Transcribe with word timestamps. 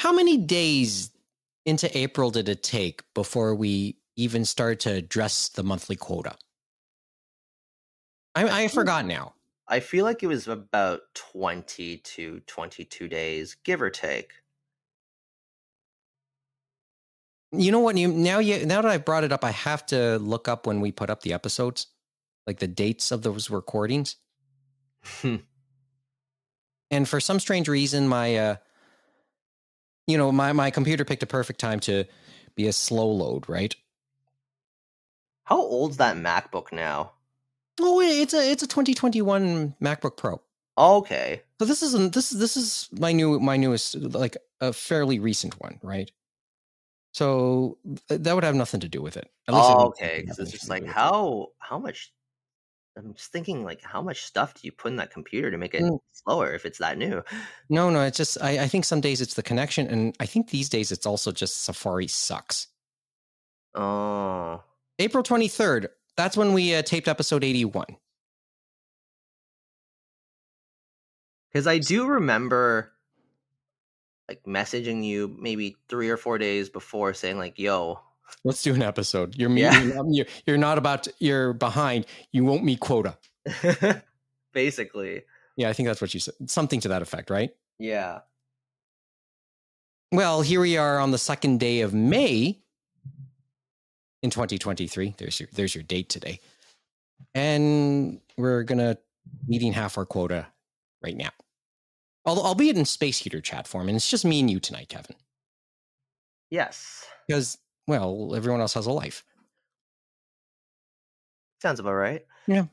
how 0.00 0.12
many 0.12 0.38
days 0.38 1.10
into 1.66 1.96
April 1.96 2.30
did 2.30 2.48
it 2.48 2.62
take 2.62 3.02
before 3.12 3.54
we 3.54 3.98
even 4.16 4.46
started 4.46 4.80
to 4.80 4.92
address 4.92 5.50
the 5.50 5.62
monthly 5.62 5.94
quota? 5.94 6.36
I, 8.34 8.62
I 8.62 8.68
forgot 8.68 9.04
now. 9.04 9.34
I 9.68 9.80
feel 9.80 10.06
like 10.06 10.22
it 10.22 10.26
was 10.26 10.48
about 10.48 11.02
20 11.34 11.98
to 11.98 12.40
22 12.46 13.08
days, 13.08 13.56
give 13.62 13.82
or 13.82 13.90
take. 13.90 14.32
You 17.52 17.70
know 17.70 17.80
what? 17.80 17.98
You 17.98 18.08
now 18.08 18.38
you 18.38 18.64
now 18.64 18.80
that 18.80 18.90
I've 18.90 19.04
brought 19.04 19.24
it 19.24 19.32
up, 19.32 19.44
I 19.44 19.50
have 19.50 19.84
to 19.86 20.18
look 20.18 20.48
up 20.48 20.66
when 20.66 20.80
we 20.80 20.92
put 20.92 21.10
up 21.10 21.20
the 21.20 21.34
episodes, 21.34 21.88
like 22.46 22.58
the 22.58 22.68
dates 22.68 23.10
of 23.10 23.20
those 23.20 23.50
recordings. 23.50 24.16
And 26.90 27.08
for 27.08 27.20
some 27.20 27.38
strange 27.38 27.68
reason, 27.68 28.08
my 28.08 28.36
uh, 28.36 28.56
you 30.10 30.18
know, 30.18 30.32
my 30.32 30.52
my 30.52 30.70
computer 30.70 31.04
picked 31.04 31.22
a 31.22 31.26
perfect 31.26 31.60
time 31.60 31.80
to 31.80 32.04
be 32.54 32.66
a 32.66 32.72
slow 32.72 33.10
load, 33.10 33.48
right? 33.48 33.74
How 35.44 35.58
old's 35.58 35.96
that 35.96 36.16
MacBook 36.16 36.72
now? 36.72 37.12
Oh, 37.80 38.00
it's 38.00 38.34
a 38.34 38.50
it's 38.50 38.62
a 38.62 38.66
2021 38.66 39.74
MacBook 39.80 40.16
Pro. 40.16 40.40
Okay. 40.76 41.42
So 41.58 41.64
this 41.64 41.82
isn't 41.82 42.14
this 42.14 42.30
this 42.30 42.56
is 42.56 42.88
my 42.92 43.12
new 43.12 43.40
my 43.40 43.56
newest 43.56 43.96
like 43.96 44.36
a 44.60 44.72
fairly 44.72 45.18
recent 45.18 45.60
one, 45.60 45.78
right? 45.82 46.10
So 47.12 47.78
that 48.08 48.34
would 48.34 48.44
have 48.44 48.54
nothing 48.54 48.80
to 48.80 48.88
do 48.88 49.02
with 49.02 49.16
it. 49.16 49.30
At 49.48 49.54
least 49.54 49.66
Oh, 49.68 49.86
okay. 49.88 50.20
Because 50.20 50.38
it's 50.38 50.52
just 50.52 50.68
like 50.70 50.86
how 50.86 51.48
how 51.58 51.78
much. 51.78 52.12
I'm 52.96 53.14
just 53.14 53.32
thinking 53.32 53.64
like 53.64 53.82
how 53.82 54.02
much 54.02 54.24
stuff 54.24 54.54
do 54.54 54.60
you 54.64 54.72
put 54.72 54.90
in 54.90 54.96
that 54.96 55.12
computer 55.12 55.50
to 55.50 55.58
make 55.58 55.74
it 55.74 55.82
Mm. 55.82 56.00
slower 56.12 56.52
if 56.54 56.66
it's 56.66 56.78
that 56.78 56.98
new? 56.98 57.22
No, 57.68 57.88
no, 57.90 58.02
it's 58.02 58.16
just 58.16 58.36
I, 58.42 58.64
I 58.64 58.68
think 58.68 58.84
some 58.84 59.00
days 59.00 59.20
it's 59.20 59.34
the 59.34 59.42
connection, 59.42 59.86
and 59.86 60.16
I 60.20 60.26
think 60.26 60.50
these 60.50 60.68
days 60.68 60.90
it's 60.92 61.06
also 61.06 61.32
just 61.32 61.62
Safari 61.64 62.08
sucks. 62.08 62.66
Oh, 63.74 64.62
April 64.98 65.22
23rd, 65.22 65.86
that's 66.16 66.36
when 66.36 66.52
we 66.52 66.74
uh, 66.74 66.82
taped 66.82 67.06
episode 67.08 67.44
81. 67.44 67.86
because 71.48 71.66
I 71.66 71.78
do 71.78 72.06
remember 72.06 72.92
like 74.28 74.42
messaging 74.44 75.04
you 75.04 75.34
maybe 75.38 75.76
three 75.88 76.08
or 76.08 76.16
four 76.16 76.38
days 76.38 76.68
before 76.68 77.14
saying 77.14 77.38
like, 77.38 77.58
"Yo, 77.58 78.00
Let's 78.44 78.62
do 78.62 78.74
an 78.74 78.82
episode. 78.82 79.36
You're. 79.36 79.50
Yeah. 79.50 79.80
You're, 79.82 79.94
not- 79.94 80.06
you're, 80.10 80.26
you're 80.46 80.58
not 80.58 80.78
about. 80.78 81.04
To, 81.04 81.14
you're 81.18 81.52
behind. 81.52 82.06
You 82.32 82.44
won't 82.44 82.64
meet 82.64 82.80
quota. 82.80 83.16
basically, 84.52 85.22
Yeah, 85.56 85.68
I 85.68 85.72
think 85.72 85.86
that's 85.88 86.00
what 86.00 86.12
you 86.14 86.20
said. 86.20 86.34
Something 86.46 86.80
to 86.80 86.88
that 86.88 87.02
effect, 87.02 87.30
right? 87.30 87.50
yeah." 87.78 88.20
Well, 90.12 90.42
here 90.42 90.60
we 90.60 90.76
are 90.76 90.98
on 90.98 91.12
the 91.12 91.18
second 91.18 91.60
day 91.60 91.82
of 91.82 91.94
May 91.94 92.58
in 94.24 94.30
2023. 94.30 95.14
There's 95.18 95.38
your 95.38 95.48
there's 95.52 95.72
your 95.74 95.84
date 95.84 96.08
today, 96.08 96.40
and 97.34 98.20
we're 98.36 98.64
gonna 98.64 98.98
meeting 99.46 99.72
half 99.72 99.96
our 99.98 100.04
quota 100.04 100.48
right 101.02 101.16
now. 101.16 101.30
Al- 102.26 102.44
Albeit 102.44 102.76
in 102.76 102.84
space 102.86 103.18
heater 103.18 103.40
chat 103.40 103.68
form, 103.68 103.88
and 103.88 103.94
it's 103.94 104.10
just 104.10 104.24
me 104.24 104.40
and 104.40 104.50
you 104.50 104.58
tonight, 104.58 104.88
Kevin. 104.88 105.14
Yes, 106.50 107.04
Because 107.28 107.58
well, 107.86 108.34
everyone 108.34 108.60
else 108.60 108.74
has 108.74 108.86
a 108.86 108.92
life. 108.92 109.24
sounds 111.62 111.80
about 111.80 111.94
right. 111.94 112.24
Yeah. 112.46 112.66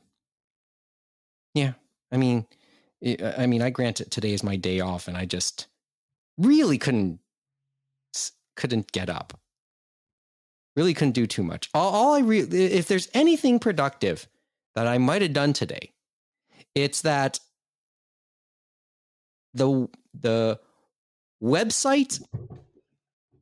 Yeah. 1.54 1.74
I 2.12 2.18
mean, 2.18 2.46
eh, 3.04 3.16
I 3.20 3.44
I 3.44 3.48
mean, 3.48 3.62
I 3.62 3.70
grant 3.70 4.02
it. 4.02 4.12
Today 4.12 4.34
is 4.34 4.44
my 4.44 4.56
day 4.56 4.80
off, 4.80 5.08
and 5.08 5.18
I 5.18 5.26
just 5.26 5.68
really 6.38 6.78
couldn't 6.78 7.20
couldn't 8.56 8.92
get 8.92 9.10
up. 9.10 9.40
Really 10.76 10.94
couldn't 10.94 11.14
do 11.14 11.26
too 11.28 11.44
much. 11.44 11.70
All, 11.74 11.92
all 11.94 12.14
I 12.14 12.20
re- 12.20 12.40
if 12.40 12.88
there's 12.88 13.10
anything 13.14 13.60
productive 13.60 14.28
that 14.76 14.88
I 14.88 14.98
might 15.00 15.22
have 15.22 15.34
done 15.34 15.54
today, 15.54 15.94
it's 16.76 17.02
that 17.02 17.40
the 19.54 19.90
the 20.14 20.60
website 21.42 22.22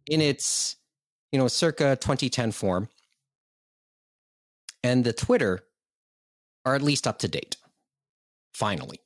in 0.07 0.21
its 0.21 0.77
you 1.31 1.39
know 1.39 1.47
circa 1.47 1.95
2010 1.95 2.51
form. 2.51 2.89
And 4.83 5.03
the 5.03 5.13
Twitter 5.13 5.63
are 6.65 6.75
at 6.75 6.81
least 6.81 7.07
up 7.07 7.19
to 7.19 7.27
date 7.27 7.57
finally. 8.53 8.99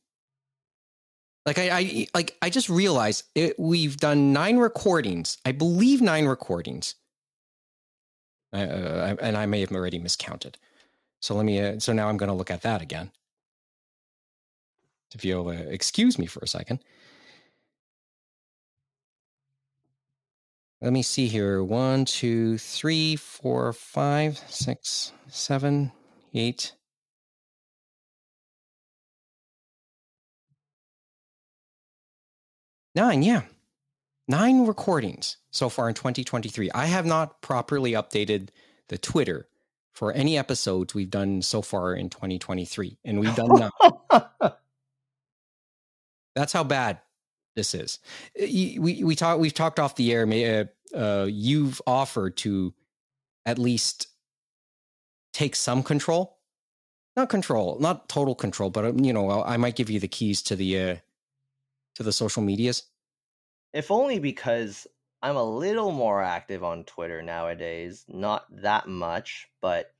Like 1.45 1.57
i, 1.57 1.69
I 1.71 2.07
like 2.13 2.37
i 2.41 2.49
just 2.49 2.69
realized 2.69 3.25
it, 3.33 3.57
we've 3.57 3.97
done 3.97 4.33
nine 4.33 4.57
recordings 4.57 5.37
i 5.45 5.51
believe 5.51 6.01
nine 6.01 6.25
recordings. 6.25 6.95
Uh, 8.53 9.15
and 9.21 9.37
i 9.37 9.45
may 9.45 9.59
have 9.61 9.71
already 9.71 9.99
miscounted. 9.99 10.57
So 11.21 11.35
let 11.35 11.45
me 11.45 11.59
uh, 11.59 11.79
so 11.79 11.93
now 11.93 12.07
i'm 12.07 12.17
going 12.17 12.29
to 12.29 12.35
look 12.35 12.51
at 12.51 12.61
that 12.61 12.81
again. 12.81 13.11
If 15.15 15.25
you'll 15.25 15.47
uh, 15.47 15.53
excuse 15.53 16.19
me 16.19 16.27
for 16.27 16.39
a 16.41 16.47
second 16.47 16.79
let 20.81 20.93
me 20.93 21.01
see 21.01 21.27
here 21.27 21.63
one 21.63 22.05
two 22.05 22.57
three 22.57 23.15
four 23.15 23.73
five 23.73 24.37
six 24.47 25.11
seven 25.27 25.91
eight 26.33 26.73
Nine, 32.95 33.23
yeah. 33.23 33.43
Nine 34.27 34.65
recordings 34.65 35.37
so 35.51 35.69
far 35.69 35.87
in 35.87 35.95
2023. 35.95 36.69
I 36.71 36.85
have 36.87 37.05
not 37.05 37.41
properly 37.41 37.93
updated 37.93 38.49
the 38.89 38.97
Twitter 38.97 39.47
for 39.93 40.11
any 40.11 40.37
episodes 40.37 40.93
we've 40.93 41.09
done 41.09 41.41
so 41.41 41.61
far 41.61 41.93
in 41.93 42.09
2023. 42.09 42.97
And 43.05 43.19
we've 43.19 43.35
done 43.35 43.69
none. 44.11 44.21
That's 46.35 46.53
how 46.53 46.63
bad 46.63 46.99
this 47.55 47.73
is. 47.73 47.99
Uh, 48.39 48.45
We, 48.45 49.03
we 49.03 49.15
talk, 49.15 49.39
we've 49.39 49.53
talked 49.53 49.79
off 49.79 49.95
the 49.95 50.11
air. 50.13 50.25
may- 50.25 50.59
Uh, 50.61 50.65
uh, 50.95 51.25
you've 51.29 51.81
offered 51.85 52.35
to 52.37 52.73
at 53.45 53.59
least 53.59 54.07
take 55.33 55.55
some 55.55 55.83
control. 55.83 56.37
Not 57.15 57.29
control, 57.29 57.77
not 57.79 58.07
total 58.09 58.33
control, 58.35 58.69
but 58.69 58.85
um, 58.85 58.99
you 58.99 59.13
know, 59.13 59.43
I 59.43 59.57
might 59.57 59.75
give 59.75 59.89
you 59.89 59.99
the 59.99 60.07
keys 60.07 60.41
to 60.43 60.55
the 60.55 60.79
uh, 60.79 60.95
to 61.95 62.03
the 62.03 62.11
social 62.13 62.41
medias. 62.41 62.83
if 63.73 63.91
only 63.91 64.19
because 64.19 64.87
I'm 65.21 65.35
a 65.35 65.43
little 65.43 65.91
more 65.91 66.23
active 66.23 66.63
on 66.63 66.85
Twitter 66.85 67.21
nowadays. 67.21 68.05
Not 68.07 68.45
that 68.63 68.87
much, 68.87 69.47
but 69.61 69.93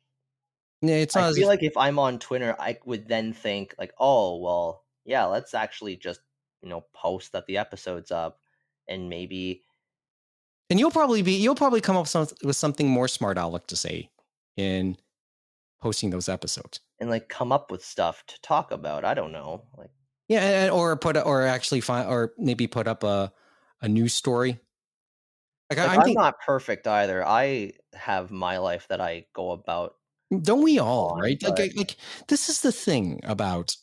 Yeah, 0.81 0.95
it's 0.95 1.15
I 1.15 1.31
feel 1.33 1.43
if- 1.43 1.47
like 1.47 1.63
if 1.63 1.75
I'm 1.77 1.99
on 1.99 2.19
Twitter, 2.19 2.55
I 2.57 2.77
would 2.85 3.07
then 3.07 3.33
think 3.33 3.75
like, 3.77 3.93
oh 3.99 4.37
well, 4.37 4.85
yeah, 5.05 5.25
let's 5.25 5.53
actually 5.53 5.97
just 5.97 6.21
you 6.61 6.69
know 6.69 6.85
post 6.93 7.31
that 7.31 7.45
the 7.47 7.57
episode's 7.57 8.11
up, 8.11 8.39
and 8.87 9.09
maybe 9.09 9.63
and 10.69 10.79
you'll 10.79 10.91
probably 10.91 11.21
be 11.21 11.33
you'll 11.33 11.55
probably 11.55 11.81
come 11.81 11.95
up 11.97 12.07
some, 12.07 12.27
with 12.43 12.55
something 12.55 12.87
more 12.87 13.07
smart 13.07 13.37
aleck 13.37 13.67
to 13.67 13.75
say 13.75 14.09
in 14.57 14.97
posting 15.81 16.09
those 16.09 16.29
episodes 16.29 16.81
and 16.99 17.09
like 17.09 17.29
come 17.29 17.51
up 17.51 17.71
with 17.71 17.83
stuff 17.83 18.23
to 18.27 18.39
talk 18.41 18.71
about. 18.71 19.05
I 19.05 19.13
don't 19.13 19.31
know, 19.31 19.63
like 19.77 19.91
yeah 20.27 20.63
and- 20.63 20.71
or 20.71 20.95
put 20.97 21.17
or 21.17 21.43
actually 21.45 21.81
find 21.81 22.07
or 22.09 22.33
maybe 22.37 22.67
put 22.67 22.87
up 22.87 23.03
a 23.03 23.31
a 23.81 23.87
news 23.87 24.13
story 24.13 24.59
like, 25.69 25.79
like, 25.79 25.89
I, 25.89 25.93
I'm, 25.93 25.99
I'm 25.99 26.05
think, 26.05 26.17
not 26.17 26.39
perfect 26.45 26.87
either. 26.87 27.25
I 27.25 27.73
have 27.93 28.31
my 28.31 28.57
life 28.57 28.87
that 28.89 28.99
I 28.99 29.25
go 29.33 29.51
about. 29.51 29.95
don't 30.41 30.63
we 30.63 30.79
all 30.79 31.17
right 31.21 31.41
like, 31.43 31.59
like 31.59 31.75
like 31.75 31.95
this 32.27 32.49
is 32.49 32.61
the 32.61 32.71
thing 32.71 33.19
about 33.23 33.75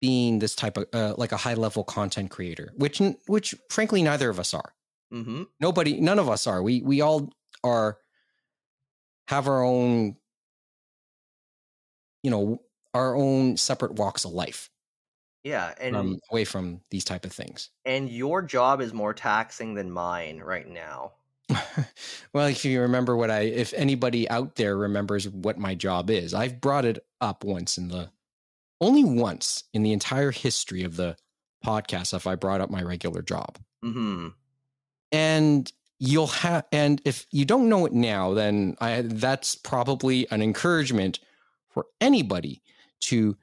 being 0.00 0.38
this 0.38 0.54
type 0.54 0.76
of 0.76 0.86
uh, 0.92 1.14
like 1.16 1.32
a 1.32 1.36
high 1.36 1.54
level 1.54 1.84
content 1.84 2.30
creator 2.30 2.72
which 2.76 3.00
which 3.26 3.54
frankly 3.70 4.02
neither 4.02 4.30
of 4.30 4.38
us 4.38 4.54
are. 4.54 4.74
Hmm 5.10 5.44
nobody 5.60 6.00
none 6.00 6.18
of 6.18 6.28
us 6.28 6.46
are. 6.46 6.62
We 6.62 6.82
we 6.82 7.00
all 7.00 7.32
are 7.64 7.98
have 9.28 9.48
our 9.48 9.62
own 9.62 10.16
you 12.22 12.30
know 12.30 12.62
our 12.94 13.14
own 13.14 13.56
separate 13.56 13.94
walks 13.94 14.24
of 14.24 14.32
life. 14.32 14.70
Yeah, 15.44 15.72
and 15.80 15.94
from 15.94 16.18
away 16.30 16.44
from 16.44 16.80
these 16.90 17.04
type 17.04 17.24
of 17.24 17.32
things. 17.32 17.70
And 17.84 18.08
your 18.10 18.42
job 18.42 18.80
is 18.80 18.92
more 18.92 19.14
taxing 19.14 19.74
than 19.74 19.90
mine 19.90 20.40
right 20.40 20.68
now. 20.68 21.12
well 22.34 22.46
if 22.46 22.62
you 22.66 22.82
remember 22.82 23.16
what 23.16 23.30
i 23.30 23.40
if 23.40 23.72
anybody 23.72 24.28
out 24.28 24.56
there 24.56 24.76
remembers 24.76 25.26
what 25.26 25.56
my 25.56 25.74
job 25.74 26.10
is 26.10 26.34
i've 26.34 26.60
brought 26.60 26.84
it 26.84 26.98
up 27.22 27.42
once 27.42 27.78
in 27.78 27.88
the 27.88 28.10
only 28.80 29.04
once 29.04 29.64
in 29.72 29.82
the 29.82 29.92
entire 29.92 30.30
history 30.30 30.82
of 30.84 30.96
the 30.96 31.16
podcast 31.64 32.12
have 32.12 32.26
i 32.26 32.34
brought 32.34 32.60
up 32.60 32.70
my 32.70 32.82
regular 32.82 33.22
job 33.22 33.58
hmm 33.82 34.28
and 35.12 35.72
you'll 35.98 36.26
have 36.28 36.64
and 36.70 37.00
if 37.04 37.26
you 37.32 37.44
don't 37.44 37.68
know 37.68 37.86
it 37.86 37.92
now 37.92 38.34
then 38.34 38.76
i 38.80 39.02
that's 39.02 39.54
probably 39.56 40.30
an 40.30 40.42
encouragement 40.42 41.18
for 41.70 41.86
anybody 42.00 42.62
to 43.00 43.36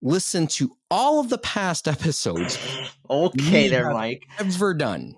listen 0.00 0.46
to 0.46 0.76
all 0.90 1.20
of 1.20 1.28
the 1.28 1.38
past 1.38 1.86
episodes 1.96 2.58
Okay, 3.10 3.68
there, 3.68 3.90
Mike. 3.92 4.22
ever 4.38 4.74
done 4.74 5.14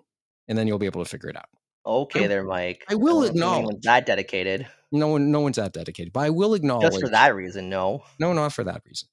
and 0.49 0.58
then 0.58 0.67
you'll 0.67 0.78
be 0.78 0.87
able 0.87 1.02
to 1.02 1.08
figure 1.08 1.31
it 1.31 1.37
out. 1.37 1.46
Okay, 1.87 2.25
I- 2.25 2.26
there, 2.26 2.44
Mike. 2.44 2.84
I 2.88 2.96
will 2.96 3.20
don't 3.22 3.31
acknowledge- 3.31 3.82
that 3.82 4.05
dedicated. 4.05 4.67
No 4.93 5.08
one, 5.08 5.31
no 5.31 5.40
one's 5.40 5.56
that 5.56 5.72
dedicated, 5.72 6.12
but 6.12 6.20
I 6.20 6.31
will 6.31 6.55
acknowledge. 6.55 6.90
Just 6.93 7.00
for 7.00 7.08
that 7.10 7.34
reason, 7.34 7.69
no. 7.70 8.02
No, 8.20 8.32
not 8.32 8.52
for 8.52 8.62
that 8.64 8.82
reason. 8.87 9.08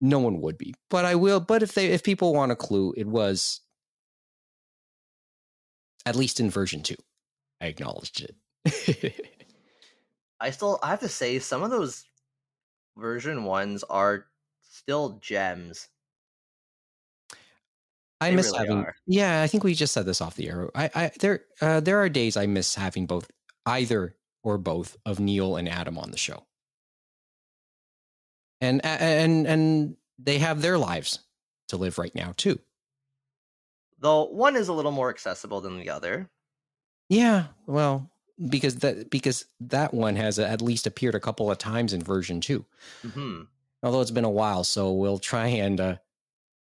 No 0.00 0.18
one 0.20 0.40
would 0.40 0.58
be, 0.58 0.74
but 0.90 1.04
I 1.04 1.16
will. 1.16 1.40
But 1.40 1.62
if 1.62 1.74
they, 1.74 1.86
if 1.86 2.02
people 2.02 2.34
want 2.34 2.52
a 2.52 2.56
clue, 2.56 2.94
it 2.96 3.06
was 3.06 3.60
at 6.06 6.16
least 6.16 6.40
in 6.40 6.50
version 6.50 6.82
two. 6.82 6.96
I 7.60 7.66
acknowledged 7.66 8.22
it. 8.22 9.14
I 10.40 10.50
still 10.50 10.78
I 10.82 10.88
have 10.90 11.00
to 11.00 11.08
say 11.08 11.38
some 11.38 11.62
of 11.62 11.70
those 11.70 12.04
version 12.96 13.44
ones 13.44 13.84
are 13.84 14.26
still 14.62 15.18
gems. 15.20 15.88
I 18.20 18.30
They 18.30 18.36
miss 18.36 18.46
really 18.52 18.58
having. 18.58 18.78
are. 18.78 18.96
Yeah, 19.06 19.42
I 19.42 19.46
think 19.46 19.64
we 19.64 19.74
just 19.74 19.92
said 19.94 20.06
this 20.06 20.20
off 20.20 20.34
the 20.36 20.48
air. 20.48 20.70
I, 20.74 20.90
I 20.94 21.10
there, 21.20 21.44
uh, 21.60 21.80
there 21.80 21.98
are 22.00 22.08
days 22.08 22.36
I 22.36 22.46
miss 22.46 22.74
having 22.74 23.06
both, 23.06 23.30
either 23.66 24.16
or 24.42 24.58
both 24.58 24.96
of 25.06 25.20
Neil 25.20 25.56
and 25.56 25.68
Adam 25.68 25.98
on 25.98 26.10
the 26.10 26.18
show, 26.18 26.46
and 28.60 28.84
and 28.84 29.46
and 29.46 29.96
they 30.18 30.38
have 30.38 30.62
their 30.62 30.78
lives 30.78 31.20
to 31.68 31.76
live 31.76 31.98
right 31.98 32.14
now 32.14 32.32
too. 32.36 32.58
Though 33.98 34.24
one 34.24 34.56
is 34.56 34.68
a 34.68 34.72
little 34.72 34.92
more 34.92 35.10
accessible 35.10 35.60
than 35.60 35.78
the 35.78 35.90
other. 35.90 36.30
Yeah, 37.08 37.46
well, 37.66 38.10
because 38.48 38.76
that 38.76 39.10
because 39.10 39.46
that 39.60 39.92
one 39.94 40.16
has 40.16 40.38
at 40.38 40.62
least 40.62 40.86
appeared 40.86 41.14
a 41.14 41.20
couple 41.20 41.50
of 41.50 41.58
times 41.58 41.92
in 41.92 42.02
version 42.02 42.40
two. 42.40 42.64
hmm 43.02 43.42
Although 43.82 44.00
it's 44.00 44.10
been 44.10 44.24
a 44.24 44.30
while, 44.30 44.64
so 44.64 44.92
we'll 44.92 45.18
try 45.20 45.46
and 45.46 45.80
uh, 45.80 45.96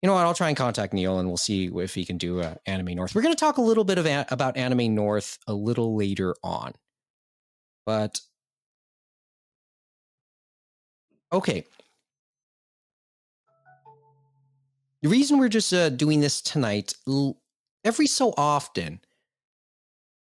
you 0.03 0.09
know 0.09 0.15
what? 0.15 0.27
I'll 0.27 0.35
try 0.35 0.49
and 0.49 0.57
contact 0.57 0.93
Neil, 0.93 1.19
and 1.19 1.29
we'll 1.29 1.37
see 1.37 1.67
if 1.75 1.95
he 1.95 2.05
can 2.05 2.19
do 2.19 2.41
uh, 2.41 2.57
Anime 2.67 2.95
North. 2.95 3.15
We're 3.15 3.23
going 3.23 3.35
to 3.35 3.41
talk 3.41 3.57
a 3.57 3.63
little 3.63 3.85
bit 3.85 3.99
of 3.99 4.07
a- 4.07 4.27
about 4.31 4.57
Anime 4.57 4.95
North 4.95 5.39
a 5.47 5.55
little 5.55 5.97
later 5.97 6.35
on, 6.43 6.75
but 7.87 8.21
okay. 11.33 11.65
The 15.05 15.11
reason 15.11 15.39
we're 15.39 15.51
just 15.51 15.71
uh, 15.71 15.91
doing 15.91 16.21
this 16.21 16.41
tonight, 16.41 16.95
every 17.85 18.07
so 18.07 18.33
often, 18.39 19.01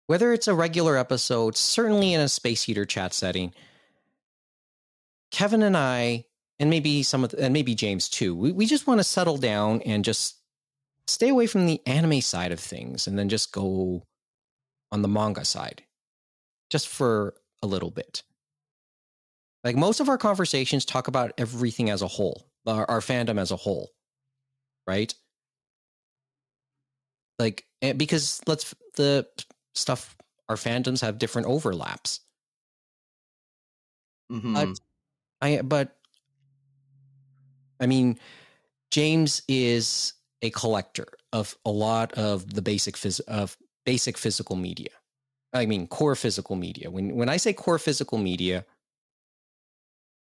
whether 0.07 0.33
it's 0.33 0.47
a 0.47 0.55
regular 0.55 0.97
episode, 0.97 1.55
certainly 1.55 2.11
in 2.11 2.19
a 2.19 2.27
Space 2.27 2.63
Heater 2.63 2.83
chat 2.83 3.13
setting, 3.13 3.53
Kevin 5.29 5.61
and 5.61 5.77
I, 5.77 6.25
and 6.57 6.71
maybe 6.71 7.03
some 7.03 7.23
of, 7.23 7.29
the, 7.29 7.43
and 7.43 7.53
maybe 7.53 7.75
James 7.75 8.09
too, 8.09 8.35
we, 8.35 8.51
we 8.51 8.65
just 8.65 8.87
want 8.87 8.99
to 8.99 9.03
settle 9.03 9.37
down 9.37 9.83
and 9.83 10.03
just 10.03 10.37
stay 11.05 11.29
away 11.29 11.45
from 11.45 11.67
the 11.67 11.79
anime 11.85 12.21
side 12.21 12.51
of 12.51 12.59
things, 12.59 13.05
and 13.05 13.19
then 13.19 13.29
just 13.29 13.51
go 13.51 14.01
on 14.91 15.03
the 15.03 15.07
manga 15.07 15.45
side, 15.45 15.83
just 16.71 16.87
for 16.87 17.35
a 17.61 17.67
little 17.67 17.91
bit. 17.91 18.23
Like 19.63 19.75
most 19.75 19.99
of 19.99 20.09
our 20.09 20.17
conversations 20.17 20.83
talk 20.83 21.07
about 21.07 21.31
everything 21.37 21.91
as 21.91 22.01
a 22.01 22.07
whole, 22.07 22.47
our, 22.65 22.89
our 22.89 23.01
fandom 23.01 23.39
as 23.39 23.51
a 23.51 23.55
whole, 23.55 23.91
right? 24.88 25.13
Like 27.39 27.65
eh, 27.81 27.94
because 27.94 28.41
let's 28.47 28.74
the 28.95 29.27
stuff 29.75 30.15
our 30.50 30.56
fandoms 30.56 31.01
have 31.01 31.18
different 31.18 31.47
overlaps. 31.47 32.21
hmm 34.30 34.53
But 34.53 34.80
I 35.41 35.62
but 35.62 35.97
I 37.80 37.88
mean 37.88 38.19
James 38.91 39.41
is 39.47 40.13
a 40.41 40.50
collector 40.51 41.07
of 41.33 41.57
a 41.65 41.71
lot 41.71 42.13
of 42.13 42.53
the 42.53 42.62
basic 42.62 42.95
phys- 42.95 43.21
of 43.21 43.57
basic 43.85 44.18
physical 44.18 44.56
media. 44.56 44.89
I 45.53 45.65
mean 45.65 45.88
core 45.88 46.15
physical 46.15 46.56
media. 46.56 46.91
When 46.91 47.15
when 47.15 47.30
I 47.30 47.38
say 47.38 47.53
core 47.53 47.80
physical 47.80 48.18
media 48.18 48.65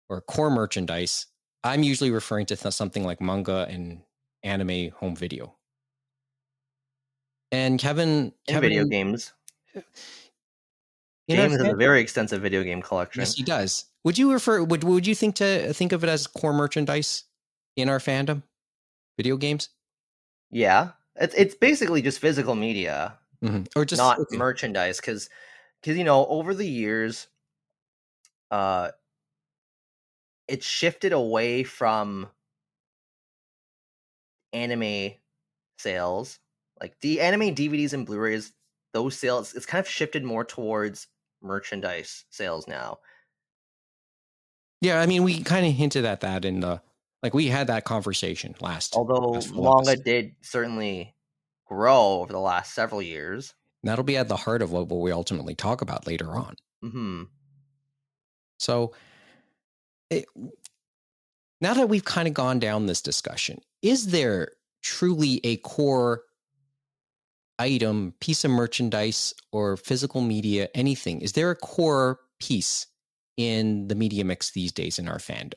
or 0.09 0.21
core 0.21 0.51
merchandise, 0.51 1.27
I'm 1.65 1.83
usually 1.83 2.11
referring 2.11 2.47
to 2.47 2.57
th- 2.57 2.75
something 2.75 3.05
like 3.05 3.21
manga 3.21 3.67
and 3.69 4.03
anime 4.47 4.91
home 4.91 5.17
video. 5.17 5.55
And 7.53 7.79
Kevin, 7.79 8.33
Kevin 8.49 8.71
video 8.71 8.85
games. 8.87 9.33
James 11.29 11.57
has 11.57 11.61
a 11.69 11.75
very 11.75 12.01
extensive 12.01 12.41
video 12.41 12.63
game 12.63 12.81
collection. 12.83 13.21
Yes, 13.21 13.35
he 13.35 13.43
does. 13.43 13.87
Would 14.05 14.17
you 14.19 14.33
refer? 14.33 14.63
Would 14.63 14.85
Would 14.85 15.07
you 15.07 15.15
think 15.15 15.35
to 15.37 15.73
think 15.73 15.93
of 15.93 16.05
it 16.05 16.09
as 16.09 16.27
core 16.27 16.53
merchandise 16.53 17.25
in 17.77 17.89
our 17.89 17.99
fandom? 17.99 18.43
Video 19.17 19.37
games, 19.37 19.71
Yeah, 20.51 20.91
it's 21.17 21.35
it's 21.35 21.55
basically 21.55 22.03
just 22.03 22.19
physical 22.19 22.55
media, 22.55 23.19
Mhm. 23.43 23.67
or 23.75 23.85
just 23.87 23.99
not 23.99 24.19
okay. 24.19 24.37
merchandise. 24.37 24.99
Because 25.01 25.31
because 25.81 25.97
you 25.97 26.05
know 26.05 26.27
over 26.27 26.53
the 26.53 26.67
years, 26.67 27.29
uh, 28.51 28.91
it's 30.47 30.67
shifted 30.67 31.13
away 31.15 31.65
from 31.65 32.29
anime 34.53 35.13
sales, 35.79 36.39
like 36.81 36.99
the 37.01 37.21
anime 37.21 37.55
DVDs 37.55 37.93
and 37.93 38.07
Blu-rays. 38.07 38.53
Those 38.93 39.17
sales, 39.19 39.53
it's 39.55 39.67
kind 39.67 39.81
of 39.81 39.89
shifted 39.89 40.25
more 40.25 40.45
towards 40.45 41.09
merchandise 41.43 42.25
sales 42.31 42.67
now. 42.67 42.99
Yeah, 44.81 45.01
I 45.01 45.07
mean, 45.07 45.23
we 45.23 45.43
kind 45.43 45.67
of 45.67 45.73
hinted 45.73 46.05
at 46.05 46.21
that 46.21 46.45
in 46.45 46.61
the 46.61 46.81
like 47.23 47.35
we 47.35 47.49
had 47.49 47.67
that 47.67 47.85
conversation 47.85 48.55
last. 48.61 48.95
Although 48.95 49.33
last 49.33 49.53
manga 49.53 49.97
did 49.97 50.37
certainly 50.43 51.15
grow 51.67 52.21
over 52.21 52.33
the 52.33 52.41
last 52.41 52.75
several 52.75 53.03
years. 53.03 53.55
That'll 53.83 54.05
be 54.05 54.17
at 54.17 54.29
the 54.29 54.37
heart 54.37 54.63
of 54.63 54.73
what, 54.73 54.89
what 54.89 55.01
we 55.01 55.13
ultimately 55.13 55.55
talk 55.55 55.81
about 55.83 56.07
later 56.07 56.31
on. 56.31 56.57
hmm 56.83 57.23
So, 58.59 58.93
it, 60.11 60.27
now 61.61 61.75
that 61.75 61.89
we've 61.89 62.05
kind 62.05 62.29
of 62.29 62.35
gone 62.35 62.59
down 62.59 62.87
this 62.87 63.03
discussion, 63.03 63.61
is 63.87 64.09
there 64.09 64.49
truly 64.83 65.41
a 65.45 65.59
core 65.59 66.23
item, 67.57 68.15
piece 68.21 68.45
of 68.45 68.51
merchandise, 68.51 69.33
or 69.53 69.77
physical 69.77 70.21
media, 70.21 70.69
anything? 70.75 71.21
Is 71.21 71.33
there 71.33 71.53
a 71.53 71.57
core 71.57 72.19
piece 72.41 72.89
in 73.37 73.87
the 73.87 73.95
media 73.95 74.25
mix 74.25 74.51
these 74.51 74.73
days 74.73 74.99
in 74.99 75.07
our 75.07 75.19
fandom? 75.19 75.55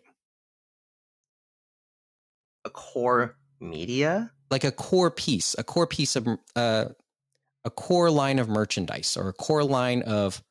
A 2.65 2.69
core 2.69 3.35
media. 3.59 4.31
Like 4.51 4.63
a 4.63 4.71
core 4.71 5.11
piece, 5.11 5.55
a 5.57 5.63
core 5.63 5.87
piece 5.87 6.15
of 6.15 6.27
uh, 6.55 6.85
a 7.65 7.69
core 7.71 8.11
line 8.11 8.37
of 8.37 8.47
merchandise 8.47 9.17
or 9.17 9.29
a 9.29 9.33
core 9.33 9.63
line 9.63 10.03
of 10.03 10.43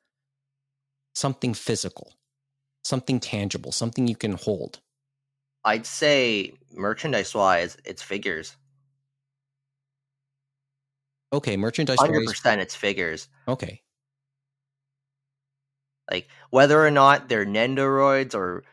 something 1.15 1.55
physical, 1.55 2.15
something 2.83 3.21
tangible, 3.21 3.71
something 3.71 4.09
you 4.09 4.17
can 4.17 4.33
hold. 4.33 4.81
I'd 5.69 5.85
say 5.85 6.55
merchandise 6.73 7.35
wise, 7.35 7.77
it's 7.85 8.01
figures. 8.01 8.57
Okay, 11.31 11.59
merchandise. 11.59 11.99
Hundred 12.01 12.25
percent, 12.27 12.63
it's 12.63 12.75
figures. 12.75 13.29
Okay. 13.47 13.83
Like 16.11 16.29
whether 16.49 16.83
or 16.83 16.91
not 16.91 17.29
they're 17.29 17.45
Nendoroids 17.45 18.35
or 18.35 18.65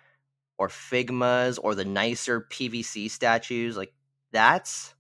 or 0.58 0.70
Figmas 0.70 1.60
or 1.62 1.76
the 1.76 1.84
nicer 1.84 2.48
PVC 2.50 3.12
statues, 3.12 3.76
like 3.76 3.92
that's 4.32 4.96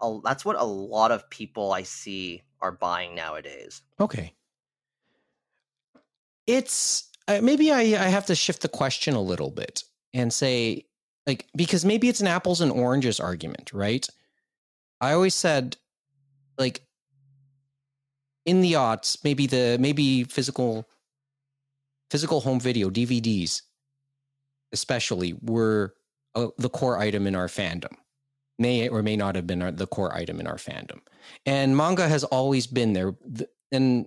a, 0.00 0.20
that's 0.24 0.42
what 0.42 0.56
a 0.56 0.64
lot 0.64 1.12
of 1.12 1.28
people 1.28 1.70
I 1.70 1.82
see 1.82 2.40
are 2.62 2.72
buying 2.72 3.14
nowadays. 3.14 3.82
Okay. 4.00 4.32
It's 6.46 7.10
uh, 7.28 7.40
maybe 7.42 7.70
I, 7.70 7.80
I 7.80 8.08
have 8.08 8.24
to 8.26 8.34
shift 8.34 8.62
the 8.62 8.68
question 8.68 9.12
a 9.12 9.20
little 9.20 9.50
bit 9.50 9.84
and 10.12 10.32
say, 10.32 10.86
like, 11.26 11.46
because 11.54 11.84
maybe 11.84 12.08
it's 12.08 12.20
an 12.20 12.26
apples 12.26 12.60
and 12.60 12.72
oranges 12.72 13.20
argument, 13.20 13.72
right? 13.72 14.06
I 15.00 15.12
always 15.12 15.34
said, 15.34 15.76
like, 16.58 16.82
in 18.46 18.60
the 18.60 18.74
aughts, 18.74 19.22
maybe 19.22 19.46
the 19.46 19.76
maybe 19.80 20.24
physical 20.24 20.88
physical 22.10 22.40
home 22.40 22.58
video 22.58 22.90
DVDs, 22.90 23.62
especially, 24.72 25.34
were 25.42 25.94
uh, 26.34 26.48
the 26.58 26.68
core 26.68 26.98
item 26.98 27.26
in 27.26 27.34
our 27.34 27.46
fandom. 27.46 27.92
May 28.58 28.88
or 28.88 29.02
may 29.02 29.16
not 29.16 29.36
have 29.36 29.46
been 29.46 29.62
our, 29.62 29.70
the 29.70 29.86
core 29.86 30.14
item 30.14 30.40
in 30.40 30.46
our 30.46 30.56
fandom, 30.56 31.00
and 31.46 31.76
manga 31.76 32.08
has 32.08 32.24
always 32.24 32.66
been 32.66 32.92
there. 32.92 33.14
And 33.72 34.06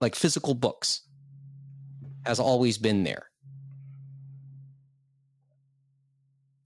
like 0.00 0.14
physical 0.14 0.54
books 0.54 1.02
has 2.26 2.40
always 2.40 2.76
been 2.76 3.04
there. 3.04 3.30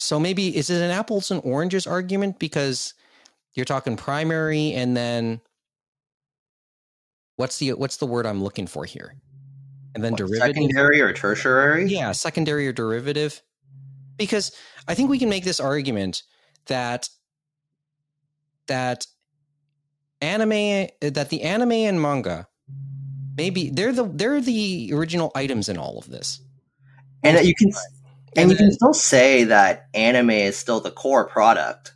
So 0.00 0.18
maybe 0.18 0.56
is 0.56 0.70
it 0.70 0.82
an 0.82 0.90
apples 0.90 1.30
and 1.30 1.42
oranges 1.44 1.86
argument 1.86 2.38
because 2.38 2.94
you're 3.52 3.66
talking 3.66 3.96
primary 3.96 4.72
and 4.72 4.96
then 4.96 5.42
what's 7.36 7.58
the 7.58 7.74
what's 7.74 7.98
the 7.98 8.06
word 8.06 8.24
I'm 8.24 8.42
looking 8.42 8.66
for 8.66 8.86
here? 8.86 9.14
And 9.94 10.02
then 10.02 10.12
What, 10.12 10.18
derivative. 10.18 10.46
secondary 10.46 11.00
or 11.02 11.12
tertiary? 11.12 11.86
Yeah, 11.86 12.12
secondary 12.12 12.66
or 12.66 12.72
derivative. 12.72 13.42
Because 14.16 14.52
I 14.88 14.94
think 14.94 15.10
we 15.10 15.18
can 15.18 15.28
make 15.28 15.44
this 15.44 15.60
argument 15.60 16.22
that 16.66 17.10
that 18.68 19.06
anime 20.22 20.88
that 21.00 21.28
the 21.28 21.42
anime 21.42 21.72
and 21.72 22.00
manga 22.00 22.46
maybe 23.36 23.70
they're 23.70 23.92
the 23.92 24.04
they're 24.04 24.40
the 24.40 24.90
original 24.94 25.30
items 25.34 25.68
in 25.68 25.76
all 25.76 25.98
of 25.98 26.08
this. 26.08 26.40
And 27.22 27.44
you 27.46 27.54
can 27.54 27.70
and, 28.36 28.42
And 28.42 28.50
you 28.50 28.56
can 28.56 28.72
still 28.72 28.94
say 28.94 29.44
that 29.44 29.88
anime 29.94 30.30
is 30.30 30.56
still 30.56 30.80
the 30.80 30.90
core 30.90 31.26
product. 31.26 31.94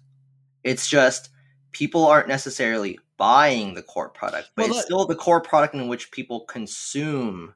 It's 0.63 0.89
just 0.89 1.29
people 1.73 2.07
aren't 2.07 2.29
necessarily 2.29 2.99
buying 3.17 3.75
the 3.75 3.83
core 3.83 4.09
product, 4.09 4.51
but 4.57 4.63
Well, 4.63 4.71
it's 4.71 4.79
that- 4.81 4.87
still 4.87 5.07
the 5.07 5.15
core 5.15 5.41
product 5.41 5.75
in 5.75 5.89
which 5.89 6.11
people 6.11 6.41
consume 6.47 7.55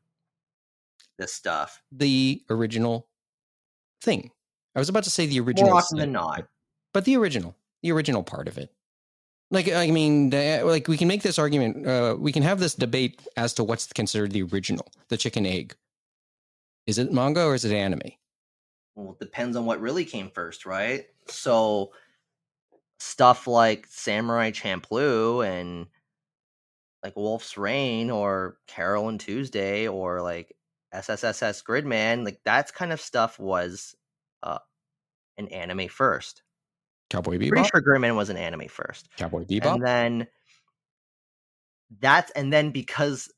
this 1.18 1.34
stuff 1.34 1.82
the 1.90 2.44
original 2.48 3.08
thing. 4.00 4.30
I 4.76 4.78
was 4.78 4.88
about 4.88 5.02
to 5.04 5.10
say 5.10 5.26
the 5.26 5.40
original, 5.40 5.70
more 5.70 5.78
often 5.80 5.98
than 5.98 6.12
not. 6.12 6.46
but 6.92 7.04
the 7.04 7.16
original, 7.16 7.56
the 7.82 7.90
original 7.90 8.22
part 8.22 8.46
of 8.46 8.56
it. 8.56 8.72
Like 9.50 9.68
I 9.68 9.90
mean, 9.90 10.30
like 10.30 10.86
we 10.86 10.96
can 10.96 11.08
make 11.08 11.22
this 11.22 11.38
argument. 11.38 11.84
Uh, 11.86 12.14
we 12.16 12.30
can 12.30 12.42
have 12.44 12.60
this 12.60 12.74
debate 12.74 13.20
as 13.36 13.52
to 13.54 13.64
what's 13.64 13.86
considered 13.92 14.30
the 14.30 14.42
original, 14.42 14.86
the 15.08 15.16
chicken 15.16 15.44
egg. 15.46 15.74
Is 16.86 16.98
it 16.98 17.12
manga 17.12 17.44
or 17.44 17.54
is 17.56 17.64
it 17.64 17.74
anime? 17.74 18.12
Well, 18.98 19.12
it 19.12 19.24
depends 19.24 19.56
on 19.56 19.64
what 19.64 19.80
really 19.80 20.04
came 20.04 20.28
first, 20.28 20.66
right? 20.66 21.06
So 21.28 21.92
stuff 22.98 23.46
like 23.46 23.86
Samurai 23.88 24.50
Champloo 24.50 25.46
and 25.46 25.86
like 27.04 27.14
Wolf's 27.14 27.56
Rain 27.56 28.10
or 28.10 28.58
Carole 28.66 29.08
and 29.08 29.20
Tuesday 29.20 29.86
or 29.86 30.20
like 30.20 30.52
SSSS 30.92 31.62
Gridman, 31.62 32.24
like 32.24 32.40
that's 32.44 32.72
kind 32.72 32.92
of 32.92 33.00
stuff 33.00 33.38
was 33.38 33.94
uh, 34.42 34.58
an 35.36 35.46
anime 35.46 35.86
first. 35.86 36.42
Cowboy 37.08 37.38
Bebop. 37.38 37.50
Pretty 37.50 37.68
sure 37.68 37.80
Gridman 37.80 38.16
was 38.16 38.30
an 38.30 38.36
anime 38.36 38.66
first. 38.66 39.10
Cowboy 39.16 39.44
Bebop. 39.44 39.74
And 39.74 39.86
then 39.86 40.26
that's 42.00 42.32
and 42.32 42.52
then 42.52 42.72
because 42.72 43.32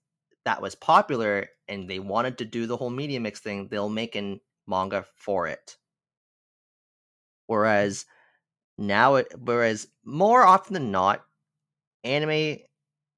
that 0.46 0.62
was 0.62 0.74
popular 0.74 1.50
and 1.68 1.86
they 1.86 1.98
wanted 1.98 2.38
to 2.38 2.46
do 2.46 2.66
the 2.66 2.78
whole 2.78 2.88
media 2.88 3.20
mix 3.20 3.40
thing, 3.40 3.68
they'll 3.68 3.90
make 3.90 4.16
an 4.16 4.40
manga 4.70 5.04
for 5.16 5.48
it. 5.48 5.78
Whereas 7.46 8.06
now 8.78 9.16
it 9.16 9.28
whereas 9.38 9.88
more 10.04 10.44
often 10.44 10.74
than 10.74 10.90
not, 10.92 11.26
anime 12.04 12.58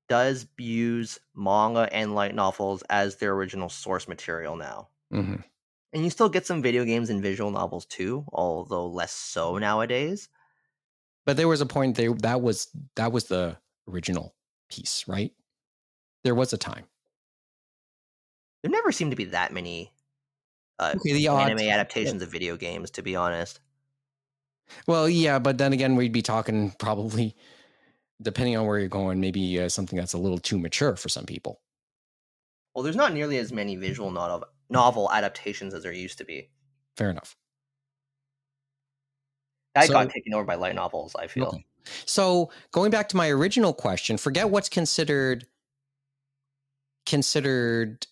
does 0.09 0.47
use 0.59 1.19
manga 1.35 1.89
and 1.93 2.15
light 2.15 2.35
novels 2.35 2.83
as 2.91 3.17
their 3.17 3.35
original 3.35 3.69
source 3.71 4.09
material 4.09 4.57
now. 4.57 4.91
hmm 5.11 5.43
And 5.93 6.05
you 6.05 6.11
still 6.11 6.29
get 6.29 6.47
some 6.47 6.63
video 6.63 6.85
games 6.85 7.09
and 7.11 7.23
visual 7.23 7.51
novels 7.51 7.87
too, 7.87 8.25
although 8.33 8.87
less 8.87 9.13
so 9.13 9.59
nowadays. 9.59 10.29
But 11.25 11.37
there 11.37 11.49
was 11.49 11.61
a 11.61 11.67
point 11.67 11.97
there 11.97 12.13
that 12.15 12.41
was 12.43 12.69
that 12.97 13.13
was 13.13 13.25
the 13.27 13.59
original 13.89 14.35
piece, 14.69 15.07
right? 15.09 15.35
There 16.25 16.35
was 16.35 16.53
a 16.53 16.59
time. 16.59 16.89
There 18.63 18.71
never 18.73 18.91
seemed 18.93 19.13
to 19.13 19.17
be 19.17 19.25
that 19.27 19.53
many 19.53 19.93
uh, 20.83 20.95
Okay, 20.97 21.13
the 21.13 21.29
odd 21.29 21.51
anime 21.51 21.69
adaptations 21.69 22.23
of 22.23 22.31
video 22.31 22.57
games, 22.57 22.91
to 22.93 23.03
be 23.03 23.17
honest. 23.17 23.61
Well, 24.87 25.09
yeah, 25.09 25.39
but 25.39 25.59
then 25.59 25.73
again, 25.73 25.97
we'd 25.97 26.13
be 26.13 26.23
talking 26.23 26.73
probably, 26.79 27.37
depending 28.21 28.57
on 28.57 28.67
where 28.67 28.79
you're 28.79 28.89
going, 28.89 29.21
maybe 29.21 29.61
uh, 29.61 29.69
something 29.69 29.99
that's 29.99 30.13
a 30.15 30.19
little 30.19 30.39
too 30.39 30.59
mature 30.59 30.97
for 30.97 31.09
some 31.09 31.27
people. 31.27 31.61
Well, 32.75 32.83
there's 32.83 32.97
not 32.97 33.13
nearly 33.13 33.37
as 33.39 33.53
many 33.53 33.77
visual 33.77 34.11
novel 34.11 34.47
novel 34.71 35.11
adaptations 35.13 35.75
as 35.75 35.83
there 35.83 35.93
used 35.93 36.19
to 36.19 36.25
be. 36.25 36.49
Fair 36.97 37.11
enough. 37.11 37.37
That 39.75 39.87
So- 39.87 39.93
got 39.93 40.11
taken 40.11 40.33
over 40.35 40.45
by 40.45 40.55
light 40.55 40.75
novels. 40.75 41.15
I 41.19 41.27
feel. 41.27 41.47
Okay. 41.49 41.65
So 42.07 42.51
going 42.71 42.91
back 42.91 43.09
to 43.11 43.17
my 43.17 43.29
original 43.29 43.75
question, 43.75 44.17
forget 44.17 44.49
what's 44.49 44.69
considered 44.69 45.47
considered 47.05 48.07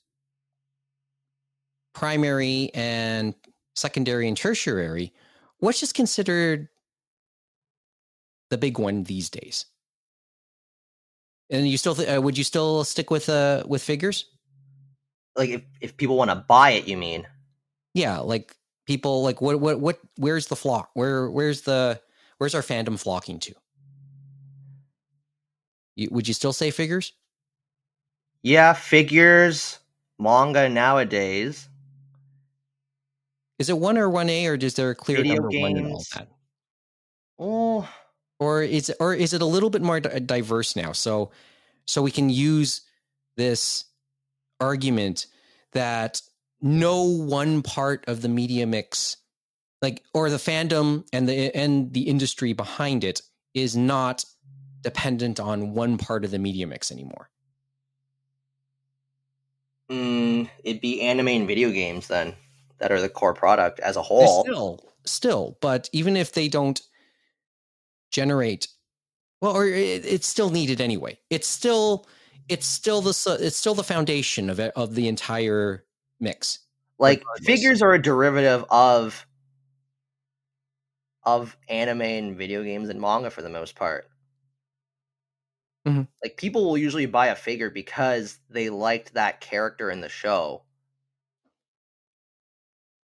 primary 1.92 2.70
and 2.74 3.34
secondary 3.74 4.28
and 4.28 4.36
tertiary. 4.36 5.12
What's 5.58 5.80
just 5.80 5.94
considered 5.94 6.68
the 8.50 8.58
big 8.58 8.78
one 8.78 9.04
these 9.04 9.30
days? 9.30 9.66
And 11.50 11.68
you 11.68 11.76
still 11.76 11.94
th- 11.94 12.16
uh, 12.16 12.20
would 12.20 12.38
you 12.38 12.44
still 12.44 12.84
stick 12.84 13.10
with 13.10 13.28
uh 13.28 13.64
with 13.66 13.82
figures? 13.82 14.26
Like 15.36 15.50
if 15.50 15.62
if 15.80 15.96
people 15.96 16.16
want 16.16 16.30
to 16.30 16.36
buy 16.36 16.70
it, 16.70 16.86
you 16.86 16.96
mean? 16.96 17.26
Yeah, 17.94 18.18
like 18.18 18.54
people 18.86 19.22
like 19.22 19.40
what 19.40 19.60
what 19.60 19.80
what 19.80 20.00
where's 20.16 20.46
the 20.46 20.56
flock? 20.56 20.90
Where 20.94 21.30
where's 21.30 21.62
the 21.62 22.00
where's 22.38 22.54
our 22.54 22.62
fandom 22.62 22.98
flocking 22.98 23.38
to? 23.40 23.54
You, 25.96 26.08
would 26.12 26.28
you 26.28 26.34
still 26.34 26.52
say 26.52 26.70
figures? 26.70 27.12
Yeah, 28.42 28.72
figures, 28.72 29.78
manga 30.18 30.68
nowadays. 30.68 31.68
Is 33.60 33.68
it 33.68 33.78
one 33.78 33.98
or 33.98 34.08
one 34.08 34.30
A, 34.30 34.46
or 34.46 34.54
is 34.54 34.74
there 34.74 34.90
a 34.90 34.94
clear 34.94 35.18
Video 35.18 35.34
number 35.34 35.50
one 35.60 35.76
in 35.76 35.86
all 35.92 36.02
that? 36.14 36.28
Oh, 37.38 37.88
Or 38.38 38.62
is 38.62 38.90
or 39.00 39.14
is 39.14 39.34
it 39.34 39.42
a 39.42 39.46
little 39.46 39.68
bit 39.70 39.82
more 39.82 40.00
diverse 40.00 40.74
now? 40.76 40.92
So 40.92 41.30
so 41.86 42.02
we 42.02 42.10
can 42.10 42.30
use 42.30 42.80
this 43.36 43.84
argument 44.60 45.26
that 45.72 46.22
no 46.62 47.02
one 47.04 47.62
part 47.62 48.04
of 48.08 48.22
the 48.22 48.30
media 48.30 48.66
mix, 48.66 49.18
like 49.82 50.02
or 50.14 50.30
the 50.30 50.38
fandom 50.38 51.06
and 51.12 51.28
the 51.28 51.54
and 51.54 51.92
the 51.92 52.08
industry 52.08 52.54
behind 52.54 53.04
it, 53.04 53.20
is 53.52 53.76
not 53.76 54.24
dependent 54.80 55.38
on 55.38 55.74
one 55.74 55.98
part 55.98 56.24
of 56.24 56.30
the 56.30 56.38
media 56.38 56.66
mix 56.66 56.90
anymore. 56.90 57.28
mm, 59.90 60.48
it'd 60.64 60.80
be 60.80 61.02
anime 61.02 61.28
and 61.28 61.46
video 61.46 61.70
games 61.70 62.08
then 62.08 62.34
that 62.80 62.90
are 62.90 63.00
the 63.00 63.08
core 63.08 63.34
product 63.34 63.78
as 63.80 63.96
a 63.96 64.02
whole. 64.02 64.42
Still, 64.42 64.80
still, 65.04 65.58
but 65.60 65.88
even 65.92 66.16
if 66.16 66.32
they 66.32 66.48
don't 66.48 66.80
generate, 68.10 68.68
well, 69.40 69.56
or 69.56 69.66
it, 69.66 70.04
it's 70.04 70.26
still 70.26 70.50
needed 70.50 70.80
anyway. 70.80 71.18
It's 71.30 71.46
still, 71.46 72.06
it's 72.48 72.66
still 72.66 73.00
the 73.00 73.38
it's 73.40 73.56
still 73.56 73.74
the 73.74 73.84
foundation 73.84 74.50
of 74.50 74.58
it, 74.58 74.72
of 74.74 74.94
the 74.94 75.06
entire 75.08 75.84
mix. 76.18 76.60
like 76.98 77.20
regardless. 77.20 77.46
figures 77.46 77.82
are 77.82 77.92
a 77.94 78.02
derivative 78.02 78.64
of 78.70 79.26
of 81.24 81.56
anime 81.68 82.00
and 82.02 82.36
video 82.36 82.62
games 82.62 82.88
and 82.88 83.00
manga 83.00 83.30
for 83.30 83.42
the 83.42 83.50
most 83.50 83.76
part. 83.76 84.10
Mhm. 85.86 86.08
Like 86.22 86.36
people 86.36 86.64
will 86.64 86.78
usually 86.78 87.06
buy 87.06 87.28
a 87.28 87.36
figure 87.36 87.70
because 87.70 88.38
they 88.48 88.68
liked 88.70 89.14
that 89.14 89.40
character 89.40 89.90
in 89.90 90.00
the 90.00 90.08
show. 90.08 90.62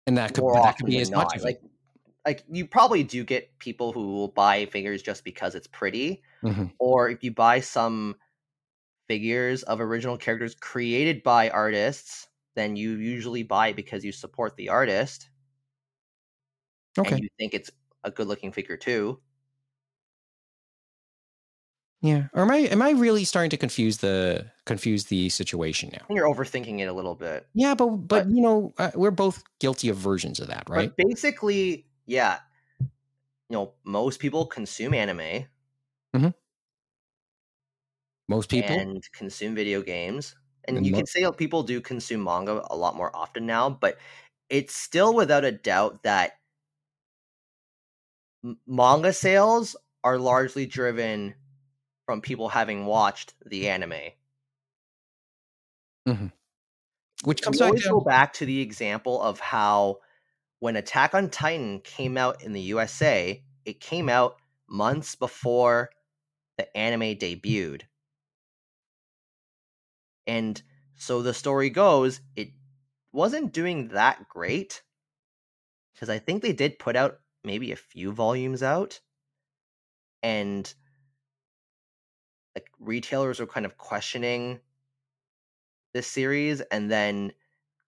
And 0.09 0.17
that 0.17 0.33
could 0.33 0.43
that 0.63 0.77
could 0.77 0.87
be 0.87 0.99
as 1.01 1.13
much 1.13 1.27
not. 1.27 1.37
of 1.37 1.43
like 1.43 1.61
it. 1.63 1.71
like 2.25 2.43
you 2.49 2.67
probably 2.67 3.03
do 3.03 3.23
get 3.23 3.57
people 3.59 3.93
who 3.93 4.07
will 4.13 4.29
buy 4.29 4.65
figures 4.65 5.01
just 5.03 5.23
because 5.23 5.55
it's 5.55 5.67
pretty 5.67 6.23
Mhm. 6.43 6.71
or 6.79 7.09
if 7.09 7.23
you 7.23 7.31
buy 7.31 7.59
some 7.59 8.15
figures 9.07 9.63
of 9.63 9.81
original 9.81 10.17
characters 10.17 10.55
created 10.55 11.23
by 11.23 11.49
artists 11.49 12.27
then 12.55 12.75
you 12.75 12.93
usually 12.97 13.43
buy 13.43 13.69
it 13.69 13.75
because 13.75 14.03
you 14.05 14.11
support 14.11 14.55
the 14.57 14.69
artist 14.69 15.29
Okay, 16.97 17.15
and 17.15 17.23
you 17.23 17.29
think 17.37 17.53
it's 17.53 17.71
a 18.03 18.11
good 18.11 18.27
looking 18.27 18.51
figure 18.51 18.77
too 18.77 19.19
yeah. 22.01 22.27
Or 22.33 22.43
am 22.43 22.51
I 22.51 22.57
am 22.57 22.81
I 22.81 22.91
really 22.91 23.23
starting 23.25 23.49
to 23.51 23.57
confuse 23.57 23.97
the 23.97 24.45
confuse 24.65 25.05
the 25.05 25.29
situation 25.29 25.89
now? 25.91 25.99
I 26.03 26.07
think 26.07 26.17
you're 26.17 26.33
overthinking 26.33 26.79
it 26.79 26.85
a 26.85 26.93
little 26.93 27.15
bit 27.15 27.47
Yeah, 27.53 27.75
but 27.75 27.87
but, 27.87 28.07
But- 28.07 28.29
you 28.29 28.41
know 28.41 28.73
uh, 28.77 28.91
we're 28.95 29.11
both 29.11 29.43
guilty 29.59 29.89
of 29.89 29.97
versions 29.97 30.39
of 30.39 30.47
that, 30.47 30.69
right? 30.69 30.91
but 30.95 31.07
basically 31.07 31.85
yeah 32.05 32.39
you 32.79 32.87
know 33.49 33.73
most 33.83 34.19
people 34.19 34.45
consume 34.45 34.93
anime 34.93 35.45
Mm-hmm. 36.15 36.29
Most 38.27 38.49
people. 38.49 38.75
and 38.75 39.03
consume 39.13 39.55
video 39.55 39.81
games. 39.81 40.35
And, 40.65 40.77
And 40.77 40.85
you 40.85 40.93
can 40.93 41.05
say 41.05 41.25
people 41.37 41.63
do 41.63 41.81
consume 41.81 42.23
manga 42.23 42.63
a 42.69 42.75
lot 42.75 42.95
more 42.95 43.15
often 43.15 43.45
now, 43.45 43.69
but 43.69 43.97
it's 44.49 44.75
still 44.75 45.15
without 45.15 45.45
a 45.45 45.51
doubt 45.51 46.03
that 46.03 46.33
manga 48.67 49.13
sales 49.13 49.75
are 50.03 50.17
largely 50.17 50.65
driven 50.65 51.35
from 52.09 52.21
people 52.21 52.49
having 52.49 52.87
watched 52.87 53.35
the 53.45 53.69
anime. 53.69 53.93
Mm-hmm. 56.07 56.25
which 57.23 57.43
comes 57.43 57.59
we 57.59 57.67
always 57.67 57.83
to 57.83 57.89
go 57.89 57.99
back 57.99 58.33
to 58.33 58.47
the 58.47 58.61
example 58.61 59.21
of 59.21 59.39
how 59.39 59.99
when 60.57 60.75
Attack 60.75 61.13
on 61.13 61.29
Titan 61.29 61.81
came 61.81 62.17
out 62.17 62.41
in 62.41 62.53
the 62.53 62.61
USA, 62.61 63.43
it 63.63 63.79
came 63.79 64.09
out 64.09 64.37
months 64.67 65.13
before 65.13 65.91
the 66.57 66.75
anime 66.75 67.15
debuted. 67.15 67.83
And 70.25 70.59
so 70.95 71.21
the 71.21 71.35
story 71.35 71.69
goes, 71.69 72.21
it 72.35 72.49
wasn't 73.13 73.53
doing 73.53 73.89
that 73.89 74.27
great 74.27 74.81
because 75.93 76.09
I 76.09 76.17
think 76.17 76.41
they 76.41 76.53
did 76.53 76.79
put 76.79 76.95
out 76.95 77.19
maybe 77.43 77.71
a 77.71 77.75
few 77.75 78.11
volumes 78.13 78.63
out. 78.63 78.99
And 80.23 80.73
retailers 82.79 83.39
were 83.39 83.47
kind 83.47 83.65
of 83.65 83.77
questioning 83.77 84.59
this 85.93 86.07
series, 86.07 86.61
and 86.61 86.89
then 86.89 87.33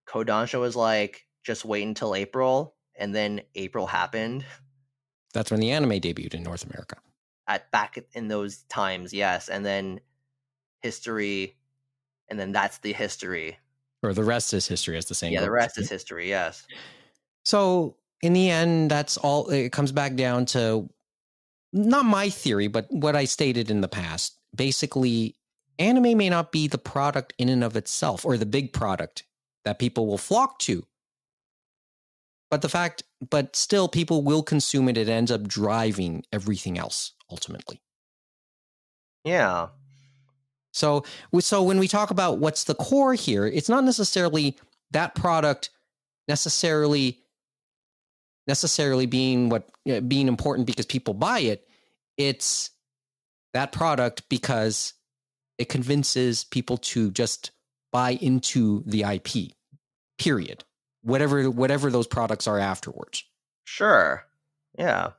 Kodansha 0.08 0.60
was 0.60 0.76
like, 0.76 1.26
"Just 1.44 1.66
wait 1.66 1.84
until 1.84 2.16
April," 2.16 2.76
and 2.96 3.16
then 3.16 3.42
April 3.56 3.88
happened. 3.88 4.46
That's 5.34 5.52
when 5.52 5.60
the 5.60 5.72
anime 5.72 5.92
debuted 5.92 6.34
in 6.34 6.44
North 6.44 6.64
America. 6.64 6.98
At 7.48 7.72
back 7.72 7.98
in 8.14 8.28
those 8.28 8.64
times, 8.64 9.14
yes, 9.14 9.50
and 9.50 9.66
then 9.66 10.02
history, 10.82 11.58
and 12.28 12.40
then 12.40 12.52
that's 12.52 12.80
the 12.80 12.94
history. 12.94 13.60
Or 14.04 14.14
the 14.14 14.24
rest 14.24 14.54
is 14.54 14.68
history, 14.68 14.98
as 14.98 15.06
the 15.06 15.16
saying. 15.16 15.34
Yeah, 15.34 15.42
the 15.42 15.52
rest 15.52 15.78
is 15.78 15.90
history. 15.90 16.28
Yes. 16.28 16.66
So 17.46 17.98
in 18.22 18.34
the 18.34 18.50
end, 18.50 18.90
that's 18.90 19.18
all. 19.18 19.50
It 19.50 19.72
comes 19.72 19.92
back 19.92 20.16
down 20.16 20.46
to 20.48 20.90
not 21.72 22.06
my 22.06 22.30
theory, 22.30 22.68
but 22.68 22.88
what 22.90 23.16
I 23.16 23.26
stated 23.26 23.70
in 23.70 23.82
the 23.82 23.88
past. 23.88 24.38
Basically, 24.56 25.36
anime 25.80 26.18
may 26.18 26.30
not 26.30 26.52
be 26.52 26.68
the 26.68 26.78
product 26.78 27.34
in 27.38 27.50
and 27.50 27.64
of 27.64 27.76
itself, 27.76 28.26
or 28.26 28.38
the 28.38 28.46
big 28.46 28.74
product 28.74 29.24
that 29.66 29.80
people 29.80 30.08
will 30.08 30.18
flock 30.18 30.60
to. 30.60 30.86
But 32.50 32.62
the 32.62 32.70
fact, 32.70 33.04
but 33.30 33.56
still, 33.56 33.88
people 33.88 34.24
will 34.24 34.44
consume 34.44 34.90
it. 34.90 34.98
It 34.98 35.08
ends 35.08 35.32
up 35.32 35.48
driving 35.48 36.26
everything 36.34 36.78
else 36.78 37.14
ultimately. 37.30 37.82
Yeah. 39.24 39.68
So, 40.74 41.04
so 41.40 41.64
when 41.64 41.80
we 41.80 41.88
talk 41.88 42.12
about 42.12 42.40
what's 42.40 42.66
the 42.66 42.76
core 42.76 43.14
here, 43.14 43.46
it's 43.46 43.70
not 43.70 43.84
necessarily 43.84 44.58
that 44.92 45.16
product 45.16 45.70
necessarily 46.28 47.20
necessarily 48.48 49.06
being 49.06 49.50
what 49.50 49.70
being 50.08 50.28
important 50.28 50.68
because 50.68 50.86
people 50.86 51.14
buy 51.14 51.40
it. 51.40 51.68
It's 52.18 52.72
that 53.54 53.72
product 53.72 54.24
because 54.30 54.94
it 55.58 55.70
convinces 55.70 56.44
people 56.44 56.78
to 56.78 57.12
just 57.12 57.52
buy 57.92 58.12
into 58.12 58.84
the 58.86 59.04
IP. 59.04 59.54
Period. 60.18 60.64
Whatever 61.04 61.50
whatever 61.50 61.90
those 61.90 62.08
products 62.08 62.48
are 62.48 62.60
afterwards. 62.60 63.24
Sure. 63.64 64.24
Yeah. 64.78 65.12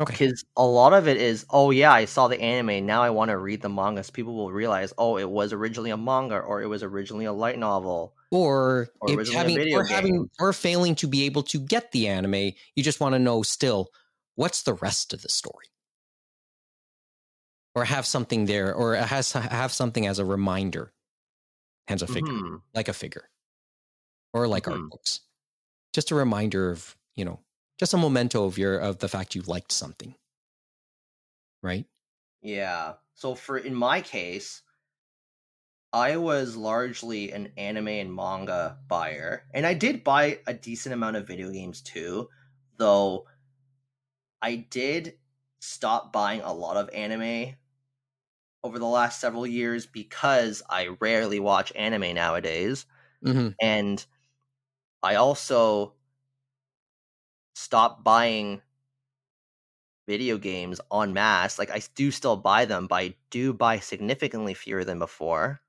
Okay. 0.00 0.12
Because 0.14 0.44
a 0.56 0.64
lot 0.64 0.94
of 0.94 1.08
it 1.08 1.18
is, 1.18 1.44
oh 1.50 1.70
yeah, 1.70 1.92
I 1.92 2.06
saw 2.06 2.28
the 2.28 2.40
anime. 2.40 2.86
Now 2.86 3.02
I 3.02 3.10
want 3.10 3.30
to 3.30 3.36
read 3.36 3.60
the 3.60 3.68
manga. 3.68 4.02
So 4.02 4.12
people 4.12 4.34
will 4.34 4.50
realize, 4.50 4.94
oh, 4.96 5.18
it 5.18 5.28
was 5.28 5.52
originally 5.52 5.90
a 5.90 5.96
manga, 5.98 6.38
or 6.38 6.62
it 6.62 6.66
was 6.66 6.82
originally 6.82 7.26
a 7.26 7.32
light 7.32 7.58
novel. 7.58 8.14
Or, 8.30 8.88
Or 9.00 9.10
if 9.10 9.18
originally 9.18 9.34
a 9.34 9.38
having 9.38 9.56
video 9.56 9.78
or 9.78 9.84
having 9.84 10.12
game. 10.14 10.30
or 10.38 10.52
failing 10.54 10.94
to 10.96 11.06
be 11.06 11.26
able 11.26 11.42
to 11.44 11.58
get 11.58 11.92
the 11.92 12.08
anime, 12.08 12.52
you 12.74 12.82
just 12.82 13.00
want 13.00 13.14
to 13.14 13.18
know 13.18 13.42
still 13.42 13.90
what's 14.36 14.62
the 14.62 14.74
rest 14.74 15.12
of 15.12 15.20
the 15.20 15.28
story. 15.28 15.66
Or 17.74 17.84
have 17.84 18.06
something 18.06 18.46
there, 18.46 18.74
or 18.74 18.94
has 18.96 19.32
have 19.32 19.72
something 19.72 20.06
as 20.06 20.18
a 20.18 20.24
reminder, 20.24 20.92
as 21.88 22.02
a 22.02 22.08
figure, 22.08 22.34
Mhm. 22.34 22.62
like 22.74 22.88
a 22.88 22.92
figure, 22.94 23.30
or 24.32 24.48
like 24.48 24.68
art 24.68 24.82
Mhm. 24.82 24.90
books, 24.90 25.20
just 25.94 26.10
a 26.10 26.14
reminder 26.14 26.70
of 26.70 26.96
you 27.16 27.24
know, 27.24 27.40
just 27.78 27.94
a 27.94 27.98
memento 27.98 28.44
of 28.46 28.58
your 28.58 28.78
of 28.78 28.98
the 28.98 29.08
fact 29.08 29.34
you 29.34 29.42
liked 29.42 29.72
something, 29.72 30.16
right? 31.62 31.86
Yeah. 32.42 32.96
So 33.14 33.34
for 33.34 33.56
in 33.58 33.74
my 33.74 34.00
case, 34.00 34.62
I 35.92 36.16
was 36.16 36.56
largely 36.56 37.30
an 37.32 37.52
anime 37.56 37.86
and 37.88 38.12
manga 38.14 38.80
buyer, 38.88 39.46
and 39.54 39.64
I 39.64 39.74
did 39.74 40.02
buy 40.02 40.40
a 40.46 40.52
decent 40.54 40.92
amount 40.92 41.16
of 41.16 41.28
video 41.28 41.50
games 41.52 41.80
too, 41.80 42.28
though 42.76 43.26
I 44.42 44.56
did 44.56 45.18
stop 45.60 46.12
buying 46.12 46.40
a 46.42 46.52
lot 46.52 46.76
of 46.76 46.90
anime 46.90 47.56
over 48.62 48.78
the 48.78 48.86
last 48.86 49.20
several 49.20 49.46
years 49.46 49.86
because 49.86 50.62
I 50.68 50.88
rarely 51.00 51.40
watch 51.40 51.72
anime 51.74 52.14
nowadays, 52.14 52.86
hmm 53.24 53.50
and 53.60 54.04
I 55.02 55.16
also 55.16 55.96
stopped 57.54 58.02
buying 58.04 58.60
video 60.06 60.36
games 60.36 60.78
en 60.92 61.12
masse. 61.14 61.58
Like 61.58 61.70
I 61.70 61.80
do 61.94 62.10
still 62.10 62.36
buy 62.36 62.64
them, 62.66 62.86
but 62.86 62.96
I 62.96 63.16
do 63.30 63.52
buy 63.54 63.78
significantly 63.78 64.52
fewer 64.54 64.84
than 64.84 64.98
before. 64.98 65.62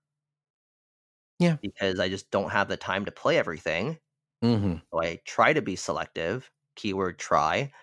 Yeah. 1.39 1.57
Because 1.61 1.99
I 1.99 2.09
just 2.09 2.29
don't 2.31 2.49
have 2.51 2.67
the 2.69 2.77
time 2.77 3.05
to 3.05 3.11
play 3.11 3.37
everything. 3.37 3.99
hmm 4.41 4.81
So 4.91 5.01
I 5.03 5.17
try 5.25 5.53
to 5.53 5.61
be 5.61 5.75
selective. 5.75 6.51
Keyword 6.75 7.19
try. 7.19 7.73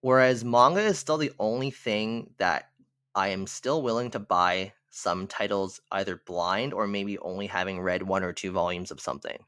Whereas 0.00 0.44
manga 0.44 0.80
is 0.80 0.98
still 0.98 1.18
the 1.18 1.32
only 1.38 1.70
thing 1.70 2.34
that 2.38 2.72
I 3.14 3.28
am 3.28 3.46
still 3.46 3.80
willing 3.80 4.10
to 4.10 4.18
buy 4.18 4.74
some 4.90 5.28
titles 5.28 5.80
either 5.92 6.16
blind 6.16 6.74
or 6.74 6.88
maybe 6.88 7.16
only 7.20 7.46
having 7.46 7.80
read 7.80 8.02
one 8.02 8.24
or 8.24 8.32
two 8.32 8.50
volumes 8.50 8.90
of 8.90 9.00
something. 9.00 9.44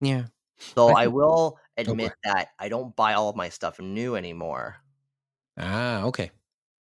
Yeah. 0.00 0.26
Though 0.74 0.94
I 0.94 1.04
I, 1.04 1.06
will 1.06 1.60
admit 1.76 2.12
that 2.24 2.48
I 2.58 2.68
don't 2.68 2.96
buy 2.96 3.14
all 3.14 3.28
of 3.28 3.36
my 3.36 3.48
stuff 3.50 3.78
new 3.78 4.16
anymore. 4.16 4.82
Ah, 5.56 6.04
okay. 6.06 6.30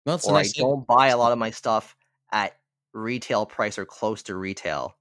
Well, 0.06 0.20
or 0.22 0.34
nice 0.34 0.54
I 0.56 0.62
don't 0.62 0.86
buy 0.86 1.08
a 1.08 1.18
lot 1.18 1.32
of 1.32 1.38
my 1.40 1.50
stuff 1.52 1.96
at 2.32 2.60
retail 2.94 3.46
price 3.46 3.78
or 3.78 3.86
close 3.86 4.22
to 4.24 4.36
retail. 4.36 4.98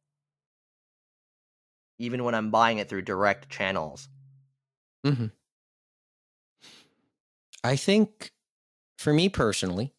Even 1.99 2.25
when 2.25 2.35
I'm 2.35 2.51
buying 2.51 2.79
it 2.79 2.89
through 2.89 3.03
direct 3.03 3.51
channels. 3.51 4.09
hmm 5.05 5.27
I 7.65 7.77
think 7.77 8.33
for 8.99 9.13
me 9.13 9.29
personally, 9.29 9.93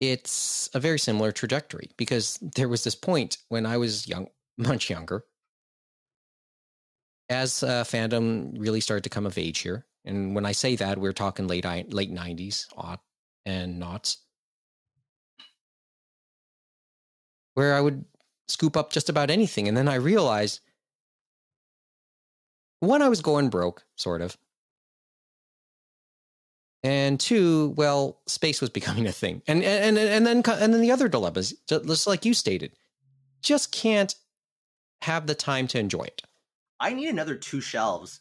it's 0.00 0.68
a 0.74 0.80
very 0.80 0.98
similar 0.98 1.30
trajectory 1.32 1.90
because 1.96 2.38
there 2.40 2.68
was 2.68 2.84
this 2.84 2.94
point 2.94 3.38
when 3.48 3.66
I 3.66 3.76
was 3.76 4.08
young, 4.08 4.28
much 4.58 4.90
younger, 4.90 5.24
as 7.28 7.62
uh, 7.62 7.84
fandom 7.84 8.52
really 8.58 8.80
started 8.80 9.04
to 9.04 9.10
come 9.10 9.26
of 9.26 9.38
age 9.38 9.60
here. 9.60 9.86
And 10.04 10.34
when 10.34 10.44
I 10.44 10.52
say 10.52 10.74
that, 10.76 10.98
we're 10.98 11.12
talking 11.12 11.46
late 11.46 11.64
late 11.92 12.10
nineties, 12.10 12.66
aught 12.76 13.00
and 13.46 13.78
knots, 13.78 14.18
where 17.54 17.74
I 17.74 17.80
would 17.80 18.04
scoop 18.48 18.76
up 18.76 18.92
just 18.92 19.08
about 19.08 19.30
anything, 19.30 19.68
and 19.68 19.76
then 19.76 19.88
I 19.88 19.94
realized 19.94 20.60
one, 22.80 23.00
I 23.00 23.08
was 23.08 23.22
going 23.22 23.48
broke, 23.48 23.84
sort 23.96 24.20
of, 24.20 24.36
and 26.82 27.18
two, 27.18 27.74
well, 27.76 28.20
space 28.26 28.60
was 28.60 28.70
becoming 28.78 29.06
a 29.06 29.12
thing, 29.12 29.42
and 29.46 29.62
and 29.62 29.98
and, 29.98 30.26
and 30.26 30.26
then 30.26 30.42
and 30.60 30.74
then 30.74 30.80
the 30.80 30.92
other 30.92 31.08
dilemmas, 31.08 31.54
just 31.68 32.06
like 32.06 32.24
you 32.24 32.34
stated, 32.34 32.72
just 33.42 33.72
can't 33.72 34.14
have 35.02 35.26
the 35.26 35.34
time 35.34 35.66
to 35.68 35.78
enjoy 35.78 36.04
it. 36.04 36.22
I 36.80 36.94
need 36.94 37.08
another 37.08 37.36
two 37.36 37.60
shelves 37.60 38.20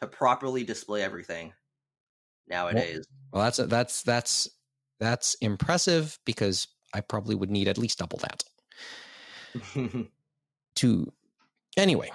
to 0.00 0.06
properly 0.06 0.64
display 0.64 1.02
everything 1.02 1.52
nowadays. 2.48 3.06
Well, 3.32 3.44
that's 3.44 3.58
that's 3.58 4.02
that's 4.02 4.48
that's 5.00 5.34
impressive 5.36 6.18
because 6.24 6.68
I 6.94 7.00
probably 7.00 7.34
would 7.34 7.50
need 7.50 7.68
at 7.68 7.78
least 7.78 7.98
double 7.98 8.18
that 8.18 8.44
to 10.76 11.12
anyway. 11.76 12.10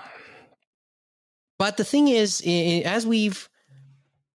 But 1.60 1.78
the 1.78 1.84
thing 1.84 2.08
is, 2.08 2.42
as 2.86 3.06
we've 3.06 3.48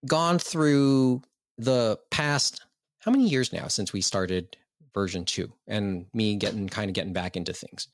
gone 0.05 0.37
through 0.37 1.23
the 1.57 1.99
past, 2.11 2.65
how 2.99 3.11
many 3.11 3.27
years 3.27 3.53
now 3.53 3.67
since 3.67 3.93
we 3.93 4.01
started 4.01 4.57
version 4.93 5.25
two, 5.25 5.51
and 5.67 6.05
me 6.13 6.35
getting 6.35 6.67
kind 6.69 6.89
of 6.89 6.93
getting 6.93 7.13
back 7.13 7.35
into 7.37 7.53
things, 7.53 7.87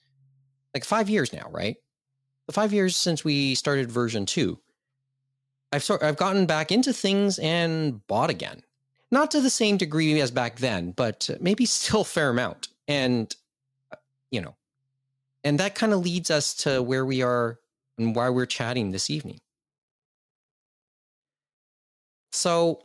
like 0.74 0.84
five 0.84 1.10
years 1.10 1.34
now, 1.34 1.48
right? 1.52 1.78
The 2.48 2.54
five 2.54 2.74
years 2.74 2.96
since 2.96 3.24
we 3.24 3.56
started 3.56 3.92
version 3.92 4.26
two, 4.26 4.60
I've 5.72 5.84
sort 5.84 6.04
I've 6.04 6.18
gotten 6.18 6.46
back 6.46 6.72
into 6.72 6.94
things 6.94 7.40
and 7.40 8.06
bought 8.08 8.30
again, 8.30 8.64
not 9.12 9.32
to 9.32 9.42
the 9.42 9.50
same 9.50 9.78
degree 9.78 10.20
as 10.22 10.32
back 10.32 10.58
then, 10.58 10.92
but 10.92 11.30
maybe 11.40 11.66
still 11.68 12.04
fair 12.04 12.30
amount, 12.30 12.68
and 12.88 13.36
uh, 13.92 13.98
you 14.32 14.42
know, 14.42 14.56
and 15.44 15.60
that 15.60 15.76
kind 15.76 15.94
of 15.94 16.00
leads 16.00 16.32
us 16.32 16.54
to 16.56 16.82
where 16.82 17.06
we 17.06 17.22
are 17.22 17.60
and 17.98 18.16
why 18.16 18.30
we're 18.30 18.46
chatting 18.46 18.92
this 18.92 19.10
evening. 19.10 19.40
So, 22.32 22.84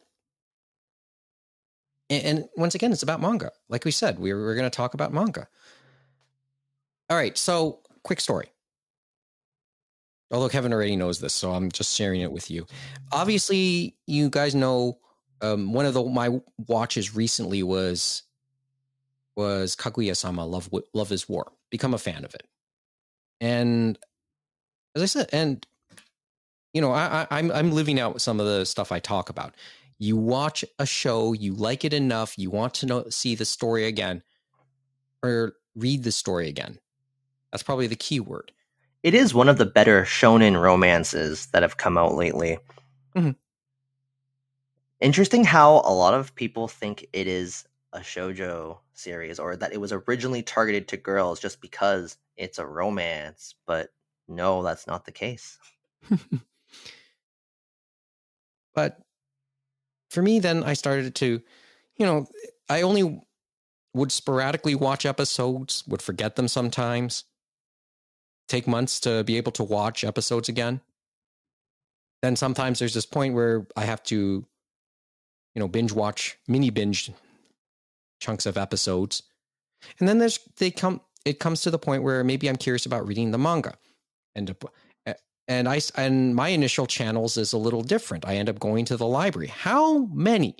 and, 2.11 2.25
and 2.25 2.49
once 2.57 2.75
again, 2.75 2.93
it's 2.93 3.03
about 3.03 3.21
manga. 3.21 3.53
Like 3.69 3.85
we 3.85 3.91
said, 3.91 4.19
we 4.19 4.33
we're, 4.33 4.41
we're 4.41 4.55
going 4.55 4.71
to 4.71 4.77
talk 4.77 4.95
about 4.95 5.13
manga. 5.13 5.49
All 7.09 7.17
right. 7.17 7.37
So, 7.37 7.81
quick 8.03 8.21
story. 8.21 8.49
Although 10.33 10.49
Kevin 10.49 10.73
already 10.73 10.97
knows 10.97 11.21
this, 11.21 11.35
so 11.35 11.53
I'm 11.53 11.71
just 11.71 11.95
sharing 11.95 12.21
it 12.21 12.33
with 12.33 12.51
you. 12.51 12.67
Obviously, 13.13 13.97
you 14.07 14.29
guys 14.29 14.55
know 14.57 14.99
um, 15.41 15.73
one 15.73 15.87
of 15.87 15.95
the 15.95 16.03
my 16.03 16.41
watches 16.67 17.15
recently 17.15 17.63
was 17.63 18.23
was 19.37 19.77
Kaguya-sama 19.77 20.45
Love 20.45 20.69
Love 20.95 21.13
is 21.13 21.29
War. 21.29 21.53
Become 21.71 21.95
a 21.95 21.99
fan 21.99 22.25
of 22.25 22.35
it, 22.35 22.45
and 23.41 23.99
as 24.97 25.03
I 25.03 25.07
said, 25.07 25.29
and 25.33 25.65
you 26.73 26.81
know, 26.81 26.93
I, 26.93 27.23
I, 27.31 27.39
I'm 27.39 27.53
I'm 27.53 27.71
living 27.71 28.01
out 28.01 28.21
some 28.21 28.41
of 28.41 28.47
the 28.47 28.65
stuff 28.65 28.91
I 28.91 28.99
talk 28.99 29.31
about. 29.31 29.55
You 29.99 30.17
watch 30.17 30.65
a 30.79 30.87
show, 30.87 31.33
you 31.33 31.55
like 31.55 31.85
it 31.85 31.93
enough, 31.93 32.39
you 32.39 32.51
want 32.51 32.75
to 32.75 32.87
know 32.87 33.09
see 33.11 33.35
the 33.35 33.45
story 33.45 33.87
again 33.87 34.23
or 35.23 35.55
read 35.75 36.05
the 36.05 36.13
story 36.13 36.49
again. 36.49 36.79
That's 37.51 37.63
probably 37.63 37.87
the 37.87 37.97
key 37.97 38.21
word. 38.21 38.53
It 39.03 39.15
is 39.15 39.35
one 39.35 39.49
of 39.49 39.59
the 39.59 39.67
better 39.67 40.03
shonen 40.03 40.61
romances 40.61 41.47
that 41.47 41.63
have 41.63 41.77
come 41.77 41.97
out 41.97 42.15
lately. 42.15 42.59
Mhm. 43.15 43.37
Interesting 45.01 45.45
how 45.45 45.77
a 45.85 45.93
lot 45.93 46.15
of 46.15 46.35
people 46.35 46.69
think 46.69 47.07
it 47.13 47.27
is 47.27 47.67
a 47.93 48.01
shojo 48.01 48.79
series 48.95 49.39
or 49.39 49.57
that 49.57 49.73
it 49.73 49.81
was 49.81 49.93
originally 49.93 50.43
targeted 50.43 50.89
to 50.89 50.97
girls 50.97 51.39
just 51.41 51.61
because 51.61 52.17
it's 52.37 52.59
a 52.59 52.67
romance, 52.67 53.55
but 53.67 53.91
no, 54.29 54.63
that's 54.63 54.87
not 54.87 55.05
the 55.05 55.13
case. 55.13 55.59
but 58.75 58.99
for 60.17 60.23
me 60.23 60.41
then 60.41 60.65
I 60.65 60.73
started 60.73 61.15
to 61.17 61.43
you 61.97 62.07
know, 62.07 62.27
I 62.69 62.83
only 62.83 63.21
would 63.95 64.13
sporadically 64.13 64.75
watch 64.75 65.07
episodes, 65.07 65.85
would 65.87 66.03
forget 66.03 66.37
them 66.37 66.49
sometimes. 66.49 67.25
Take 68.49 68.67
months 68.67 69.01
to 69.01 69.25
be 69.25 69.37
able 69.37 69.53
to 69.53 69.65
watch 69.65 70.05
episodes 70.05 70.49
again. 70.49 70.81
Then 72.23 72.37
sometimes 72.37 72.79
there's 72.79 72.95
this 72.95 73.07
point 73.07 73.35
where 73.35 73.67
I 73.77 73.85
have 73.85 74.03
to, 74.05 74.47
you 75.55 75.61
know, 75.61 75.69
binge 75.69 75.93
watch, 75.93 76.39
mini 76.47 76.71
binge 76.71 77.11
chunks 78.21 78.47
of 78.47 78.57
episodes. 78.57 79.23
And 79.99 80.09
then 80.09 80.19
there's 80.19 80.39
they 80.59 80.71
come 80.71 81.01
it 81.25 81.41
comes 81.41 81.61
to 81.63 81.71
the 81.71 81.79
point 81.79 82.03
where 82.03 82.23
maybe 82.23 82.49
I'm 82.49 82.57
curious 82.57 82.87
about 82.87 83.07
reading 83.07 83.33
the 83.33 83.39
manga. 83.39 83.75
And 84.35 84.55
and 85.49 85.69
I 85.69 85.81
and 85.97 86.35
my 86.35 86.49
initial 86.49 86.87
channels 86.87 87.37
is 87.37 87.53
a 87.53 87.59
little 87.59 87.83
different. 87.83 88.27
I 88.27 88.37
end 88.37 88.49
up 88.49 88.59
going 88.59 88.85
to 88.87 88.97
the 88.97 89.07
library. 89.07 89.49
How 89.49 90.07
many 90.07 90.57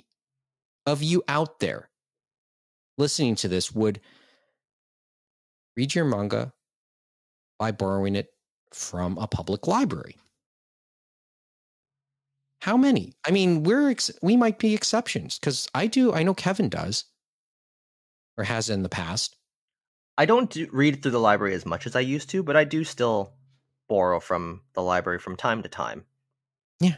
of 0.85 1.03
you 1.03 1.23
out 1.27 1.59
there 1.59 1.89
listening 2.97 3.35
to 3.35 3.47
this 3.47 3.71
would 3.71 3.99
read 5.75 5.93
your 5.93 6.05
manga 6.05 6.53
by 7.59 7.71
borrowing 7.71 8.15
it 8.15 8.29
from 8.73 9.17
a 9.17 9.27
public 9.27 9.67
library? 9.67 10.15
How 12.61 12.77
many? 12.77 13.13
I 13.25 13.31
mean, 13.31 13.63
we're 13.63 13.95
we 14.21 14.35
might 14.35 14.57
be 14.59 14.73
exceptions 14.73 15.37
because 15.37 15.69
I 15.75 15.87
do. 15.87 16.13
I 16.13 16.23
know 16.23 16.33
Kevin 16.33 16.69
does, 16.69 17.05
or 18.37 18.45
has 18.45 18.69
in 18.69 18.83
the 18.83 18.89
past. 18.89 19.35
I 20.17 20.25
don't 20.25 20.49
do, 20.49 20.67
read 20.71 21.03
through 21.03 21.11
the 21.11 21.19
library 21.19 21.53
as 21.53 21.65
much 21.65 21.85
as 21.85 21.95
I 21.95 21.99
used 21.99 22.29
to, 22.31 22.41
but 22.41 22.55
I 22.55 22.63
do 22.63 22.83
still 22.83 23.36
borrow 23.87 24.19
from 24.19 24.61
the 24.73 24.81
library 24.81 25.19
from 25.19 25.35
time 25.35 25.63
to 25.63 25.69
time. 25.69 26.05
Yeah. 26.79 26.95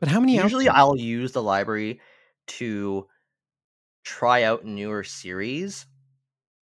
But 0.00 0.08
how 0.08 0.20
many? 0.20 0.36
Usually, 0.36 0.64
there- 0.64 0.74
I'll 0.74 0.96
use 0.96 1.32
the 1.32 1.42
library 1.42 2.00
to 2.46 3.08
try 4.04 4.42
out 4.42 4.64
newer 4.64 5.02
series 5.04 5.86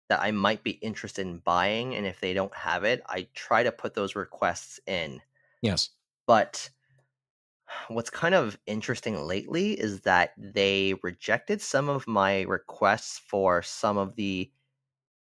that 0.08 0.20
I 0.20 0.30
might 0.30 0.62
be 0.62 0.70
interested 0.72 1.26
in 1.26 1.38
buying, 1.38 1.94
and 1.96 2.06
if 2.06 2.20
they 2.20 2.32
don't 2.32 2.54
have 2.54 2.84
it, 2.84 3.02
I 3.06 3.26
try 3.34 3.64
to 3.64 3.72
put 3.72 3.94
those 3.94 4.14
requests 4.14 4.78
in. 4.86 5.20
yes. 5.62 5.90
But 6.26 6.70
what's 7.88 8.10
kind 8.10 8.34
of 8.34 8.56
interesting 8.66 9.16
lately 9.26 9.72
is 9.72 10.00
that 10.02 10.32
they 10.38 10.94
rejected 11.02 11.60
some 11.60 11.88
of 11.88 12.06
my 12.06 12.42
requests 12.42 13.18
for 13.18 13.62
some 13.62 13.96
of 13.98 14.14
the 14.16 14.50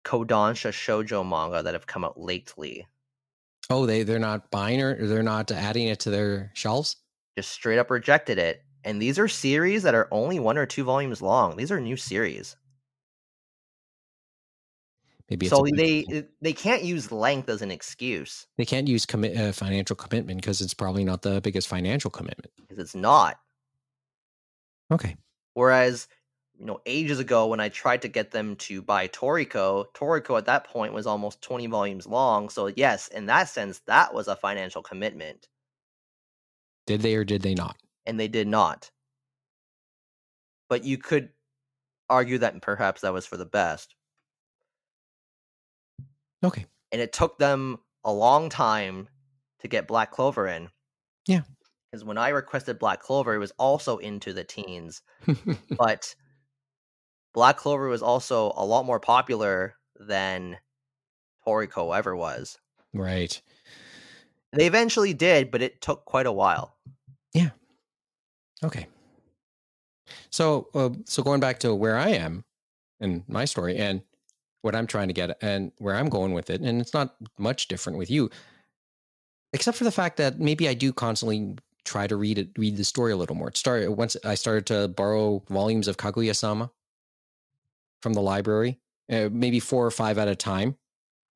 Kodansha 0.06 0.72
shoujo 0.72 1.28
manga 1.28 1.64
that 1.64 1.74
have 1.74 1.88
come 1.88 2.06
out 2.06 2.20
lately. 2.20 2.88
Oh, 3.70 3.86
they 3.86 4.04
they're 4.04 4.20
not 4.20 4.50
buying 4.52 4.80
it 4.80 5.02
or 5.02 5.08
they're 5.08 5.24
not 5.24 5.52
adding 5.52 5.88
it 5.88 6.00
to 6.02 6.10
their 6.10 6.52
shelves. 6.54 6.96
Just 7.38 7.52
straight 7.52 7.80
up 7.80 7.90
rejected 7.90 8.38
it. 8.38 8.64
And 8.84 9.02
these 9.02 9.20
are 9.20 9.28
series 9.28 9.84
that 9.84 9.96
are 9.96 10.08
only 10.12 10.40
one 10.40 10.58
or 10.58 10.66
two 10.66 10.84
volumes 10.84 11.22
long. 11.22 11.58
These 11.58 11.72
are 11.72 11.80
new 11.80 11.98
series. 11.98 12.56
Maybe 15.30 15.50
so 15.50 15.66
they 15.76 16.04
thing. 16.04 16.28
they 16.42 16.54
can't 16.54 16.84
use 16.84 17.12
length 17.12 17.50
as 17.50 17.62
an 17.62 17.70
excuse 17.70 18.48
they 18.58 18.64
can't 18.64 18.88
use 18.88 19.06
commit 19.06 19.38
uh, 19.38 19.52
financial 19.52 19.94
commitment 19.94 20.40
because 20.40 20.62
it's 20.62 20.74
probably 20.74 21.04
not 21.04 21.22
the 21.22 21.42
biggest 21.42 21.68
financial 21.68 22.10
commitment. 22.10 22.50
because 22.58 22.80
it's 22.80 22.96
not. 22.96 23.38
Okay. 24.90 25.18
Whereas, 25.54 26.08
you 26.60 26.66
know, 26.66 26.82
ages 26.86 27.20
ago 27.20 27.48
when 27.48 27.60
I 27.60 27.70
tried 27.70 28.02
to 28.02 28.08
get 28.08 28.32
them 28.32 28.56
to 28.58 28.82
buy 28.82 29.08
Toriko, 29.08 29.86
Toriko 29.94 30.38
at 30.38 30.46
that 30.46 30.66
point 30.66 30.94
was 30.94 31.06
almost 31.06 31.42
20 31.42 31.68
volumes 31.68 32.08
long. 32.08 32.50
So, 32.50 32.68
yes, 32.68 33.08
in 33.10 33.28
that 33.28 33.50
sense, 33.50 33.80
that 33.86 34.14
was 34.14 34.28
a 34.28 34.36
financial 34.36 34.82
commitment. 34.82 35.48
Did 36.88 37.02
they 37.02 37.16
or 37.16 37.24
did 37.24 37.42
they 37.42 37.54
not? 37.54 37.78
And 38.06 38.20
they 38.20 38.28
did 38.28 38.48
not. 38.48 38.90
But 40.70 40.84
you 40.84 40.98
could 40.98 41.30
argue 42.10 42.40
that 42.40 42.62
perhaps 42.62 43.02
that 43.02 43.14
was 43.14 43.26
for 43.26 43.38
the 43.38 43.46
best. 43.46 43.96
Okay. 46.44 46.66
And 46.92 47.02
it 47.02 47.14
took 47.14 47.38
them 47.38 47.78
a 48.04 48.12
long 48.12 48.50
time 48.50 49.10
to 49.60 49.68
get 49.68 49.88
Black 49.88 50.12
Clover 50.12 50.48
in. 50.48 50.70
Yeah. 51.28 51.42
Because 51.92 52.04
when 52.04 52.18
I 52.18 52.30
requested 52.30 52.80
Black 52.80 53.02
Clover, 53.02 53.36
it 53.36 53.40
was 53.40 53.54
also 53.58 53.98
into 53.98 54.34
the 54.34 54.44
teens. 54.44 55.02
but 55.78 56.16
Black 57.38 57.58
Clover 57.58 57.88
was 57.88 58.02
also 58.02 58.52
a 58.58 58.66
lot 58.66 58.84
more 58.88 59.00
popular 59.00 59.76
than 60.00 60.58
Toriko 61.46 61.96
ever 61.96 62.16
was. 62.16 62.58
right. 62.96 63.40
They 64.54 64.66
eventually 64.66 65.14
did, 65.14 65.52
but 65.52 65.62
it 65.62 65.80
took 65.80 66.04
quite 66.06 66.26
a 66.26 66.32
while. 66.32 66.76
Yeah. 67.36 67.52
Okay. 68.64 68.88
So, 70.32 70.70
uh, 70.74 70.90
so 71.06 71.22
going 71.22 71.40
back 71.40 71.60
to 71.60 71.76
where 71.76 71.96
I 71.96 72.10
am 72.10 72.44
and 73.00 73.24
my 73.28 73.46
story 73.46 73.78
and 73.78 74.02
what 74.64 74.76
I'm 74.76 74.88
trying 74.88 75.10
to 75.10 75.14
get 75.14 75.38
and 75.40 75.72
where 75.78 75.94
I'm 75.94 76.10
going 76.10 76.34
with 76.34 76.50
it, 76.50 76.62
and 76.62 76.82
it's 76.82 76.96
not 76.96 77.18
much 77.38 77.68
different 77.68 78.00
with 78.00 78.10
you, 78.10 78.32
except 79.54 79.78
for 79.78 79.84
the 79.84 79.92
fact 79.92 80.18
that 80.18 80.40
maybe 80.40 80.68
I 80.68 80.74
do 80.74 80.92
constantly 80.92 81.56
try 81.86 82.08
to 82.08 82.16
read 82.16 82.40
it, 82.40 82.50
read 82.58 82.78
the 82.78 82.84
story 82.84 83.12
a 83.12 83.16
little 83.16 83.36
more. 83.36 83.50
It 83.50 83.58
started 83.58 83.92
once 83.92 84.18
I 84.26 84.34
started 84.34 84.66
to 84.68 84.88
borrow 84.88 85.44
volumes 85.50 85.88
of 85.88 85.98
Kaguya-sama 85.98 86.72
from 88.08 88.14
the 88.14 88.22
library, 88.22 88.80
uh, 89.12 89.28
maybe 89.30 89.60
four 89.60 89.86
or 89.86 89.92
five 89.92 90.18
at 90.18 90.30
a 90.30 90.36
time. 90.36 90.78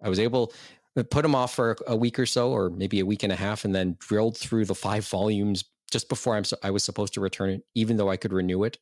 I 0.02 0.08
was 0.08 0.20
able 0.20 0.54
to 0.96 1.04
put 1.04 1.22
them 1.24 1.36
off 1.36 1.54
for 1.54 1.76
a 1.86 1.98
week 1.98 2.18
or 2.18 2.26
so, 2.26 2.52
or 2.52 2.70
maybe 2.70 3.02
a 3.02 3.06
week 3.06 3.24
and 3.24 3.32
a 3.34 3.36
half, 3.36 3.66
and 3.66 3.76
then 3.76 3.98
drilled 4.00 4.38
through 4.38 4.66
the 4.66 4.76
five 4.76 5.06
volumes 5.06 5.66
just 5.92 6.08
before 6.08 6.38
I'm 6.38 6.46
I 6.64 6.72
was 6.72 6.86
supposed 6.86 7.14
to 7.16 7.22
return 7.22 7.50
it, 7.50 7.64
even 7.76 7.98
though 7.98 8.10
I 8.10 8.16
could 8.16 8.32
renew 8.32 8.64
it. 8.64 8.78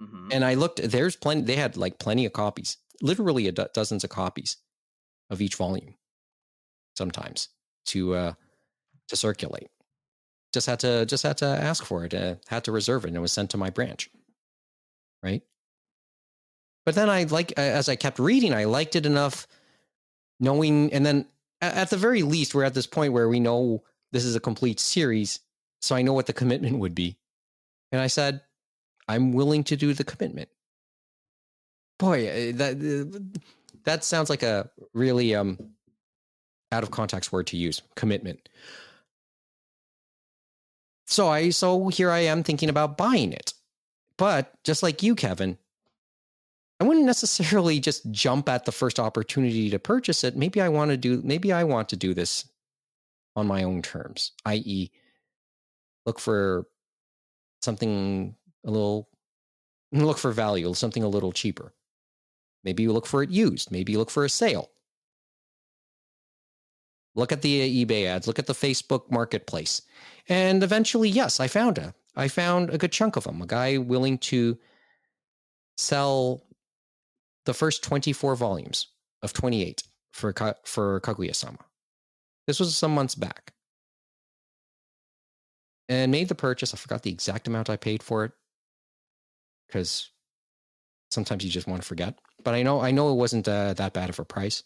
Mhm. 0.00 0.32
And 0.32 0.44
I 0.44 0.54
looked. 0.54 0.80
There's 0.82 1.16
plenty. 1.16 1.42
They 1.42 1.56
had 1.56 1.76
like 1.76 1.98
plenty 1.98 2.24
of 2.26 2.32
copies, 2.32 2.76
literally 3.00 3.48
a 3.48 3.52
do- 3.52 3.68
dozens 3.74 4.04
of 4.04 4.10
copies 4.10 4.58
of 5.30 5.42
each 5.42 5.56
volume. 5.56 5.96
Sometimes 6.96 7.48
to 7.86 8.14
uh 8.14 8.34
to 9.08 9.16
circulate. 9.16 9.70
Just 10.52 10.66
had 10.66 10.80
to 10.80 11.06
just 11.06 11.24
had 11.24 11.38
to 11.38 11.46
ask 11.46 11.84
for 11.84 12.04
it. 12.04 12.14
Uh, 12.14 12.36
had 12.48 12.64
to 12.64 12.72
reserve 12.72 13.04
it, 13.04 13.08
and 13.08 13.16
it 13.16 13.20
was 13.20 13.32
sent 13.32 13.50
to 13.52 13.58
my 13.58 13.70
branch. 13.70 14.10
Right. 15.22 15.42
But 16.84 16.94
then 16.94 17.08
I 17.08 17.24
like 17.24 17.52
as 17.52 17.88
I 17.88 17.96
kept 17.96 18.18
reading, 18.18 18.54
I 18.54 18.64
liked 18.64 18.96
it 18.96 19.06
enough, 19.06 19.46
knowing, 20.40 20.92
and 20.92 21.06
then 21.06 21.26
at 21.60 21.90
the 21.90 21.96
very 21.96 22.22
least, 22.22 22.54
we're 22.54 22.64
at 22.64 22.74
this 22.74 22.88
point 22.88 23.12
where 23.12 23.28
we 23.28 23.38
know 23.38 23.84
this 24.10 24.24
is 24.24 24.34
a 24.34 24.40
complete 24.40 24.80
series, 24.80 25.40
so 25.80 25.94
I 25.94 26.02
know 26.02 26.12
what 26.12 26.26
the 26.26 26.32
commitment 26.32 26.78
would 26.78 26.94
be. 26.94 27.16
And 27.92 28.00
I 28.00 28.08
said, 28.08 28.40
I'm 29.08 29.32
willing 29.32 29.64
to 29.64 29.76
do 29.76 29.94
the 29.94 30.04
commitment. 30.04 30.48
Boy, 31.98 32.28
uh, 32.28 32.52
that 32.56 33.32
that 33.84 34.04
sounds 34.04 34.28
like 34.28 34.42
a 34.42 34.70
really 34.92 35.34
um 35.34 35.58
out 36.72 36.82
of 36.82 36.90
context 36.90 37.32
word 37.32 37.46
to 37.48 37.56
use, 37.56 37.82
commitment. 37.94 38.48
So 41.06 41.28
I 41.28 41.50
so 41.50 41.88
here 41.88 42.10
I 42.10 42.20
am 42.20 42.42
thinking 42.42 42.68
about 42.68 42.96
buying 42.96 43.32
it. 43.32 43.54
But 44.16 44.52
just 44.64 44.82
like 44.82 45.02
you, 45.02 45.14
Kevin, 45.14 45.58
I 46.82 46.84
wouldn't 46.84 47.06
necessarily 47.06 47.78
just 47.78 48.10
jump 48.10 48.48
at 48.48 48.64
the 48.64 48.72
first 48.72 48.98
opportunity 48.98 49.70
to 49.70 49.78
purchase 49.78 50.24
it. 50.24 50.36
Maybe 50.36 50.60
I 50.60 50.68
want 50.68 50.90
to 50.90 50.96
do 50.96 51.22
maybe 51.22 51.52
I 51.52 51.62
want 51.62 51.88
to 51.90 51.96
do 51.96 52.12
this 52.12 52.44
on 53.36 53.46
my 53.46 53.62
own 53.62 53.82
terms, 53.82 54.32
i.e., 54.46 54.90
look 56.06 56.18
for 56.18 56.66
something 57.60 58.34
a 58.66 58.70
little 58.72 59.08
look 59.92 60.18
for 60.18 60.32
value, 60.32 60.74
something 60.74 61.04
a 61.04 61.08
little 61.08 61.30
cheaper. 61.30 61.72
Maybe 62.64 62.82
you 62.82 62.92
look 62.92 63.06
for 63.06 63.22
it 63.22 63.30
used. 63.30 63.70
Maybe 63.70 63.92
you 63.92 63.98
look 63.98 64.10
for 64.10 64.24
a 64.24 64.28
sale. 64.28 64.68
Look 67.14 67.30
at 67.30 67.42
the 67.42 67.84
eBay 67.84 68.06
ads, 68.06 68.26
look 68.26 68.40
at 68.40 68.48
the 68.48 68.54
Facebook 68.54 69.08
marketplace. 69.08 69.82
And 70.28 70.64
eventually, 70.64 71.10
yes, 71.10 71.38
I 71.38 71.46
found 71.46 71.78
a 71.78 71.94
I 72.16 72.26
found 72.26 72.70
a 72.70 72.78
good 72.78 72.90
chunk 72.90 73.14
of 73.14 73.22
them. 73.22 73.40
A 73.40 73.46
guy 73.46 73.78
willing 73.78 74.18
to 74.18 74.58
sell 75.76 76.42
the 77.46 77.54
first 77.54 77.82
24 77.84 78.36
volumes 78.36 78.88
of 79.22 79.32
28 79.32 79.82
for 80.12 80.34
for 80.64 81.00
Kaguya-sama. 81.00 81.58
This 82.46 82.60
was 82.60 82.76
some 82.76 82.94
months 82.94 83.14
back. 83.14 83.52
and 85.88 86.10
made 86.12 86.28
the 86.28 86.34
purchase. 86.34 86.72
I 86.74 86.76
forgot 86.78 87.02
the 87.02 87.10
exact 87.10 87.48
amount 87.48 87.70
I 87.70 87.76
paid 87.76 88.02
for 88.02 88.24
it 88.24 88.32
because 89.68 90.10
sometimes 91.10 91.44
you 91.44 91.50
just 91.50 91.66
want 91.66 91.82
to 91.82 91.88
forget. 91.88 92.18
But 92.44 92.54
I 92.54 92.62
know 92.62 92.80
I 92.80 92.90
know 92.92 93.10
it 93.12 93.16
wasn't 93.16 93.48
uh, 93.48 93.74
that 93.74 93.92
bad 93.92 94.10
of 94.10 94.18
a 94.18 94.24
price. 94.24 94.62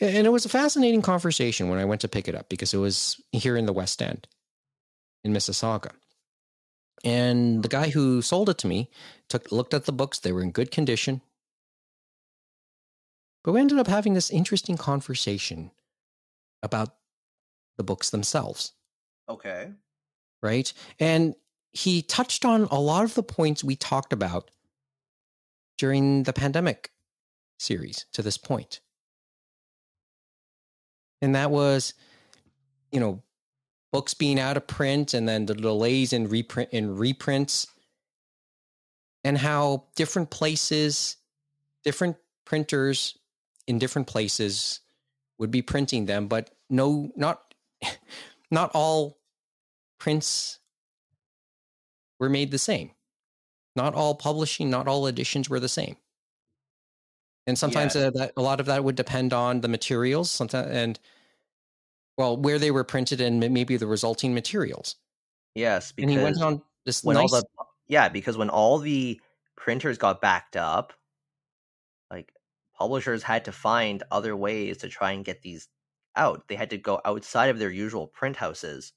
And 0.00 0.26
it 0.26 0.30
was 0.30 0.44
a 0.44 0.50
fascinating 0.50 1.02
conversation 1.02 1.68
when 1.68 1.78
I 1.78 1.84
went 1.86 2.02
to 2.02 2.08
pick 2.08 2.28
it 2.28 2.34
up 2.34 2.48
because 2.48 2.74
it 2.74 2.78
was 2.78 3.20
here 3.32 3.56
in 3.56 3.66
the 3.66 3.72
West 3.72 4.02
End 4.02 4.28
in 5.24 5.32
Mississauga. 5.32 5.92
And 7.04 7.62
the 7.62 7.68
guy 7.68 7.90
who 7.90 8.22
sold 8.22 8.48
it 8.48 8.58
to 8.58 8.66
me 8.66 8.90
took 9.28 9.50
looked 9.50 9.74
at 9.74 9.86
the 9.86 9.92
books, 9.92 10.18
they 10.18 10.32
were 10.32 10.42
in 10.42 10.52
good 10.52 10.70
condition. 10.70 11.20
But 13.44 13.52
we 13.52 13.60
ended 13.60 13.78
up 13.78 13.88
having 13.88 14.14
this 14.14 14.30
interesting 14.30 14.76
conversation 14.76 15.72
about 16.62 16.94
the 17.76 17.82
books 17.82 18.10
themselves. 18.10 18.72
Okay. 19.28 19.72
Right? 20.42 20.72
And 21.00 21.34
he 21.72 22.02
touched 22.02 22.44
on 22.44 22.64
a 22.64 22.78
lot 22.78 23.04
of 23.04 23.14
the 23.14 23.22
points 23.22 23.64
we 23.64 23.74
talked 23.74 24.12
about 24.12 24.50
during 25.78 26.22
the 26.22 26.32
pandemic 26.32 26.90
series 27.58 28.06
to 28.12 28.22
this 28.22 28.36
point. 28.36 28.80
And 31.20 31.34
that 31.34 31.50
was, 31.50 31.94
you 32.90 33.00
know, 33.00 33.22
books 33.92 34.14
being 34.14 34.40
out 34.40 34.56
of 34.56 34.66
print 34.66 35.14
and 35.14 35.28
then 35.28 35.46
the 35.46 35.54
delays 35.54 36.12
in 36.12 36.28
reprint 36.28 36.70
in 36.72 36.96
reprints 36.96 37.66
and 39.22 39.38
how 39.38 39.84
different 39.94 40.30
places, 40.30 41.16
different 41.84 42.16
printers 42.44 43.18
in 43.66 43.78
different 43.78 44.08
places 44.08 44.80
would 45.38 45.50
be 45.50 45.62
printing 45.62 46.06
them, 46.06 46.26
but 46.26 46.50
no, 46.68 47.12
not 47.14 47.54
not 48.50 48.70
all 48.74 49.18
prints 49.98 50.58
were 52.18 52.30
made 52.30 52.50
the 52.50 52.58
same. 52.58 52.90
Not 53.74 53.94
all 53.94 54.14
publishing, 54.14 54.70
not 54.70 54.88
all 54.88 55.06
editions 55.06 55.48
were 55.48 55.60
the 55.60 55.68
same. 55.68 55.96
And 57.46 57.58
sometimes 57.58 57.96
yeah. 57.96 58.02
uh, 58.02 58.10
that 58.10 58.32
a 58.36 58.42
lot 58.42 58.60
of 58.60 58.66
that 58.66 58.84
would 58.84 58.94
depend 58.94 59.32
on 59.32 59.60
the 59.60 59.68
materials, 59.68 60.30
sometimes 60.30 60.68
and 60.70 60.98
well, 62.16 62.36
where 62.36 62.58
they 62.58 62.70
were 62.70 62.84
printed 62.84 63.20
and 63.20 63.40
maybe 63.40 63.76
the 63.76 63.86
resulting 63.86 64.34
materials. 64.34 64.96
Yes, 65.54 65.92
because 65.92 66.10
and 66.10 66.18
he 66.18 66.24
went 66.24 66.42
on 66.42 66.62
this 66.84 67.04
when 67.04 67.16
nice... 67.16 67.32
all 67.32 67.40
the 67.40 67.46
yeah, 67.88 68.08
because 68.08 68.36
when 68.36 68.50
all 68.50 68.78
the 68.78 69.20
printers 69.56 69.98
got 69.98 70.20
backed 70.20 70.56
up, 70.56 70.92
like 72.10 72.32
publishers 72.78 73.22
had 73.22 73.44
to 73.46 73.52
find 73.52 74.02
other 74.10 74.34
ways 74.34 74.78
to 74.78 74.88
try 74.88 75.12
and 75.12 75.24
get 75.24 75.42
these 75.42 75.68
out. 76.16 76.48
They 76.48 76.54
had 76.54 76.70
to 76.70 76.78
go 76.78 77.00
outside 77.04 77.50
of 77.50 77.58
their 77.58 77.70
usual 77.70 78.06
print 78.06 78.36
houses 78.36 78.92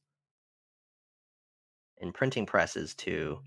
and 1.99 2.13
printing 2.13 2.45
presses 2.45 2.93
to 2.95 3.39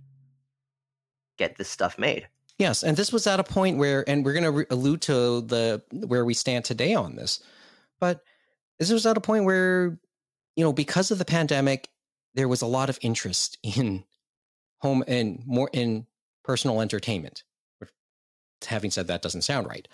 get 1.38 1.56
this 1.56 1.68
stuff 1.68 1.98
made. 1.98 2.28
Yes, 2.58 2.82
and 2.82 2.96
this 2.96 3.12
was 3.12 3.26
at 3.26 3.40
a 3.40 3.44
point 3.44 3.78
where, 3.78 4.08
and 4.08 4.24
we're 4.24 4.32
going 4.32 4.44
to 4.44 4.50
re- 4.50 4.66
allude 4.70 5.02
to 5.02 5.42
the 5.42 5.82
where 5.92 6.24
we 6.24 6.34
stand 6.34 6.64
today 6.64 6.94
on 6.94 7.14
this, 7.14 7.40
but 8.00 8.22
this 8.78 8.90
was 8.90 9.06
at 9.06 9.16
a 9.16 9.20
point 9.20 9.44
where, 9.44 9.98
you 10.56 10.64
know, 10.64 10.72
because 10.72 11.10
of 11.10 11.18
the 11.18 11.24
pandemic, 11.24 11.88
there 12.34 12.48
was 12.48 12.62
a 12.62 12.66
lot 12.66 12.90
of 12.90 12.98
interest 13.02 13.58
in 13.62 14.04
home 14.78 15.04
and 15.06 15.42
more 15.46 15.70
in 15.72 16.06
personal 16.44 16.80
entertainment. 16.80 17.44
Having 18.66 18.90
said 18.90 19.06
that, 19.06 19.22
doesn't 19.22 19.42
sound 19.42 19.68
right. 19.68 19.86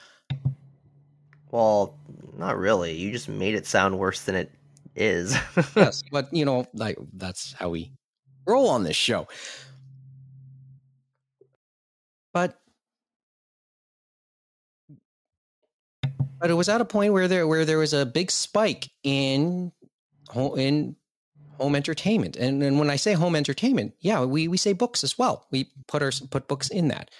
Well, 1.50 1.98
not 2.36 2.56
really. 2.56 2.94
You 2.94 3.12
just 3.12 3.28
made 3.28 3.54
it 3.54 3.66
sound 3.66 3.98
worse 3.98 4.22
than 4.22 4.34
it 4.34 4.50
is. 4.96 5.36
yes, 5.76 6.02
but 6.10 6.32
you 6.32 6.44
know, 6.44 6.66
like 6.72 6.96
that's 7.12 7.52
how 7.52 7.68
we 7.68 7.92
roll 8.46 8.70
on 8.70 8.84
this 8.84 8.96
show. 8.96 9.28
But 12.32 12.58
but 16.38 16.50
it 16.50 16.54
was 16.54 16.68
at 16.68 16.80
a 16.80 16.84
point 16.84 17.12
where 17.12 17.28
there 17.28 17.46
where 17.46 17.64
there 17.64 17.78
was 17.78 17.92
a 17.92 18.06
big 18.06 18.30
spike 18.30 18.90
in 19.02 19.72
in 20.56 20.96
home 21.58 21.76
entertainment. 21.76 22.36
And, 22.36 22.62
and 22.62 22.78
when 22.78 22.90
I 22.90 22.96
say 22.96 23.12
home 23.12 23.36
entertainment, 23.36 23.94
yeah, 24.00 24.24
we 24.24 24.48
we 24.48 24.56
say 24.56 24.72
books 24.72 25.04
as 25.04 25.18
well. 25.18 25.46
We 25.50 25.70
put 25.86 26.02
our 26.02 26.12
put 26.30 26.48
books 26.48 26.68
in 26.68 26.88
that. 26.88 27.10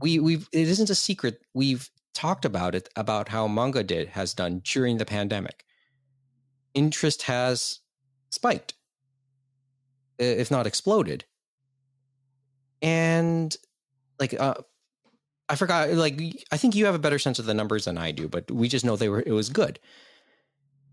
We 0.00 0.18
we've 0.18 0.48
it 0.52 0.68
isn't 0.68 0.90
a 0.90 0.94
secret. 0.94 1.40
We've 1.54 1.88
talked 2.14 2.44
about 2.44 2.74
it 2.74 2.88
about 2.96 3.28
how 3.28 3.48
manga 3.48 3.82
did 3.82 4.08
has 4.08 4.34
done 4.34 4.60
during 4.64 4.98
the 4.98 5.04
pandemic. 5.04 5.64
Interest 6.74 7.22
has 7.22 7.80
spiked, 8.30 8.74
if 10.18 10.50
not 10.50 10.66
exploded. 10.66 11.24
And 12.82 13.56
like 14.18 14.38
uh, 14.38 14.54
I 15.48 15.56
forgot. 15.56 15.90
Like 15.90 16.20
I 16.50 16.56
think 16.56 16.74
you 16.74 16.86
have 16.86 16.94
a 16.94 16.98
better 16.98 17.18
sense 17.18 17.38
of 17.38 17.46
the 17.46 17.54
numbers 17.54 17.84
than 17.84 17.98
I 17.98 18.12
do, 18.12 18.28
but 18.28 18.50
we 18.50 18.68
just 18.68 18.84
know 18.84 18.96
they 18.96 19.08
were. 19.08 19.22
It 19.24 19.32
was 19.32 19.48
good. 19.48 19.78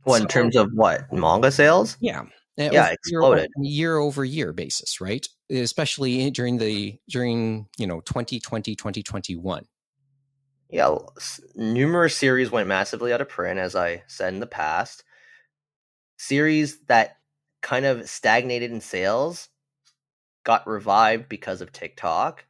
Well, 0.05 0.17
so, 0.17 0.23
in 0.23 0.27
terms 0.27 0.55
of 0.55 0.71
what 0.73 1.11
manga 1.13 1.51
sales? 1.51 1.97
Yeah, 1.99 2.23
it 2.57 2.73
yeah, 2.73 2.89
exploded 2.89 3.49
year, 3.57 3.91
year 3.91 3.97
over 3.97 4.25
year 4.25 4.51
basis, 4.51 4.99
right? 4.99 5.27
Especially 5.49 6.29
during 6.31 6.57
the 6.57 6.97
during 7.09 7.67
you 7.77 7.87
know 7.87 8.01
2020 8.01 8.75
2021. 8.75 9.65
Yeah, 10.69 10.95
numerous 11.55 12.15
series 12.15 12.49
went 12.49 12.67
massively 12.67 13.11
out 13.13 13.21
of 13.21 13.29
print, 13.29 13.59
as 13.59 13.75
I 13.75 14.03
said 14.07 14.33
in 14.33 14.39
the 14.39 14.47
past. 14.47 15.03
Series 16.17 16.79
that 16.85 17.17
kind 17.61 17.85
of 17.85 18.07
stagnated 18.09 18.71
in 18.71 18.81
sales 18.81 19.49
got 20.43 20.67
revived 20.67 21.29
because 21.29 21.61
of 21.61 21.71
TikTok 21.71 22.45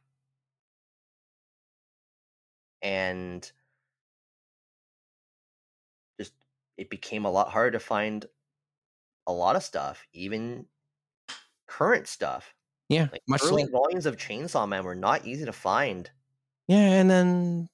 and 2.82 3.50
just 6.18 6.32
it 6.76 6.90
became 6.90 7.24
a 7.24 7.30
lot 7.30 7.48
harder 7.48 7.70
to 7.72 7.80
find 7.80 8.26
a 9.26 9.32
lot 9.32 9.56
of 9.56 9.62
stuff, 9.62 10.06
even 10.12 10.66
current 11.66 12.08
stuff. 12.08 12.54
Yeah, 12.88 13.08
like 13.12 13.22
much 13.26 13.42
early 13.44 13.62
like... 13.62 13.72
volumes 13.72 14.06
of 14.06 14.16
Chainsaw 14.16 14.68
Man 14.68 14.84
were 14.84 14.94
not 14.94 15.24
easy 15.24 15.44
to 15.44 15.52
find. 15.52 16.10
Yeah, 16.68 16.76
and 16.78 17.10
then 17.10 17.68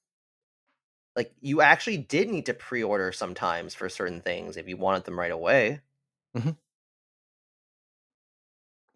like 1.15 1.33
you 1.41 1.61
actually 1.61 1.97
did 1.97 2.29
need 2.29 2.45
to 2.45 2.53
pre-order 2.53 3.11
sometimes 3.11 3.73
for 3.73 3.89
certain 3.89 4.21
things 4.21 4.55
if 4.55 4.69
you 4.69 4.77
wanted 4.77 5.03
them 5.03 5.19
right 5.19 5.31
away. 5.31 5.81
Mm-hmm. 6.37 6.51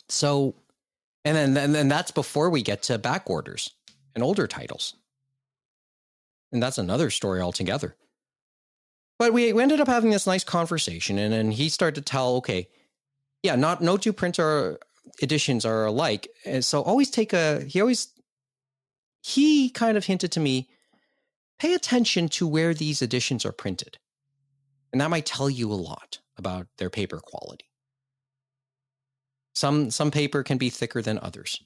So, 0.08 0.56
and 1.26 1.36
then 1.36 1.58
and 1.58 1.74
then 1.76 1.88
that's 1.88 2.12
before 2.12 2.50
we 2.50 2.62
get 2.62 2.84
to 2.84 2.98
back 2.98 3.30
orders 3.30 3.72
and 4.16 4.24
older 4.24 4.48
titles 4.48 4.94
and 6.54 6.62
that's 6.62 6.78
another 6.78 7.10
story 7.10 7.42
altogether. 7.42 7.96
But 9.20 9.34
we, 9.34 9.52
we 9.52 9.62
ended 9.62 9.82
up 9.82 9.88
having 9.88 10.12
this 10.12 10.28
nice 10.28 10.44
conversation, 10.44 11.18
and 11.18 11.34
then 11.34 11.52
he 11.52 11.68
started 11.68 11.96
to 11.96 12.10
tell, 12.10 12.36
okay, 12.38 12.70
yeah, 13.42 13.56
not 13.56 13.82
no 13.82 13.98
two 13.98 14.14
printer 14.14 14.80
editions 15.22 15.66
are 15.66 15.86
alike, 15.86 16.30
and 16.46 16.64
so 16.64 16.82
always 16.82 17.10
take 17.10 17.34
a. 17.34 17.62
He 17.62 17.82
always 17.82 18.08
he 19.22 19.70
kind 19.70 19.98
of 19.98 20.06
hinted 20.06 20.32
to 20.34 20.40
me, 20.40 20.70
pay 21.60 21.74
attention 21.74 22.30
to 22.30 22.48
where 22.48 22.74
these 22.74 23.02
editions 23.02 23.46
are 23.46 23.52
printed, 23.52 23.98
and 24.92 25.02
that 25.02 25.10
might 25.10 25.26
tell 25.26 25.50
you 25.50 25.72
a 25.72 25.76
lot 25.76 26.20
about 26.38 26.68
their 26.78 26.90
paper 26.90 27.20
quality. 27.20 27.66
Some 29.56 29.92
some 29.92 30.12
paper 30.12 30.44
can 30.44 30.58
be 30.58 30.70
thicker 30.70 31.02
than 31.02 31.20
others. 31.20 31.62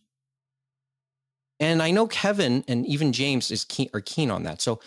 And 1.60 1.82
I 1.82 1.92
know 1.92 2.08
Kevin 2.08 2.64
and 2.68 2.86
even 2.86 3.14
James 3.14 3.52
is 3.52 3.66
keen, 3.66 3.90
are 3.94 4.02
keen 4.02 4.30
on 4.30 4.44
that. 4.44 4.62
So 4.62 4.80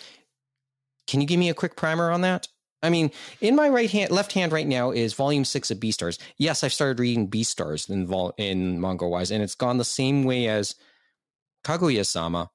can 1.06 1.20
you 1.20 1.26
give 1.26 1.40
me 1.40 1.48
a 1.48 1.54
quick 1.54 1.76
primer 1.76 2.10
on 2.10 2.20
that? 2.20 2.48
I 2.82 2.88
mean, 2.88 3.10
in 3.40 3.56
my 3.56 3.68
right 3.68 3.90
hand, 3.90 4.10
left 4.10 4.32
hand 4.32 4.52
right 4.52 4.66
now 4.66 4.90
is 4.90 5.12
volume 5.12 5.44
six 5.44 5.70
of 5.70 5.78
Beastars. 5.78 6.18
Yes, 6.38 6.64
I've 6.64 6.72
started 6.72 6.98
reading 6.98 7.28
Beastars 7.28 7.90
in 7.90 8.06
vol 8.06 8.32
in 8.38 8.80
manga 8.80 9.06
wise, 9.06 9.30
and 9.30 9.42
it's 9.42 9.54
gone 9.54 9.76
the 9.76 9.84
same 9.84 10.24
way 10.24 10.48
as 10.48 10.76
Kaguya 11.64 12.06
Sama. 12.06 12.50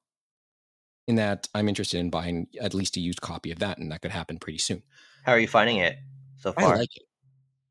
In 1.06 1.14
that, 1.16 1.48
I'm 1.54 1.68
interested 1.68 2.00
in 2.00 2.10
buying 2.10 2.48
at 2.60 2.74
least 2.74 2.96
a 2.96 3.00
used 3.00 3.20
copy 3.20 3.52
of 3.52 3.60
that, 3.60 3.78
and 3.78 3.92
that 3.92 4.02
could 4.02 4.10
happen 4.10 4.38
pretty 4.38 4.58
soon. 4.58 4.82
How 5.24 5.32
are 5.32 5.38
you 5.38 5.46
finding 5.46 5.76
it 5.76 5.96
so 6.38 6.52
far? 6.52 6.74
I 6.74 6.78
like 6.78 6.96
it. 6.96 7.04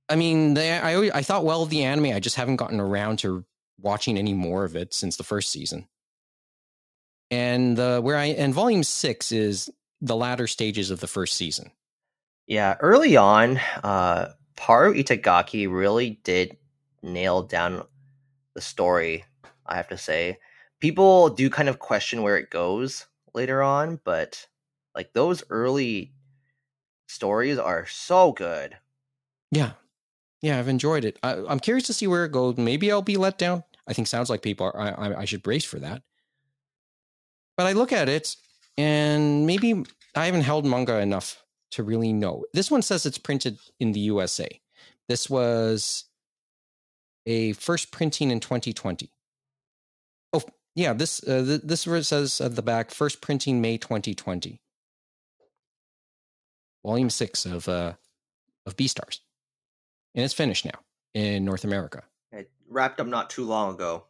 I 0.08 0.16
mean, 0.16 0.54
they, 0.54 0.72
I 0.72 1.18
I 1.18 1.24
thought 1.24 1.44
well 1.44 1.64
of 1.64 1.70
the 1.70 1.84
anime. 1.84 2.16
I 2.16 2.22
just 2.22 2.38
haven't 2.38 2.56
gotten 2.56 2.80
around 2.80 3.20
to 3.20 3.44
watching 3.78 4.18
any 4.18 4.34
more 4.34 4.64
of 4.64 4.78
it 4.78 4.94
since 4.94 5.18
the 5.18 5.24
first 5.24 5.50
season 5.50 5.90
and 7.32 7.80
uh, 7.80 8.02
where 8.02 8.18
I 8.18 8.26
and 8.26 8.54
volume 8.54 8.84
six 8.84 9.32
is 9.32 9.70
the 10.02 10.16
latter 10.16 10.48
stages 10.48 10.92
of 10.92 11.00
the 11.00 11.08
first 11.08 11.34
season. 11.36 11.72
Yeah, 12.48 12.76
early 12.80 13.18
on, 13.18 13.58
uh, 13.84 14.34
Paru 14.56 14.94
Itagaki 14.94 15.72
really 15.72 16.20
did 16.24 16.58
nail 17.02 17.42
down 17.42 17.84
the 18.54 18.62
story. 18.62 19.26
I 19.66 19.76
have 19.76 19.88
to 19.90 19.98
say, 19.98 20.38
people 20.80 21.30
do 21.30 21.50
kind 21.50 21.70
of 21.70 21.80
question 21.80 22.22
where 22.22 22.38
it 22.38 22.52
goes 22.52 23.08
later 23.34 23.64
on, 23.64 24.00
but 24.04 24.48
like 24.94 25.14
those 25.14 25.44
early 25.50 26.14
stories 27.08 27.58
are 27.58 27.88
so 27.88 28.32
good. 28.32 28.78
Yeah, 29.52 29.72
yeah, 30.42 30.60
I've 30.60 30.68
enjoyed 30.68 31.06
it. 31.06 31.18
I, 31.24 31.44
I'm 31.48 31.60
curious 31.60 31.88
to 31.88 31.94
see 31.94 32.08
where 32.08 32.26
it 32.26 32.32
goes. 32.32 32.58
Maybe 32.58 32.92
I'll 32.92 33.02
be 33.02 33.18
let 33.18 33.38
down. 33.38 33.64
I 33.88 33.94
think 33.94 34.08
sounds 34.08 34.30
like 34.30 34.42
people 34.42 34.68
are. 34.68 35.00
I, 35.00 35.22
I 35.22 35.26
should 35.26 35.44
brace 35.44 35.66
for 35.66 35.80
that. 35.80 36.04
But 37.58 37.68
I 37.68 37.74
look 37.74 37.94
at 37.94 38.10
it, 38.10 38.36
and 38.78 39.46
maybe 39.46 39.84
I 40.16 40.26
haven't 40.26 40.42
held 40.42 40.66
manga 40.66 41.00
enough 41.00 41.44
to 41.72 41.84
really 41.84 42.14
know. 42.14 42.46
This 42.54 42.72
one 42.72 42.82
says 42.82 43.06
it's 43.06 43.18
printed 43.18 43.58
in 43.80 43.92
the 43.92 44.00
USA. 44.02 44.48
This 45.08 45.30
was 45.30 46.06
a 47.26 47.54
first 47.54 47.92
printing 47.92 48.32
in 48.32 48.40
2020. 48.40 49.12
Oh, 50.34 50.42
yeah, 50.76 50.94
this 50.94 51.24
uh, 51.24 51.44
th- 51.46 51.62
this 51.64 51.82
says 52.08 52.42
at 52.42 52.56
the 52.56 52.62
back 52.62 52.92
first 52.92 53.22
printing 53.22 53.62
May 53.62 53.78
2020. 53.78 54.62
Volume 56.86 57.10
6 57.10 57.46
of 57.46 57.68
uh 57.68 57.94
of 58.66 58.76
Beastars. 58.76 59.20
And 60.14 60.24
it's 60.24 60.34
finished 60.34 60.66
now 60.66 60.80
in 61.14 61.46
North 61.46 61.64
America. 61.64 62.04
It 62.32 62.50
wrapped 62.70 63.00
up 63.00 63.08
not 63.08 63.30
too 63.30 63.44
long 63.44 63.74
ago. 63.74 64.06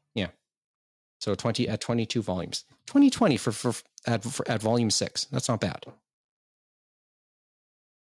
So 1.26 1.34
20 1.34 1.68
at 1.68 1.82
22 1.82 2.22
volumes. 2.22 2.66
2020 2.86 3.38
for 3.38 3.52
for 3.52 3.74
at 4.06 4.24
for, 4.24 4.48
at 4.48 4.62
volume 4.62 4.92
6. 4.92 5.26
That's 5.32 5.50
not 5.50 5.60
bad. 5.60 5.84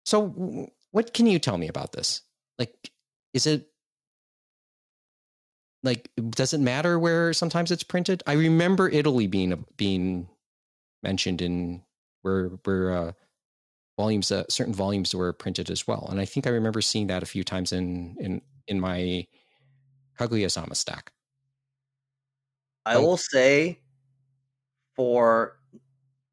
So 0.06 0.70
what 0.92 1.12
can 1.12 1.26
you 1.26 1.40
tell 1.40 1.58
me 1.58 1.66
about 1.66 1.90
this? 1.90 2.22
Like 2.60 2.92
is 3.34 3.48
it 3.48 3.70
like 5.82 6.08
does 6.30 6.54
it 6.54 6.60
matter 6.60 6.96
where 6.96 7.32
sometimes 7.32 7.72
it's 7.72 7.82
printed? 7.82 8.22
I 8.24 8.34
remember 8.34 8.88
Italy 8.88 9.26
being 9.26 9.64
being 9.76 10.28
mentioned 11.02 11.42
in 11.42 11.82
where 12.22 12.50
where 12.62 12.92
uh, 12.92 13.12
volumes 13.96 14.30
uh, 14.30 14.44
certain 14.48 14.74
volumes 14.74 15.12
were 15.12 15.32
printed 15.32 15.70
as 15.70 15.88
well, 15.88 16.06
and 16.08 16.20
I 16.20 16.24
think 16.24 16.46
I 16.46 16.50
remember 16.50 16.82
seeing 16.82 17.08
that 17.08 17.24
a 17.24 17.26
few 17.26 17.42
times 17.42 17.72
in 17.72 18.16
in 18.20 18.42
in 18.68 18.78
my 18.78 19.26
Kaguya-sama 20.20 20.76
stack. 20.76 21.10
I 22.88 22.98
will 22.98 23.16
say, 23.16 23.80
for 24.96 25.58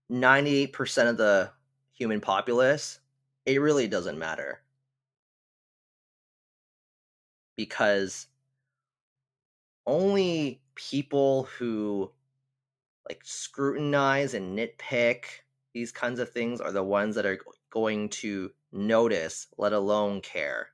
ninety 0.09 0.55
eight 0.57 0.73
percent 0.73 1.09
of 1.09 1.17
the 1.17 1.51
human 1.93 2.21
populace, 2.21 2.99
it 3.45 3.61
really 3.61 3.87
doesn't 3.87 4.17
matter 4.17 4.61
because 7.55 8.27
only 9.85 10.61
people 10.75 11.43
who 11.57 12.11
like 13.07 13.21
scrutinize 13.23 14.33
and 14.33 14.57
nitpick 14.57 15.25
these 15.73 15.91
kinds 15.91 16.19
of 16.19 16.29
things 16.29 16.61
are 16.61 16.71
the 16.71 16.83
ones 16.83 17.15
that 17.15 17.25
are 17.25 17.39
going 17.69 18.09
to 18.09 18.51
notice, 18.71 19.47
let 19.57 19.73
alone 19.73 20.21
care. 20.21 20.69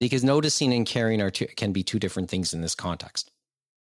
Because 0.00 0.24
noticing 0.24 0.72
and 0.74 0.84
caring 0.84 1.22
are 1.22 1.30
two, 1.30 1.46
can 1.56 1.72
be 1.72 1.82
two 1.82 1.98
different 1.98 2.28
things 2.28 2.52
in 2.52 2.60
this 2.60 2.74
context. 2.74 3.30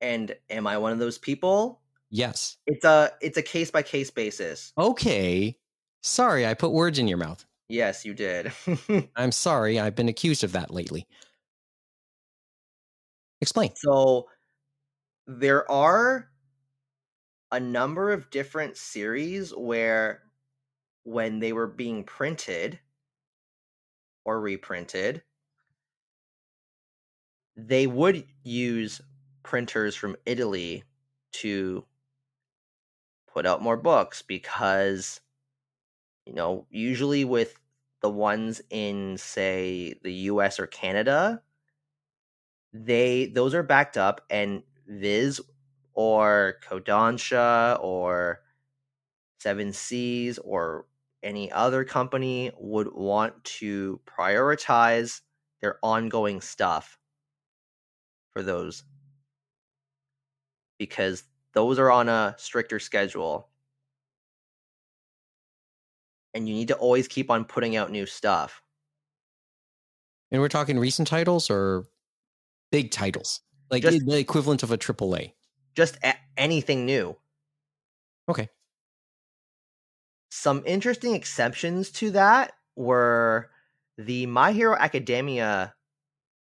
And 0.02 0.36
am 0.50 0.68
I 0.68 0.78
one 0.78 0.92
of 0.92 1.00
those 1.00 1.18
people? 1.18 1.82
Yes. 2.10 2.58
It's 2.66 2.86
a 2.86 3.12
it's 3.22 3.38
a 3.38 3.42
case 3.42 3.72
by 3.72 3.84
case 3.84 4.10
basis. 4.10 4.74
Okay. 4.78 5.58
Sorry, 6.02 6.48
I 6.48 6.54
put 6.54 6.72
words 6.72 6.98
in 6.98 7.08
your 7.08 7.18
mouth. 7.18 7.46
Yes, 7.68 8.06
you 8.06 8.14
did. 8.14 8.52
I'm 9.16 9.32
sorry. 9.32 9.80
I've 9.80 9.96
been 9.96 10.10
accused 10.10 10.44
of 10.44 10.54
that 10.54 10.72
lately. 10.72 11.06
Explain. 13.42 13.72
So 13.76 14.28
there 15.28 15.70
are 15.72 16.30
a 17.52 17.60
number 17.60 18.12
of 18.12 18.30
different 18.32 18.78
series 18.78 19.52
where 19.56 20.24
when 21.04 21.40
they 21.40 21.54
were 21.54 21.68
being 21.68 22.04
printed 22.04 22.80
or 24.26 24.42
reprinted, 24.42 25.24
they 27.56 27.88
would 27.88 28.26
use 28.44 29.02
printers 29.50 29.96
from 29.96 30.16
Italy 30.28 30.84
to 31.32 31.84
put 33.34 33.48
out 33.48 33.64
more 33.64 33.78
books 33.78 34.22
because 34.22 35.22
you 36.28 36.36
know, 36.36 36.68
usually 36.70 37.26
with 37.26 37.60
the 38.02 38.12
ones 38.12 38.62
in 38.70 39.18
say 39.18 39.96
the 40.04 40.14
US 40.30 40.60
or 40.60 40.68
Canada, 40.68 41.42
they 42.74 43.26
those 43.26 43.56
are 43.56 43.64
backed 43.64 43.98
up 43.98 44.22
and 44.30 44.62
Viz 44.88 45.42
or 45.94 46.58
Kodansha 46.64 47.80
or 47.82 48.42
Seven 49.40 49.74
Seas 49.74 50.38
or 50.38 50.86
any 51.24 51.52
other 51.52 51.84
company 51.84 52.52
would 52.60 52.94
want 52.94 53.44
to 53.44 54.00
prioritize 54.06 55.22
their 55.60 55.80
ongoing 55.82 56.40
stuff 56.40 57.00
for 58.32 58.44
those 58.44 58.84
because 60.80 61.24
those 61.54 61.78
are 61.78 61.92
on 61.92 62.10
a 62.10 62.34
stricter 62.40 62.80
schedule. 62.80 63.50
And 66.34 66.48
you 66.50 66.56
need 66.56 66.70
to 66.70 66.76
always 66.76 67.08
keep 67.08 67.30
on 67.30 67.46
putting 67.46 67.76
out 67.76 67.92
new 67.92 68.06
stuff. 68.08 68.64
And 70.32 70.42
we're 70.42 70.48
talking 70.48 70.80
recent 70.80 71.08
titles 71.08 71.50
or 71.50 71.86
big 72.72 72.92
titles, 72.92 73.42
like 73.70 73.84
Just- 73.84 74.06
the 74.06 74.18
equivalent 74.18 74.64
of 74.64 74.72
a 74.72 74.78
AAA. 74.78 75.34
just 75.76 75.98
a- 76.04 76.18
anything 76.38 76.86
new. 76.86 77.16
Okay. 78.28 78.50
some 80.32 80.62
interesting 80.68 81.16
exceptions 81.16 81.90
to 81.90 82.12
that 82.12 82.54
were 82.76 83.50
the 83.98 84.28
My 84.28 84.52
Hero 84.52 84.76
Academia 84.78 85.74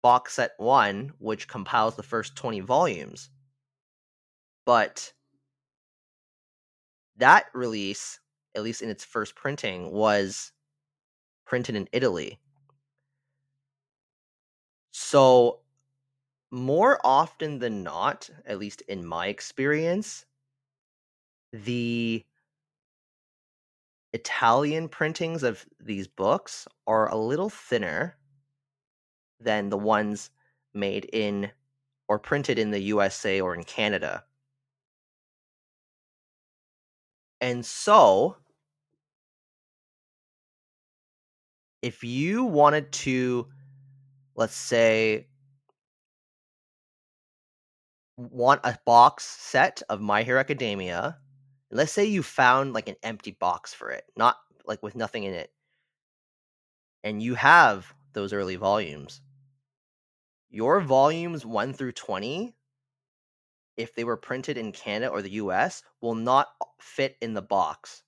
box 0.02 0.34
set 0.34 0.54
1 0.58 1.14
which 1.20 1.48
compiles 1.48 1.96
the 1.96 2.02
first 2.02 2.36
20 2.36 2.60
volumes 2.62 3.30
but 4.68 5.14
that 7.16 7.46
release 7.54 8.20
at 8.54 8.64
least 8.64 8.82
in 8.82 8.90
its 8.90 9.06
first 9.06 9.34
printing 9.34 9.92
was 9.94 10.52
printed 11.46 11.74
in 11.74 11.88
Italy 11.94 12.38
so 14.92 15.60
more 16.52 17.00
often 17.06 17.60
than 17.60 17.82
not 17.82 18.30
at 18.46 18.60
least 18.60 18.82
in 18.82 19.06
my 19.06 19.28
experience 19.28 20.26
the 21.54 22.26
Italian 24.12 24.90
printings 24.90 25.44
of 25.44 25.66
these 25.80 26.08
books 26.08 26.68
are 26.86 27.10
a 27.10 27.16
little 27.16 27.50
thinner 27.50 28.18
than 29.40 29.70
the 29.70 29.78
ones 29.78 30.30
made 30.74 31.06
in 31.14 31.52
or 32.10 32.20
printed 32.20 32.60
in 32.60 32.72
the 32.72 32.80
USA 32.80 33.40
or 33.40 33.54
in 33.54 33.64
Canada. 33.64 34.24
And 37.42 37.66
so, 37.66 38.38
if 41.82 42.04
you 42.04 42.44
wanted 42.44 42.92
to, 42.92 43.48
let's 44.36 44.56
say, 44.56 45.28
want 48.18 48.62
a 48.64 48.78
box 48.86 49.26
set 49.26 49.82
of 49.90 50.02
My 50.02 50.24
Hero 50.24 50.40
Academia, 50.40 51.18
let's 51.72 51.92
say 51.92 52.06
you 52.06 52.24
found 52.24 52.74
like 52.74 52.90
an 52.90 52.96
empty 53.04 53.32
box 53.32 53.74
for 53.74 53.90
it, 53.92 54.06
not 54.18 54.38
like 54.66 54.82
with 54.84 54.96
nothing 54.96 55.24
in 55.24 55.34
it, 55.34 55.52
and 57.04 57.24
you 57.24 57.36
have 57.36 57.94
those 58.14 58.34
early 58.34 58.56
volumes. 58.56 59.22
Your 60.50 60.82
volumes 60.82 61.46
1 61.46 61.74
through 61.74 61.94
20, 61.94 62.57
if 63.78 63.96
they 63.96 64.04
were 64.04 64.18
printed 64.18 64.58
in 64.58 64.72
Canada 64.72 65.12
or 65.12 65.22
the 65.22 65.32
US, 65.32 65.84
will 66.02 66.16
not 66.16 66.48
fit 66.80 67.16
in 67.22 67.34
the 67.34 67.42
box. 67.42 68.04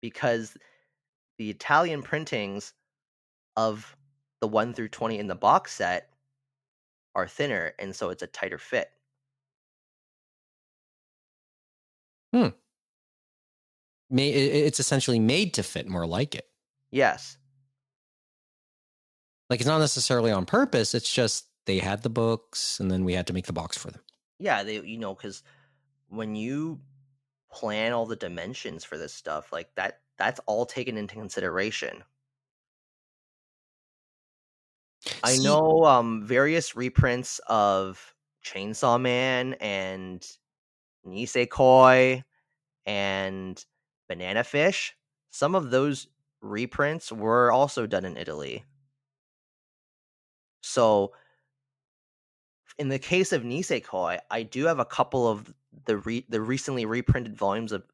Because 0.00 0.56
the 1.36 1.50
Italian 1.50 2.02
printings 2.02 2.72
of 3.56 3.96
the 4.40 4.48
1 4.48 4.72
through 4.72 4.88
20 4.88 5.18
in 5.18 5.26
the 5.26 5.34
box 5.34 5.72
set 5.72 6.10
are 7.14 7.26
thinner, 7.26 7.72
and 7.78 7.94
so 7.94 8.10
it's 8.10 8.22
a 8.22 8.26
tighter 8.26 8.58
fit. 8.58 8.90
Hmm. 12.32 12.48
May, 14.08 14.30
it's 14.30 14.80
essentially 14.80 15.18
made 15.18 15.54
to 15.54 15.62
fit 15.62 15.88
more 15.88 16.06
like 16.06 16.34
it. 16.34 16.48
Yes. 16.90 17.36
Like 19.48 19.60
it's 19.60 19.68
not 19.68 19.78
necessarily 19.78 20.30
on 20.30 20.46
purpose. 20.46 20.94
It's 20.94 21.12
just 21.12 21.46
they 21.66 21.78
had 21.78 22.02
the 22.02 22.10
books 22.10 22.80
and 22.80 22.90
then 22.90 23.04
we 23.04 23.14
had 23.14 23.26
to 23.28 23.32
make 23.32 23.46
the 23.46 23.52
box 23.52 23.76
for 23.76 23.90
them. 23.90 24.02
Yeah, 24.38 24.62
they 24.62 24.80
you 24.80 24.98
know 24.98 25.14
cuz 25.14 25.42
when 26.08 26.34
you 26.34 26.80
plan 27.50 27.92
all 27.92 28.06
the 28.06 28.16
dimensions 28.16 28.84
for 28.84 28.96
this 28.96 29.12
stuff, 29.12 29.52
like 29.52 29.74
that 29.74 30.00
that's 30.16 30.40
all 30.46 30.66
taken 30.66 30.96
into 30.96 31.14
consideration. 31.14 32.04
I 35.22 35.36
know 35.36 35.84
um 35.84 36.24
various 36.24 36.76
reprints 36.76 37.40
of 37.46 38.14
Chainsaw 38.44 39.00
Man 39.00 39.54
and 39.54 40.26
Nisekoi 41.06 42.24
and 42.86 43.64
Banana 44.08 44.44
Fish. 44.44 44.96
Some 45.30 45.54
of 45.54 45.70
those 45.70 46.08
reprints 46.40 47.12
were 47.12 47.52
also 47.52 47.86
done 47.86 48.04
in 48.04 48.16
Italy. 48.16 48.64
So, 50.62 51.12
in 52.80 52.88
the 52.88 52.98
case 52.98 53.32
of 53.32 53.42
Nisekoi, 53.42 54.18
I 54.30 54.42
do 54.42 54.64
have 54.64 54.78
a 54.78 54.86
couple 54.86 55.28
of 55.28 55.52
the 55.84 55.98
re- 55.98 56.24
the 56.30 56.40
recently 56.40 56.86
reprinted 56.86 57.36
volumes 57.36 57.72
of, 57.72 57.84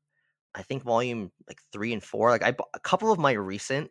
I 0.55 0.63
think 0.63 0.85
volume 0.85 1.33
like 1.49 1.59
three 1.73 1.93
and 1.93 2.03
four. 2.03 2.31
Like 2.31 2.45
I 2.45 2.55
a 2.73 2.79
couple 2.79 3.11
of 3.11 3.19
my 3.19 3.33
recent 3.33 3.91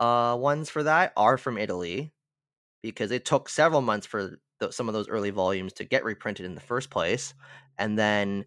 uh 0.00 0.36
ones 0.40 0.70
for 0.70 0.82
that 0.84 1.12
are 1.18 1.36
from 1.36 1.58
Italy, 1.58 2.14
because 2.82 3.10
it 3.10 3.26
took 3.26 3.50
several 3.50 3.82
months 3.82 4.06
for 4.06 4.38
the, 4.58 4.72
some 4.72 4.88
of 4.88 4.94
those 4.94 5.08
early 5.08 5.28
volumes 5.30 5.74
to 5.74 5.84
get 5.84 6.02
reprinted 6.02 6.46
in 6.46 6.54
the 6.54 6.62
first 6.62 6.88
place, 6.88 7.34
and 7.76 7.98
then 7.98 8.46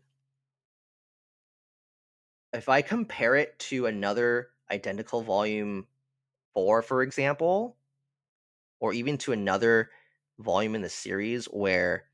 if 2.51 2.67
I 2.67 2.81
compare 2.81 3.35
it 3.35 3.59
to 3.69 3.85
another 3.85 4.49
identical 4.71 5.21
volume 5.21 5.85
four, 6.55 6.81
for 6.81 7.03
example, 7.03 7.77
or 8.79 8.91
even 8.93 9.19
to 9.19 9.33
another 9.33 9.91
volume 10.39 10.75
in 10.75 10.81
the 10.81 10.89
series 10.89 11.45
where 11.45 12.05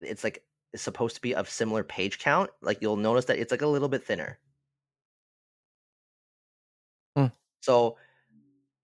it's 0.00 0.24
like 0.24 0.42
it's 0.72 0.82
supposed 0.82 1.16
to 1.16 1.20
be 1.20 1.34
of 1.34 1.48
similar 1.48 1.82
page 1.82 2.18
count, 2.18 2.50
like 2.62 2.78
you'll 2.80 2.96
notice 2.96 3.26
that 3.26 3.38
it's 3.38 3.50
like 3.50 3.62
a 3.62 3.66
little 3.66 3.88
bit 3.88 4.04
thinner. 4.04 4.38
Hmm. 7.16 7.26
So 7.60 7.96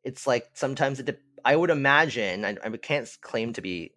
it's 0.05 0.26
like 0.26 0.49
sometimes 0.55 1.01
it. 1.01 1.07
De- 1.07 1.18
I 1.44 1.55
would 1.55 1.70
imagine 1.70 2.44
I, 2.44 2.57
I 2.64 2.70
can't 2.76 3.09
claim 3.20 3.53
to 3.53 3.62
be 3.62 3.92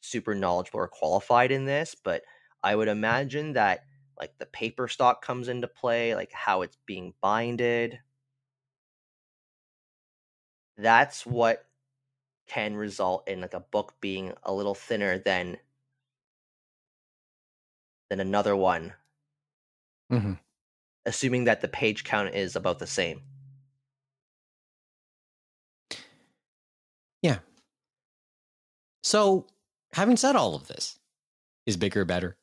super 0.00 0.34
knowledgeable 0.34 0.80
or 0.80 0.88
qualified 0.88 1.52
in 1.52 1.64
this, 1.64 1.94
but 1.94 2.22
I 2.62 2.74
would 2.74 2.88
imagine 2.88 3.52
that 3.52 3.84
like 4.18 4.36
the 4.38 4.46
paper 4.46 4.88
stock 4.88 5.24
comes 5.24 5.46
into 5.48 5.68
play, 5.68 6.14
like 6.16 6.32
how 6.32 6.62
it's 6.62 6.76
being 6.86 7.14
binded. 7.20 8.00
That's 10.76 11.24
what 11.24 11.67
can 12.48 12.74
result 12.74 13.28
in 13.28 13.40
like 13.40 13.54
a 13.54 13.60
book 13.60 13.94
being 14.00 14.32
a 14.42 14.52
little 14.52 14.74
thinner 14.74 15.18
than 15.18 15.56
than 18.10 18.20
another 18.20 18.56
one. 18.56 18.92
Mm-hmm. 20.10 20.32
Assuming 21.06 21.44
that 21.44 21.60
the 21.60 21.68
page 21.68 22.04
count 22.04 22.34
is 22.34 22.56
about 22.56 22.78
the 22.78 22.86
same. 22.86 23.22
Yeah. 27.22 27.38
So, 29.02 29.46
having 29.92 30.16
said 30.16 30.36
all 30.36 30.54
of 30.54 30.68
this, 30.68 30.98
is 31.66 31.76
bigger 31.76 32.04
better? 32.04 32.36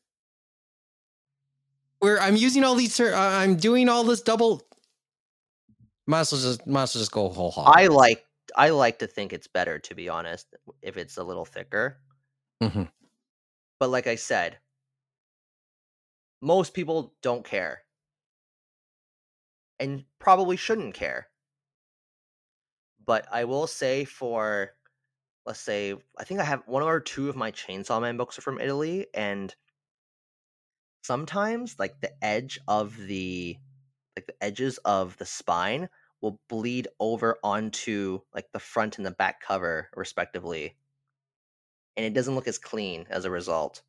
Where 2.00 2.20
I'm 2.20 2.36
using 2.36 2.64
all 2.64 2.76
these, 2.76 3.00
I'm 3.00 3.56
doing 3.56 3.90
all 3.90 4.04
this 4.04 4.22
double. 4.22 4.62
Might 6.06 6.22
as 6.22 6.32
well 6.32 6.42
just, 6.42 6.68
might 6.68 6.84
as 6.84 6.96
well 6.96 7.02
just 7.02 7.12
go 7.12 7.30
whole 7.30 7.52
hog. 7.52 7.74
I 7.76 7.88
like, 7.88 8.26
I 8.56 8.70
like 8.70 9.00
to 9.00 9.08
think 9.08 9.34
it's 9.34 9.48
better, 9.48 9.80
to 9.80 9.96
be 9.96 10.10
honest, 10.10 10.48
if 10.82 10.98
it's 10.98 11.18
a 11.18 11.24
little 11.24 11.46
thicker. 11.46 11.98
Mm-hmm. 12.64 12.84
But 13.80 13.90
like 13.90 14.08
I 14.08 14.16
said, 14.16 14.58
most 16.42 16.74
people 16.74 17.14
don't 17.22 17.44
care, 17.44 17.82
and 19.80 20.06
probably 20.20 20.56
shouldn't 20.56 20.94
care. 20.94 21.28
But 23.06 23.28
I 23.32 23.44
will 23.44 23.68
say, 23.68 24.06
for 24.06 24.72
let's 25.46 25.60
say, 25.60 25.94
I 26.18 26.24
think 26.24 26.40
I 26.40 26.46
have 26.46 26.64
one 26.66 26.82
or 26.82 27.00
two 27.00 27.30
of 27.30 27.36
my 27.36 27.52
Chainsaw 27.52 28.02
Man 28.02 28.18
books 28.18 28.38
are 28.40 28.42
from 28.42 28.62
Italy, 28.62 29.08
and 29.14 29.54
sometimes 31.04 31.76
like 31.78 32.00
the 32.02 32.12
edge 32.24 32.58
of 32.68 32.98
the 32.98 33.58
like 34.16 34.28
the 34.28 34.44
edges 34.44 34.78
of 34.86 35.18
the 35.18 35.26
spine 35.26 35.90
will 36.26 36.40
bleed 36.50 36.88
over 37.00 37.38
onto 37.44 38.20
like 38.34 38.52
the 38.52 38.60
front 38.60 38.98
and 38.98 39.06
the 39.06 39.12
back 39.12 39.40
cover 39.42 39.90
respectively 39.96 40.76
and 41.96 42.06
it 42.06 42.14
doesn't 42.14 42.36
look 42.36 42.48
as 42.48 42.58
clean 42.58 43.06
as 43.10 43.26
a 43.26 43.32
result 43.32 43.82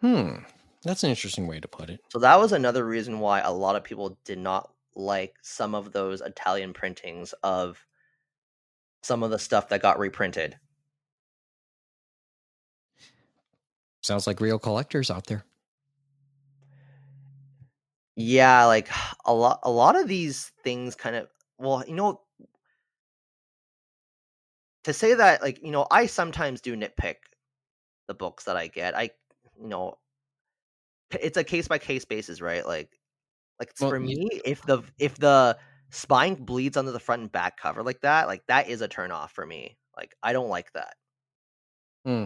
Hmm. 0.00 0.38
That's 0.84 1.04
an 1.04 1.10
interesting 1.10 1.46
way 1.46 1.60
to 1.60 1.68
put 1.68 1.90
it. 1.90 2.00
so 2.10 2.18
that 2.20 2.38
was 2.40 2.52
another 2.52 2.84
reason 2.84 3.20
why 3.20 3.40
a 3.40 3.52
lot 3.52 3.76
of 3.76 3.84
people 3.84 4.18
did 4.24 4.38
not 4.38 4.72
like 4.94 5.34
some 5.42 5.74
of 5.74 5.92
those 5.92 6.20
italian 6.20 6.72
printings 6.72 7.32
of 7.42 7.84
some 9.02 9.22
of 9.22 9.30
the 9.30 9.38
stuff 9.38 9.68
that 9.68 9.82
got 9.82 9.98
reprinted 9.98 10.56
Sounds 14.02 14.26
like 14.26 14.40
real 14.40 14.58
collectors 14.58 15.10
out 15.12 15.26
there. 15.28 15.44
Yeah, 18.16 18.64
like 18.66 18.88
a 19.24 19.32
lot 19.32 19.60
a 19.62 19.70
lot 19.70 19.94
of 19.98 20.08
these 20.08 20.50
things 20.64 20.94
kind 20.94 21.16
of 21.16 21.28
well, 21.58 21.84
you 21.86 21.94
know 21.94 22.20
to 24.84 24.92
say 24.92 25.14
that 25.14 25.42
like, 25.42 25.62
you 25.62 25.70
know, 25.70 25.86
I 25.90 26.06
sometimes 26.06 26.60
do 26.60 26.76
nitpick 26.76 27.16
the 28.08 28.14
books 28.14 28.44
that 28.44 28.56
I 28.56 28.66
get. 28.66 28.96
I 28.96 29.10
you 29.60 29.68
know 29.68 29.98
it's 31.10 31.36
a 31.36 31.44
case 31.44 31.68
by 31.68 31.78
case 31.78 32.04
basis, 32.04 32.40
right? 32.40 32.66
Like 32.66 32.90
like 33.60 33.72
Well, 33.80 33.90
for 33.90 34.00
me, 34.00 34.40
if 34.44 34.62
the 34.62 34.82
if 34.98 35.16
the 35.16 35.56
spine 35.90 36.34
bleeds 36.34 36.76
under 36.76 36.90
the 36.90 37.00
front 37.00 37.22
and 37.22 37.32
back 37.32 37.58
cover 37.58 37.82
like 37.82 38.00
that, 38.00 38.26
like 38.26 38.46
that 38.48 38.68
is 38.68 38.80
a 38.80 38.88
turn 38.88 39.12
off 39.12 39.32
for 39.32 39.46
me. 39.46 39.76
Like 39.96 40.14
I 40.22 40.32
don't 40.32 40.48
like 40.48 40.72
that. 40.72 40.94
Hmm. 42.04 42.24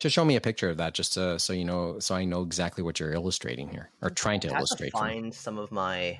Just 0.00 0.14
show 0.14 0.24
me 0.24 0.36
a 0.36 0.40
picture 0.40 0.70
of 0.70 0.78
that, 0.78 0.94
just 0.94 1.18
uh, 1.18 1.36
so 1.36 1.52
you 1.52 1.64
know, 1.64 1.98
so 1.98 2.14
I 2.14 2.24
know 2.24 2.40
exactly 2.40 2.82
what 2.82 2.98
you're 2.98 3.12
illustrating 3.12 3.68
here 3.68 3.90
or 4.00 4.08
trying 4.08 4.40
to 4.40 4.48
to 4.48 4.54
illustrate. 4.54 4.94
me. 4.94 5.00
find 5.00 5.34
some 5.34 5.58
of 5.58 5.70
my. 5.70 6.18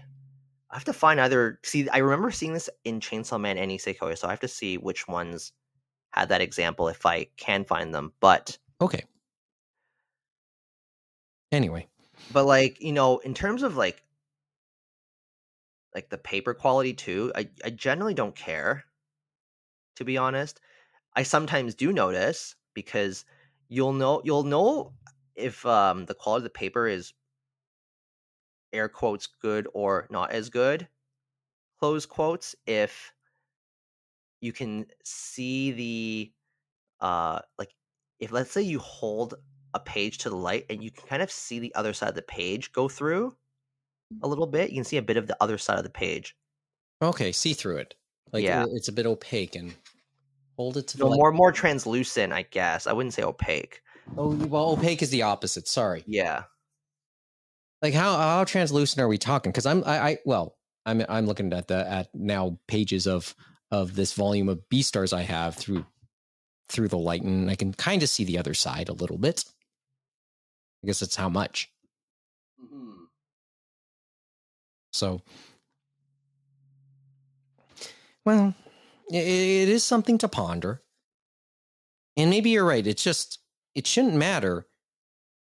I 0.71 0.77
have 0.77 0.85
to 0.85 0.93
find 0.93 1.21
either. 1.21 1.59
See, 1.65 1.89
I 1.89 1.99
remember 1.99 2.31
seeing 2.31 2.53
this 2.53 2.71
in 2.85 3.01
Chainsaw 3.01 3.41
Man 3.41 3.59
and 3.59 3.71
Nisekoi, 3.71 4.17
so 4.17 4.29
I 4.29 4.31
have 4.31 4.41
to 4.41 4.49
see 4.49 4.79
which 4.79 5.09
ones 5.09 5.53
had 6.13 6.29
that 6.29 6.41
example 6.41 6.89
if 6.89 7.05
I 7.07 7.27
can 7.37 7.65
find 7.65 7.95
them. 7.95 8.13
But, 8.21 8.57
Okay. 8.81 9.05
Anyway, 11.53 11.89
but 12.33 12.45
like 12.45 12.81
you 12.81 12.93
know, 12.93 13.19
in 13.19 13.35
terms 13.35 13.63
of 13.63 13.77
like, 13.77 14.05
like 15.95 16.09
the 16.09 16.19
paper 16.19 16.55
quality 16.55 16.95
too, 16.95 17.33
I 17.35 17.49
I 17.65 17.71
generally 17.71 18.15
don't 18.15 18.37
care. 18.37 18.85
To 19.97 20.05
be 20.05 20.17
honest, 20.17 20.61
I 21.17 21.23
sometimes 21.25 21.75
do 21.75 21.93
notice 21.93 22.55
because 22.75 23.25
you'll 23.69 23.93
know 23.93 24.23
you'll 24.25 24.45
know 24.45 24.93
if 25.35 25.67
um 25.67 26.07
the 26.07 26.15
quality 26.15 26.41
of 26.41 26.45
the 26.45 26.51
paper 26.51 26.87
is 26.87 27.13
air 28.73 28.89
quotes 28.89 29.27
good 29.27 29.67
or 29.75 30.07
not 30.11 30.31
as 30.33 30.49
good 30.51 30.87
close 31.79 32.07
quotes 32.07 32.55
if 32.67 33.13
you 34.41 34.53
can 34.53 34.87
see 35.05 35.71
the 35.73 36.33
uh 37.01 37.41
like 37.59 37.75
if 38.19 38.33
let's 38.33 38.51
say 38.53 38.63
you 38.63 38.79
hold 38.79 39.35
a 39.75 39.81
page 39.81 40.19
to 40.19 40.29
the 40.31 40.37
light 40.37 40.67
and 40.71 40.83
you 40.83 40.91
can 40.91 41.07
kind 41.07 41.23
of 41.23 41.31
see 41.31 41.59
the 41.59 41.75
other 41.75 41.93
side 41.93 42.09
of 42.09 42.15
the 42.15 42.23
page 42.23 42.73
go 42.73 42.89
through 42.89 43.35
a 44.23 44.29
little 44.29 44.47
bit 44.47 44.71
you 44.71 44.77
can 44.77 44.85
see 44.85 44.97
a 44.97 45.03
bit 45.03 45.17
of 45.17 45.27
the 45.27 45.37
other 45.41 45.57
side 45.59 45.79
of 45.79 45.85
the 45.85 45.91
page 45.91 46.37
okay, 47.03 47.33
see 47.33 47.55
through 47.55 47.79
it. 47.79 47.95
Like 48.33 48.45
Yeah. 48.45 48.67
it's 48.73 48.89
a 48.89 48.93
bit 48.93 49.07
opaque 49.07 49.57
and 49.57 49.75
hold 50.57 50.77
it 50.77 50.87
to 50.89 50.99
the 50.99 51.05
no, 51.05 51.11
light. 51.11 51.17
more 51.17 51.33
more 51.33 51.53
translucent 51.53 52.33
i 52.33 52.43
guess 52.43 52.87
i 52.87 52.93
wouldn't 52.93 53.15
say 53.15 53.23
opaque 53.23 53.81
Oh, 54.19 54.31
well, 54.47 54.71
opaque 54.71 55.03
is 55.03 55.11
the 55.11 55.23
opposite. 55.23 55.69
Sorry. 55.69 56.03
yeah 56.07 56.43
Like 57.83 57.95
how 57.95 58.17
how 58.17 58.45
translucent 58.45 59.01
are 59.01 59.09
we 59.09 59.19
talking? 59.19 59.53
Because 59.53 59.67
I'm 59.67 59.83
I, 59.85 59.99
I 60.11 60.19
well 60.25 60.57
I'm 60.87 61.03
I'm 61.09 61.27
looking 61.27 61.53
at 61.53 61.69
the 61.69 61.89
at 61.91 62.09
now 62.15 62.59
pages 62.69 63.07
of 63.07 63.35
of 63.71 63.95
this 63.95 64.13
volume 64.13 64.49
of 64.49 64.61
Beastars 64.73 65.13
I 65.13 65.23
have 65.23 65.55
through 65.57 65.87
through 66.69 66.89
the 66.89 66.99
light, 66.99 67.23
and 67.23 67.51
I 67.51 67.57
can 67.57 67.73
kind 67.73 68.03
of 68.03 68.09
see 68.09 68.25
the 68.25 68.39
other 68.39 68.55
side 68.55 68.89
a 68.89 68.93
little 68.93 69.19
bit. 69.19 69.45
I 70.85 70.87
guess 70.87 71.01
that's 71.01 71.17
how 71.17 71.29
much. 71.29 71.71
Mm-hmm. 72.63 73.05
So, 74.93 75.21
well, 78.25 78.55
i- 79.13 79.17
it 79.17 79.69
is 79.69 79.85
something 79.85 80.17
to 80.19 80.29
ponder. 80.29 80.83
And 82.17 82.31
maybe 82.31 82.51
you're 82.51 82.65
right. 82.65 82.87
It's 82.87 83.03
just, 83.03 83.39
it 83.75 83.87
shouldn't 83.87 84.15
matter. 84.15 84.67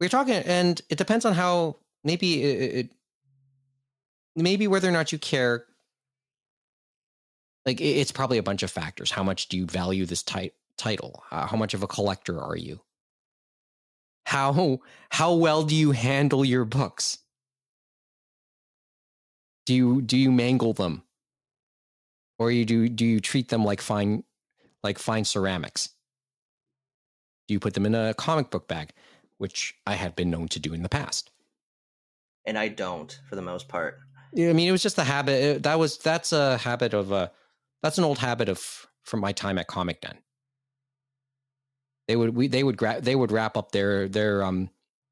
We're 0.00 0.08
talking, 0.08 0.34
and 0.34 0.80
it 0.88 0.98
depends 0.98 1.24
on 1.24 1.34
how, 1.34 1.76
maybe 2.04 2.42
it, 2.42 2.74
it 2.76 2.90
maybe 4.36 4.66
whether 4.66 4.88
or 4.88 4.92
not 4.92 5.12
you 5.12 5.18
care. 5.18 5.64
Like, 7.66 7.80
it- 7.80 7.96
it's 7.98 8.12
probably 8.12 8.38
a 8.38 8.42
bunch 8.42 8.62
of 8.62 8.70
factors. 8.70 9.10
How 9.10 9.22
much 9.22 9.48
do 9.48 9.56
you 9.56 9.66
value 9.66 10.06
this 10.06 10.22
ti- 10.22 10.52
title? 10.76 11.22
Uh, 11.30 11.46
how 11.46 11.56
much 11.56 11.74
of 11.74 11.82
a 11.82 11.86
collector 11.86 12.40
are 12.40 12.56
you? 12.56 12.80
How 14.26 14.80
how 15.10 15.34
well 15.34 15.62
do 15.64 15.74
you 15.74 15.92
handle 15.92 16.44
your 16.44 16.64
books? 16.66 17.18
Do 19.66 19.74
you 19.74 20.02
do 20.02 20.16
you 20.18 20.30
mangle 20.30 20.74
them? 20.74 21.02
Or 22.38 22.50
you 22.50 22.64
do 22.64 22.88
do 22.88 23.06
you 23.06 23.20
treat 23.20 23.48
them 23.48 23.64
like 23.64 23.80
fine 23.80 24.24
like 24.82 24.98
fine 24.98 25.24
ceramics? 25.24 25.90
Do 27.46 27.54
you 27.54 27.60
put 27.60 27.72
them 27.74 27.86
in 27.86 27.94
a 27.94 28.12
comic 28.14 28.50
book 28.50 28.68
bag, 28.68 28.90
which 29.38 29.74
I 29.86 29.94
have 29.94 30.14
been 30.14 30.30
known 30.30 30.48
to 30.48 30.60
do 30.60 30.74
in 30.74 30.82
the 30.82 30.88
past? 30.90 31.30
And 32.48 32.58
i 32.58 32.66
don't 32.66 33.20
for 33.28 33.36
the 33.36 33.42
most 33.42 33.68
part 33.68 33.98
Yeah, 34.32 34.50
I 34.50 34.52
mean, 34.52 34.68
it 34.68 34.72
was 34.72 34.82
just 34.82 34.98
a 34.98 35.04
habit. 35.04 35.62
That 35.62 35.78
was 35.78 35.98
that's 35.98 36.32
a 36.32 36.58
habit 36.58 36.92
of 36.94 37.12
a 37.12 37.30
that's 37.82 37.98
an 37.98 38.04
old 38.04 38.18
habit 38.18 38.48
of 38.48 38.86
from 39.04 39.20
my 39.20 39.32
time 39.32 39.58
at 39.58 39.66
Comic 39.66 40.00
Den. 40.00 40.18
They 42.08 42.16
would 42.16 42.36
we 42.36 42.48
they 42.48 42.62
would 42.62 42.76
gra- 42.76 43.00
they 43.00 43.16
would 43.16 43.32
wrap 43.32 43.56
up 43.56 43.72
their 43.72 44.08
their 44.08 44.42
um 44.42 44.70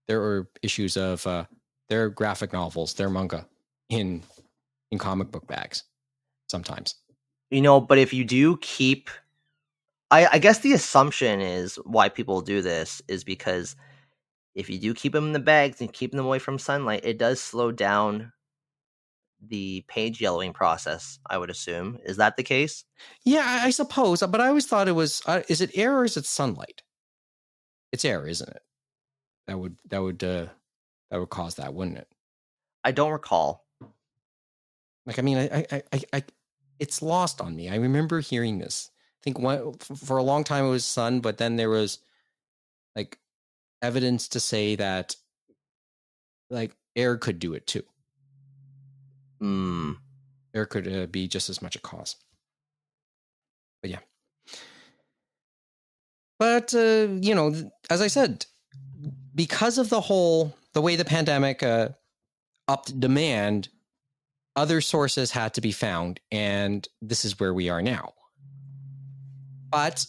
their 0.08 0.48
issues 0.62 0.96
of 0.96 1.26
uh 1.26 1.44
their 1.88 2.10
graphic 2.10 2.52
novels, 2.52 2.94
their 2.94 3.10
manga 3.10 3.46
in 3.88 4.22
in 4.90 4.98
comic 4.98 5.30
book 5.30 5.46
bags 5.46 5.84
sometimes. 6.48 6.94
You 7.50 7.62
know, 7.62 7.80
but 7.80 7.98
if 7.98 8.12
you 8.12 8.24
do 8.24 8.58
keep 8.58 9.08
I, 10.10 10.26
I 10.32 10.38
guess 10.38 10.60
the 10.60 10.72
assumption 10.72 11.40
is 11.40 11.76
why 11.84 12.08
people 12.08 12.40
do 12.40 12.62
this 12.62 13.02
is 13.08 13.24
because 13.24 13.76
if 14.56 14.70
you 14.70 14.78
do 14.78 14.94
keep 14.94 15.12
them 15.12 15.26
in 15.26 15.32
the 15.32 15.38
bags 15.38 15.80
and 15.80 15.92
keep 15.92 16.12
them 16.12 16.24
away 16.24 16.38
from 16.38 16.58
sunlight, 16.58 17.04
it 17.04 17.18
does 17.18 17.40
slow 17.40 17.70
down 17.70 18.32
the 19.46 19.84
page 19.86 20.20
yellowing 20.20 20.54
process. 20.54 21.18
I 21.28 21.36
would 21.36 21.50
assume 21.50 21.98
is 22.04 22.16
that 22.16 22.36
the 22.36 22.42
case? 22.42 22.84
Yeah, 23.22 23.44
I, 23.44 23.66
I 23.66 23.70
suppose. 23.70 24.22
But 24.22 24.40
I 24.40 24.48
always 24.48 24.66
thought 24.66 24.88
it 24.88 24.92
was. 24.92 25.22
Uh, 25.26 25.42
is 25.48 25.60
it 25.60 25.76
air 25.76 25.98
or 25.98 26.04
is 26.04 26.16
it 26.16 26.24
sunlight? 26.24 26.82
It's 27.92 28.04
air, 28.04 28.26
isn't 28.26 28.48
it? 28.48 28.62
That 29.46 29.58
would 29.58 29.76
that 29.90 30.02
would 30.02 30.24
uh, 30.24 30.46
that 31.10 31.20
would 31.20 31.30
cause 31.30 31.56
that, 31.56 31.74
wouldn't 31.74 31.98
it? 31.98 32.08
I 32.82 32.92
don't 32.92 33.12
recall. 33.12 33.66
Like, 35.04 35.18
I 35.18 35.22
mean, 35.22 35.38
I, 35.38 35.66
I, 35.70 35.82
I, 35.92 36.00
I 36.14 36.24
it's 36.78 37.02
lost 37.02 37.42
on 37.42 37.54
me. 37.54 37.68
I 37.68 37.76
remember 37.76 38.20
hearing 38.20 38.58
this. 38.58 38.90
I 39.20 39.22
think 39.22 39.38
one 39.38 39.74
for 39.74 40.16
a 40.16 40.22
long 40.22 40.44
time 40.44 40.64
it 40.64 40.70
was 40.70 40.84
sun, 40.84 41.20
but 41.20 41.36
then 41.36 41.56
there 41.56 41.70
was 41.70 41.98
like 42.96 43.18
evidence 43.86 44.28
to 44.28 44.40
say 44.40 44.76
that 44.76 45.14
like 46.50 46.72
air 46.96 47.16
could 47.16 47.38
do 47.38 47.54
it 47.54 47.66
too. 47.66 47.84
Mm. 49.40 49.96
Air 50.54 50.66
could 50.66 50.92
uh, 50.92 51.06
be 51.06 51.28
just 51.28 51.48
as 51.48 51.62
much 51.62 51.76
a 51.76 51.80
cause. 51.80 52.16
But 53.82 53.90
yeah. 53.90 53.98
But 56.38 56.74
uh, 56.74 57.08
you 57.20 57.34
know, 57.34 57.54
as 57.88 58.00
I 58.02 58.08
said, 58.08 58.46
because 59.34 59.78
of 59.78 59.88
the 59.88 60.00
whole 60.00 60.54
the 60.72 60.82
way 60.82 60.96
the 60.96 61.04
pandemic 61.04 61.62
uh, 61.62 61.90
upped 62.68 62.98
demand, 62.98 63.68
other 64.56 64.80
sources 64.80 65.30
had 65.30 65.54
to 65.54 65.60
be 65.60 65.72
found, 65.72 66.20
and 66.32 66.86
this 67.00 67.24
is 67.24 67.38
where 67.38 67.54
we 67.54 67.68
are 67.68 67.82
now. 67.82 68.12
But 69.70 70.06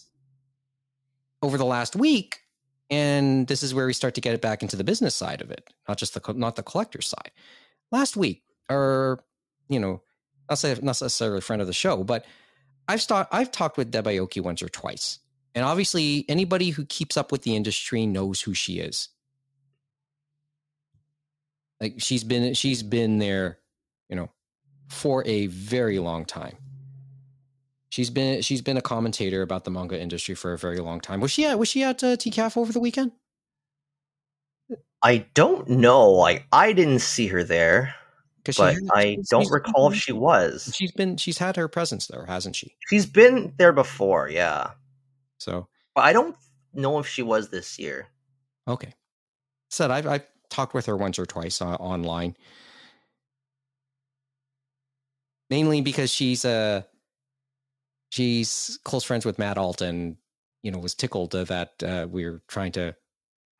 over 1.41 1.57
the 1.57 1.65
last 1.65 1.95
week, 1.95 2.39
and 2.89 3.47
this 3.47 3.63
is 3.63 3.73
where 3.73 3.85
we 3.85 3.93
start 3.93 4.15
to 4.15 4.21
get 4.21 4.33
it 4.33 4.41
back 4.41 4.61
into 4.61 4.75
the 4.75 4.83
business 4.83 5.15
side 5.15 5.41
of 5.41 5.51
it, 5.51 5.69
not 5.87 5.97
just 5.97 6.13
the 6.13 6.33
not 6.33 6.55
the 6.55 6.63
collector 6.63 7.01
side. 7.01 7.31
Last 7.91 8.15
week, 8.15 8.43
or 8.69 9.19
you 9.69 9.79
know, 9.79 10.01
not 10.49 10.63
necessarily 10.83 11.39
a 11.39 11.41
friend 11.41 11.61
of 11.61 11.67
the 11.67 11.73
show, 11.73 12.03
but 12.03 12.25
I've 12.87 13.01
start, 13.01 13.27
I've 13.31 13.51
talked 13.51 13.77
with 13.77 13.91
Deb 13.91 14.05
Aoki 14.05 14.41
once 14.41 14.61
or 14.61 14.69
twice, 14.69 15.19
and 15.53 15.65
obviously 15.65 16.25
anybody 16.29 16.69
who 16.69 16.85
keeps 16.85 17.17
up 17.17 17.31
with 17.31 17.43
the 17.43 17.55
industry 17.55 18.05
knows 18.05 18.41
who 18.41 18.53
she 18.53 18.79
is. 18.79 19.09
Like 21.81 21.95
she's 21.97 22.23
been 22.23 22.53
she's 22.53 22.81
been 22.83 23.19
there, 23.19 23.59
you 24.09 24.15
know, 24.15 24.31
for 24.89 25.23
a 25.27 25.47
very 25.47 25.99
long 25.99 26.25
time. 26.25 26.57
She's 27.89 28.09
been 28.09 28.41
she's 28.41 28.61
been 28.61 28.77
a 28.77 28.81
commentator 28.81 29.41
about 29.41 29.63
the 29.63 29.71
manga 29.71 29.99
industry 29.99 30.35
for 30.35 30.53
a 30.53 30.57
very 30.57 30.79
long 30.79 30.99
time. 30.99 31.21
Was 31.21 31.31
she 31.31 31.45
at 31.45 31.57
was 31.57 31.69
she 31.69 31.83
at 31.83 32.03
uh, 32.03 32.17
TCAF 32.17 32.57
over 32.57 32.73
the 32.73 32.79
weekend? 32.79 33.13
I 35.03 35.25
don't 35.33 35.69
know. 35.69 36.09
Like 36.09 36.45
I 36.51 36.73
didn't 36.73 36.99
see 36.99 37.27
her 37.27 37.43
there, 37.43 37.95
but 38.43 38.73
had, 38.73 38.77
I 38.93 39.17
don't 39.29 39.49
recall 39.49 39.91
if 39.91 39.95
she 39.95 40.11
was. 40.11 40.73
She's 40.75 40.91
been 40.91 41.17
she's 41.17 41.37
had 41.37 41.55
her 41.55 41.67
presence 41.67 42.07
there, 42.07 42.25
hasn't 42.25 42.55
she? 42.55 42.75
She's 42.89 43.05
been 43.05 43.53
there 43.57 43.73
before, 43.73 44.29
yeah. 44.29 44.71
So, 45.39 45.67
but 45.95 46.03
I 46.03 46.13
don't 46.13 46.35
know 46.73 46.99
if 46.99 47.07
she 47.07 47.23
was 47.23 47.49
this 47.49 47.79
year. 47.79 48.07
Okay. 48.67 48.93
Said 49.69 49.91
I've 49.91 50.07
I've 50.07 50.27
talked 50.49 50.73
with 50.73 50.85
her 50.87 50.97
once 50.97 51.19
or 51.19 51.25
twice 51.25 51.61
uh, 51.61 51.75
online, 51.75 52.35
mainly 55.49 55.81
because 55.81 56.13
she's 56.13 56.43
a. 56.43 56.85
She's 58.09 58.79
close 58.83 59.03
friends 59.03 59.25
with 59.25 59.39
Matt 59.39 59.57
Alt 59.57 59.81
and 59.81 60.17
you 60.63 60.71
know 60.71 60.79
was 60.79 60.95
tickled 60.95 61.31
that 61.31 61.71
uh, 61.83 62.07
we 62.09 62.23
are 62.25 62.41
trying 62.47 62.71
to 62.73 62.95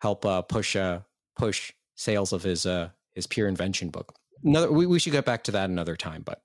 help 0.02 0.26
uh, 0.26 0.42
push 0.42 0.76
uh, 0.76 1.02
push 1.38 1.74
sales 1.96 2.34
of 2.34 2.44
his 2.44 2.66
uh, 2.66 2.90
his 3.14 3.28
pure 3.28 3.48
invention 3.48 3.90
book. 3.90 4.16
Another 4.44 4.72
we, 4.72 4.86
we 4.86 5.00
should 5.00 5.12
get 5.12 5.26
back 5.26 5.44
to 5.46 5.52
that 5.52 5.70
another 5.70 5.96
time, 5.96 6.22
but 6.24 6.42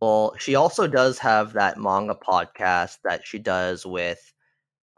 well, 0.00 0.34
she 0.38 0.54
also 0.54 0.86
does 0.86 1.18
have 1.18 1.54
that 1.54 1.78
manga 1.78 2.14
podcast 2.14 2.98
that 3.04 3.26
she 3.26 3.38
does 3.38 3.84
with 3.84 4.32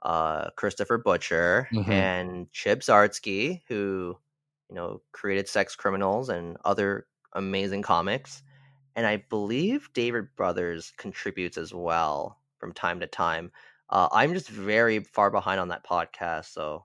uh, 0.03 0.51
Christopher 0.57 0.99
Butcher 0.99 1.69
mm-hmm. 1.73 1.91
and 1.91 2.53
Chip 2.53 2.81
Zdarsky, 2.81 3.63
who 3.69 4.17
you 4.69 4.75
know 4.75 5.03
created 5.13 5.49
Sex 5.49 5.77
Criminals 5.77 6.29
and 6.29 6.57
other 6.65 7.07
amazing 7.35 7.83
comics. 7.83 8.43
And 8.97 9.07
I 9.07 9.25
believe 9.31 9.89
David 9.95 10.35
Brothers 10.37 10.93
contributes 10.99 11.57
as 11.57 11.73
well 11.73 12.40
from 12.61 12.73
time 12.73 13.01
to 13.01 13.07
time. 13.07 13.51
Uh, 13.89 14.09
I'm 14.13 14.35
just 14.35 14.49
very 14.49 15.01
far 15.01 15.31
behind 15.31 15.59
on 15.59 15.69
that 15.69 15.85
podcast, 15.85 16.53
so 16.53 16.85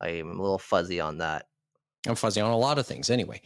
I'm 0.00 0.38
a 0.38 0.42
little 0.42 0.58
fuzzy 0.58 1.00
on 1.00 1.18
that. 1.18 1.48
I'm 2.06 2.14
fuzzy 2.14 2.40
on 2.40 2.52
a 2.52 2.56
lot 2.56 2.78
of 2.78 2.86
things, 2.86 3.10
anyway. 3.10 3.40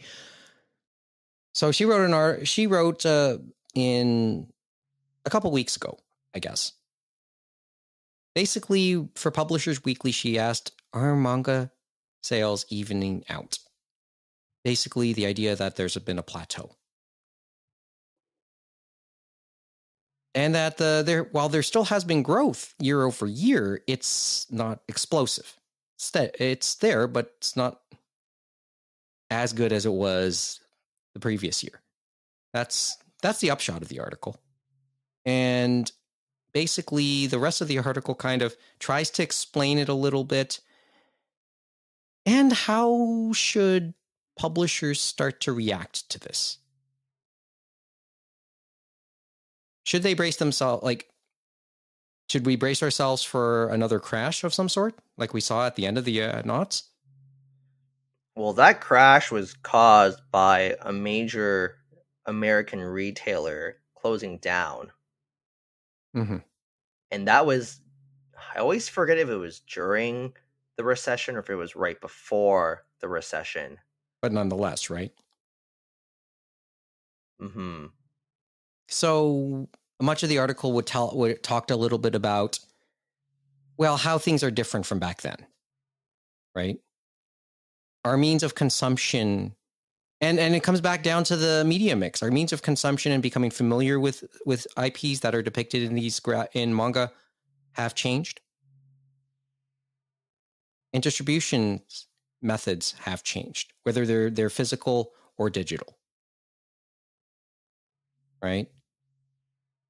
So 1.53 1.71
she 1.71 1.85
wrote 1.85 2.05
an 2.05 2.13
art. 2.13 2.47
She 2.47 2.67
wrote 2.67 3.05
uh, 3.05 3.39
in 3.73 4.47
a 5.25 5.29
couple 5.29 5.51
weeks 5.51 5.75
ago, 5.75 5.97
I 6.35 6.39
guess. 6.39 6.73
Basically, 8.35 9.09
for 9.15 9.31
Publishers 9.31 9.83
Weekly, 9.83 10.11
she 10.11 10.37
asked, 10.37 10.71
"Are 10.93 11.15
manga 11.15 11.71
sales 12.21 12.65
evening 12.69 13.25
out?" 13.29 13.57
Basically, 14.63 15.11
the 15.11 15.25
idea 15.25 15.55
that 15.55 15.75
there's 15.75 15.97
been 15.97 16.19
a 16.19 16.23
plateau. 16.23 16.75
And 20.33 20.55
that 20.55 20.77
the 20.77 21.03
there 21.05 21.23
while 21.31 21.49
there 21.49 21.63
still 21.63 21.85
has 21.85 22.03
been 22.03 22.23
growth 22.23 22.73
year 22.79 23.03
over 23.03 23.27
year, 23.27 23.81
it's 23.87 24.49
not 24.51 24.81
explosive. 24.87 25.57
It's 26.13 26.75
there, 26.75 27.07
but 27.07 27.33
it's 27.37 27.55
not 27.55 27.81
as 29.29 29.53
good 29.53 29.71
as 29.71 29.85
it 29.85 29.91
was 29.91 30.59
the 31.13 31.19
previous 31.19 31.63
year. 31.63 31.81
That's 32.53 32.97
that's 33.21 33.39
the 33.39 33.51
upshot 33.51 33.81
of 33.81 33.89
the 33.89 33.99
article. 33.99 34.37
And 35.25 35.91
basically 36.53 37.27
the 37.27 37.39
rest 37.39 37.61
of 37.61 37.67
the 37.67 37.79
article 37.79 38.15
kind 38.15 38.41
of 38.41 38.55
tries 38.79 39.09
to 39.11 39.23
explain 39.23 39.77
it 39.77 39.89
a 39.89 39.93
little 39.93 40.23
bit. 40.23 40.59
And 42.25 42.53
how 42.53 43.31
should 43.33 43.93
publishers 44.37 45.01
start 45.01 45.41
to 45.41 45.53
react 45.53 46.09
to 46.09 46.19
this? 46.19 46.57
Should 49.83 50.03
they 50.03 50.13
brace 50.13 50.37
themselves 50.37 50.83
like 50.83 51.07
should 52.29 52.45
we 52.45 52.55
brace 52.55 52.81
ourselves 52.81 53.23
for 53.23 53.67
another 53.69 53.99
crash 53.99 54.43
of 54.43 54.53
some 54.53 54.69
sort 54.69 54.95
like 55.17 55.33
we 55.33 55.41
saw 55.41 55.65
at 55.65 55.75
the 55.75 55.85
end 55.85 55.97
of 55.97 56.05
the 56.05 56.23
uh, 56.23 56.41
knots? 56.43 56.83
Well 58.35 58.53
that 58.53 58.81
crash 58.81 59.31
was 59.31 59.53
caused 59.53 60.21
by 60.31 60.75
a 60.81 60.93
major 60.93 61.77
american 62.25 62.79
retailer 62.79 63.77
closing 63.95 64.37
down. 64.37 64.91
Mm-hmm. 66.15 66.37
and 67.09 67.27
that 67.29 67.45
was 67.45 67.79
i 68.53 68.59
always 68.59 68.89
forget 68.89 69.17
if 69.17 69.29
it 69.29 69.37
was 69.37 69.61
during 69.61 70.33
the 70.75 70.83
recession 70.83 71.37
or 71.37 71.39
if 71.39 71.49
it 71.49 71.55
was 71.55 71.73
right 71.73 72.01
before 72.01 72.83
the 72.99 73.07
recession. 73.07 73.77
But 74.21 74.33
nonetheless 74.33 74.89
right? 74.89 75.13
Mm-hmm 77.41 77.85
so 78.91 79.69
much 80.01 80.23
of 80.23 80.29
the 80.29 80.37
article 80.39 80.73
would 80.73 80.85
tell 80.85 81.15
would 81.15 81.41
talked 81.43 81.71
a 81.71 81.75
little 81.75 81.97
bit 81.97 82.15
about 82.15 82.59
well 83.77 83.97
how 83.97 84.17
things 84.17 84.43
are 84.43 84.51
different 84.51 84.85
from 84.85 84.99
back 84.99 85.21
then, 85.21 85.45
right? 86.55 86.77
Our 88.03 88.17
means 88.17 88.43
of 88.43 88.55
consumption 88.55 89.55
and 90.21 90.39
and 90.39 90.55
it 90.55 90.63
comes 90.63 90.81
back 90.81 91.03
down 91.03 91.23
to 91.25 91.35
the 91.35 91.63
media 91.65 91.95
mix. 91.95 92.21
Our 92.21 92.31
means 92.31 92.53
of 92.53 92.61
consumption 92.61 93.11
and 93.11 93.23
becoming 93.23 93.51
familiar 93.51 93.99
with 93.99 94.23
with 94.45 94.67
IPs 94.77 95.21
that 95.21 95.33
are 95.33 95.41
depicted 95.41 95.83
in 95.83 95.95
these 95.95 96.19
gra- 96.19 96.49
in 96.53 96.75
manga 96.75 97.11
have 97.73 97.95
changed. 97.95 98.41
And 100.93 101.01
distribution 101.01 101.81
methods 102.41 102.95
have 103.01 103.23
changed, 103.23 103.73
whether 103.83 104.05
they're 104.05 104.29
they're 104.29 104.49
physical 104.49 105.11
or 105.37 105.49
digital. 105.49 105.97
Right? 108.43 108.69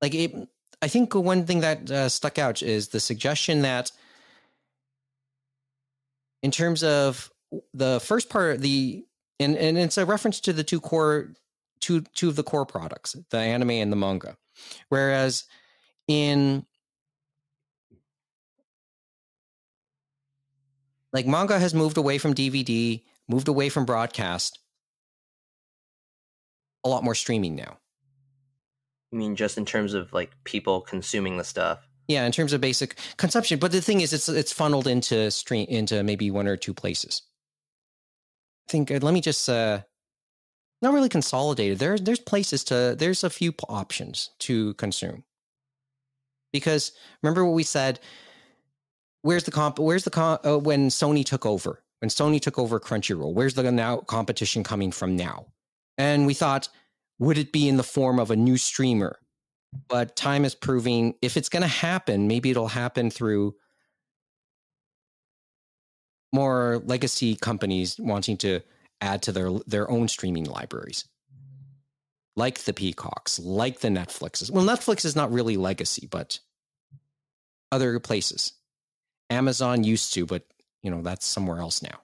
Like 0.02 0.16
it, 0.16 0.34
I 0.82 0.88
think 0.88 1.14
one 1.14 1.46
thing 1.46 1.62
that 1.62 1.90
uh, 1.92 2.10
stuck 2.10 2.40
out 2.40 2.64
is 2.64 2.90
the 2.90 3.00
suggestion 3.00 3.62
that 3.62 3.92
in 6.42 6.52
terms 6.52 6.84
of 6.84 7.32
the 7.74 8.00
first 8.00 8.30
part, 8.30 8.62
the 8.62 9.06
and 9.40 9.56
and 9.56 9.78
it's 9.78 9.98
a 9.98 10.06
reference 10.06 10.40
to 10.42 10.54
the 10.54 10.64
two 10.64 10.80
core 10.80 11.34
two 11.80 12.02
two 12.16 12.30
of 12.30 12.36
the 12.36 12.44
core 12.44 12.66
products, 12.66 13.16
the 13.30 13.38
anime 13.38 13.72
and 13.72 13.92
the 13.92 13.96
manga. 13.96 14.38
Whereas 14.90 15.46
in 16.08 16.66
like 21.14 21.28
manga 21.28 21.60
has 21.60 21.74
moved 21.74 21.98
away 21.98 22.18
from 22.18 22.34
DVD, 22.34 23.04
moved 23.28 23.48
away 23.48 23.70
from 23.70 23.86
broadcast, 23.86 24.60
a 26.84 26.90
lot 26.90 27.04
more 27.04 27.16
streaming 27.16 27.56
now. 27.56 27.81
I 29.12 29.16
mean, 29.16 29.36
just 29.36 29.58
in 29.58 29.66
terms 29.66 29.94
of 29.94 30.12
like 30.14 30.32
people 30.44 30.82
consuming 30.82 31.38
the 31.38 31.44
stuff. 31.44 31.88
Yeah, 32.08 32.26
in 32.26 32.32
terms 32.32 32.54
of 32.54 32.62
basic 32.62 32.96
consumption. 33.18 33.60
But 33.60 33.72
the 33.72 33.82
thing 33.82 34.02
is, 34.02 34.14
it's 34.14 34.30
it's 34.30 34.52
funneled 34.52 34.88
into 34.88 35.32
stream 35.32 35.66
into 35.70 36.04
maybe 36.04 36.32
one 36.32 36.48
or 36.48 36.58
two 36.58 36.74
places. 36.74 37.22
I 38.68 38.72
think. 38.72 38.92
Uh, 38.92 39.00
let 39.02 39.14
me 39.14 39.22
just 39.22 39.48
uh, 39.50 39.82
not 40.82 40.94
really 40.94 41.10
consolidated. 41.10 41.80
There's 41.80 42.02
there's 42.02 42.20
places 42.20 42.64
to 42.66 42.96
there's 42.98 43.24
a 43.24 43.30
few 43.30 43.54
options 43.70 44.32
to 44.40 44.74
consume. 44.76 45.24
Because 46.52 46.92
remember 47.22 47.46
what 47.46 47.56
we 47.56 47.64
said. 47.64 48.00
Where's 49.24 49.44
the 49.44 49.52
comp? 49.52 49.78
Where's 49.78 50.04
the 50.04 50.10
comp? 50.10 50.46
Uh, 50.46 50.58
when 50.58 50.90
Sony 50.90 51.24
took 51.24 51.46
over, 51.46 51.84
when 52.00 52.10
Sony 52.10 52.42
took 52.42 52.58
over 52.58 52.80
Crunchyroll, 52.80 53.34
where's 53.34 53.54
the 53.54 53.72
now 53.72 53.98
competition 53.98 54.64
coming 54.64 54.92
from 54.92 55.16
now? 55.16 55.46
And 55.98 56.26
we 56.26 56.34
thought, 56.34 56.70
would 57.22 57.38
it 57.38 57.52
be 57.52 57.70
in 57.70 57.78
the 57.78 57.84
form 57.84 58.20
of 58.20 58.32
a 58.32 58.36
new 58.36 58.58
streamer? 58.58 59.20
But 59.88 60.16
time 60.16 60.44
is 60.44 60.56
proving 60.56 61.14
if 61.22 61.38
it's 61.38 61.50
going 61.50 61.62
to 61.62 61.68
happen, 61.68 62.28
maybe 62.28 62.50
it'll 62.50 62.68
happen 62.68 63.10
through 63.10 63.56
more 66.34 66.82
legacy 66.84 67.36
companies 67.36 67.98
wanting 68.00 68.38
to 68.38 68.62
add 69.02 69.22
to 69.24 69.32
their 69.32 69.52
their 69.68 69.90
own 69.90 70.08
streaming 70.08 70.46
libraries. 70.46 71.06
Like 72.36 72.60
the 72.60 72.74
peacocks 72.74 73.40
like 73.40 73.80
the 73.80 73.90
netflixes. 73.90 74.50
Well 74.50 74.66
netflix 74.66 75.06
is 75.06 75.16
not 75.16 75.32
really 75.32 75.58
legacy 75.58 76.08
but 76.10 76.40
other 77.72 78.00
places. 78.00 78.54
Amazon 79.30 79.84
used 79.84 80.14
to 80.16 80.26
but 80.26 80.44
you 80.82 80.90
know 80.90 81.02
that's 81.02 81.26
somewhere 81.26 81.60
else 81.60 81.84
now. 81.84 82.00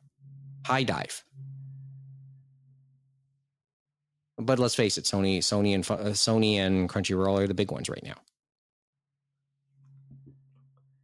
HIDIVE 0.67 1.23
but 4.37 4.59
let's 4.59 4.75
face 4.75 4.97
it, 4.97 5.05
Sony, 5.05 5.39
Sony 5.39 5.73
and 5.73 5.89
uh, 5.89 6.11
Sony 6.11 6.55
and 6.55 6.89
Crunchyroll 6.89 7.39
are 7.39 7.47
the 7.47 7.53
big 7.53 7.71
ones 7.71 7.89
right 7.89 8.03
now. 8.03 8.15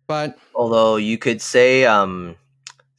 But 0.07 0.37
although 0.53 0.97
you 0.97 1.17
could 1.17 1.41
say 1.41 1.85
um, 1.85 2.35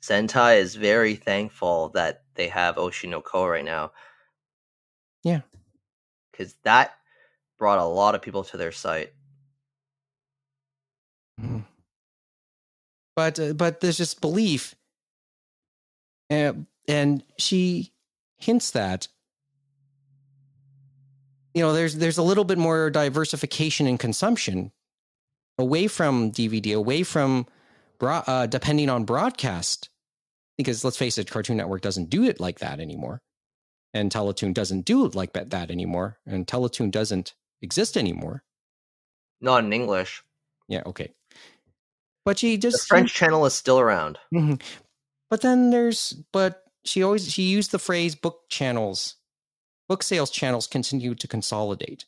Sentai 0.03 0.59
is 0.59 0.75
very 0.75 1.15
thankful 1.15 1.91
that 1.91 2.23
they 2.35 2.49
have 2.49 2.77
Oshi 2.77 3.09
no 3.09 3.21
Ko 3.21 3.47
right 3.47 3.65
now. 3.65 3.93
Yeah, 5.23 5.43
because 6.33 6.55
that 6.65 6.95
brought 7.59 7.79
a 7.79 7.85
lot 7.85 8.15
of 8.15 8.23
people 8.23 8.43
to 8.45 8.57
their 8.57 8.73
site. 8.73 9.13
Mm-hmm. 11.41 11.61
But 13.15 13.39
uh, 13.39 13.53
but 13.53 13.81
there's 13.81 13.99
this 13.99 14.15
belief, 14.15 14.75
and, 16.29 16.67
and 16.89 17.23
she 17.39 17.93
hints 18.37 18.73
that 18.73 19.09
you 21.55 21.63
know 21.63 21.73
there's 21.73 21.95
there's 21.95 22.19
a 22.19 22.23
little 22.23 22.45
bit 22.45 22.59
more 22.59 22.91
diversification 22.91 23.87
in 23.87 23.97
consumption 23.97 24.73
away 25.59 25.87
from 25.87 26.33
DVD, 26.33 26.75
away 26.75 27.05
from 27.05 27.47
broad, 27.99 28.25
uh, 28.27 28.47
depending 28.47 28.91
on 28.91 29.05
broadcast. 29.05 29.89
Because 30.59 30.85
let's 30.85 30.97
face 30.97 31.19
it, 31.19 31.31
Cartoon 31.31 31.57
Network 31.57 31.81
doesn't 31.81 32.11
do 32.11 32.25
it 32.25 32.39
like 32.39 32.61
that 32.61 32.79
anymore, 32.79 33.23
and 33.93 34.11
Teletoon 34.11 34.55
doesn't 34.55 34.85
do 34.85 35.05
it 35.05 35.15
like 35.15 35.33
that 35.33 35.71
anymore, 35.71 36.19
and 36.27 36.47
Teletoon 36.47 36.91
doesn't 36.91 37.35
exist 37.63 37.97
anymore. 37.97 38.45
Not 39.41 39.65
in 39.65 39.73
English. 39.73 40.23
Yeah. 40.69 40.83
Okay. 40.87 41.13
But 42.25 42.39
she 42.39 42.57
just 42.57 42.81
the 42.81 42.87
French 42.87 43.15
channel 43.15 43.45
is 43.47 43.55
still 43.55 43.79
around. 43.79 44.19
Mm-hmm. 44.33 44.55
But 45.29 45.41
then 45.41 45.71
there's 45.71 46.15
but 46.33 46.63
she 46.85 47.03
always 47.03 47.31
she 47.31 47.43
used 47.43 47.71
the 47.71 47.79
phrase 47.79 48.15
book 48.15 48.49
channels 48.49 49.17
book 49.89 50.03
sales 50.03 50.31
channels 50.31 50.67
continue 50.67 51.15
to 51.15 51.29
consolidate. 51.29 52.07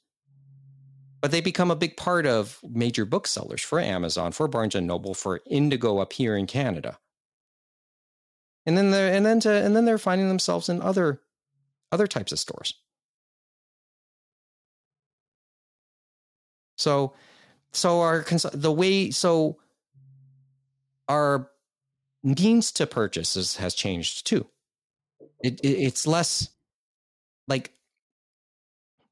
But 1.20 1.30
they 1.30 1.40
become 1.40 1.70
a 1.70 1.76
big 1.76 1.96
part 1.96 2.26
of 2.26 2.60
major 2.62 3.04
booksellers 3.04 3.62
for 3.62 3.80
Amazon, 3.80 4.32
for 4.32 4.48
Barnes 4.48 4.74
and 4.74 4.86
Noble, 4.86 5.14
for 5.14 5.40
Indigo 5.46 5.98
up 5.98 6.12
here 6.12 6.36
in 6.36 6.46
Canada. 6.46 6.98
And 8.64 8.76
then 8.76 8.90
they're 8.90 9.12
and 9.12 9.24
then 9.24 9.40
to 9.40 9.50
and 9.50 9.74
then 9.74 9.84
they're 9.84 9.98
finding 9.98 10.28
themselves 10.28 10.68
in 10.68 10.82
other 10.82 11.20
other 11.92 12.06
types 12.06 12.32
of 12.32 12.38
stores. 12.38 12.74
So 16.76 17.14
so 17.72 18.00
our 18.00 18.24
the 18.52 18.72
way 18.72 19.10
so 19.10 19.58
our 21.08 21.50
means 22.22 22.72
to 22.72 22.86
purchase 22.86 23.56
has 23.56 23.74
changed 23.74 24.26
too. 24.26 24.46
It, 25.42 25.60
it, 25.60 25.68
it's 25.68 26.06
less 26.06 26.50
like 27.48 27.72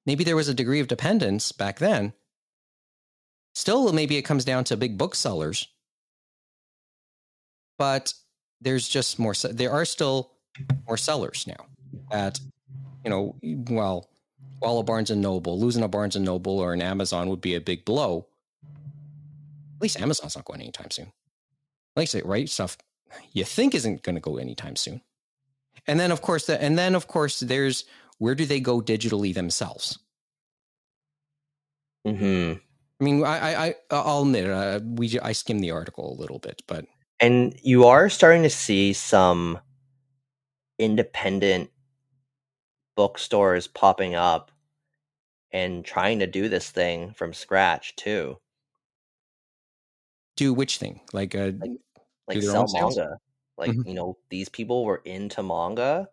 maybe 0.06 0.24
there 0.24 0.36
was 0.36 0.48
a 0.48 0.54
degree 0.54 0.80
of 0.80 0.88
dependence 0.88 1.52
back 1.52 1.78
then. 1.78 2.12
Still, 3.54 3.92
maybe 3.92 4.16
it 4.16 4.22
comes 4.22 4.44
down 4.44 4.64
to 4.64 4.76
big 4.76 4.98
booksellers, 4.98 5.68
but 7.78 8.12
there's 8.60 8.88
just 8.88 9.18
more. 9.18 9.34
There 9.34 9.70
are 9.70 9.84
still 9.84 10.32
more 10.86 10.96
sellers 10.96 11.46
now. 11.46 11.66
At 12.10 12.40
you 13.04 13.10
know, 13.10 13.36
well, 13.42 14.08
while 14.58 14.78
a 14.78 14.82
Barnes 14.82 15.10
and 15.10 15.22
Noble 15.22 15.58
losing 15.58 15.84
a 15.84 15.88
Barnes 15.88 16.16
and 16.16 16.24
Noble 16.24 16.58
or 16.58 16.72
an 16.72 16.82
Amazon 16.82 17.28
would 17.28 17.40
be 17.40 17.54
a 17.54 17.60
big 17.60 17.84
blow. 17.84 18.26
At 19.76 19.82
least 19.82 20.00
Amazon's 20.00 20.36
not 20.36 20.44
going 20.44 20.60
anytime 20.60 20.90
soon. 20.90 21.12
I 21.96 22.06
say, 22.06 22.22
right 22.24 22.48
stuff 22.48 22.76
you 23.32 23.44
think 23.44 23.74
isn't 23.74 24.02
going 24.02 24.14
to 24.14 24.20
go 24.20 24.36
anytime 24.36 24.76
soon. 24.76 25.00
And 25.86 26.00
then 26.00 26.10
of 26.10 26.22
course, 26.22 26.46
the, 26.46 26.60
and 26.60 26.78
then 26.78 26.94
of 26.94 27.06
course, 27.06 27.40
there's 27.40 27.84
where 28.18 28.34
do 28.34 28.44
they 28.44 28.60
go 28.60 28.80
digitally 28.80 29.34
themselves? 29.34 29.98
Hmm. 32.06 32.54
I 33.00 33.04
mean, 33.04 33.24
I, 33.24 33.66
I, 33.66 33.74
I'll 33.90 34.22
admit, 34.22 34.48
uh, 34.48 34.80
we, 34.82 35.18
I 35.20 35.32
skimmed 35.32 35.64
the 35.64 35.72
article 35.72 36.12
a 36.12 36.20
little 36.20 36.38
bit, 36.38 36.62
but 36.66 36.84
and 37.20 37.58
you 37.62 37.86
are 37.86 38.08
starting 38.08 38.42
to 38.42 38.50
see 38.50 38.92
some 38.92 39.58
independent 40.78 41.70
bookstores 42.96 43.66
popping 43.66 44.14
up 44.14 44.50
and 45.52 45.84
trying 45.84 46.18
to 46.20 46.26
do 46.26 46.48
this 46.48 46.70
thing 46.70 47.12
from 47.12 47.32
scratch 47.32 47.96
too. 47.96 48.38
Do 50.36 50.52
which 50.52 50.78
thing? 50.78 51.00
Like, 51.12 51.34
uh, 51.34 51.52
like, 51.58 51.70
like 52.28 52.42
sell 52.42 52.66
manga. 52.72 53.18
Like, 53.56 53.70
mm-hmm. 53.70 53.88
you 53.88 53.94
know, 53.94 54.16
these 54.30 54.48
people 54.48 54.84
were 54.84 55.00
into 55.04 55.42
manga 55.42 56.08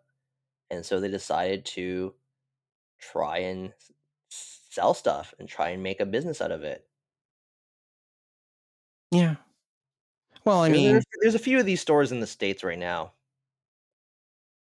and 0.72 0.84
so 0.84 0.98
they 0.98 1.08
decided 1.08 1.64
to 1.66 2.14
try 2.98 3.38
and 3.38 3.72
sell 4.70 4.94
stuff 4.94 5.34
and 5.38 5.48
try 5.48 5.68
and 5.68 5.82
make 5.82 6.00
a 6.00 6.06
business 6.06 6.40
out 6.40 6.50
of 6.50 6.64
it. 6.64 6.86
Yeah. 9.10 9.36
Well, 10.44 10.60
I 10.60 10.70
mean, 10.70 11.00
there's, 11.20 11.34
a 11.34 11.38
few 11.38 11.60
of 11.60 11.66
these 11.66 11.80
stores 11.80 12.10
in 12.10 12.20
the 12.20 12.26
states 12.26 12.64
right 12.64 12.78
now. 12.78 13.12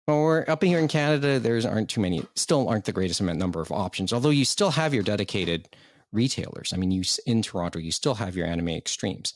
Well, 0.07 0.23
we're 0.23 0.45
up 0.47 0.63
here 0.63 0.79
in 0.79 0.87
Canada. 0.87 1.39
There's 1.39 1.65
aren't 1.65 1.89
too 1.89 2.01
many. 2.01 2.25
Still, 2.35 2.67
aren't 2.67 2.85
the 2.85 2.91
greatest 2.91 3.21
amount 3.21 3.37
number 3.37 3.61
of 3.61 3.71
options. 3.71 4.11
Although 4.11 4.31
you 4.31 4.43
still 4.43 4.71
have 4.71 4.93
your 4.93 5.03
dedicated 5.03 5.69
retailers. 6.11 6.73
I 6.73 6.77
mean, 6.77 6.91
you 6.91 7.03
in 7.25 7.41
Toronto, 7.41 7.79
you 7.79 7.91
still 7.91 8.15
have 8.15 8.35
your 8.35 8.47
Anime 8.47 8.69
Extremes. 8.69 9.35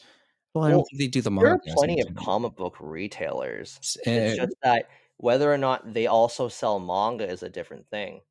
Well, 0.53 0.66
I 0.66 0.72
don't 0.72 0.84
think 0.86 0.99
they 0.99 1.07
do 1.07 1.22
the. 1.22 1.30
There 1.30 1.51
are 1.51 1.59
plenty 1.68 2.01
of 2.01 2.13
comic 2.16 2.55
book 2.55 2.78
retailers. 2.80 3.97
Uh, 4.05 4.11
it's 4.11 4.38
just 4.38 4.55
that 4.63 4.89
whether 5.18 5.51
or 5.51 5.57
not 5.57 5.93
they 5.93 6.07
also 6.07 6.47
sell 6.47 6.80
manga 6.80 7.30
is 7.30 7.43
a 7.43 7.49
different 7.49 7.88
thing. 7.89 8.22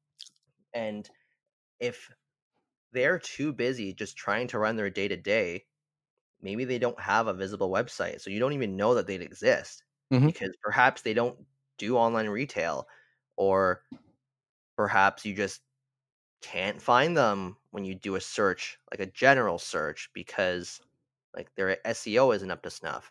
And 0.72 1.08
if 1.80 2.10
they're 2.92 3.18
too 3.18 3.52
busy 3.52 3.92
just 3.92 4.16
trying 4.16 4.48
to 4.48 4.58
run 4.58 4.76
their 4.76 4.90
day 4.90 5.08
to 5.08 5.16
day, 5.16 5.64
maybe 6.42 6.64
they 6.64 6.78
don't 6.78 7.00
have 7.00 7.26
a 7.26 7.34
visible 7.34 7.70
website. 7.70 8.20
So 8.20 8.30
you 8.30 8.38
don't 8.38 8.52
even 8.52 8.76
know 8.76 8.94
that 8.94 9.06
they'd 9.06 9.22
exist 9.22 9.82
mm-hmm. 10.12 10.26
because 10.26 10.54
perhaps 10.62 11.02
they 11.02 11.14
don't 11.14 11.36
do 11.78 11.96
online 11.96 12.28
retail 12.28 12.86
or 13.36 13.82
perhaps 14.76 15.24
you 15.24 15.34
just 15.34 15.60
can't 16.42 16.80
find 16.80 17.16
them 17.16 17.56
when 17.70 17.84
you 17.84 17.94
do 17.94 18.16
a 18.16 18.20
search, 18.20 18.78
like 18.90 19.00
a 19.00 19.10
general 19.10 19.58
search, 19.58 20.10
because 20.12 20.80
like 21.34 21.48
their 21.56 21.78
SEO 21.86 22.34
isn't 22.36 22.50
up 22.50 22.62
to 22.62 22.70
snuff. 22.70 23.10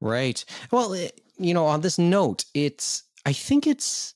Right. 0.00 0.44
Well, 0.70 0.92
it, 0.92 1.20
you 1.38 1.52
know, 1.52 1.66
on 1.66 1.80
this 1.80 1.98
note, 1.98 2.44
it's 2.54 3.02
I 3.28 3.34
think 3.34 3.66
it's 3.66 4.14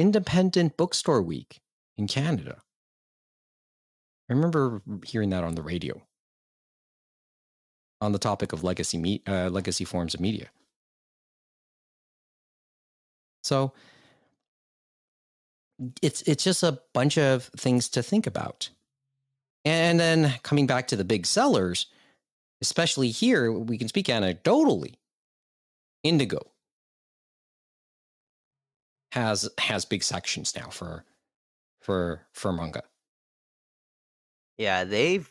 Independent 0.00 0.76
Bookstore 0.76 1.22
Week 1.22 1.60
in 1.96 2.08
Canada. 2.08 2.56
I 4.28 4.32
remember 4.32 4.82
hearing 5.06 5.30
that 5.30 5.44
on 5.44 5.54
the 5.54 5.62
radio 5.62 6.02
on 8.00 8.10
the 8.10 8.18
topic 8.18 8.52
of 8.52 8.64
legacy 8.64 8.98
me- 8.98 9.22
uh, 9.28 9.48
legacy 9.48 9.84
forms 9.84 10.12
of 10.12 10.20
media. 10.20 10.48
So, 13.44 13.74
it's 16.02 16.22
it's 16.22 16.42
just 16.42 16.64
a 16.64 16.80
bunch 16.92 17.16
of 17.16 17.44
things 17.56 17.88
to 17.90 18.02
think 18.02 18.26
about. 18.26 18.70
And 19.64 20.00
then 20.00 20.34
coming 20.42 20.66
back 20.66 20.88
to 20.88 20.96
the 20.96 21.04
big 21.04 21.26
sellers, 21.26 21.86
especially 22.60 23.10
here, 23.10 23.52
we 23.52 23.78
can 23.78 23.86
speak 23.86 24.06
anecdotally. 24.06 24.94
Indigo 26.02 26.50
has 29.12 29.48
has 29.58 29.84
big 29.84 30.02
sections 30.02 30.54
now 30.56 30.68
for 30.68 31.04
for 31.80 32.26
for 32.32 32.52
manga. 32.52 32.82
Yeah, 34.56 34.84
they've 34.84 35.30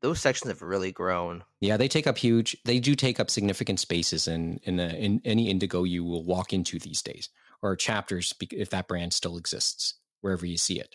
those 0.00 0.20
sections 0.20 0.48
have 0.48 0.62
really 0.62 0.92
grown. 0.92 1.42
Yeah, 1.60 1.76
they 1.76 1.88
take 1.88 2.06
up 2.06 2.18
huge. 2.18 2.56
They 2.64 2.78
do 2.78 2.94
take 2.94 3.18
up 3.18 3.30
significant 3.30 3.80
spaces 3.80 4.28
in 4.28 4.60
in, 4.62 4.78
a, 4.78 4.88
in 4.88 5.20
any 5.24 5.50
Indigo 5.50 5.84
you 5.84 6.04
will 6.04 6.24
walk 6.24 6.52
into 6.52 6.78
these 6.78 7.02
days, 7.02 7.28
or 7.62 7.74
chapters 7.76 8.32
if 8.52 8.70
that 8.70 8.88
brand 8.88 9.12
still 9.12 9.36
exists 9.36 9.94
wherever 10.20 10.46
you 10.46 10.56
see 10.56 10.78
it. 10.78 10.94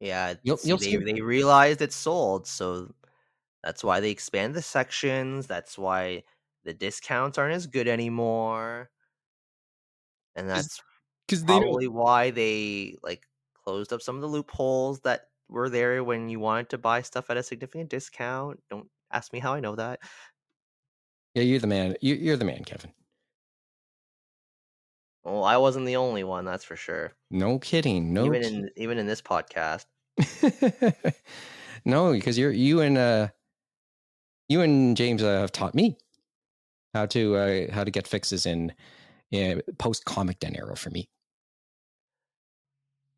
Yeah, 0.00 0.34
you'll, 0.42 0.58
you'll 0.64 0.78
they, 0.78 0.96
they 0.96 1.20
realized 1.20 1.80
it's 1.80 1.94
sold, 1.94 2.48
so 2.48 2.92
that's 3.62 3.84
why 3.84 4.00
they 4.00 4.10
expand 4.10 4.54
the 4.54 4.62
sections. 4.62 5.46
That's 5.46 5.78
why 5.78 6.24
the 6.64 6.74
discounts 6.74 7.38
aren't 7.38 7.54
as 7.54 7.68
good 7.68 7.86
anymore, 7.86 8.90
and 10.36 10.48
that's 10.48 10.80
because 11.26 11.44
probably 11.44 11.88
why 11.88 12.30
they 12.30 12.96
like 13.02 13.22
closed 13.64 13.92
up 13.92 14.02
some 14.02 14.16
of 14.16 14.22
the 14.22 14.28
loopholes 14.28 15.00
that 15.00 15.28
were 15.48 15.68
there 15.68 16.02
when 16.02 16.28
you 16.28 16.40
wanted 16.40 16.70
to 16.70 16.78
buy 16.78 17.02
stuff 17.02 17.30
at 17.30 17.36
a 17.36 17.42
significant 17.42 17.90
discount. 17.90 18.60
Don't 18.70 18.88
ask 19.12 19.32
me 19.32 19.38
how 19.38 19.54
I 19.54 19.60
know 19.60 19.76
that. 19.76 20.00
Yeah, 21.34 21.42
you're 21.42 21.60
the 21.60 21.66
man. 21.66 21.96
You're 22.00 22.36
the 22.36 22.44
man, 22.44 22.64
Kevin. 22.64 22.92
Well, 25.24 25.44
I 25.44 25.56
wasn't 25.56 25.86
the 25.86 25.96
only 25.96 26.24
one, 26.24 26.44
that's 26.44 26.64
for 26.64 26.76
sure. 26.76 27.12
No 27.30 27.58
kidding. 27.58 28.12
No, 28.12 28.26
even 28.26 28.42
in 28.42 28.70
even 28.76 28.98
in 28.98 29.06
this 29.06 29.22
podcast. 29.22 29.86
no, 31.84 32.12
because 32.12 32.36
you're 32.36 32.50
you 32.50 32.80
and 32.80 32.98
uh 32.98 33.28
you 34.48 34.60
and 34.60 34.96
James 34.96 35.22
uh, 35.22 35.40
have 35.40 35.52
taught 35.52 35.74
me 35.74 35.96
how 36.92 37.06
to 37.06 37.36
uh, 37.36 37.72
how 37.72 37.84
to 37.84 37.90
get 37.90 38.08
fixes 38.08 38.46
in, 38.46 38.72
in 39.32 39.62
post 39.78 40.04
comic 40.04 40.38
den 40.38 40.54
era 40.54 40.76
for 40.76 40.90
me. 40.90 41.08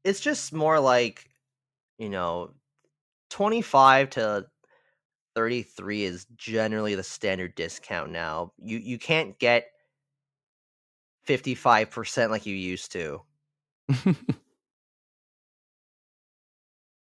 It's 0.04 0.20
just 0.20 0.52
more 0.52 0.80
like, 0.80 1.28
you 1.98 2.08
know, 2.08 2.52
twenty 3.30 3.62
five 3.62 4.10
to 4.10 4.46
33 5.34 6.04
is 6.04 6.26
generally 6.36 6.94
the 6.94 7.02
standard 7.02 7.54
discount 7.54 8.10
now. 8.10 8.52
You 8.58 8.78
you 8.78 8.98
can't 8.98 9.38
get 9.38 9.66
55% 11.26 12.30
like 12.30 12.46
you 12.46 12.54
used 12.54 12.92
to. 12.92 13.22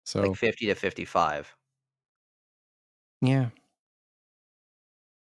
so 0.05 0.21
like 0.21 0.35
50 0.35 0.65
to 0.67 0.75
55. 0.75 1.55
Yeah. 3.21 3.49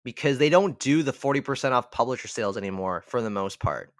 Because 0.07 0.39
they 0.39 0.51
don't 0.51 0.79
do 0.79 1.03
the 1.03 1.13
40% 1.13 1.73
off 1.73 1.91
publisher 1.91 2.29
sales 2.29 2.57
anymore 2.57 3.03
for 3.09 3.21
the 3.21 3.29
most 3.29 3.59
part. 3.59 3.93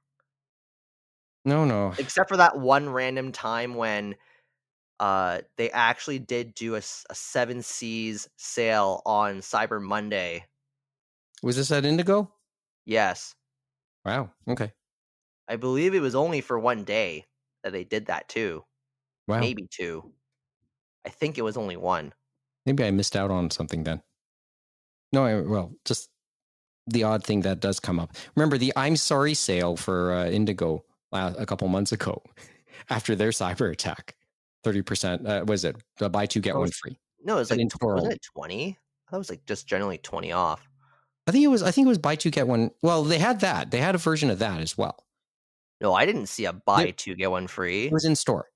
No, 1.45 1.65
no. 1.65 1.95
Except 1.99 2.29
for 2.29 2.37
that 2.37 2.57
one 2.57 2.89
random 2.89 3.33
time 3.33 3.75
when 3.75 4.15
uh 5.01 5.41
they 5.57 5.69
actually 5.73 6.21
did 6.21 6.55
do 6.55 6.77
a, 6.77 6.79
a 7.11 7.15
7 7.15 7.61
Seas 7.61 8.29
sale 8.37 9.03
on 9.05 9.39
Cyber 9.39 9.83
Monday. 9.83 10.45
Was 11.43 11.57
this 11.57 11.73
at 11.73 11.85
Indigo? 11.85 12.33
Yes. 12.85 13.35
Wow. 14.05 14.31
Okay. 14.47 14.73
I 15.49 15.57
believe 15.57 15.93
it 15.93 16.01
was 16.01 16.15
only 16.15 16.41
for 16.41 16.57
one 16.57 16.85
day 16.85 17.27
that 17.65 17.73
they 17.73 17.83
did 17.83 18.07
that 18.07 18.29
too. 18.29 18.63
Wow. 19.27 19.41
Maybe 19.41 19.67
two. 19.69 20.13
I 21.05 21.09
think 21.09 21.37
it 21.37 21.43
was 21.43 21.57
only 21.57 21.77
one. 21.77 22.13
Maybe 22.65 22.85
I 22.85 22.93
missed 22.93 23.17
out 23.17 23.33
on 23.33 23.51
something 23.51 23.83
then. 23.83 24.03
No, 25.17 25.25
I, 25.25 25.41
well, 25.41 25.73
just 25.87 26.11
the 26.87 27.05
odd 27.05 27.25
thing 27.25 27.41
that 27.41 27.61
does 27.61 27.81
come 27.81 27.99
up. 27.99 28.15
Remember 28.35 28.59
the 28.59 28.71
I'm 28.77 28.97
sorry 28.97 29.33
sale 29.33 29.75
for 29.75 30.13
uh, 30.13 30.27
Indigo 30.27 30.85
a 31.11 31.47
couple 31.47 31.67
months 31.69 31.91
ago 31.91 32.23
after 32.91 33.17
their 33.17 33.31
cyber 33.31 33.73
attack. 33.73 34.15
30%, 34.67 35.27
uh, 35.27 35.45
was 35.47 35.65
it? 35.65 35.77
Uh, 36.03 36.11
buy 36.11 36.27
two, 36.27 36.41
get 36.41 36.55
oh, 36.55 36.61
one 36.61 36.71
free. 36.71 36.99
No, 37.25 37.37
it 37.37 37.39
was 37.39 37.51
like, 37.51 37.61
wasn't 37.81 38.13
it 38.13 38.21
20? 38.35 38.77
That 39.11 39.17
was 39.17 39.31
like 39.31 39.47
just 39.47 39.67
generally 39.67 39.97
20 39.97 40.33
off. 40.33 40.69
I 41.27 41.33
think 41.33 41.45
it 41.45 41.49
was. 41.49 41.63
I 41.63 41.71
think 41.71 41.87
it 41.87 41.89
was 41.89 41.99
buy 41.99 42.15
two 42.15 42.31
get 42.31 42.47
one. 42.47 42.71
Well, 42.83 43.03
they 43.03 43.19
had 43.19 43.41
that. 43.41 43.71
They 43.71 43.79
had 43.79 43.95
a 43.95 43.99
version 43.99 44.29
of 44.29 44.39
that 44.41 44.61
as 44.61 44.77
well. 44.77 45.03
No, 45.81 45.95
I 45.95 46.05
didn't 46.05 46.27
see 46.27 46.45
a 46.45 46.53
buy 46.53 46.91
two 46.91 47.15
get 47.15 47.31
one 47.31 47.47
free. 47.47 47.87
It 47.87 47.93
was 47.93 48.05
in 48.05 48.17
store. 48.17 48.49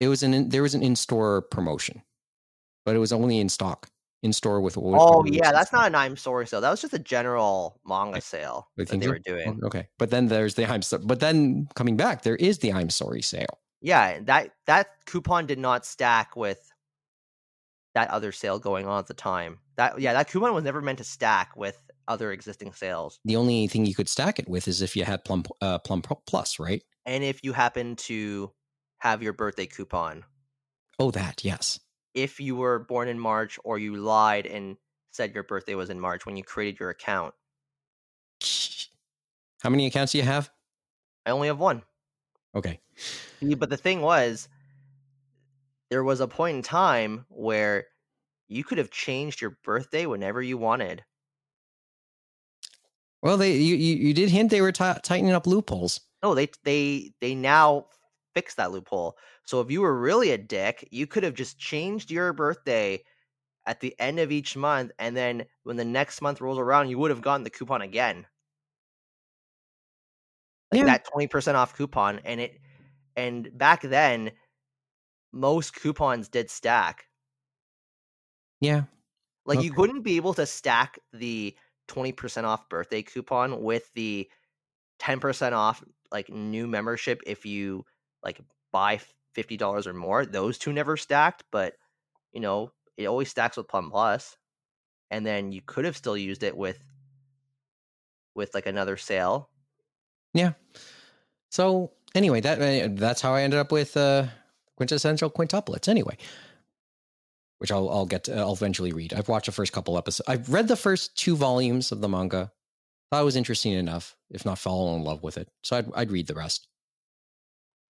It 0.00 0.08
was 0.08 0.22
an 0.22 0.32
in, 0.32 0.48
there 0.48 0.62
was 0.62 0.74
an 0.74 0.82
in 0.82 0.96
store 0.96 1.42
promotion, 1.42 2.02
but 2.86 2.96
it 2.96 2.98
was 2.98 3.12
only 3.12 3.38
in 3.38 3.50
stock 3.50 3.91
in 4.22 4.32
store 4.32 4.60
with. 4.60 4.76
oh 4.78 5.24
yeah, 5.26 5.52
that's 5.52 5.72
not 5.72 5.86
an 5.86 5.94
I'm 5.94 6.16
sorry 6.16 6.46
sale. 6.46 6.60
That 6.60 6.70
was 6.70 6.80
just 6.80 6.94
a 6.94 6.98
general 6.98 7.80
manga 7.86 8.20
sale 8.20 8.68
that 8.76 8.88
they 8.88 9.08
were 9.08 9.18
doing. 9.18 9.60
Oh, 9.62 9.66
okay, 9.66 9.88
but 9.98 10.10
then 10.10 10.28
there's 10.28 10.54
the 10.54 10.70
I'm 10.70 10.82
sorry. 10.82 11.02
But 11.04 11.20
then 11.20 11.68
coming 11.74 11.96
back, 11.96 12.22
there 12.22 12.36
is 12.36 12.58
the 12.58 12.72
I'm 12.72 12.90
sorry 12.90 13.22
sale. 13.22 13.58
Yeah, 13.80 14.20
that 14.24 14.50
that 14.66 14.88
coupon 15.06 15.46
did 15.46 15.58
not 15.58 15.84
stack 15.84 16.36
with 16.36 16.72
that 17.94 18.10
other 18.10 18.32
sale 18.32 18.58
going 18.58 18.86
on 18.86 18.98
at 18.98 19.06
the 19.06 19.14
time. 19.14 19.58
That 19.76 20.00
yeah, 20.00 20.12
that 20.12 20.28
coupon 20.28 20.54
was 20.54 20.64
never 20.64 20.80
meant 20.80 20.98
to 20.98 21.04
stack 21.04 21.56
with 21.56 21.78
other 22.08 22.32
existing 22.32 22.72
sales. 22.72 23.18
The 23.24 23.36
only 23.36 23.66
thing 23.66 23.86
you 23.86 23.94
could 23.94 24.08
stack 24.08 24.38
it 24.38 24.48
with 24.48 24.68
is 24.68 24.82
if 24.82 24.96
you 24.96 25.04
had 25.04 25.24
Plum 25.24 25.44
uh, 25.60 25.78
Plum 25.78 26.02
Plus, 26.26 26.58
right? 26.58 26.82
And 27.04 27.24
if 27.24 27.40
you 27.42 27.52
happen 27.52 27.96
to 27.96 28.52
have 28.98 29.22
your 29.22 29.32
birthday 29.32 29.66
coupon. 29.66 30.24
Oh, 31.00 31.10
that 31.10 31.44
yes. 31.44 31.80
If 32.14 32.40
you 32.40 32.56
were 32.56 32.78
born 32.78 33.08
in 33.08 33.18
March 33.18 33.58
or 33.64 33.78
you 33.78 33.96
lied 33.96 34.46
and 34.46 34.76
said 35.10 35.34
your 35.34 35.44
birthday 35.44 35.74
was 35.74 35.90
in 35.90 36.00
March 36.00 36.26
when 36.26 36.36
you 36.36 36.44
created 36.44 36.80
your 36.80 36.90
account. 36.90 37.34
How 39.62 39.70
many 39.70 39.86
accounts 39.86 40.12
do 40.12 40.18
you 40.18 40.24
have? 40.24 40.50
I 41.24 41.30
only 41.30 41.48
have 41.48 41.58
one. 41.58 41.82
Okay. 42.54 42.80
But 43.56 43.70
the 43.70 43.76
thing 43.76 44.00
was, 44.00 44.48
there 45.90 46.04
was 46.04 46.20
a 46.20 46.28
point 46.28 46.56
in 46.56 46.62
time 46.62 47.26
where 47.28 47.86
you 48.48 48.64
could 48.64 48.78
have 48.78 48.90
changed 48.90 49.40
your 49.40 49.56
birthday 49.62 50.06
whenever 50.06 50.42
you 50.42 50.58
wanted. 50.58 51.04
Well, 53.22 53.36
they 53.36 53.52
you 53.52 53.76
you, 53.76 53.96
you 53.96 54.14
did 54.14 54.30
hint 54.30 54.50
they 54.50 54.60
were 54.60 54.72
t- 54.72 54.84
tightening 55.02 55.32
up 55.32 55.46
loopholes. 55.46 56.00
No, 56.22 56.34
they 56.34 56.48
they 56.64 57.12
they 57.20 57.34
now 57.34 57.86
fixed 58.34 58.56
that 58.56 58.72
loophole. 58.72 59.16
So 59.44 59.60
if 59.60 59.70
you 59.70 59.80
were 59.80 59.98
really 59.98 60.30
a 60.30 60.38
dick, 60.38 60.88
you 60.90 61.06
could 61.06 61.22
have 61.22 61.34
just 61.34 61.58
changed 61.58 62.10
your 62.10 62.32
birthday 62.32 63.02
at 63.66 63.80
the 63.80 63.94
end 63.98 64.18
of 64.18 64.32
each 64.32 64.56
month, 64.56 64.92
and 64.98 65.16
then 65.16 65.44
when 65.64 65.76
the 65.76 65.84
next 65.84 66.20
month 66.20 66.40
rolls 66.40 66.58
around, 66.58 66.88
you 66.88 66.98
would 66.98 67.10
have 67.10 67.22
gotten 67.22 67.44
the 67.44 67.50
coupon 67.50 67.82
again. 67.82 68.26
Like 70.72 70.80
yeah. 70.80 70.86
that 70.86 71.04
twenty 71.04 71.26
percent 71.26 71.56
off 71.56 71.76
coupon, 71.76 72.20
and 72.24 72.40
it 72.40 72.60
and 73.16 73.56
back 73.56 73.82
then, 73.82 74.32
most 75.32 75.74
coupons 75.74 76.28
did 76.28 76.50
stack. 76.50 77.04
Yeah, 78.60 78.84
like 79.44 79.58
okay. 79.58 79.66
you 79.66 79.74
wouldn't 79.74 80.04
be 80.04 80.16
able 80.16 80.34
to 80.34 80.46
stack 80.46 80.98
the 81.12 81.54
20% 81.88 82.44
off 82.44 82.68
birthday 82.68 83.02
coupon 83.02 83.62
with 83.62 83.92
the 83.94 84.28
10% 85.00 85.52
off 85.52 85.82
like 86.10 86.28
new 86.30 86.66
membership 86.66 87.20
if 87.26 87.44
you 87.44 87.84
like 88.22 88.40
buy 88.72 89.00
$50 89.36 89.86
or 89.86 89.92
more. 89.92 90.26
Those 90.26 90.58
two 90.58 90.72
never 90.72 90.96
stacked, 90.96 91.44
but 91.50 91.74
you 92.32 92.40
know, 92.40 92.72
it 92.96 93.06
always 93.06 93.28
stacks 93.30 93.56
with 93.56 93.68
Plum 93.68 93.92
And 95.10 95.26
then 95.26 95.52
you 95.52 95.60
could 95.64 95.84
have 95.84 95.96
still 95.96 96.16
used 96.16 96.42
it 96.42 96.56
with 96.56 96.82
with 98.34 98.54
like 98.54 98.66
another 98.66 98.96
sale. 98.96 99.50
Yeah. 100.32 100.52
So 101.50 101.92
anyway, 102.14 102.40
that 102.40 102.60
uh, 102.60 102.88
that's 102.92 103.20
how 103.20 103.34
I 103.34 103.42
ended 103.42 103.60
up 103.60 103.72
with 103.72 103.96
uh 103.96 104.26
quintessential 104.76 105.30
quintuplets 105.30 105.88
anyway 105.88 106.16
which 107.62 107.70
I'll 107.70 107.88
I'll 107.90 108.06
get 108.06 108.24
to, 108.24 108.36
I'll 108.36 108.54
eventually 108.54 108.90
read. 108.90 109.14
I've 109.14 109.28
watched 109.28 109.46
the 109.46 109.52
first 109.52 109.72
couple 109.72 109.96
episodes. 109.96 110.28
I've 110.28 110.52
read 110.52 110.66
the 110.66 110.74
first 110.74 111.16
two 111.16 111.36
volumes 111.36 111.92
of 111.92 112.00
the 112.00 112.08
manga. 112.08 112.50
Thought 113.08 113.22
it 113.22 113.24
was 113.24 113.36
interesting 113.36 113.72
enough, 113.74 114.16
if 114.30 114.44
not 114.44 114.58
fall 114.58 114.96
in 114.96 115.04
love 115.04 115.22
with 115.22 115.38
it. 115.38 115.48
So 115.62 115.76
I'd 115.76 115.86
I'd 115.94 116.10
read 116.10 116.26
the 116.26 116.34
rest. 116.34 116.66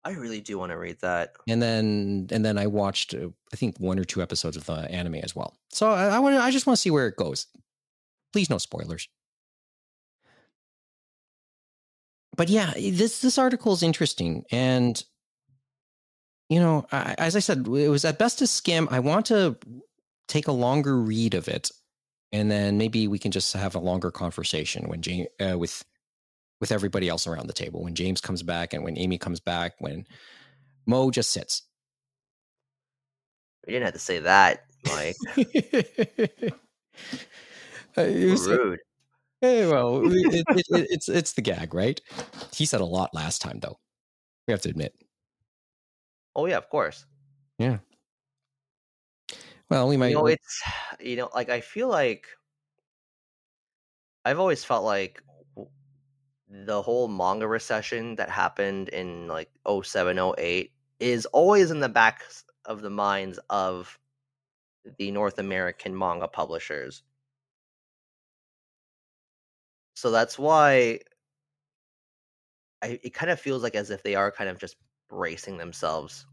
I 0.05 0.12
really 0.12 0.40
do 0.40 0.59
want 0.59 0.70
to 0.70 0.78
read 0.78 1.01
that. 1.01 1.32
And 1.49 1.61
then 1.61 2.28
and 2.30 2.44
then 2.44 2.59
I 2.59 2.66
watched 2.66 3.14
uh, 3.14 3.28
I 3.53 3.57
think 3.57 3.78
one 3.78 3.99
or 3.99 4.05
two 4.05 4.22
episodes 4.22 4.57
of 4.57 4.64
the 4.66 4.90
anime 4.90 5.16
as 5.16 5.34
well. 5.34 5.59
So 5.70 5.90
I, 5.90 6.07
I 6.07 6.18
want 6.18 6.36
I 6.36 6.51
just 6.51 6.66
want 6.66 6.76
to 6.76 6.80
see 6.80 6.90
where 6.90 7.07
it 7.09 7.16
goes. 7.16 7.46
Please 8.32 8.51
no 8.51 8.59
spoilers. 8.59 9.09
But 12.36 12.49
yeah, 12.49 12.72
this 12.76 13.20
this 13.20 13.38
article 13.38 13.72
is 13.72 13.82
interesting 13.82 14.44
and 14.51 15.03
you 16.49 16.61
know, 16.61 16.86
I, 16.90 17.14
as 17.18 17.36
I 17.36 17.40
said, 17.40 17.66
it 17.66 17.88
was 17.88 18.05
at 18.05 18.18
best 18.18 18.40
a 18.40 18.46
skim. 18.46 18.88
I 18.90 19.01
want 19.01 19.26
to 19.26 19.57
take 20.28 20.49
a 20.49 20.53
longer 20.53 20.96
read 20.96 21.34
of 21.34 21.49
it, 21.49 21.70
and 22.32 22.51
then 22.51 22.78
maybe 22.78 23.07
we 23.07 23.18
can 23.18 23.32
just 23.32 23.53
have 23.53 23.74
a 23.74 23.80
longer 23.80 24.11
conversation 24.11 24.88
when 24.88 25.03
James 25.03 25.28
uh, 25.40 25.59
with 25.59 25.84
with 26.61 26.73
everybody 26.73 27.09
else 27.09 27.27
around 27.27 27.47
the 27.47 27.53
table. 27.53 27.83
When 27.83 27.95
James 27.95 28.21
comes 28.21 28.43
back 28.43 28.73
and 28.73 28.85
when 28.85 28.99
Amy 28.99 29.19
comes 29.19 29.41
back, 29.41 29.75
when 29.79 30.07
Mo 30.87 31.11
just 31.11 31.31
sits. 31.31 31.63
You 33.67 33.75
didn't 33.75 33.87
have 33.87 33.95
to 33.95 34.01
say 34.01 34.21
that, 34.21 34.65
Mike. 34.87 35.17
Uh, 37.97 38.03
it 38.03 38.39
Rude. 38.47 38.79
Hey, 39.41 39.67
well, 39.67 40.03
it, 40.05 40.35
it, 40.35 40.45
it, 40.49 40.87
it's 40.91 41.09
it's 41.09 41.33
the 41.33 41.43
gag, 41.43 41.75
right? 41.75 42.01
He 42.53 42.65
said 42.65 42.81
a 42.81 42.85
lot 42.85 43.13
last 43.13 43.43
time, 43.43 43.59
though. 43.61 43.77
We 44.47 44.53
have 44.53 44.61
to 44.63 44.69
admit. 44.69 44.95
Oh 46.37 46.47
yeah, 46.47 46.59
of 46.59 46.69
course. 46.69 47.07
Yeah. 47.59 47.79
Well, 49.71 49.89
we 49.89 49.97
might. 49.97 50.09
you 50.09 50.15
know 50.15 50.27
it's 50.27 50.63
you 51.01 51.17
know 51.17 51.29
like 51.35 51.51
i 51.51 51.61
feel 51.61 51.89
like 51.89 52.27
i've 54.25 54.39
always 54.41 54.65
felt 54.65 54.85
like 54.85 55.23
the 56.51 56.82
whole 56.82 57.09
manga 57.09 57.46
recession 57.46 58.16
that 58.16 58.30
happened 58.30 58.88
in 58.88 59.28
like 59.28 59.51
07 59.82 60.18
08 60.38 60.72
is 61.01 61.26
always 61.26 61.70
in 61.70 61.80
the 61.80 61.88
back 61.88 62.22
of 62.64 62.80
the 62.80 62.90
minds 62.90 63.38
of 63.51 63.99
the 64.99 65.11
north 65.11 65.38
american 65.38 65.96
manga 65.96 66.28
publishers. 66.28 67.03
So 69.94 70.11
that's 70.11 70.38
why 70.38 71.01
I, 72.82 73.01
it 73.03 73.12
kind 73.14 73.30
of 73.30 73.40
feels 73.40 73.62
like 73.62 73.74
as 73.74 73.90
if 73.90 74.03
they 74.03 74.14
are 74.14 74.30
kind 74.30 74.49
of 74.49 74.59
just 74.59 74.76
bracing 75.09 75.59
themselves 75.59 76.26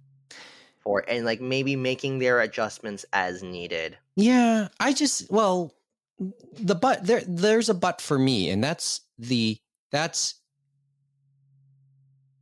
for 0.81 1.03
and 1.07 1.25
like 1.25 1.41
maybe 1.41 1.75
making 1.75 2.19
their 2.19 2.41
adjustments 2.41 3.05
as 3.13 3.41
needed. 3.43 3.97
Yeah, 4.15 4.67
I 4.79 4.93
just 4.93 5.31
well, 5.31 5.73
the 6.19 6.75
but 6.75 7.05
there 7.05 7.23
there's 7.27 7.69
a 7.69 7.73
but 7.73 8.01
for 8.01 8.19
me, 8.19 8.49
and 8.49 8.63
that's 8.63 9.01
the 9.17 9.57
that's. 9.91 10.35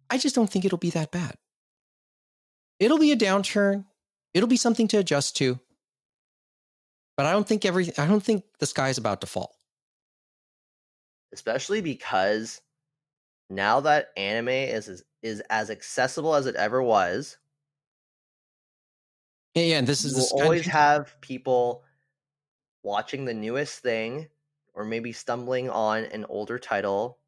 I 0.09 0.17
just 0.17 0.35
don't 0.35 0.49
think 0.49 0.65
it'll 0.65 0.77
be 0.77 0.91
that 0.91 1.11
bad. 1.11 1.35
It'll 2.79 2.99
be 2.99 3.11
a 3.11 3.17
downturn. 3.17 3.85
It'll 4.33 4.49
be 4.49 4.57
something 4.57 4.87
to 4.89 4.97
adjust 4.97 5.37
to. 5.37 5.59
But 7.15 7.25
I 7.25 7.31
don't 7.31 7.47
think 7.47 7.65
every 7.65 7.91
I 7.97 8.07
don't 8.07 8.23
think 8.23 8.43
the 8.59 8.65
sky's 8.65 8.97
about 8.97 9.21
to 9.21 9.27
fall. 9.27 9.55
especially 11.31 11.81
because 11.81 12.61
now 13.49 13.79
that 13.81 14.09
anime 14.17 14.49
is 14.49 14.87
is, 14.87 15.03
is 15.21 15.41
as 15.49 15.69
accessible 15.69 16.35
as 16.35 16.45
it 16.45 16.55
ever 16.55 16.81
was, 16.81 17.37
Yeah, 19.55 19.63
yeah. 19.63 19.77
And 19.77 19.87
this 19.87 20.05
is 20.05 20.15
will 20.15 20.41
always 20.43 20.65
have 20.65 21.15
people 21.21 21.83
watching 22.83 23.25
the 23.25 23.33
newest 23.33 23.79
thing, 23.79 24.27
or 24.73 24.83
maybe 24.83 25.11
stumbling 25.11 25.69
on 25.69 26.05
an 26.05 26.25
older 26.29 26.59
title 26.59 27.19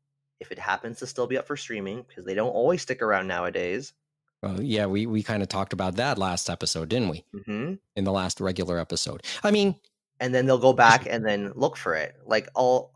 if 0.45 0.51
it 0.51 0.59
happens 0.59 0.99
to 0.99 1.07
still 1.07 1.27
be 1.27 1.37
up 1.37 1.47
for 1.47 1.57
streaming 1.57 2.05
because 2.07 2.23
they 2.25 2.35
don't 2.35 2.49
always 2.49 2.81
stick 2.81 3.01
around 3.01 3.27
nowadays. 3.27 3.93
Well, 4.41 4.61
yeah, 4.61 4.85
we 4.85 5.05
we 5.07 5.23
kind 5.23 5.41
of 5.41 5.49
talked 5.49 5.73
about 5.73 5.95
that 5.95 6.17
last 6.17 6.49
episode, 6.49 6.89
didn't 6.89 7.09
we? 7.09 7.25
hmm 7.45 7.73
In 7.95 8.03
the 8.03 8.11
last 8.11 8.39
regular 8.39 8.79
episode. 8.79 9.23
I 9.43 9.51
mean, 9.51 9.75
and 10.19 10.33
then 10.33 10.45
they'll 10.45 10.57
go 10.57 10.73
back 10.73 11.07
and 11.09 11.25
then 11.25 11.51
look 11.55 11.77
for 11.77 11.95
it. 11.95 12.15
Like 12.25 12.47
all 12.53 12.93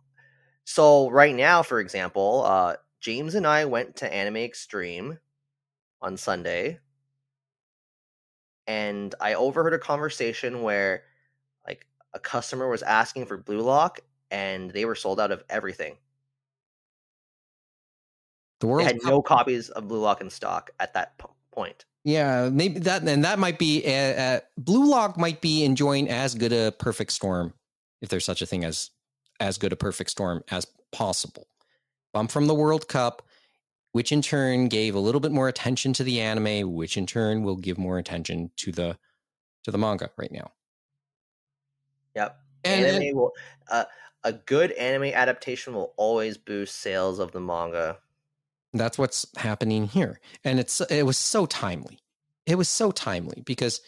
so 0.63 1.09
right 1.09 1.35
now, 1.35 1.63
for 1.63 1.79
example, 1.79 2.43
uh 2.45 2.75
James 2.99 3.35
and 3.35 3.47
I 3.47 3.65
went 3.65 3.95
to 3.97 4.13
Anime 4.13 4.37
Extreme 4.37 5.17
on 6.01 6.17
Sunday 6.17 6.79
and 8.67 9.15
I 9.19 9.33
overheard 9.33 9.73
a 9.73 9.79
conversation 9.79 10.61
where 10.61 11.03
like 11.67 11.87
a 12.13 12.19
customer 12.19 12.69
was 12.69 12.83
asking 12.83 13.25
for 13.25 13.37
Blue 13.37 13.61
Lock 13.61 14.01
and 14.29 14.69
they 14.69 14.85
were 14.85 14.95
sold 14.95 15.19
out 15.19 15.31
of 15.31 15.43
everything. 15.49 15.97
The 18.59 18.67
world 18.67 18.85
had 18.85 18.97
no 19.03 19.21
copies 19.21 19.69
of 19.69 19.87
Blue 19.87 19.99
Lock 19.99 20.21
in 20.21 20.29
stock 20.29 20.71
at 20.79 20.93
that 20.93 21.17
po- 21.17 21.35
point. 21.51 21.85
Yeah, 22.03 22.49
maybe 22.51 22.79
that 22.79 23.07
and 23.07 23.23
that 23.23 23.39
might 23.39 23.59
be 23.59 23.83
uh, 23.85 23.91
uh, 23.91 24.39
Blue 24.57 24.89
Lock 24.89 25.17
might 25.17 25.41
be 25.41 25.63
enjoying 25.63 26.09
as 26.09 26.35
good 26.35 26.53
a 26.53 26.71
perfect 26.71 27.11
storm, 27.11 27.53
if 28.01 28.09
there's 28.09 28.25
such 28.25 28.41
a 28.41 28.45
thing 28.45 28.63
as 28.63 28.89
as 29.39 29.57
good 29.57 29.73
a 29.73 29.75
perfect 29.75 30.09
storm 30.09 30.43
as 30.49 30.67
possible. 30.91 31.47
Bump 32.13 32.31
from 32.31 32.47
the 32.47 32.55
World 32.55 32.87
Cup, 32.87 33.21
which 33.91 34.11
in 34.11 34.21
turn 34.21 34.67
gave 34.67 34.95
a 34.95 34.99
little 34.99 35.21
bit 35.21 35.31
more 35.31 35.47
attention 35.47 35.93
to 35.93 36.03
the 36.03 36.19
anime, 36.21 36.73
which 36.73 36.97
in 36.97 37.05
turn 37.05 37.43
will 37.43 37.57
give 37.57 37.77
more 37.77 37.97
attention 37.97 38.51
to 38.57 38.71
the 38.71 38.97
to 39.63 39.71
the 39.71 39.77
manga 39.77 40.09
right 40.17 40.31
now. 40.31 40.51
Yep. 42.15 42.39
And, 42.63 42.85
anime 42.85 43.01
and- 43.03 43.17
will 43.17 43.31
uh, 43.69 43.85
a 44.23 44.33
good 44.33 44.71
anime 44.73 45.13
adaptation 45.13 45.73
will 45.73 45.93
always 45.97 46.37
boost 46.37 46.77
sales 46.77 47.19
of 47.19 47.31
the 47.31 47.39
manga. 47.39 47.97
That's 48.73 48.97
what's 48.97 49.25
happening 49.37 49.87
here. 49.87 50.19
And 50.43 50.59
it's 50.59 50.81
it 50.81 51.05
was 51.05 51.17
so 51.17 51.45
timely. 51.45 51.99
It 52.45 52.55
was 52.55 52.69
so 52.69 52.91
timely 52.91 53.41
because 53.45 53.81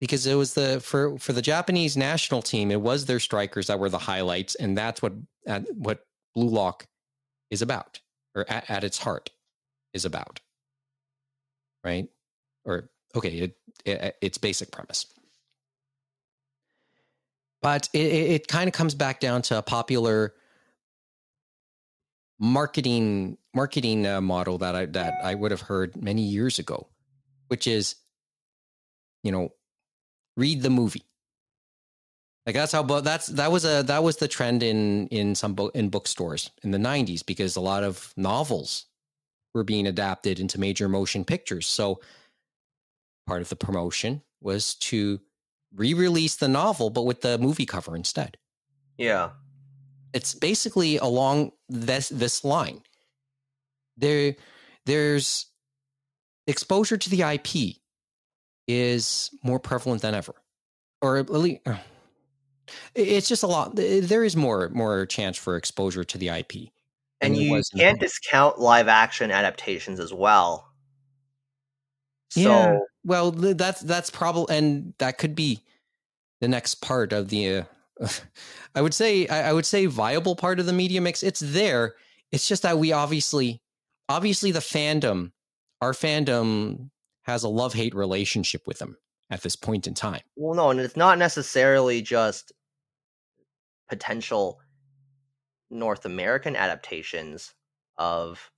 because 0.00 0.26
it 0.26 0.34
was 0.34 0.54
the 0.54 0.80
for 0.80 1.18
for 1.18 1.32
the 1.32 1.42
japanese 1.42 1.96
national 1.96 2.40
team 2.40 2.70
it 2.70 2.80
was 2.80 3.06
their 3.06 3.18
strikers 3.18 3.66
that 3.66 3.80
were 3.80 3.88
the 3.88 3.98
highlights 3.98 4.54
and 4.54 4.78
that's 4.78 5.02
what 5.02 5.12
uh, 5.48 5.58
what 5.72 6.06
blue 6.36 6.48
lock 6.48 6.86
is 7.50 7.62
about 7.62 7.98
or 8.34 8.44
at, 8.48 8.70
at 8.70 8.84
its 8.84 8.98
heart 8.98 9.30
is 9.92 10.04
about. 10.04 10.40
Right? 11.84 12.08
Or 12.64 12.90
okay 13.16 13.30
it, 13.30 13.56
it 13.84 14.16
its 14.20 14.38
basic 14.38 14.70
premise. 14.70 15.06
But 17.60 17.88
it, 17.92 17.98
it 17.98 18.48
kind 18.48 18.68
of 18.68 18.74
comes 18.74 18.94
back 18.94 19.20
down 19.20 19.42
to 19.42 19.58
a 19.58 19.62
popular 19.62 20.34
marketing 22.38 23.38
marketing 23.54 24.06
uh, 24.06 24.20
model 24.20 24.58
that 24.58 24.74
I 24.74 24.86
that 24.86 25.14
I 25.22 25.34
would 25.34 25.50
have 25.50 25.62
heard 25.62 26.00
many 26.00 26.22
years 26.22 26.58
ago, 26.58 26.88
which 27.48 27.66
is, 27.66 27.96
you 29.22 29.32
know, 29.32 29.52
read 30.36 30.62
the 30.62 30.70
movie. 30.70 31.04
Like 32.46 32.54
that's 32.54 32.72
how 32.72 32.82
that's 32.82 33.26
that 33.26 33.52
was 33.52 33.64
a 33.64 33.82
that 33.82 34.02
was 34.02 34.16
the 34.16 34.28
trend 34.28 34.62
in 34.62 35.08
in 35.08 35.34
some 35.34 35.54
book 35.54 35.74
in 35.74 35.90
bookstores 35.90 36.50
in 36.62 36.70
the 36.70 36.78
'90s 36.78 37.24
because 37.24 37.56
a 37.56 37.60
lot 37.60 37.84
of 37.84 38.14
novels 38.16 38.86
were 39.54 39.64
being 39.64 39.86
adapted 39.86 40.40
into 40.40 40.60
major 40.60 40.88
motion 40.88 41.24
pictures. 41.24 41.66
So 41.66 42.00
part 43.26 43.42
of 43.42 43.48
the 43.48 43.56
promotion 43.56 44.22
was 44.40 44.74
to 44.76 45.20
re-release 45.74 46.36
the 46.36 46.48
novel, 46.48 46.88
but 46.88 47.02
with 47.02 47.20
the 47.20 47.36
movie 47.38 47.66
cover 47.66 47.94
instead 47.94 48.38
Yeah. 48.96 49.30
It's 50.12 50.34
basically 50.34 50.98
along 50.98 51.52
this 51.68 52.08
this 52.08 52.44
line. 52.44 52.82
There, 53.96 54.36
there's 54.86 55.46
exposure 56.46 56.96
to 56.96 57.10
the 57.10 57.22
IP 57.22 57.76
is 58.66 59.30
more 59.42 59.58
prevalent 59.58 60.02
than 60.02 60.14
ever, 60.14 60.34
or 61.02 61.16
at 61.18 61.30
least 61.30 61.60
it's 62.94 63.28
just 63.28 63.42
a 63.42 63.46
lot. 63.46 63.74
There 63.74 64.24
is 64.24 64.36
more 64.36 64.68
more 64.70 65.06
chance 65.06 65.36
for 65.36 65.56
exposure 65.56 66.04
to 66.04 66.18
the 66.18 66.28
IP, 66.28 66.70
and 67.20 67.36
you 67.36 67.52
was 67.52 67.70
in 67.72 67.78
the 67.78 67.84
can't 67.84 68.00
discount 68.00 68.58
live 68.58 68.88
action 68.88 69.30
adaptations 69.30 70.00
as 70.00 70.12
well. 70.12 70.68
So 72.30 72.40
Yeah. 72.40 72.78
Well, 73.04 73.30
that's 73.30 73.80
that's 73.80 74.10
probably, 74.10 74.56
and 74.56 74.94
that 74.98 75.18
could 75.18 75.34
be 75.34 75.62
the 76.40 76.48
next 76.48 76.76
part 76.76 77.12
of 77.12 77.28
the. 77.28 77.56
Uh, 77.58 77.62
I 78.74 78.82
would 78.82 78.94
say 78.94 79.26
I, 79.28 79.52
would 79.52 79.66
say 79.66 79.86
viable 79.86 80.36
part 80.36 80.60
of 80.60 80.66
the 80.66 80.72
media 80.72 81.00
mix. 81.00 81.22
It's 81.22 81.40
there. 81.40 81.94
It's 82.30 82.46
just 82.46 82.62
that 82.62 82.78
we 82.78 82.92
obviously, 82.92 83.60
obviously, 84.08 84.52
the 84.52 84.60
fandom, 84.60 85.32
our 85.80 85.92
fandom 85.92 86.90
has 87.22 87.42
a 87.42 87.48
love 87.48 87.74
hate 87.74 87.94
relationship 87.94 88.66
with 88.66 88.78
them 88.78 88.96
at 89.30 89.42
this 89.42 89.56
point 89.56 89.86
in 89.86 89.94
time. 89.94 90.22
well, 90.36 90.54
no, 90.54 90.70
and 90.70 90.80
it's 90.80 90.96
not 90.96 91.18
necessarily 91.18 92.00
just 92.02 92.52
potential 93.88 94.60
North 95.70 96.04
American 96.04 96.56
adaptations 96.56 97.54
of 97.96 98.50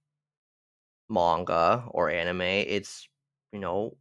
manga 1.08 1.84
or 1.88 2.10
anime. 2.10 2.42
It's 2.42 3.08
you 3.52 3.58
know 3.58 3.96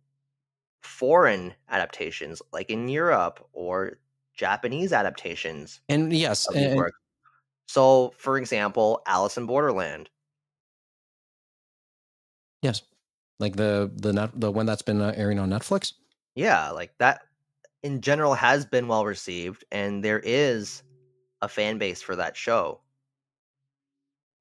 foreign 0.83 1.53
adaptations 1.69 2.41
like 2.53 2.69
in 2.69 2.87
Europe 2.87 3.45
or 3.53 3.97
Japanese 4.39 4.93
adaptations 4.93 5.81
And 5.89 6.13
yes, 6.13 6.47
and-. 6.55 6.79
So, 7.67 8.13
for 8.17 8.37
example, 8.37 9.01
Alice 9.05 9.37
in 9.37 9.45
Borderland. 9.45 10.09
yes, 12.61 12.81
like 13.39 13.55
the 13.57 13.91
the 13.95 14.13
net, 14.13 14.31
the 14.33 14.49
one 14.51 14.65
that's 14.65 14.81
been 14.81 15.01
uh, 15.01 15.13
airing 15.15 15.39
on 15.39 15.49
Netflix. 15.49 15.93
yeah 16.35 16.71
like 16.71 16.91
that 16.99 17.21
in 17.83 17.99
general 18.01 18.33
has 18.33 18.65
been 18.65 18.87
well 18.87 19.05
received 19.05 19.63
and 19.71 20.03
there 20.03 20.19
is 20.23 20.83
a 21.41 21.47
fan 21.47 21.77
base 21.77 22.01
for 22.01 22.15
that 22.15 22.35
show 22.37 22.79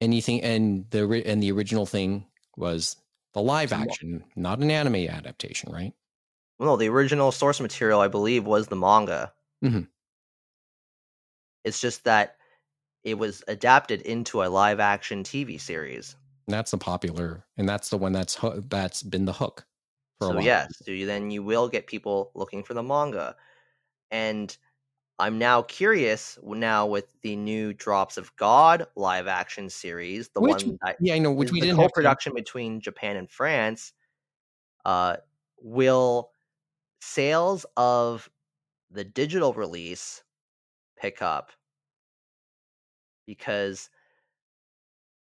anything 0.01 0.41
and 0.41 0.85
the 0.91 1.03
and 1.25 1.41
the 1.43 1.51
original 1.51 1.85
thing 1.85 2.25
was 2.57 2.95
the 3.33 3.41
live 3.41 3.71
action 3.73 4.23
not 4.35 4.59
an 4.59 4.71
anime 4.71 5.07
adaptation 5.07 5.71
right 5.71 5.93
well 6.57 6.69
no 6.69 6.77
the 6.77 6.89
original 6.89 7.31
source 7.31 7.59
material 7.61 7.99
i 8.01 8.07
believe 8.07 8.45
was 8.45 8.67
the 8.67 8.75
manga 8.75 9.31
Mhm. 9.63 9.87
it's 11.65 11.81
just 11.81 12.03
that 12.05 12.37
it 13.03 13.15
was 13.17 13.43
adapted 13.47 14.01
into 14.03 14.43
a 14.43 14.47
live 14.49 14.79
action 14.79 15.23
TV 15.23 15.59
series. 15.59 16.15
And 16.47 16.53
that's 16.53 16.71
the 16.71 16.77
popular, 16.77 17.45
and 17.57 17.67
that's 17.67 17.89
the 17.89 17.97
one 17.97 18.11
that's 18.11 18.37
that's 18.69 19.03
been 19.03 19.25
the 19.25 19.33
hook 19.33 19.65
for 20.19 20.27
a 20.31 20.35
while. 20.35 20.43
yes, 20.43 20.73
so 20.83 20.91
you- 20.91 21.05
then 21.05 21.29
you 21.31 21.43
will 21.43 21.67
get 21.69 21.87
people 21.87 22.31
looking 22.35 22.63
for 22.63 22.73
the 22.73 22.83
manga. 22.83 23.35
And 24.11 24.55
I'm 25.19 25.37
now 25.37 25.61
curious 25.63 26.39
now 26.41 26.87
with 26.87 27.13
the 27.21 27.35
new 27.35 27.73
Drops 27.73 28.17
of 28.17 28.33
God 28.37 28.87
live 28.95 29.27
action 29.27 29.69
series, 29.69 30.29
the 30.29 30.39
Which- 30.41 30.63
one 30.63 30.77
that 30.83 30.95
Yeah, 31.01 31.15
I 31.15 31.19
know. 31.19 31.31
Which 31.31 31.51
we 31.51 31.59
didn't 31.59 31.77
have 31.79 31.91
to- 31.93 32.31
between 32.33 32.79
Japan 32.79 33.17
and 33.17 33.29
France, 33.29 33.91
uh, 34.85 35.17
will 35.61 36.31
sales 37.01 37.65
of 37.77 38.29
the 38.91 39.03
digital 39.03 39.53
release 39.53 40.23
pick 40.99 41.21
up? 41.21 41.51
Because 43.25 43.89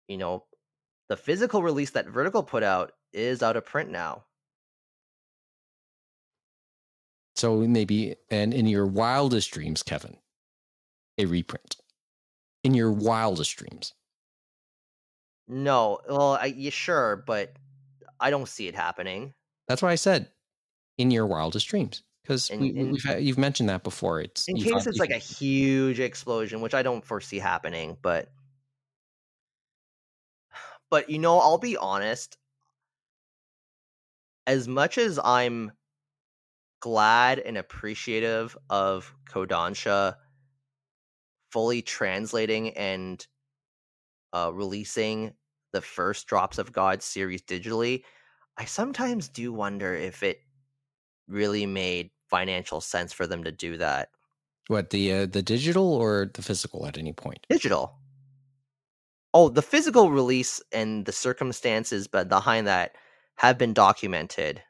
you 0.08 0.16
know 0.18 0.44
the 1.08 1.16
physical 1.16 1.62
release 1.62 1.90
that 1.90 2.08
Vertical 2.08 2.42
put 2.42 2.62
out 2.62 2.92
is 3.12 3.42
out 3.42 3.56
of 3.56 3.64
print 3.64 3.90
now. 3.90 4.24
So 7.36 7.58
maybe, 7.58 8.16
and 8.30 8.54
in 8.54 8.66
your 8.66 8.86
wildest 8.86 9.50
dreams, 9.50 9.82
Kevin, 9.82 10.16
a 11.18 11.26
reprint. 11.26 11.76
In 12.64 12.74
your 12.74 12.90
wildest 12.90 13.54
dreams. 13.56 13.92
No, 15.46 16.00
well, 16.08 16.32
I, 16.40 16.46
yeah, 16.46 16.70
sure, 16.70 17.22
but 17.26 17.52
I 18.18 18.30
don't 18.30 18.48
see 18.48 18.66
it 18.66 18.74
happening. 18.74 19.34
That's 19.68 19.82
why 19.82 19.92
I 19.92 19.96
said 19.96 20.30
in 20.98 21.10
your 21.10 21.26
wildest 21.26 21.68
dreams. 21.68 22.02
Because 22.26 22.50
we, 22.50 22.72
we- 22.72 22.80
in- 22.80 22.90
we've 22.90 23.04
had, 23.04 23.22
you've 23.22 23.38
mentioned 23.38 23.68
that 23.68 23.84
before. 23.84 24.20
It's 24.20 24.48
In 24.48 24.56
case 24.56 24.84
it's 24.88 24.98
like 24.98 25.10
a 25.10 25.18
huge 25.18 26.00
explosion, 26.00 26.60
which 26.60 26.74
I 26.74 26.82
don't 26.82 27.04
foresee 27.04 27.38
happening, 27.38 27.96
but 28.02 28.32
but 30.90 31.08
you 31.08 31.20
know, 31.20 31.38
I'll 31.38 31.58
be 31.58 31.76
honest. 31.76 32.36
As 34.48 34.66
much 34.66 34.98
as 34.98 35.20
I'm 35.22 35.70
glad 36.80 37.38
and 37.38 37.56
appreciative 37.56 38.56
of 38.70 39.14
Kodansha 39.28 40.16
fully 41.52 41.80
translating 41.82 42.76
and 42.76 43.24
uh, 44.32 44.50
releasing 44.52 45.34
the 45.72 45.80
first 45.80 46.26
Drops 46.26 46.58
of 46.58 46.72
God 46.72 47.02
series 47.02 47.42
digitally, 47.42 48.02
I 48.56 48.64
sometimes 48.64 49.28
do 49.28 49.52
wonder 49.52 49.94
if 49.94 50.22
it 50.22 50.40
really 51.28 51.66
made 51.66 52.10
financial 52.28 52.80
sense 52.80 53.12
for 53.12 53.26
them 53.26 53.44
to 53.44 53.52
do 53.52 53.76
that 53.78 54.10
what 54.68 54.90
the 54.90 55.12
uh, 55.12 55.26
the 55.26 55.42
digital 55.42 55.92
or 55.94 56.30
the 56.34 56.42
physical 56.42 56.86
at 56.86 56.98
any 56.98 57.12
point. 57.12 57.46
digital. 57.48 57.94
Oh, 59.32 59.48
the 59.48 59.62
physical 59.62 60.10
release 60.10 60.62
and 60.72 61.04
the 61.04 61.12
circumstances 61.12 62.08
but 62.08 62.28
behind 62.28 62.66
that 62.66 62.96
have 63.36 63.58
been 63.58 63.74
documented 63.74 64.62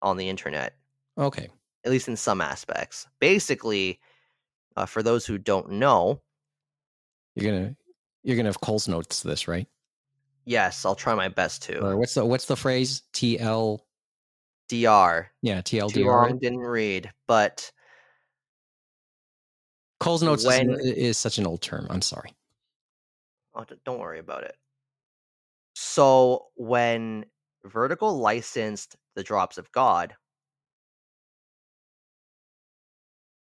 on 0.00 0.16
the 0.16 0.28
internet, 0.28 0.74
Okay. 1.18 1.48
at 1.84 1.90
least 1.90 2.08
in 2.08 2.16
some 2.16 2.40
aspects. 2.40 3.06
Basically, 3.20 4.00
uh, 4.76 4.86
for 4.86 5.02
those 5.02 5.26
who 5.26 5.38
don't 5.38 5.70
know, 5.72 6.22
You're 7.36 7.52
gonna 7.52 7.76
you're 8.24 8.36
gonna 8.36 8.48
have 8.48 8.60
Cole's 8.60 8.88
notes 8.88 9.20
to 9.20 9.28
this, 9.28 9.46
right? 9.46 9.66
yes, 10.44 10.84
I'll 10.84 10.94
try 10.94 11.14
my 11.14 11.28
best 11.28 11.62
to. 11.64 11.84
Or 11.84 11.96
what's 11.96 12.14
the 12.14 12.24
what's 12.24 12.46
the 12.46 12.56
phrase? 12.56 13.02
TL 13.12 13.80
DR. 14.68 15.30
yeah, 15.42 15.60
Too 15.62 15.78
TLDR. 15.78 16.04
long, 16.06 16.38
didn't 16.38 16.58
read, 16.58 17.10
but 17.26 17.70
Cole's 20.00 20.22
notes 20.22 20.44
is, 20.44 21.16
such 21.18 21.38
an 21.38 21.46
old 21.46 21.60
term. 21.60 21.86
I'm 21.90 22.02
sorry. 22.02 22.34
Oh, 23.54 23.64
don't 23.84 23.98
worry 23.98 24.20
about 24.20 24.44
it. 24.44 24.56
So 25.74 26.46
when 26.54 27.26
Vertical 27.64 28.18
licensed 28.18 28.96
the 29.16 29.24
Drops 29.24 29.58
of 29.58 29.70
God, 29.72 30.14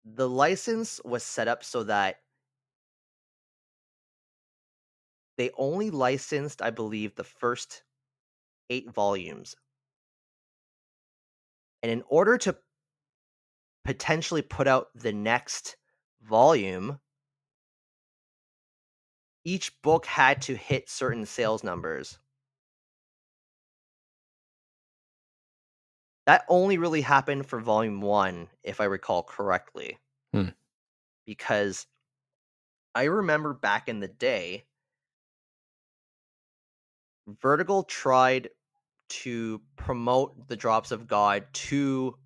the 0.05 0.29
license 0.29 1.01
was 1.03 1.23
set 1.23 1.47
up 1.47 1.63
so 1.63 1.83
that 1.83 2.17
they 5.37 5.49
only 5.57 5.89
licensed, 5.89 6.61
I 6.61 6.69
believe, 6.69 7.15
the 7.15 7.23
first 7.23 7.83
eight 8.69 8.89
volumes. 8.93 9.55
And 11.85 11.91
in 11.91 12.03
order 12.07 12.35
to 12.39 12.57
potentially 13.83 14.41
put 14.41 14.67
out 14.67 14.87
the 14.95 15.13
next 15.13 15.77
volume, 16.23 16.99
each 19.43 19.79
book 19.83 20.07
had 20.07 20.41
to 20.41 20.55
hit 20.55 20.89
certain 20.89 21.27
sales 21.27 21.63
numbers. 21.63 22.17
That 26.25 26.43
only 26.49 26.79
really 26.79 27.01
happened 27.01 27.45
for 27.45 27.59
volume 27.59 28.01
one, 28.01 28.49
if 28.63 28.81
I 28.81 28.85
recall 28.85 29.21
correctly. 29.21 29.99
Hmm. 30.33 30.49
Because 31.27 31.85
I 32.95 33.03
remember 33.03 33.53
back 33.53 33.87
in 33.87 33.99
the 33.99 34.07
day, 34.07 34.65
Vertical 37.27 37.83
tried 37.83 38.49
to 39.07 39.61
promote 39.75 40.47
the 40.47 40.55
Drops 40.55 40.91
of 40.91 41.07
God 41.07 41.45
to 41.53 42.17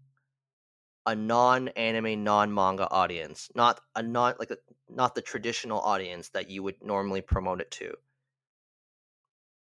a 1.06 1.16
non-anime, 1.16 2.24
non-manga 2.24 2.90
audience, 2.90 3.50
not 3.56 3.82
a 3.96 4.04
non 4.04 4.36
like 4.40 4.52
a, 4.52 4.58
not 4.90 5.16
the 5.16 5.22
traditional 5.22 5.80
audience 5.82 6.30
that 6.30 6.50
you 6.50 6.64
would 6.64 6.84
normally 6.84 7.22
promote 7.22 7.62
it 7.62 7.72
to. 7.72 7.94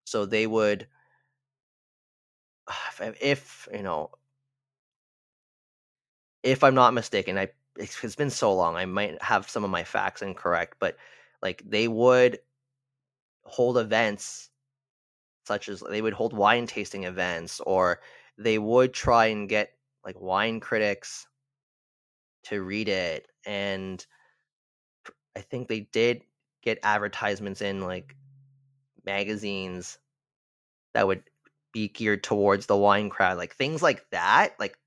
So 0.07 0.27
they 0.27 0.47
would, 0.47 0.87
if, 3.01 3.23
if 3.23 3.69
you 3.73 3.83
know, 3.83 4.11
if 6.43 6.63
I'm 6.65 6.75
not 6.75 6.95
mistaken, 6.95 7.39
I 7.39 7.49
it's 7.77 8.17
been 8.17 8.31
so 8.31 8.55
long, 8.55 8.77
I 8.77 8.87
might 8.87 9.21
have 9.23 9.51
some 9.51 9.65
of 9.65 9.71
my 9.71 9.85
facts 9.85 10.23
incorrect, 10.23 10.77
but 10.79 10.97
like 11.43 11.63
they 11.69 11.89
would 11.89 12.39
hold 13.45 13.79
events 13.79 14.51
such 15.47 15.69
as 15.69 15.81
they 15.81 16.03
would 16.03 16.13
hold 16.13 16.33
wine 16.33 16.67
tasting 16.67 17.05
events 17.05 17.61
or 17.61 18.01
they 18.39 18.59
would 18.59 18.93
try 18.93 19.27
and 19.27 19.49
get 19.49 19.71
like 20.05 20.21
wine 20.21 20.61
critics 20.61 21.27
to 22.45 22.63
read 22.63 22.89
it 22.89 23.27
and 23.47 24.07
i 25.37 25.41
think 25.41 25.69
they 25.69 25.81
did 25.81 26.23
get 26.63 26.79
advertisements 26.83 27.61
in 27.61 27.81
like 27.81 28.17
magazines 29.05 29.99
that 30.95 31.07
would 31.07 31.23
be 31.73 31.89
geared 31.89 32.23
towards 32.23 32.67
the 32.67 32.77
wine 32.77 33.11
crowd 33.11 33.37
like 33.37 33.55
things 33.55 33.83
like 33.83 34.05
that 34.11 34.55
like 34.59 34.79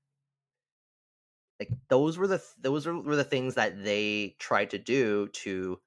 like 1.60 1.70
those 1.88 2.16
were 2.16 2.26
the 2.26 2.38
th- 2.38 2.50
those 2.60 2.86
were 2.86 3.16
the 3.16 3.24
things 3.24 3.54
that 3.54 3.82
they 3.82 4.36
tried 4.38 4.70
to 4.70 4.78
do 4.78 5.28
to 5.28 5.78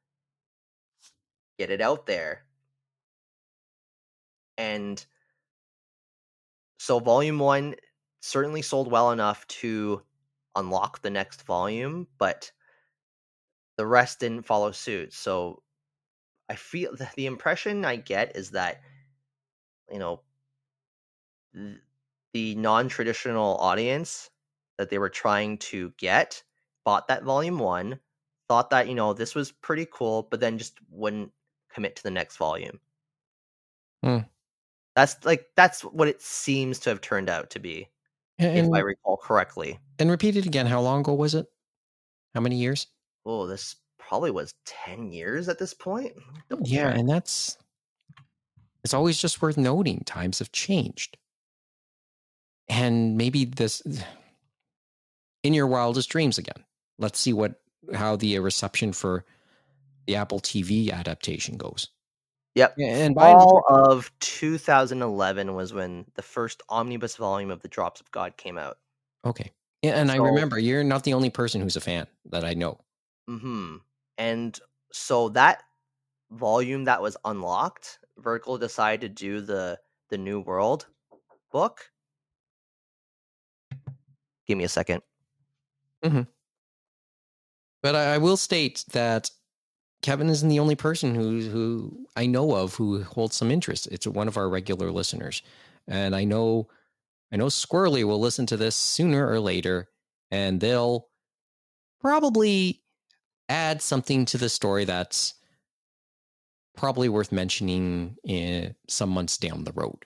get 1.57 1.69
it 1.69 1.81
out 1.81 2.05
there 2.05 2.43
and 4.57 5.03
so 6.77 6.99
volume 6.99 7.39
one 7.39 7.75
certainly 8.21 8.61
sold 8.61 8.89
well 8.89 9.11
enough 9.11 9.45
to 9.47 10.01
unlock 10.55 11.01
the 11.01 11.09
next 11.09 11.43
volume, 11.43 12.07
but 12.17 12.51
the 13.77 13.85
rest 13.85 14.19
didn't 14.19 14.45
follow 14.45 14.71
suit. 14.71 15.13
So 15.13 15.61
I 16.49 16.55
feel 16.55 16.95
the, 16.95 17.09
the 17.15 17.25
impression 17.25 17.85
I 17.85 17.95
get 17.97 18.35
is 18.35 18.51
that 18.51 18.81
you 19.91 19.99
know 19.99 20.21
th- 21.53 21.77
the 22.33 22.55
non-traditional 22.55 23.57
audience 23.57 24.29
that 24.77 24.89
they 24.89 24.97
were 24.97 25.09
trying 25.09 25.57
to 25.57 25.93
get 25.97 26.43
bought 26.85 27.07
that 27.07 27.23
volume 27.23 27.59
1, 27.59 27.99
thought 28.47 28.69
that 28.71 28.87
you 28.87 28.95
know 28.95 29.13
this 29.13 29.35
was 29.35 29.51
pretty 29.51 29.87
cool, 29.91 30.27
but 30.29 30.39
then 30.39 30.57
just 30.57 30.79
wouldn't 30.89 31.31
commit 31.71 31.95
to 31.95 32.03
the 32.03 32.11
next 32.11 32.37
volume. 32.37 32.79
Hmm. 34.03 34.19
That's 34.95 35.23
like 35.23 35.47
that's 35.55 35.81
what 35.83 36.07
it 36.07 36.21
seems 36.21 36.79
to 36.79 36.89
have 36.89 37.01
turned 37.01 37.29
out 37.29 37.49
to 37.51 37.59
be, 37.59 37.87
And, 38.39 38.67
if 38.67 38.73
I 38.73 38.79
recall 38.79 39.17
correctly. 39.17 39.79
and 39.99 40.09
repeat 40.09 40.35
it 40.35 40.45
again. 40.45 40.65
How 40.65 40.81
long 40.81 41.01
ago 41.01 41.13
was 41.13 41.33
it? 41.35 41.47
How 42.35 42.41
many 42.41 42.57
years? 42.57 42.87
Oh, 43.25 43.47
this 43.47 43.75
probably 43.99 44.31
was 44.31 44.53
10 44.65 45.11
years 45.11 45.47
at 45.47 45.59
this 45.59 45.73
point. 45.73 46.13
Yeah, 46.63 46.89
check. 46.91 46.99
and 46.99 47.09
that's 47.09 47.57
it's 48.83 48.93
always 48.93 49.17
just 49.21 49.41
worth 49.41 49.57
noting 49.57 50.01
times 50.05 50.39
have 50.39 50.51
changed. 50.51 51.17
And 52.67 53.17
maybe 53.17 53.45
this 53.45 53.81
in 55.43 55.53
your 55.53 55.67
wildest 55.67 56.09
dreams 56.09 56.37
again. 56.37 56.63
Let's 56.97 57.19
see 57.19 57.33
what 57.33 57.61
how 57.93 58.15
the 58.15 58.37
uh, 58.37 58.41
reception 58.41 58.91
for 58.93 59.25
the 60.07 60.15
Apple 60.15 60.39
TV 60.39 60.91
adaptation 60.91 61.57
goes. 61.57 61.89
Yep. 62.55 62.75
And 62.79 63.15
Fall 63.15 63.63
of 63.69 64.11
2011 64.19 65.53
was 65.55 65.73
when 65.73 66.05
the 66.15 66.21
first 66.21 66.61
omnibus 66.69 67.15
volume 67.15 67.49
of 67.49 67.61
The 67.61 67.67
Drops 67.69 68.01
of 68.01 68.11
God 68.11 68.35
came 68.37 68.57
out. 68.57 68.77
okay. 69.25 69.51
Yeah, 69.81 69.99
and 69.99 70.11
I 70.11 70.17
remember 70.17 70.59
you're 70.59 70.83
not 70.83 71.03
the 71.03 71.13
only 71.13 71.31
person 71.31 71.59
who's 71.59 71.75
a 71.75 71.81
fan 71.81 72.05
that 72.29 72.45
I 72.45 72.53
know. 72.53 72.79
hmm 73.27 73.77
And 74.17 74.59
so 74.91 75.29
that 75.29 75.63
volume 76.31 76.83
that 76.83 77.01
was 77.01 77.17
unlocked, 77.25 77.99
Vertical 78.17 78.57
decided 78.57 79.01
to 79.01 79.23
do 79.23 79.41
the 79.41 79.79
the 80.09 80.17
New 80.17 80.41
World 80.41 80.87
book. 81.51 81.89
Give 84.47 84.57
me 84.57 84.65
a 84.65 84.69
second. 84.69 85.01
Hmm. 86.03 86.21
But 87.81 87.95
I, 87.95 88.15
I 88.15 88.17
will 88.19 88.37
state 88.37 88.83
that 88.91 89.31
Kevin 90.01 90.29
isn't 90.29 90.49
the 90.49 90.59
only 90.59 90.75
person 90.75 91.13
who 91.15 91.41
who 91.41 92.07
I 92.15 92.25
know 92.25 92.55
of 92.55 92.75
who 92.75 93.03
holds 93.03 93.35
some 93.35 93.51
interest. 93.51 93.87
It's 93.91 94.07
one 94.07 94.27
of 94.27 94.37
our 94.37 94.49
regular 94.49 94.91
listeners, 94.91 95.41
and 95.87 96.15
I 96.15 96.23
know 96.23 96.67
I 97.31 97.37
know 97.37 97.47
Squirrely 97.47 98.03
will 98.03 98.19
listen 98.19 98.45
to 98.47 98.57
this 98.57 98.75
sooner 98.75 99.27
or 99.27 99.39
later, 99.39 99.89
and 100.31 100.59
they'll 100.59 101.07
probably 101.99 102.81
add 103.47 103.81
something 103.81 104.25
to 104.25 104.37
the 104.37 104.49
story 104.49 104.85
that's 104.85 105.35
probably 106.75 107.09
worth 107.09 107.31
mentioning 107.31 108.17
in 108.23 108.75
some 108.87 109.09
months 109.09 109.37
down 109.37 109.65
the 109.65 109.73
road. 109.73 110.05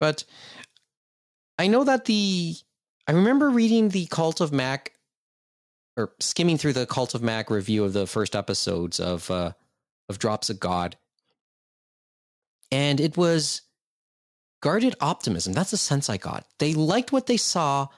But 0.00 0.24
I 1.58 1.66
know 1.68 1.84
that 1.84 2.04
the 2.04 2.56
I 3.06 3.12
remember 3.12 3.48
reading 3.48 3.88
the 3.88 4.06
Cult 4.06 4.40
of 4.40 4.52
Mac 4.52 4.92
or 5.96 6.12
skimming 6.20 6.58
through 6.58 6.74
the 6.74 6.86
Cult 6.86 7.14
of 7.14 7.22
Mac 7.22 7.50
review 7.50 7.84
of 7.84 7.92
the 7.92 8.06
first 8.06 8.36
episodes 8.36 9.00
of 9.00 9.30
uh, 9.30 9.52
of 10.08 10.18
Drops 10.18 10.50
of 10.50 10.60
God, 10.60 10.96
and 12.70 13.00
it 13.00 13.16
was 13.16 13.62
guarded 14.60 14.94
optimism. 15.00 15.52
That's 15.52 15.70
the 15.70 15.76
sense 15.76 16.10
I 16.10 16.16
got. 16.16 16.46
They 16.58 16.74
liked 16.74 17.12
what 17.12 17.26
they 17.26 17.36
saw, 17.36 17.88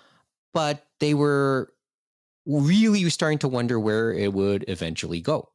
but 0.55 0.87
they 1.01 1.15
were 1.15 1.73
really 2.47 3.09
starting 3.11 3.39
to 3.39 3.49
wonder 3.49 3.79
where 3.79 4.13
it 4.13 4.33
would 4.33 4.65
eventually 4.69 5.21
go. 5.21 5.51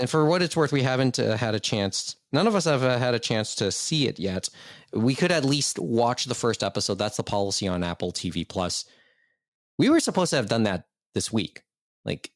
And 0.00 0.10
for 0.10 0.24
what 0.24 0.42
it's 0.42 0.56
worth, 0.56 0.72
we 0.72 0.82
haven't 0.82 1.18
uh, 1.18 1.36
had 1.36 1.54
a 1.54 1.60
chance. 1.60 2.16
None 2.32 2.46
of 2.46 2.54
us 2.54 2.64
have 2.64 2.82
uh, 2.82 2.98
had 2.98 3.14
a 3.14 3.18
chance 3.18 3.54
to 3.56 3.70
see 3.70 4.08
it 4.08 4.18
yet. 4.18 4.48
We 4.92 5.14
could 5.14 5.30
at 5.30 5.44
least 5.44 5.78
watch 5.78 6.24
the 6.24 6.34
first 6.34 6.62
episode. 6.62 6.98
That's 6.98 7.16
the 7.16 7.22
policy 7.22 7.68
on 7.68 7.84
Apple 7.84 8.12
TV 8.12 8.48
Plus. 8.48 8.84
We 9.78 9.90
were 9.90 10.00
supposed 10.00 10.30
to 10.30 10.36
have 10.36 10.48
done 10.48 10.64
that 10.64 10.86
this 11.14 11.32
week. 11.32 11.62
Like, 12.04 12.32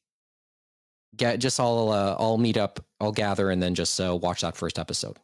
get 1.15 1.39
just 1.39 1.59
all 1.59 1.91
uh, 1.91 2.13
all 2.13 2.37
meet 2.37 2.57
up, 2.57 2.83
all 2.99 3.11
gather, 3.11 3.49
and 3.49 3.61
then 3.61 3.75
just 3.75 3.99
uh, 3.99 4.15
watch 4.15 4.41
that 4.41 4.55
first 4.55 4.79
episode. 4.79 5.17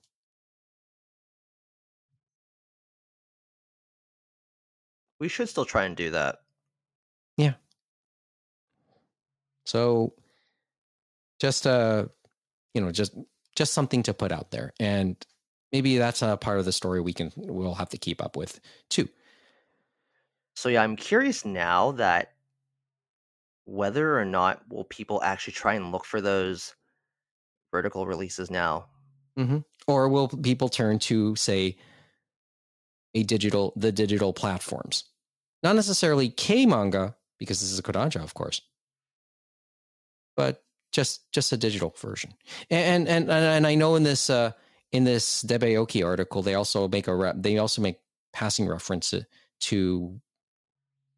We 5.20 5.30
should 5.30 5.48
still 5.48 5.66
try 5.66 5.86
and 5.86 5.96
do 5.96 6.10
that. 6.10 6.40
Yeah. 7.38 7.54
So, 9.66 10.14
just 11.40 11.66
uh, 11.66 12.08
you 12.74 12.82
know, 12.82 12.92
just 12.92 13.16
just 13.56 13.74
something 13.74 14.04
to 14.04 14.14
put 14.14 14.32
out 14.32 14.52
there, 14.52 14.74
and 14.80 15.16
maybe 15.72 15.98
that's 15.98 16.22
a 16.22 16.38
part 16.38 16.60
of 16.60 16.66
the 16.66 16.72
story 16.72 17.02
we 17.02 17.14
can 17.14 17.32
we'll 17.36 17.76
have 17.76 17.90
to 17.90 17.98
keep 17.98 18.24
up 18.24 18.36
with 18.36 18.60
too. 18.90 19.10
So 20.56 20.70
yeah, 20.70 20.84
I'm 20.84 20.96
curious 20.96 21.46
now 21.46 21.92
that 21.94 22.34
whether 23.66 24.20
or 24.20 24.26
not 24.26 24.62
will 24.70 24.84
people 24.84 25.22
actually 25.24 25.54
try 25.54 25.74
and 25.74 25.92
look 25.92 26.06
for 26.06 26.22
those 26.22 26.76
vertical 27.72 28.06
releases 28.06 28.52
now. 28.52 28.86
hmm 29.38 29.60
Or 29.88 30.10
will 30.10 30.28
people 30.28 30.70
turn 30.70 31.00
to 31.00 31.36
say 31.36 31.78
a 33.16 33.24
digital 33.24 33.74
the 33.76 33.92
digital 33.92 34.34
platforms? 34.34 35.06
Not 35.64 35.76
necessarily 35.76 36.30
K 36.30 36.66
manga 36.66 37.16
because 37.40 37.62
this 37.62 37.72
is 37.72 37.80
a 37.80 37.84
Kodansha, 37.84 38.22
of 38.24 38.34
course, 38.34 38.62
but 40.36 40.63
just 40.94 41.30
just 41.34 41.52
a 41.52 41.58
digital 41.58 41.94
version. 42.00 42.34
And 42.70 43.10
and 43.10 43.30
and, 43.30 43.68
I 43.68 43.76
know 43.76 43.96
in 43.96 44.04
this 44.04 44.30
uh, 44.30 44.52
in 44.94 45.04
this 45.04 45.42
Deb 45.42 45.62
Aoki 45.62 46.06
article, 46.06 46.42
they 46.42 46.54
also 46.54 46.88
make 46.88 47.08
a 47.08 47.16
re- 47.16 47.34
they 47.36 47.58
also 47.58 47.82
make 47.82 48.00
passing 48.32 48.68
reference 48.68 49.10
to, 49.10 49.26
to 49.60 50.20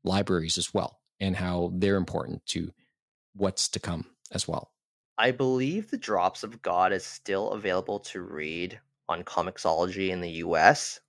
libraries 0.03 0.57
as 0.57 0.73
well 0.73 0.99
and 1.19 1.36
how 1.36 1.71
they're 1.76 1.97
important 1.97 2.45
to 2.45 2.71
what's 3.36 3.67
to 3.69 3.80
come 3.80 4.05
as 4.32 4.47
well. 4.47 4.71
I 5.17 5.32
believe 5.32 5.89
the 5.89 5.97
Drops 5.97 6.43
of 6.43 6.61
God 6.61 6.91
is 6.91 7.05
still 7.05 7.51
available 7.51 7.99
to 7.99 8.21
read 8.21 8.80
on 9.07 9.23
Comixology 9.23 10.09
in 10.09 10.19
the 10.21 10.32
US 10.32 10.99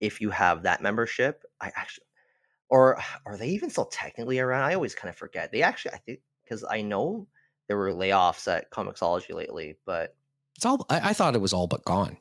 if 0.00 0.20
you 0.20 0.30
have 0.30 0.62
that 0.62 0.82
membership. 0.82 1.44
I 1.60 1.72
actually 1.74 2.04
or 2.70 3.00
are 3.24 3.36
they 3.36 3.48
even 3.48 3.70
still 3.70 3.86
technically 3.86 4.38
around? 4.38 4.64
I 4.64 4.74
always 4.74 4.94
kind 4.94 5.08
of 5.08 5.16
forget. 5.16 5.50
They 5.50 5.62
actually 5.62 5.94
I 5.94 5.98
think 5.98 6.20
because 6.44 6.64
I 6.68 6.82
know 6.82 7.26
there 7.68 7.76
were 7.76 7.92
layoffs 7.92 8.48
at 8.48 8.70
Comixology 8.70 9.34
lately, 9.34 9.76
but 9.84 10.16
It's 10.56 10.66
all 10.66 10.84
I, 10.88 11.10
I 11.10 11.12
thought 11.12 11.34
it 11.34 11.40
was 11.40 11.52
all 11.52 11.66
but 11.66 11.84
gone. 11.84 12.16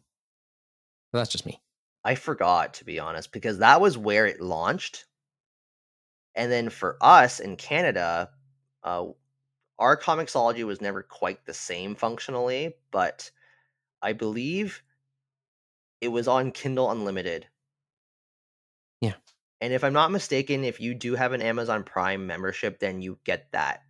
But 1.11 1.19
that's 1.19 1.31
just 1.31 1.45
me. 1.45 1.61
I 2.03 2.15
forgot 2.15 2.75
to 2.75 2.85
be 2.85 2.99
honest 2.99 3.31
because 3.31 3.59
that 3.59 3.81
was 3.81 3.97
where 3.97 4.25
it 4.25 4.41
launched. 4.41 5.05
And 6.35 6.51
then 6.51 6.69
for 6.69 6.97
us 7.01 7.39
in 7.39 7.55
Canada, 7.55 8.29
uh, 8.83 9.05
our 9.79 9.97
Comixology 9.97 10.63
was 10.63 10.81
never 10.81 11.01
quite 11.01 11.45
the 11.45 11.53
same 11.53 11.95
functionally, 11.95 12.75
but 12.91 13.31
I 14.01 14.13
believe 14.13 14.83
it 15.99 16.09
was 16.09 16.27
on 16.27 16.51
Kindle 16.51 16.91
Unlimited. 16.91 17.47
Yeah. 19.01 19.13
And 19.61 19.73
if 19.73 19.83
I'm 19.83 19.93
not 19.93 20.11
mistaken, 20.11 20.63
if 20.63 20.79
you 20.79 20.93
do 20.93 21.15
have 21.15 21.33
an 21.33 21.41
Amazon 21.41 21.83
Prime 21.83 22.27
membership, 22.27 22.79
then 22.79 23.01
you 23.01 23.17
get 23.23 23.51
that. 23.53 23.81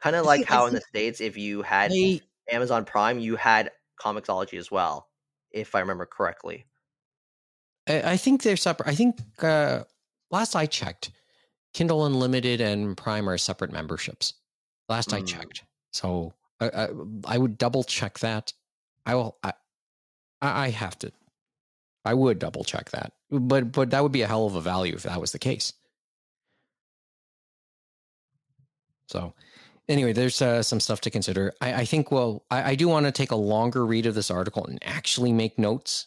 Kind 0.00 0.16
of 0.16 0.24
like 0.24 0.50
I 0.50 0.54
how 0.54 0.66
in 0.66 0.74
the 0.74 0.80
States, 0.80 1.20
if 1.20 1.36
you 1.36 1.62
had 1.62 1.92
I, 1.92 2.20
Amazon 2.50 2.84
Prime, 2.84 3.18
you 3.18 3.36
had 3.36 3.70
Comixology 4.00 4.58
as 4.58 4.70
well, 4.70 5.08
if 5.50 5.74
I 5.74 5.80
remember 5.80 6.06
correctly. 6.06 6.64
I 7.86 8.12
I 8.12 8.16
think 8.16 8.42
they're 8.42 8.56
separate. 8.56 8.88
I 8.88 8.94
think 8.94 9.18
uh, 9.42 9.84
last 10.30 10.56
I 10.56 10.66
checked, 10.66 11.10
Kindle 11.74 12.06
Unlimited 12.06 12.60
and 12.60 12.96
Prime 12.96 13.28
are 13.28 13.38
separate 13.38 13.72
memberships. 13.72 14.34
Last 14.88 15.12
I 15.12 15.20
Mm. 15.20 15.26
checked, 15.26 15.64
so 15.92 16.32
I, 16.60 16.68
I, 16.68 16.88
I 17.26 17.38
would 17.38 17.58
double 17.58 17.84
check 17.84 18.18
that. 18.20 18.52
I 19.06 19.14
will. 19.14 19.36
I, 19.42 19.52
I 20.40 20.64
I 20.66 20.70
have 20.70 20.98
to. 21.00 21.12
I 22.04 22.14
would 22.14 22.38
double 22.38 22.64
check 22.64 22.90
that, 22.90 23.12
but 23.30 23.70
but 23.72 23.90
that 23.90 24.02
would 24.02 24.12
be 24.12 24.22
a 24.22 24.26
hell 24.26 24.46
of 24.46 24.54
a 24.54 24.60
value 24.62 24.94
if 24.94 25.02
that 25.02 25.20
was 25.20 25.32
the 25.32 25.38
case. 25.38 25.74
So, 29.08 29.34
anyway, 29.90 30.14
there's 30.14 30.40
uh, 30.40 30.62
some 30.62 30.80
stuff 30.80 31.02
to 31.02 31.10
consider. 31.10 31.52
I, 31.60 31.74
I 31.74 31.84
think. 31.84 32.10
Well, 32.10 32.44
I, 32.50 32.70
I 32.70 32.74
do 32.76 32.88
want 32.88 33.04
to 33.06 33.12
take 33.12 33.30
a 33.30 33.36
longer 33.36 33.84
read 33.84 34.06
of 34.06 34.14
this 34.14 34.30
article 34.30 34.64
and 34.64 34.78
actually 34.82 35.32
make 35.32 35.58
notes 35.58 36.06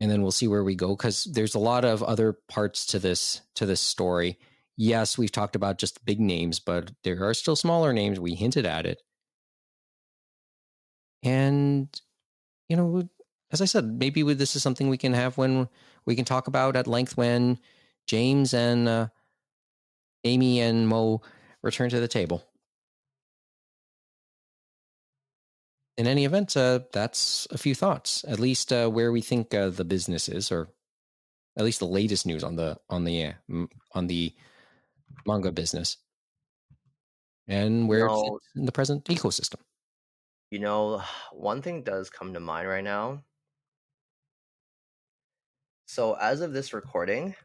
and 0.00 0.10
then 0.10 0.22
we'll 0.22 0.32
see 0.32 0.48
where 0.48 0.64
we 0.64 0.74
go 0.74 0.96
because 0.96 1.24
there's 1.24 1.54
a 1.54 1.58
lot 1.58 1.84
of 1.84 2.02
other 2.02 2.34
parts 2.48 2.86
to 2.86 2.98
this 2.98 3.40
to 3.54 3.66
this 3.66 3.80
story 3.80 4.38
yes 4.76 5.16
we've 5.16 5.32
talked 5.32 5.56
about 5.56 5.78
just 5.78 6.04
big 6.04 6.20
names 6.20 6.60
but 6.60 6.92
there 7.04 7.24
are 7.24 7.34
still 7.34 7.56
smaller 7.56 7.92
names 7.92 8.18
we 8.20 8.34
hinted 8.34 8.66
at 8.66 8.86
it 8.86 9.02
and 11.22 12.00
you 12.68 12.76
know 12.76 13.08
as 13.50 13.60
i 13.60 13.64
said 13.64 13.84
maybe 13.98 14.22
with- 14.22 14.38
this 14.38 14.56
is 14.56 14.62
something 14.62 14.88
we 14.88 14.98
can 14.98 15.14
have 15.14 15.38
when 15.38 15.68
we 16.06 16.14
can 16.16 16.24
talk 16.24 16.48
about 16.48 16.76
at 16.76 16.86
length 16.86 17.16
when 17.16 17.58
james 18.06 18.52
and 18.52 18.88
uh, 18.88 19.08
amy 20.24 20.60
and 20.60 20.88
mo 20.88 21.22
return 21.64 21.90
to 21.90 22.00
the 22.00 22.08
table 22.08 22.44
in 25.96 26.06
any 26.06 26.24
event, 26.24 26.56
uh, 26.56 26.80
that's 26.92 27.46
a 27.50 27.58
few 27.58 27.74
thoughts. 27.74 28.24
At 28.26 28.40
least 28.40 28.72
uh, 28.72 28.88
where 28.88 29.12
we 29.12 29.20
think 29.20 29.54
uh, 29.54 29.70
the 29.70 29.84
business 29.84 30.28
is, 30.28 30.50
or 30.50 30.68
at 31.56 31.64
least 31.64 31.78
the 31.78 31.86
latest 31.86 32.26
news 32.26 32.42
on 32.42 32.56
the 32.56 32.78
on 32.90 33.04
the 33.04 33.26
uh, 33.26 33.66
on 33.92 34.06
the 34.08 34.34
manga 35.26 35.52
business, 35.52 35.98
and 37.46 37.88
where 37.88 38.06
it 38.06 38.10
No. 38.10 38.22
fits 38.24 38.48
in 38.56 38.66
the 38.66 38.72
present 38.72 39.04
ecosystem. 39.04 39.60
You 40.50 40.58
know, 40.58 41.02
one 41.32 41.62
thing 41.62 41.82
does 41.82 42.10
come 42.10 42.34
to 42.34 42.40
mind 42.40 42.68
right 42.68 42.84
now. 42.84 43.24
So, 45.86 46.14
as 46.14 46.40
of 46.40 46.52
this 46.52 46.72
recording, 46.72 47.36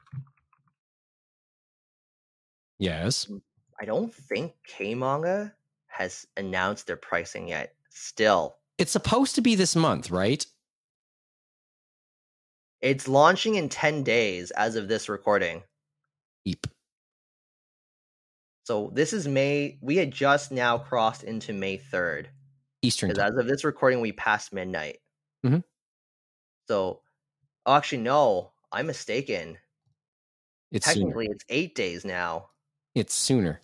Yes, 2.79 3.29
I 3.79 3.85
don't 3.85 4.13
think 4.13 4.53
K 4.67 4.93
Manga 4.95 5.53
has 5.87 6.27
announced 6.37 6.87
their 6.87 6.97
pricing 6.97 7.47
yet. 7.47 7.73
Still, 7.89 8.57
it's 8.77 8.91
supposed 8.91 9.35
to 9.35 9.41
be 9.41 9.55
this 9.55 9.75
month, 9.75 10.11
right? 10.11 10.45
it's 12.81 13.09
launching 13.09 13.55
in 13.55 13.67
10 13.67 14.03
days 14.03 14.51
as 14.51 14.77
of 14.77 14.87
this 14.87 15.09
recording. 15.09 15.61
Eep. 16.45 16.65
So, 18.63 18.89
this 18.93 19.11
is 19.11 19.27
May. 19.27 19.77
We 19.81 19.97
had 19.97 20.11
just 20.11 20.49
now 20.51 20.77
crossed 20.77 21.23
into 21.23 21.51
May 21.51 21.77
3rd. 21.77 22.27
Eastern. 22.81 23.09
Because 23.09 23.31
as 23.31 23.37
of 23.37 23.47
this 23.47 23.65
recording, 23.65 23.99
we 23.99 24.13
passed 24.13 24.53
midnight. 24.53 25.01
Mhm. 25.45 25.61
So, 26.69 27.01
actually, 27.67 28.03
no, 28.03 28.53
I'm 28.71 28.87
mistaken. 28.87 29.57
It's 30.71 30.85
Technically, 30.85 31.25
sooner. 31.25 31.35
it's 31.35 31.45
eight 31.49 31.75
days 31.75 32.05
now. 32.05 32.51
It's 32.95 33.13
sooner. 33.13 33.61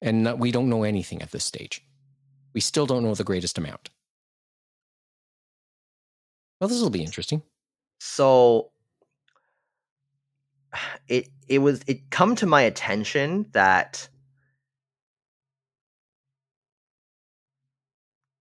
And 0.00 0.24
no- 0.24 0.36
we 0.36 0.52
don't 0.52 0.68
know 0.68 0.84
anything 0.84 1.22
at 1.22 1.32
this 1.32 1.44
stage. 1.44 1.84
We 2.54 2.60
still 2.60 2.86
don't 2.86 3.02
know 3.02 3.14
the 3.14 3.24
greatest 3.24 3.58
amount. 3.58 3.90
Well, 6.60 6.68
this 6.68 6.80
will 6.80 6.90
be 6.90 7.04
interesting. 7.04 7.42
So 8.00 8.70
it 11.08 11.28
it 11.48 11.58
was 11.58 11.80
it 11.86 12.10
come 12.10 12.36
to 12.36 12.46
my 12.46 12.62
attention 12.62 13.46
that 13.52 14.08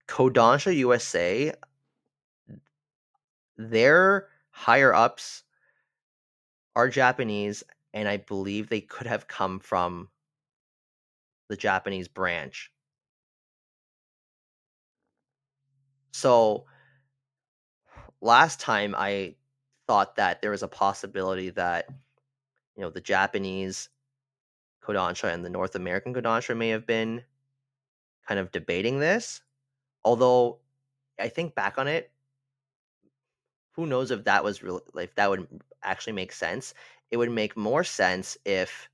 Kodansha 0.08 0.76
USA 0.76 1.54
their 3.58 4.28
higher 4.52 4.94
ups 4.94 5.44
are 6.76 6.90
Japanese 6.90 7.64
and 7.94 8.08
I 8.08 8.18
believe 8.18 8.70
they 8.70 8.82
could 8.82 9.08
have 9.08 9.28
come 9.28 9.60
from 9.60 10.10
the 11.50 11.58
Japanese 11.58 12.08
branch. 12.08 12.72
So 16.12 16.66
last 18.22 18.60
time 18.60 18.96
I 18.98 19.36
thought 19.88 20.16
that 20.16 20.42
there 20.42 20.52
was 20.52 20.64
a 20.64 20.68
possibility 20.68 21.50
that 21.52 21.88
you 22.76 22.82
know 22.82 22.90
the 22.90 23.02
Japanese 23.02 23.90
Kodansha 24.84 25.34
and 25.34 25.44
the 25.46 25.50
North 25.50 25.76
American 25.76 26.14
Kodansha 26.14 26.56
may 26.56 26.70
have 26.70 26.86
been 26.88 27.24
kind 28.28 28.40
of 28.40 28.52
debating 28.52 29.00
this. 29.00 29.42
Although 30.04 30.60
I 31.20 31.30
think 31.30 31.56
back 31.56 31.78
on 31.78 31.88
it, 31.88 32.12
who 33.72 33.86
knows 33.86 34.12
if 34.12 34.24
that 34.26 34.44
was 34.44 34.64
real 34.64 34.82
if 34.96 35.14
that 35.16 35.30
would 35.30 35.48
actually 35.84 36.14
make 36.14 36.32
sense. 36.32 36.74
It 37.12 37.18
would 37.18 37.32
make 37.32 37.56
more 37.56 37.84
sense 37.84 38.38
if 38.44 38.90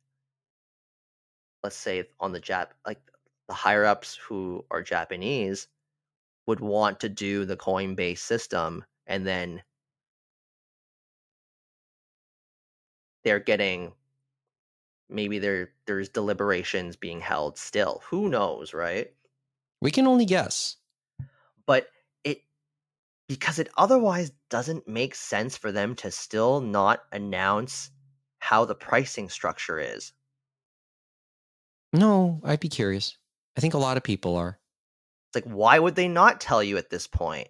let's 1.64 1.76
say 1.77 2.06
on 2.19 2.31
the 2.31 2.41
Jap 2.41 2.68
like 2.85 2.99
the 3.48 3.53
higher 3.53 3.85
ups 3.85 4.15
who 4.15 4.65
are 4.72 4.81
Japanese 4.81 5.68
would 6.48 6.60
want 6.60 6.99
to 7.02 7.10
do 7.10 7.45
the 7.45 7.57
coin 7.57 7.95
based 7.95 8.26
system 8.26 8.85
and 9.07 9.26
then 9.26 9.64
they're 13.23 13.40
getting 13.40 13.94
maybe 15.10 15.40
there 15.40 15.72
there's 15.85 16.10
deliberations 16.10 16.95
being 16.95 17.22
held 17.22 17.57
still. 17.57 18.02
Who 18.10 18.30
knows 18.30 18.73
right? 18.73 19.11
We 19.81 19.91
can 19.91 20.07
only 20.07 20.26
guess. 20.26 20.77
but 21.65 21.88
it 22.23 22.41
because 23.27 23.60
it 23.60 23.69
otherwise 23.77 24.31
doesn't 24.49 24.88
make 24.88 25.15
sense 25.15 25.57
for 25.57 25.72
them 25.72 25.95
to 25.95 26.11
still 26.11 26.61
not 26.61 27.03
announce 27.11 27.91
how 28.40 28.65
the 28.65 28.76
pricing 28.76 29.30
structure 29.30 29.80
is 29.80 30.14
No, 31.93 32.41
I'd 32.43 32.59
be 32.59 32.69
curious. 32.69 33.17
I 33.55 33.61
think 33.61 33.75
a 33.75 33.77
lot 33.79 33.97
of 33.97 34.03
people 34.03 34.35
are. 34.35 34.59
it's 35.29 35.45
like 35.45 35.53
why 35.53 35.77
would 35.79 35.95
they 35.95 36.07
not 36.07 36.41
tell 36.41 36.63
you 36.63 36.77
at 36.77 36.89
this 36.89 37.07
point 37.07 37.47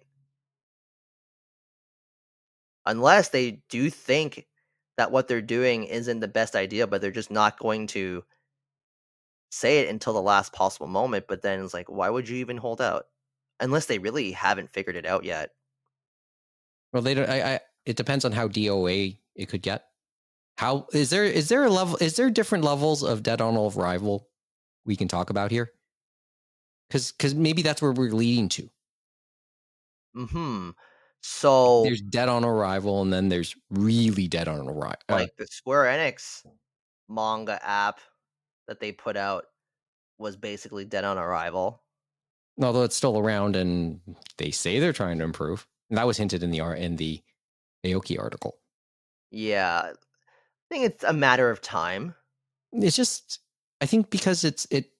unless 2.86 3.30
they 3.30 3.62
do 3.70 3.88
think 3.90 4.46
that 4.96 5.10
what 5.10 5.26
they're 5.28 5.40
doing 5.42 5.84
isn't 5.84 6.20
the 6.20 6.28
best 6.28 6.54
idea 6.54 6.86
but 6.86 7.00
they're 7.00 7.10
just 7.10 7.30
not 7.30 7.58
going 7.58 7.86
to 7.86 8.22
say 9.50 9.78
it 9.78 9.88
until 9.88 10.12
the 10.12 10.20
last 10.22 10.52
possible 10.52 10.86
moment 10.86 11.24
but 11.26 11.40
then 11.42 11.60
it's 11.64 11.72
like 11.74 11.88
why 11.88 12.10
would 12.10 12.28
you 12.28 12.36
even 12.36 12.56
hold 12.58 12.80
out 12.82 13.06
unless 13.60 13.86
they 13.86 13.98
really 13.98 14.32
haven't 14.32 14.70
figured 14.70 14.96
it 14.96 15.06
out 15.06 15.24
yet 15.24 15.50
Well, 16.92 17.02
they 17.02 17.14
don't. 17.14 17.28
I, 17.28 17.54
I. 17.54 17.60
It 17.86 17.96
depends 17.96 18.24
on 18.24 18.32
how 18.32 18.48
DOA 18.48 19.18
it 19.34 19.46
could 19.48 19.62
get. 19.62 19.86
How 20.58 20.86
is 20.92 21.10
there? 21.10 21.24
Is 21.24 21.48
there 21.48 21.64
a 21.64 21.70
level? 21.70 21.96
Is 22.00 22.16
there 22.16 22.30
different 22.30 22.64
levels 22.64 23.02
of 23.02 23.22
dead 23.22 23.40
on 23.40 23.56
arrival 23.56 24.28
we 24.84 24.96
can 24.96 25.08
talk 25.08 25.30
about 25.30 25.50
here? 25.50 25.72
Because 26.88 27.12
because 27.12 27.34
maybe 27.34 27.62
that's 27.62 27.82
where 27.82 27.92
we're 27.92 28.10
leading 28.12 28.48
to. 28.50 28.70
hmm 30.14 30.70
so 31.26 31.82
There's 31.84 32.02
dead 32.02 32.28
on 32.28 32.44
arrival, 32.44 33.00
and 33.00 33.10
then 33.12 33.30
there's 33.30 33.56
really 33.70 34.28
dead 34.28 34.46
on 34.46 34.68
arrival. 34.68 34.96
like 35.08 35.34
the 35.38 35.46
Square 35.46 35.84
Enix 35.84 36.44
manga 37.08 37.58
app 37.66 38.00
that 38.68 38.80
they 38.80 38.92
put 38.92 39.16
out 39.16 39.46
was 40.18 40.36
basically 40.36 40.84
dead 40.84 41.04
on 41.04 41.18
arrival. 41.18 41.82
although 42.62 42.82
it's 42.84 42.96
still 42.96 43.18
around, 43.18 43.56
and 43.56 44.00
they 44.38 44.50
say 44.50 44.78
they're 44.78 44.92
trying 44.92 45.18
to 45.18 45.24
improve. 45.24 45.66
And 45.90 45.98
that 45.98 46.06
was 46.06 46.16
hinted 46.16 46.42
in 46.42 46.50
the 46.50 46.58
in 46.60 46.96
the 46.96 47.22
Aoki 47.84 48.18
article. 48.18 48.58
Yeah, 49.30 49.92
I 49.92 49.94
think 50.70 50.86
it's 50.86 51.04
a 51.04 51.12
matter 51.12 51.50
of 51.50 51.60
time. 51.60 52.14
It's 52.72 52.96
just, 52.96 53.40
I 53.84 53.86
think 53.86 54.08
because 54.08 54.44
it's 54.44 54.66
it 54.70 54.92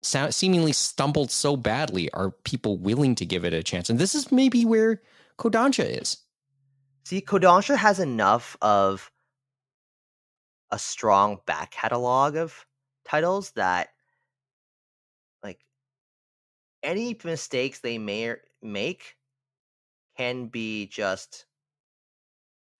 sou- 0.00 0.30
seemingly 0.30 0.72
stumbled 0.72 1.32
so 1.32 1.56
badly, 1.56 2.08
are 2.12 2.30
people 2.30 2.78
willing 2.78 3.16
to 3.16 3.26
give 3.26 3.44
it 3.44 3.52
a 3.52 3.64
chance? 3.64 3.90
And 3.90 3.98
this 3.98 4.14
is 4.14 4.30
maybe 4.30 4.64
where 4.64 5.02
Kodansha 5.40 6.00
is. 6.00 6.18
See, 7.04 7.20
Kodansha 7.20 7.76
has 7.76 7.98
enough 7.98 8.56
of 8.62 9.10
a 10.70 10.78
strong 10.78 11.40
back 11.46 11.72
catalog 11.72 12.36
of 12.36 12.64
titles 13.04 13.50
that, 13.56 13.88
like, 15.42 15.58
any 16.84 17.18
mistakes 17.24 17.80
they 17.80 17.98
may 17.98 18.36
make 18.62 19.16
can 20.16 20.46
be 20.46 20.86
just 20.86 21.46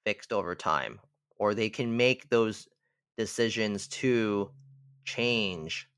fixed 0.07 0.33
over 0.33 0.55
time, 0.55 1.01
or 1.37 1.53
they 1.53 1.69
can 1.69 1.97
make 1.97 2.29
those 2.29 2.69
decisions 3.19 3.89
to 3.89 4.49
change. 5.05 5.89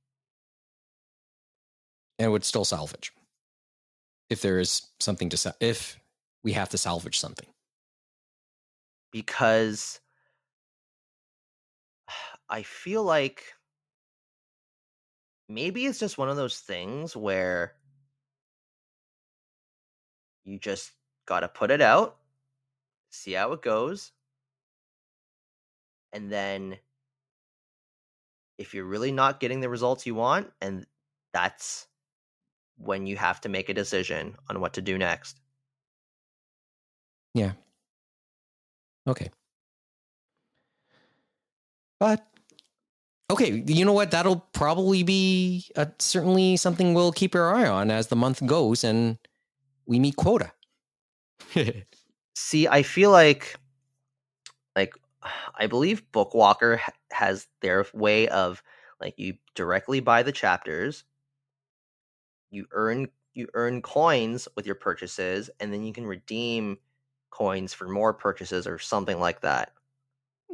and 2.19 2.31
would 2.31 2.45
still 2.45 2.65
salvage 2.65 3.13
if 4.31 4.41
there 4.41 4.61
is 4.61 4.83
something 5.01 5.29
to 5.31 5.37
sa- 5.37 5.53
if 5.61 5.99
we 6.45 6.53
have 6.53 6.69
to 6.69 6.79
salvage 6.79 7.19
something. 7.19 7.49
because 9.11 10.01
I 12.49 12.63
feel 12.63 13.03
like 13.03 13.55
maybe 15.49 15.87
it's 15.87 15.99
just 15.99 16.19
one 16.19 16.29
of 16.29 16.37
those 16.37 16.59
things 16.59 17.17
where 17.17 17.75
you 20.45 20.59
just 20.59 20.93
got 21.27 21.41
to 21.41 21.49
put 21.49 21.71
it 21.71 21.81
out, 21.81 22.17
see 23.11 23.33
how 23.33 23.53
it 23.53 23.63
goes, 23.63 24.13
and 26.13 26.31
then 26.31 26.77
if 28.59 28.75
you're 28.75 28.85
really 28.85 29.13
not 29.13 29.41
getting 29.41 29.61
the 29.61 29.69
results 29.69 30.07
you 30.07 30.15
want, 30.15 30.51
and 30.61 30.87
that's 31.33 31.87
when 32.77 33.07
you 33.07 33.17
have 33.17 33.41
to 33.43 33.49
make 33.49 33.69
a 33.69 33.75
decision 33.75 34.37
on 34.49 34.61
what 34.61 34.75
to 34.75 34.83
do 34.83 34.99
next. 34.99 35.41
Yeah. 37.35 37.53
Okay. 39.07 39.31
But 42.01 42.25
okay, 43.31 43.63
you 43.67 43.85
know 43.85 43.93
what? 43.93 44.11
That'll 44.11 44.47
probably 44.53 45.03
be 45.03 45.67
uh 45.77 45.87
certainly 45.99 46.57
something 46.57 46.95
we'll 46.95 47.13
keep 47.13 47.35
our 47.35 47.55
eye 47.55 47.69
on 47.69 47.91
as 47.91 48.09
the 48.09 48.17
month 48.17 48.45
goes 48.47 48.85
and 48.85 49.19
we 49.87 49.99
meet 49.99 50.17
quota. 50.17 50.53
See, 52.35 52.67
I 52.67 52.83
feel 52.83 53.11
like, 53.11 53.57
like, 54.77 54.95
I 55.59 55.67
believe 55.67 56.03
Bookwalker 56.13 56.81
has 57.15 57.47
their 57.63 57.87
way 57.95 58.29
of 58.29 58.63
like 59.01 59.15
you 59.19 59.35
directly 59.55 60.01
buy 60.01 60.23
the 60.23 60.33
chapters, 60.33 61.05
you 62.51 62.67
earn 62.73 63.09
you 63.35 63.49
earn 63.55 63.83
coins 63.83 64.47
with 64.57 64.65
your 64.67 64.77
purchases, 64.77 65.51
and 65.59 65.73
then 65.73 65.83
you 65.83 65.93
can 65.93 66.07
redeem 66.07 66.79
coins 67.31 67.73
for 67.75 67.89
more 67.89 68.13
purchases 68.15 68.67
or 68.67 68.79
something 68.79 69.19
like 69.19 69.41
that. 69.41 69.73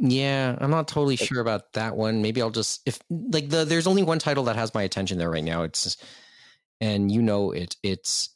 yeah, 0.00 0.56
I'm 0.60 0.70
not 0.70 0.88
totally 0.88 1.16
Like- 1.18 1.28
sure 1.28 1.40
about 1.42 1.74
that 1.74 1.96
one. 1.96 2.22
Maybe 2.22 2.40
I'll 2.40 2.50
just 2.50 2.80
if 2.86 2.98
like 3.10 3.50
the 3.50 3.64
there's 3.66 3.86
only 3.86 4.02
one 4.02 4.18
title 4.18 4.44
that 4.44 4.56
has 4.56 4.72
my 4.74 4.82
attention 4.82 5.18
there 5.18 5.30
right 5.30 5.44
now. 5.44 5.62
It's 5.64 5.96
and 6.80 7.12
you 7.12 7.20
know 7.20 7.50
it 7.52 7.76
it's 7.82 8.30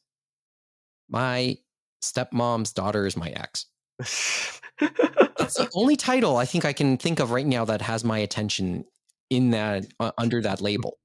my 1.08 1.56
stepmom's 2.02 2.72
daughter 2.72 3.06
is 3.06 3.16
my 3.16 3.30
ex. 3.30 3.66
That's 4.80 5.54
the 5.54 5.70
only 5.74 5.96
title 5.96 6.36
I 6.36 6.44
think 6.44 6.64
I 6.64 6.72
can 6.72 6.96
think 6.96 7.20
of 7.20 7.30
right 7.30 7.46
now 7.46 7.64
that 7.64 7.82
has 7.82 8.04
my 8.04 8.18
attention 8.18 8.84
in 9.30 9.50
that 9.50 9.86
uh, 10.00 10.12
under 10.18 10.40
that 10.42 10.60
label. 10.60 10.98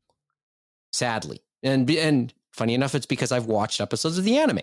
Sadly, 0.91 1.41
and 1.63 1.89
and 1.89 2.33
funny 2.51 2.73
enough, 2.73 2.95
it's 2.95 3.05
because 3.05 3.31
I've 3.31 3.45
watched 3.45 3.79
episodes 3.79 4.17
of 4.17 4.23
the 4.23 4.37
anime. 4.37 4.59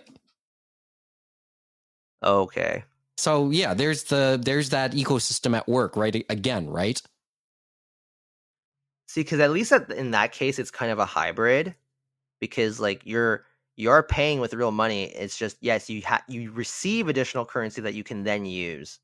okay. 2.23 2.83
So 3.17 3.49
yeah, 3.49 3.73
there's 3.73 4.03
the 4.05 4.39
there's 4.41 4.69
that 4.69 4.91
ecosystem 4.91 5.55
at 5.55 5.67
work, 5.67 5.95
right? 5.97 6.25
Again, 6.29 6.69
right? 6.69 7.01
See, 9.07 9.21
because 9.21 9.39
at 9.39 9.51
least 9.51 9.71
in 9.71 10.11
that 10.11 10.31
case, 10.33 10.59
it's 10.59 10.69
kind 10.69 10.91
of 10.91 10.99
a 10.99 11.05
hybrid, 11.05 11.75
because 12.39 12.79
like 12.79 13.01
you're 13.05 13.45
you're 13.77 14.03
paying 14.03 14.39
with 14.41 14.53
real 14.53 14.71
money. 14.71 15.05
It's 15.05 15.37
just 15.37 15.55
yes, 15.61 15.89
you 15.89 16.01
ha- 16.05 16.23
you 16.27 16.51
receive 16.51 17.07
additional 17.07 17.45
currency 17.45 17.79
that 17.81 17.93
you 17.93 18.03
can 18.03 18.23
then 18.23 18.45
use. 18.45 18.99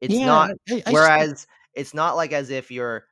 It's 0.00 0.14
Yeah, 0.14 0.26
not 0.26 0.50
I- 0.50 0.74
I 0.74 0.78
just- 0.80 0.92
whereas 0.92 1.46
it's 1.74 1.92
not 1.92 2.16
like 2.16 2.32
as 2.32 2.50
if 2.50 2.70
you're 2.70 3.04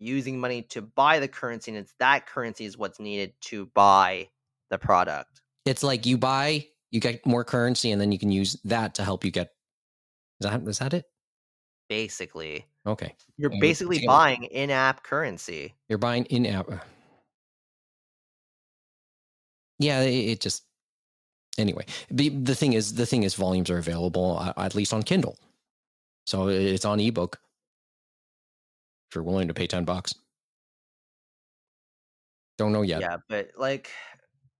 using 0.00 0.38
money 0.40 0.62
to 0.62 0.82
buy 0.82 1.20
the 1.20 1.28
currency 1.28 1.70
and 1.70 1.78
it's 1.78 1.94
that 2.00 2.26
currency 2.26 2.64
is 2.64 2.76
what's 2.76 2.98
needed 2.98 3.32
to 3.40 3.66
buy 3.66 4.28
the 4.70 4.78
product. 4.78 5.40
it's 5.64 5.84
like 5.84 6.04
you 6.06 6.18
buy, 6.18 6.66
you 6.90 6.98
get 6.98 7.24
more 7.24 7.44
currency, 7.44 7.92
and 7.92 8.00
then 8.00 8.10
you 8.10 8.18
can 8.18 8.32
use 8.32 8.60
that 8.64 8.96
to 8.96 9.04
help 9.04 9.24
you 9.24 9.30
get. 9.30 9.54
Is 10.40 10.50
that 10.50 10.60
is 10.68 10.78
that 10.80 10.92
it? 10.92 11.04
Basically, 11.88 12.66
Okay, 12.84 13.14
you're 13.36 13.52
basically 13.60 14.04
buying 14.04 14.42
in-app 14.44 15.04
currency. 15.04 15.74
you're 15.88 15.98
buying 15.98 16.24
in 16.26 16.46
app. 16.46 16.68
Yeah, 19.78 20.00
it, 20.02 20.10
it 20.10 20.40
just. 20.40 20.64
Anyway, 21.58 21.84
the 22.10 22.30
the 22.30 22.54
thing 22.54 22.72
is, 22.72 22.94
the 22.94 23.04
thing 23.04 23.24
is, 23.24 23.34
volumes 23.34 23.68
are 23.68 23.78
available 23.78 24.38
uh, 24.38 24.52
at 24.56 24.74
least 24.74 24.94
on 24.94 25.02
Kindle, 25.02 25.36
so 26.26 26.48
it's 26.48 26.86
on 26.86 26.98
ebook. 26.98 27.38
If 29.10 29.16
you're 29.16 29.24
willing 29.24 29.48
to 29.48 29.54
pay 29.54 29.66
ten 29.66 29.84
bucks, 29.84 30.14
don't 32.56 32.72
know 32.72 32.80
yet. 32.80 33.02
Yeah, 33.02 33.18
but 33.28 33.50
like 33.58 33.90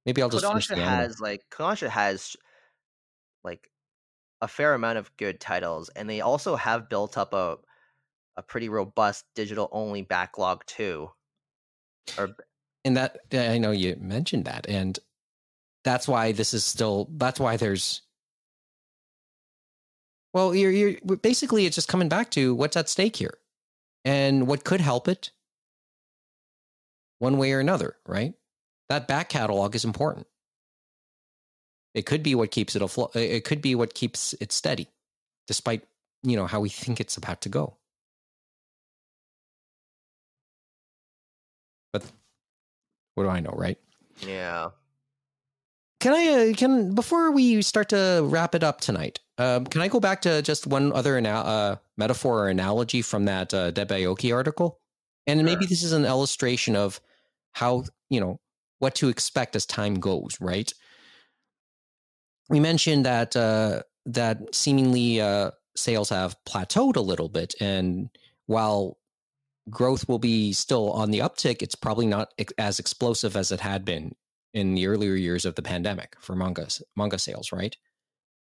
Maybe 0.06 0.22
I'll 0.22 0.28
just 0.28 0.44
Kodansha 0.44 0.76
has 0.76 1.20
like 1.20 1.42
Kodansha 1.50 1.88
has 1.88 2.36
like 3.44 3.70
a 4.40 4.48
fair 4.48 4.74
amount 4.74 4.98
of 4.98 5.16
good 5.16 5.40
titles, 5.40 5.88
and 5.90 6.10
they 6.10 6.20
also 6.20 6.56
have 6.56 6.88
built 6.88 7.16
up 7.16 7.32
a 7.32 7.58
a 8.36 8.42
pretty 8.42 8.68
robust 8.68 9.24
digital 9.34 9.68
only 9.72 10.02
backlog 10.02 10.64
too. 10.66 11.10
Or 12.18 12.34
and 12.84 12.96
that 12.96 13.18
I 13.32 13.58
know 13.58 13.70
you 13.70 13.96
mentioned 14.00 14.46
that, 14.46 14.66
and 14.68 14.98
that's 15.84 16.08
why 16.08 16.32
this 16.32 16.54
is 16.54 16.64
still. 16.64 17.08
That's 17.12 17.40
why 17.40 17.56
there's. 17.56 18.02
Well, 20.32 20.54
you're 20.54 20.70
you're 20.70 21.16
basically 21.18 21.66
it's 21.66 21.76
just 21.76 21.88
coming 21.88 22.08
back 22.08 22.30
to 22.32 22.54
what's 22.54 22.76
at 22.76 22.88
stake 22.88 23.16
here, 23.16 23.34
and 24.04 24.46
what 24.46 24.64
could 24.64 24.80
help 24.80 25.08
it. 25.08 25.30
One 27.18 27.38
way 27.38 27.52
or 27.52 27.60
another, 27.60 27.96
right? 28.06 28.34
That 28.88 29.06
back 29.06 29.28
catalog 29.28 29.74
is 29.74 29.84
important. 29.84 30.26
It 31.94 32.06
could 32.06 32.22
be 32.22 32.34
what 32.34 32.50
keeps 32.50 32.74
it 32.74 32.82
afloat. 32.82 33.14
It 33.14 33.44
could 33.44 33.62
be 33.62 33.74
what 33.74 33.94
keeps 33.94 34.34
it 34.40 34.50
steady, 34.50 34.88
despite 35.46 35.86
you 36.22 36.36
know 36.36 36.46
how 36.46 36.60
we 36.60 36.68
think 36.68 37.00
it's 37.00 37.16
about 37.16 37.42
to 37.42 37.48
go. 37.48 37.76
But 41.92 42.04
what 43.14 43.24
do 43.24 43.28
I 43.28 43.40
know, 43.40 43.54
right? 43.56 43.78
yeah, 44.26 44.70
Can 46.00 46.14
I 46.14 46.50
uh, 46.50 46.54
can 46.54 46.94
before 46.94 47.30
we 47.32 47.62
start 47.62 47.88
to 47.90 48.22
wrap 48.24 48.54
it 48.54 48.62
up 48.62 48.80
tonight? 48.80 49.20
Um, 49.38 49.64
can 49.66 49.80
I 49.80 49.88
go 49.88 50.00
back 50.00 50.22
to 50.22 50.42
just 50.42 50.66
one 50.66 50.92
other 50.92 51.16
ana- 51.16 51.28
uh, 51.30 51.76
metaphor 51.96 52.40
or 52.44 52.48
analogy 52.48 53.02
from 53.02 53.24
that 53.24 53.52
uh, 53.54 53.70
Deb 53.70 53.88
Aoki 53.88 54.34
article? 54.34 54.78
And 55.26 55.44
maybe 55.44 55.66
this 55.66 55.82
is 55.82 55.92
an 55.92 56.04
illustration 56.04 56.74
of 56.76 57.00
how 57.52 57.84
you 58.10 58.20
know 58.20 58.40
what 58.78 58.94
to 58.96 59.08
expect 59.08 59.54
as 59.56 59.64
time 59.66 59.94
goes. 59.94 60.38
Right? 60.40 60.72
We 62.48 62.60
mentioned 62.60 63.06
that 63.06 63.36
uh, 63.36 63.82
that 64.06 64.54
seemingly 64.54 65.20
uh, 65.20 65.52
sales 65.76 66.10
have 66.10 66.36
plateaued 66.44 66.96
a 66.96 67.00
little 67.00 67.28
bit, 67.28 67.54
and 67.60 68.10
while 68.46 68.98
growth 69.70 70.08
will 70.08 70.18
be 70.18 70.52
still 70.52 70.90
on 70.92 71.10
the 71.10 71.20
uptick, 71.20 71.62
it's 71.62 71.74
probably 71.74 72.06
not 72.06 72.32
ex- 72.38 72.52
as 72.58 72.78
explosive 72.78 73.36
as 73.36 73.52
it 73.52 73.60
had 73.60 73.84
been 73.84 74.14
in 74.54 74.74
the 74.74 74.86
earlier 74.86 75.14
years 75.14 75.44
of 75.44 75.54
the 75.54 75.62
pandemic 75.62 76.16
for 76.20 76.36
manga 76.36 76.68
manga 76.96 77.18
sales, 77.18 77.52
right? 77.52 77.76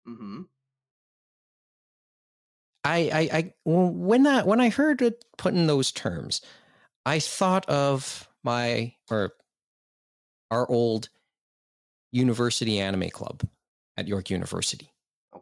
hmm 0.05 0.41
I, 2.83 2.97
I, 3.13 3.37
I 3.37 3.53
when 3.63 4.23
that 4.23 4.47
when 4.47 4.59
I 4.59 4.69
heard 4.69 5.01
it 5.01 5.23
put 5.37 5.53
in 5.53 5.67
those 5.67 5.91
terms, 5.91 6.41
I 7.05 7.19
thought 7.19 7.67
of 7.69 8.27
my 8.43 8.95
or 9.09 9.33
our 10.49 10.69
old 10.69 11.09
university 12.11 12.79
anime 12.79 13.09
club 13.09 13.43
at 13.97 14.07
York 14.07 14.29
University. 14.29 14.91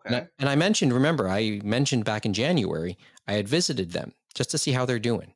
And, 0.06 0.15
okay, 0.15 0.15
I, 0.15 0.27
and 0.39 0.49
I 0.49 0.56
mentioned, 0.56 0.93
remember, 0.93 1.27
I 1.30 1.61
mentioned 1.64 2.06
back 2.06 2.26
in 2.26 2.34
January, 2.34 2.97
I 3.27 3.34
had 3.34 3.47
visited 3.47 3.91
them 3.91 4.14
just 4.35 4.51
to 4.51 4.57
see 4.57 4.72
how 4.72 4.85
they're 4.85 4.99
doing, 4.99 5.34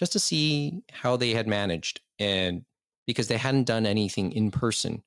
just 0.00 0.12
to 0.12 0.18
see 0.18 0.82
how 0.90 1.16
they 1.16 1.30
had 1.30 1.46
managed. 1.46 2.00
And 2.18 2.64
because 3.06 3.28
they 3.28 3.36
hadn't 3.36 3.64
done 3.64 3.84
anything 3.84 4.32
in 4.32 4.50
person 4.50 5.02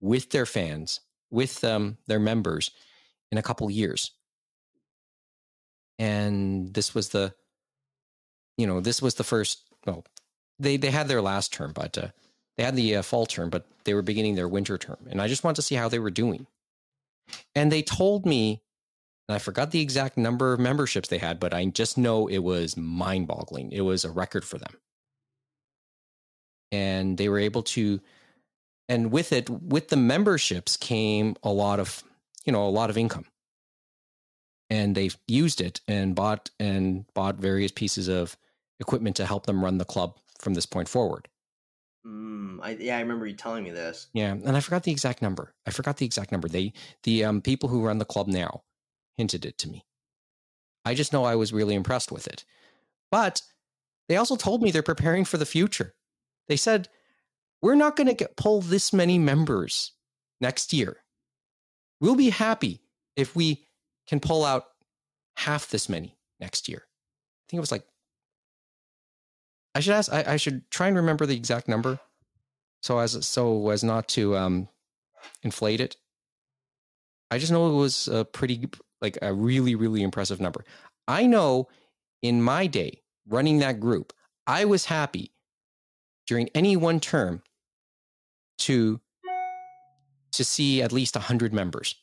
with 0.00 0.30
their 0.30 0.46
fans, 0.46 1.00
with 1.30 1.62
um, 1.62 1.96
their 2.08 2.18
members 2.18 2.72
in 3.30 3.38
a 3.38 3.42
couple 3.42 3.70
years. 3.70 4.10
And 5.98 6.74
this 6.74 6.92
was 6.92 7.10
the, 7.10 7.34
you 8.58 8.66
know, 8.66 8.80
this 8.80 9.00
was 9.00 9.14
the 9.14 9.24
first, 9.24 9.60
well, 9.86 10.04
they, 10.58 10.76
they 10.76 10.90
had 10.90 11.06
their 11.06 11.22
last 11.22 11.52
term, 11.52 11.72
but 11.72 11.96
uh, 11.96 12.08
they 12.56 12.64
had 12.64 12.74
the 12.74 12.96
uh, 12.96 13.02
fall 13.02 13.26
term, 13.26 13.48
but 13.48 13.64
they 13.84 13.94
were 13.94 14.02
beginning 14.02 14.34
their 14.34 14.48
winter 14.48 14.76
term. 14.76 14.98
And 15.08 15.22
I 15.22 15.28
just 15.28 15.44
wanted 15.44 15.56
to 15.56 15.62
see 15.62 15.76
how 15.76 15.88
they 15.88 16.00
were 16.00 16.10
doing. 16.10 16.48
And 17.54 17.70
they 17.70 17.82
told 17.82 18.26
me, 18.26 18.62
and 19.28 19.34
I 19.34 19.38
forgot 19.38 19.72
the 19.72 19.80
exact 19.80 20.16
number 20.16 20.52
of 20.52 20.60
memberships 20.60 21.08
they 21.08 21.18
had, 21.18 21.40
but 21.40 21.52
I 21.52 21.64
just 21.66 21.98
know 21.98 22.28
it 22.28 22.38
was 22.38 22.76
mind 22.76 23.26
boggling. 23.26 23.72
It 23.72 23.80
was 23.80 24.04
a 24.04 24.10
record 24.10 24.44
for 24.44 24.58
them. 24.58 24.74
And 26.70 27.18
they 27.18 27.28
were 27.28 27.38
able 27.38 27.62
to, 27.62 28.00
and 28.88 29.10
with 29.10 29.32
it, 29.32 29.50
with 29.50 29.88
the 29.88 29.96
memberships 29.96 30.76
came 30.76 31.36
a 31.42 31.50
lot 31.50 31.80
of, 31.80 32.04
you 32.44 32.52
know, 32.52 32.66
a 32.66 32.70
lot 32.70 32.90
of 32.90 32.96
income. 32.96 33.24
And 34.70 34.94
they 34.94 35.10
used 35.26 35.60
it 35.60 35.80
and 35.88 36.14
bought 36.14 36.50
and 36.58 37.04
bought 37.14 37.36
various 37.36 37.72
pieces 37.72 38.08
of 38.08 38.36
equipment 38.78 39.16
to 39.16 39.26
help 39.26 39.46
them 39.46 39.64
run 39.64 39.78
the 39.78 39.84
club 39.84 40.18
from 40.38 40.54
this 40.54 40.66
point 40.66 40.88
forward. 40.88 41.28
mm, 42.06 42.58
I, 42.62 42.76
yeah, 42.78 42.98
I 42.98 43.00
remember 43.00 43.26
you 43.26 43.34
telling 43.34 43.64
me 43.64 43.70
this. 43.70 44.08
Yeah, 44.12 44.32
and 44.32 44.56
I 44.56 44.60
forgot 44.60 44.82
the 44.82 44.90
exact 44.92 45.22
number. 45.22 45.54
I 45.66 45.70
forgot 45.70 45.96
the 45.96 46.06
exact 46.06 46.32
number. 46.32 46.48
They 46.48 46.72
the 47.04 47.24
um, 47.24 47.40
people 47.40 47.68
who 47.68 47.84
run 47.84 47.98
the 47.98 48.04
club 48.04 48.26
now 48.26 48.62
hinted 49.16 49.44
it 49.44 49.58
to 49.58 49.68
me. 49.68 49.84
I 50.84 50.94
just 50.94 51.12
know 51.12 51.24
I 51.24 51.34
was 51.34 51.52
really 51.52 51.74
impressed 51.74 52.12
with 52.12 52.26
it. 52.26 52.44
But 53.10 53.42
they 54.08 54.16
also 54.16 54.36
told 54.36 54.62
me 54.62 54.70
they're 54.70 54.82
preparing 54.82 55.24
for 55.24 55.36
the 55.36 55.46
future. 55.46 55.94
They 56.48 56.56
said 56.56 56.88
we're 57.62 57.74
not 57.74 57.96
going 57.96 58.06
to 58.06 58.14
get 58.14 58.36
pull 58.36 58.60
this 58.60 58.92
many 58.92 59.18
members 59.18 59.92
next 60.40 60.72
year. 60.72 60.98
We'll 62.00 62.14
be 62.14 62.30
happy 62.30 62.82
if 63.16 63.34
we 63.34 63.64
can 64.06 64.20
pull 64.20 64.44
out 64.44 64.64
half 65.36 65.68
this 65.68 65.88
many 65.88 66.16
next 66.38 66.68
year. 66.68 66.82
I 66.84 67.44
think 67.48 67.58
it 67.58 67.60
was 67.60 67.72
like 67.72 67.84
I 69.74 69.80
should 69.80 69.94
ask. 69.94 70.12
I, 70.12 70.24
I 70.26 70.36
should 70.36 70.70
try 70.70 70.88
and 70.88 70.96
remember 70.96 71.26
the 71.26 71.36
exact 71.36 71.68
number, 71.68 72.00
so 72.80 72.98
as 72.98 73.26
so 73.26 73.68
as 73.70 73.84
not 73.84 74.08
to 74.08 74.36
um, 74.36 74.68
inflate 75.42 75.80
it. 75.80 75.96
I 77.30 77.38
just 77.38 77.52
know 77.52 77.68
it 77.68 77.74
was 77.74 78.08
a 78.08 78.24
pretty 78.24 78.70
like 79.02 79.18
a 79.22 79.32
really 79.34 79.74
really 79.74 80.02
impressive 80.02 80.40
number. 80.40 80.64
I 81.08 81.26
know 81.26 81.68
in 82.22 82.42
my 82.42 82.66
day 82.66 83.02
running 83.28 83.58
that 83.60 83.80
group, 83.80 84.12
I 84.46 84.64
was 84.66 84.86
happy 84.86 85.32
during 86.26 86.48
any 86.54 86.76
one 86.76 87.00
term 87.00 87.42
to 88.58 89.00
to 90.32 90.44
see 90.44 90.82
at 90.82 90.92
least 90.92 91.16
100 91.16 91.54
members 91.54 91.94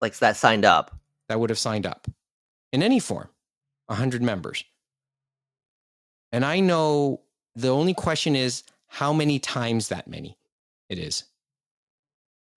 Like 0.00 0.18
that 0.18 0.36
signed 0.36 0.64
up. 0.64 0.96
that 1.28 1.40
would 1.40 1.50
have 1.50 1.58
signed 1.58 1.86
up 1.86 2.08
in 2.72 2.82
any 2.82 3.00
form 3.00 3.28
100 3.86 4.22
members 4.22 4.64
and 6.32 6.44
i 6.44 6.60
know 6.60 7.22
the 7.56 7.68
only 7.70 7.94
question 7.94 8.36
is 8.36 8.62
how 8.88 9.12
many 9.12 9.38
times 9.38 9.88
that 9.88 10.08
many 10.08 10.38
it 10.88 10.98
is 10.98 11.24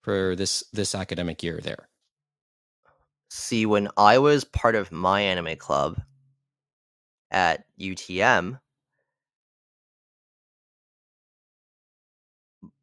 for 0.02 0.36
this 0.36 0.64
this 0.72 0.94
academic 0.94 1.42
year 1.42 1.60
there 1.62 1.88
See, 3.28 3.66
when 3.66 3.88
I 3.96 4.18
was 4.18 4.44
part 4.44 4.74
of 4.74 4.90
my 4.92 5.20
anime 5.20 5.56
club 5.56 6.00
at 7.30 7.66
UTM, 7.78 8.60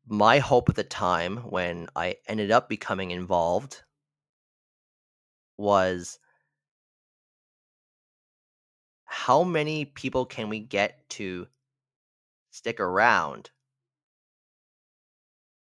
my 0.07 0.39
hope 0.39 0.69
at 0.69 0.76
the 0.76 0.84
time 0.84 1.38
when 1.38 1.88
I 1.95 2.18
ended 2.27 2.51
up 2.51 2.68
becoming 2.69 3.11
involved 3.11 3.84
was 5.57 6.19
how 9.05 9.43
many 9.43 9.85
people 9.85 10.26
can 10.26 10.49
we 10.49 10.59
get 10.59 11.07
to 11.09 11.47
stick 12.51 12.80
around? 12.80 13.51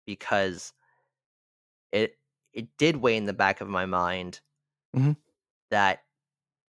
Because 0.06 0.74
it 1.92 2.18
it 2.54 2.68
did 2.78 2.98
weigh 2.98 3.16
in 3.18 3.26
the 3.26 3.34
back 3.34 3.62
of 3.62 3.68
my 3.70 3.86
mind 3.86 4.42
Mhm. 4.96 5.18
that 5.70 6.04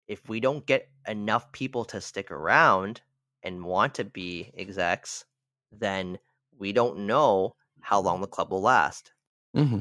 if 0.09 0.29
we 0.29 0.41
don't 0.41 0.67
get 0.67 0.91
enough 1.07 1.53
people 1.53 1.85
to 1.87 2.01
stick 2.01 2.31
around 2.31 3.03
and 3.43 3.65
want 3.65 3.95
to 3.97 4.05
be 4.05 4.53
execs, 4.57 5.25
then 5.73 6.19
we 6.59 6.73
don't 6.73 7.07
know 7.07 7.57
how 7.81 8.01
long 8.01 8.21
the 8.21 8.27
club 8.29 8.51
will 8.53 8.63
last. 8.63 9.13
mm-hmm. 9.57 9.81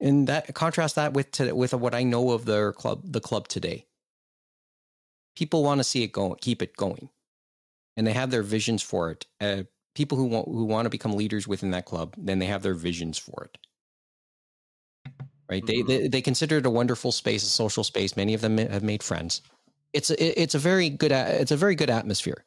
And 0.00 0.28
that 0.28 0.54
contrast 0.54 0.94
that 0.94 1.12
with 1.12 1.30
to, 1.32 1.52
with 1.54 1.74
what 1.74 1.94
I 1.94 2.02
know 2.04 2.30
of 2.32 2.44
their 2.44 2.72
club, 2.72 3.02
the 3.04 3.20
club 3.20 3.48
today. 3.48 3.86
People 5.36 5.62
want 5.62 5.78
to 5.78 5.84
see 5.84 6.02
it 6.02 6.12
go, 6.12 6.34
keep 6.34 6.62
it 6.62 6.76
going, 6.76 7.10
and 7.96 8.06
they 8.06 8.12
have 8.12 8.30
their 8.30 8.42
visions 8.42 8.82
for 8.82 9.10
it. 9.10 9.26
Uh, 9.40 9.64
people 9.94 10.18
who 10.18 10.24
want 10.26 10.48
who 10.48 10.64
want 10.64 10.86
to 10.86 10.90
become 10.90 11.12
leaders 11.12 11.48
within 11.48 11.70
that 11.72 11.86
club, 11.86 12.14
then 12.18 12.38
they 12.38 12.46
have 12.46 12.62
their 12.62 12.74
visions 12.74 13.18
for 13.18 13.44
it. 13.44 13.58
Right? 15.50 15.62
Mhm. 15.64 15.66
They, 15.66 15.82
they 15.82 16.08
they 16.08 16.22
consider 16.22 16.58
it 16.58 16.66
a 16.66 16.70
wonderful 16.70 17.12
space, 17.12 17.42
a 17.42 17.46
social 17.46 17.84
space. 17.84 18.16
Many 18.16 18.34
of 18.34 18.40
them 18.40 18.58
have 18.58 18.82
made 18.82 19.02
friends. 19.02 19.42
It's 19.92 20.10
a, 20.10 20.40
it's 20.42 20.54
a 20.54 20.58
very 20.58 20.90
good 20.90 21.12
it's 21.12 21.50
a 21.52 21.56
very 21.56 21.74
good 21.74 21.90
atmosphere. 21.90 22.44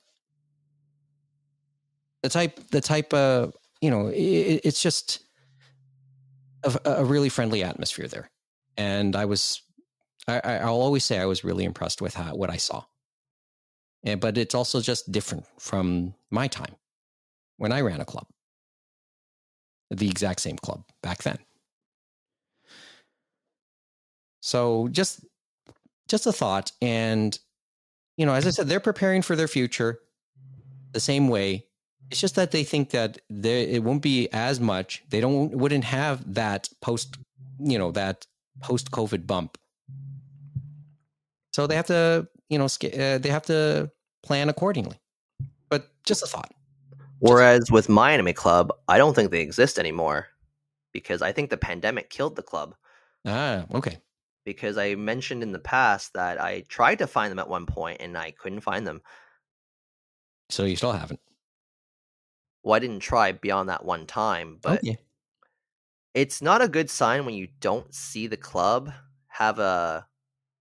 The 2.23 2.29
type 2.29 2.59
the 2.69 2.81
type 2.81 3.13
uh 3.13 3.47
you 3.81 3.89
know 3.89 4.07
it, 4.07 4.61
it's 4.63 4.81
just 4.81 5.19
a, 6.63 6.79
a 6.85 7.03
really 7.05 7.29
friendly 7.29 7.63
atmosphere 7.63 8.07
there, 8.07 8.29
and 8.77 9.15
I 9.15 9.25
was 9.25 9.61
I- 10.27 10.59
I'll 10.59 10.81
always 10.81 11.03
say 11.03 11.17
I 11.19 11.25
was 11.25 11.43
really 11.43 11.63
impressed 11.65 12.01
with 12.01 12.13
how, 12.13 12.35
what 12.35 12.49
I 12.51 12.57
saw. 12.57 12.83
And, 14.03 14.19
but 14.19 14.37
it's 14.37 14.55
also 14.55 14.81
just 14.81 15.11
different 15.11 15.45
from 15.59 16.13
my 16.29 16.47
time 16.47 16.75
when 17.57 17.71
I 17.71 17.81
ran 17.81 18.01
a 18.01 18.05
club, 18.05 18.27
the 19.89 20.09
exact 20.09 20.41
same 20.41 20.57
club 20.57 20.83
back 21.01 21.23
then. 21.23 21.39
So 24.41 24.89
just 24.89 25.23
just 26.07 26.27
a 26.27 26.33
thought, 26.33 26.71
and 26.81 27.37
you 28.17 28.25
know, 28.25 28.33
as 28.33 28.45
I 28.45 28.49
said, 28.49 28.67
they're 28.67 28.79
preparing 28.79 29.21
for 29.21 29.35
their 29.35 29.47
future 29.47 29.99
the 30.91 30.99
same 30.99 31.29
way. 31.29 31.65
It's 32.09 32.19
just 32.19 32.35
that 32.35 32.51
they 32.51 32.63
think 32.63 32.89
that 32.89 33.19
there 33.29 33.65
it 33.65 33.83
won't 33.83 34.01
be 34.01 34.27
as 34.33 34.59
much. 34.59 35.03
They 35.09 35.21
don't 35.21 35.51
wouldn't 35.51 35.85
have 35.85 36.33
that 36.33 36.69
post, 36.81 37.17
you 37.59 37.77
know, 37.77 37.91
that 37.91 38.27
post 38.61 38.91
COVID 38.91 39.25
bump. 39.25 39.57
So 41.53 41.67
they 41.67 41.75
have 41.75 41.87
to, 41.87 42.27
you 42.49 42.57
know, 42.57 42.65
uh, 42.65 43.17
they 43.17 43.29
have 43.29 43.45
to 43.45 43.91
plan 44.23 44.49
accordingly. 44.49 44.99
But 45.69 45.89
just 46.03 46.23
a 46.23 46.27
thought. 46.27 46.51
Whereas 47.19 47.69
with 47.69 47.87
my 47.87 48.13
anime 48.13 48.33
club, 48.33 48.73
I 48.87 48.97
don't 48.97 49.13
think 49.15 49.31
they 49.31 49.41
exist 49.41 49.77
anymore 49.77 50.27
because 50.91 51.21
I 51.21 51.31
think 51.31 51.49
the 51.49 51.57
pandemic 51.57 52.09
killed 52.09 52.35
the 52.35 52.41
club. 52.41 52.75
Ah, 53.25 53.65
okay. 53.73 53.99
Because 54.43 54.77
I 54.77 54.95
mentioned 54.95 55.43
in 55.43 55.51
the 55.51 55.59
past 55.59 56.13
that 56.13 56.41
I 56.41 56.61
tried 56.61 56.97
to 56.99 57.07
find 57.07 57.31
them 57.31 57.39
at 57.39 57.49
one 57.49 57.65
point 57.65 58.01
and 58.01 58.17
I 58.17 58.31
couldn't 58.31 58.61
find 58.61 58.87
them. 58.87 59.01
So 60.49 60.65
you 60.65 60.75
still 60.75 60.91
haven't. 60.91 61.19
Well, 62.63 62.73
I 62.75 62.79
didn't 62.79 63.01
try 63.01 63.31
beyond 63.33 63.69
that 63.69 63.85
one 63.85 64.05
time, 64.07 64.57
but 64.61 64.79
okay. 64.79 64.97
it's 66.13 66.41
not 66.41 66.61
a 66.61 66.67
good 66.67 66.89
sign 66.89 67.25
when 67.25 67.35
you 67.35 67.47
don't 67.59 67.93
see 67.93 68.27
the 68.27 68.37
club 68.37 68.91
have 69.27 69.59
a 69.59 70.07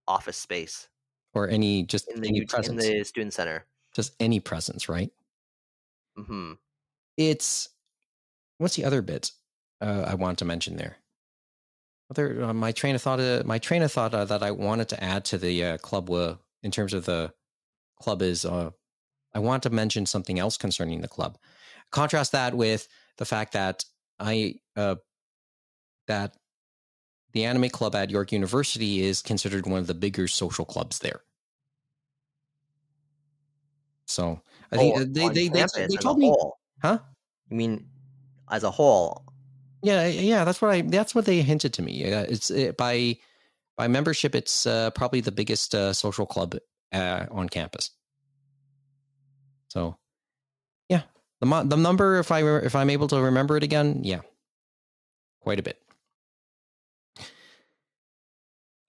office 0.09 0.36
space 0.36 0.89
Or 1.35 1.48
any 1.48 1.82
just 1.85 2.09
in 2.09 2.20
the 2.20 2.28
any 2.28 2.39
U- 2.40 2.47
in 2.62 2.77
the 2.77 3.05
student 3.05 3.32
center. 3.35 3.66
just 3.93 4.15
any 4.20 4.40
presence, 4.40 4.89
right? 4.89 5.12
hmm 6.16 6.52
It's 7.16 7.69
what's 8.59 8.77
the 8.77 8.85
other 8.85 9.02
bit 9.02 9.32
uh, 9.82 10.05
I 10.09 10.15
want 10.15 10.39
to 10.40 10.47
mention 10.47 10.77
there? 10.77 10.98
Other 12.11 12.43
uh, 12.43 12.53
my 12.53 12.73
train 12.73 12.95
of 12.95 13.03
thought. 13.03 13.20
Uh, 13.20 13.43
my 13.45 13.59
train 13.59 13.82
of 13.82 13.93
thought 13.93 14.15
uh, 14.15 14.24
that 14.24 14.43
I 14.43 14.51
wanted 14.51 14.89
to 14.89 15.03
add 15.03 15.24
to 15.27 15.39
the 15.39 15.65
uh, 15.65 15.78
club 15.78 16.11
uh, 16.11 16.35
in 16.62 16.70
terms 16.70 16.93
of 16.93 17.05
the 17.05 17.32
club 18.01 18.20
is 18.20 18.45
uh, 18.45 18.70
I 19.32 19.39
want 19.39 19.62
to 19.62 19.70
mention 19.70 20.07
something 20.07 20.39
else 20.39 20.57
concerning 20.57 21.01
the 21.01 21.09
club. 21.09 21.39
Contrast 21.91 22.32
that 22.32 22.55
with 22.55 22.89
the 23.16 23.24
fact 23.24 23.53
that 23.53 23.85
I 24.19 24.57
uh, 24.77 24.97
that 26.09 26.37
the 27.32 27.45
anime 27.45 27.69
club 27.69 27.95
at 27.95 28.11
York 28.11 28.32
University 28.32 29.03
is 29.03 29.23
considered 29.23 29.66
one 29.66 29.78
of 29.78 29.87
the 29.87 29.95
bigger 29.95 30.27
social 30.27 30.65
clubs 30.65 30.99
there. 30.99 31.20
So 34.07 34.41
I 34.73 34.77
think 34.77 34.97
Oh, 34.97 35.05
they 35.05 35.28
they 35.28 35.49
they, 35.49 35.87
they 35.89 35.97
told 35.97 36.19
me, 36.19 36.35
huh? 36.82 36.99
I 37.51 37.55
mean 37.55 37.87
as 38.51 38.65
a 38.65 38.70
whole? 38.70 39.30
Yeah, 39.82 40.07
yeah, 40.07 40.44
that's 40.44 40.61
what 40.61 40.70
I. 40.70 40.82
That's 40.82 41.15
what 41.15 41.24
they 41.24 41.40
hinted 41.43 41.73
to 41.74 41.82
me. 41.82 42.12
Uh, 42.12 42.27
it's 42.28 42.51
it, 42.51 42.77
by 42.77 43.16
by 43.77 43.89
membership. 43.89 44.35
It's 44.35 44.66
uh, 44.66 44.90
probably 44.90 45.20
the 45.20 45.32
biggest 45.32 45.74
uh, 45.74 45.93
social 45.93 46.27
club 46.27 46.57
uh, 46.93 47.27
on 47.31 47.48
campus. 47.48 47.90
So, 49.69 49.97
yeah, 50.89 51.02
the 51.40 51.47
mo- 51.47 51.65
the 51.65 51.77
number, 51.77 52.19
if 52.19 52.31
I 52.31 52.43
if 52.43 52.74
I'm 52.74 52.90
able 52.90 53.09
to 53.09 53.20
remember 53.20 53.57
it 53.57 53.62
again, 53.62 54.01
yeah, 54.05 54.20
quite 55.40 55.59
a 55.59 55.62
bit. 55.62 55.81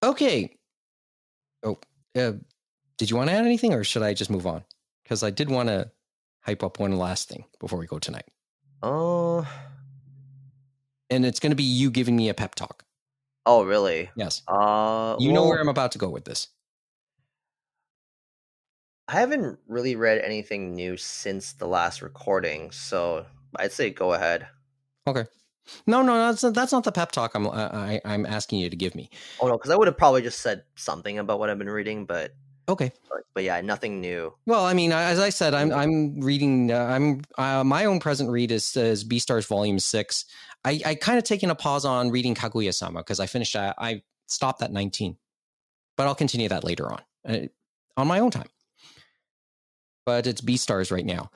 Okay. 0.03 0.57
Oh, 1.63 1.77
uh, 2.17 2.33
did 2.97 3.09
you 3.09 3.15
want 3.15 3.29
to 3.29 3.35
add 3.35 3.45
anything, 3.45 3.73
or 3.73 3.83
should 3.83 4.03
I 4.03 4.13
just 4.13 4.31
move 4.31 4.47
on? 4.47 4.63
Because 5.03 5.23
I 5.23 5.29
did 5.29 5.49
want 5.49 5.69
to 5.69 5.91
hype 6.41 6.63
up 6.63 6.79
one 6.79 6.97
last 6.97 7.29
thing 7.29 7.45
before 7.59 7.79
we 7.79 7.85
go 7.85 7.99
tonight, 7.99 8.25
Oh, 8.81 9.47
and 11.11 11.25
it's 11.25 11.39
going 11.39 11.51
to 11.51 11.55
be 11.55 11.63
you 11.63 11.91
giving 11.91 12.15
me 12.15 12.29
a 12.29 12.33
pep 12.33 12.55
talk. 12.55 12.83
oh, 13.45 13.63
really? 13.63 14.09
Yes. 14.15 14.41
Uh, 14.47 15.15
You 15.19 15.31
know 15.33 15.45
where 15.47 15.59
I'm 15.59 15.69
about 15.69 15.91
to 15.91 15.97
go 15.99 16.09
with 16.09 16.25
this. 16.25 16.47
I 19.07 19.19
haven't 19.19 19.59
really 19.67 19.95
read 19.95 20.19
anything 20.21 20.73
new 20.73 20.95
since 20.95 21.53
the 21.53 21.67
last 21.67 22.01
recording, 22.01 22.71
so 22.71 23.25
I'd 23.57 23.73
say 23.73 23.89
go 23.89 24.13
ahead. 24.13 24.47
Okay. 25.05 25.25
No, 25.85 26.01
no, 26.01 26.17
that's 26.17 26.43
not, 26.43 26.53
that's 26.53 26.71
not 26.71 26.83
the 26.85 26.91
pep 26.91 27.11
talk 27.11 27.35
I'm 27.35 27.47
I, 27.47 27.99
I'm 28.05 28.25
asking 28.25 28.59
you 28.59 28.69
to 28.69 28.75
give 28.75 28.95
me. 28.95 29.09
Oh 29.39 29.47
no, 29.47 29.57
because 29.57 29.69
I 29.69 29.75
would 29.75 29.87
have 29.87 29.97
probably 29.97 30.21
just 30.21 30.39
said 30.39 30.63
something 30.75 31.19
about 31.19 31.39
what 31.39 31.49
I've 31.49 31.57
been 31.57 31.69
reading, 31.69 32.05
but 32.05 32.31
Okay. 32.71 32.93
but, 33.33 33.43
yeah, 33.43 33.59
nothing 33.59 33.99
new. 33.99 34.33
Well, 34.45 34.63
I 34.63 34.73
mean, 34.73 34.93
as 34.93 35.19
I 35.19 35.29
said, 35.29 35.53
I'm 35.53 35.73
I'm 35.73 36.21
reading. 36.21 36.71
Uh, 36.71 36.85
I'm 36.85 37.21
uh, 37.37 37.65
my 37.65 37.83
own 37.85 37.99
present 37.99 38.29
read 38.29 38.49
is 38.49 38.77
is 38.77 39.03
Beastars 39.03 39.45
Volume 39.45 39.77
Six. 39.77 40.23
I 40.63 40.79
I 40.85 40.95
kind 40.95 41.17
of 41.17 41.25
taken 41.25 41.49
a 41.49 41.55
pause 41.55 41.83
on 41.83 42.11
reading 42.11 42.33
Kaguya 42.33 42.73
Sama 42.73 42.99
because 42.99 43.19
I 43.19 43.25
finished. 43.25 43.55
Uh, 43.57 43.73
I 43.77 44.03
stopped 44.27 44.61
at 44.61 44.71
19, 44.71 45.17
but 45.97 46.07
I'll 46.07 46.15
continue 46.15 46.47
that 46.47 46.63
later 46.63 46.89
on 46.89 47.01
uh, 47.27 47.39
on 47.97 48.07
my 48.07 48.19
own 48.19 48.31
time. 48.31 48.47
But 50.05 50.25
it's 50.25 50.41
Beastars 50.41 50.91
right 50.91 51.05
now, 51.05 51.29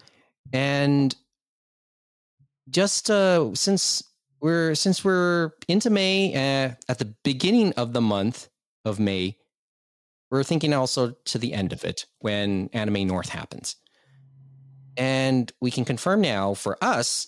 and 0.54 1.14
just 2.70 3.12
uh, 3.12 3.54
since 3.56 4.04
we're 4.40 4.74
since 4.74 5.04
we're 5.04 5.52
into 5.68 5.90
May 5.90 6.34
uh, 6.34 6.76
at 6.88 7.00
the 7.00 7.14
beginning 7.24 7.74
of 7.74 7.92
the 7.92 8.02
month 8.02 8.48
of 8.86 9.00
May, 9.00 9.38
we're 10.32 10.44
thinking 10.44 10.74
also 10.74 11.12
to 11.26 11.38
the 11.38 11.54
end 11.54 11.74
of 11.74 11.84
it 11.84 12.06
when 12.20 12.70
Anime 12.74 13.08
North 13.08 13.30
happens. 13.30 13.76
And 14.98 15.52
we 15.62 15.72
can 15.72 15.86
confirm 15.86 16.22
now 16.22 16.54
for 16.54 16.78
us, 16.82 17.28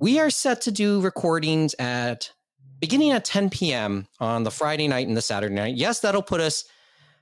we 0.00 0.18
are 0.18 0.30
set 0.30 0.62
to 0.62 0.72
do 0.72 1.00
recordings 1.00 1.74
at 1.78 2.32
beginning 2.80 3.12
at 3.12 3.24
10 3.24 3.50
p.m. 3.50 4.06
on 4.18 4.42
the 4.42 4.50
Friday 4.50 4.88
night 4.88 5.06
and 5.06 5.16
the 5.16 5.22
Saturday 5.22 5.54
night. 5.54 5.76
Yes, 5.76 6.00
that'll 6.00 6.22
put 6.22 6.40
us 6.40 6.64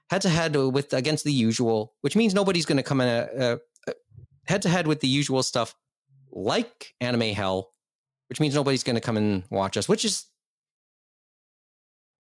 head 0.09 0.23
to 0.23 0.29
head 0.29 0.57
with 0.57 0.93
against 0.93 1.25
the 1.25 1.33
usual, 1.33 1.95
which 2.01 2.17
means 2.17 2.35
nobody's 2.35 2.67
going 2.67 2.79
to 2.79 2.83
come 2.83 3.01
in 3.01 3.59
head 4.47 4.63
to 4.63 4.69
head 4.69 4.87
with 4.87 5.01
the 5.01 5.09
usual 5.09 5.43
stuff 5.43 5.75
like 6.33 6.95
Anime 7.01 7.35
Hell, 7.35 7.71
which 8.29 8.41
means 8.41 8.55
nobody's 8.55 8.83
going 8.83 8.97
to 8.97 9.01
come 9.01 9.17
and 9.17 9.45
watch 9.51 9.77
us, 9.77 9.89
which 9.89 10.05
is 10.05 10.27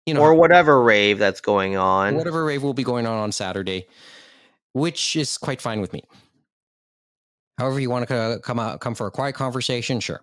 you 0.06 0.14
know 0.14 0.22
or 0.22 0.34
whatever 0.34 0.82
rave 0.82 1.20
that's 1.20 1.42
going 1.42 1.76
on. 1.78 2.16
whatever 2.16 2.44
rave 2.44 2.64
will 2.64 2.74
be 2.74 2.84
going 2.84 3.06
on 3.06 3.18
on 3.18 3.32
Saturday, 3.32 3.88
which 4.74 5.16
is 5.16 5.38
quite 5.38 5.62
fine 5.62 5.82
with 5.82 5.94
me. 5.94 6.04
However, 7.58 7.80
you 7.80 7.90
want 7.90 8.08
to 8.08 8.40
come 8.42 8.60
out, 8.60 8.80
come 8.80 8.96
for 8.96 9.08
a 9.08 9.12
quiet 9.12 9.36
conversation, 9.36 10.00
sure. 10.00 10.22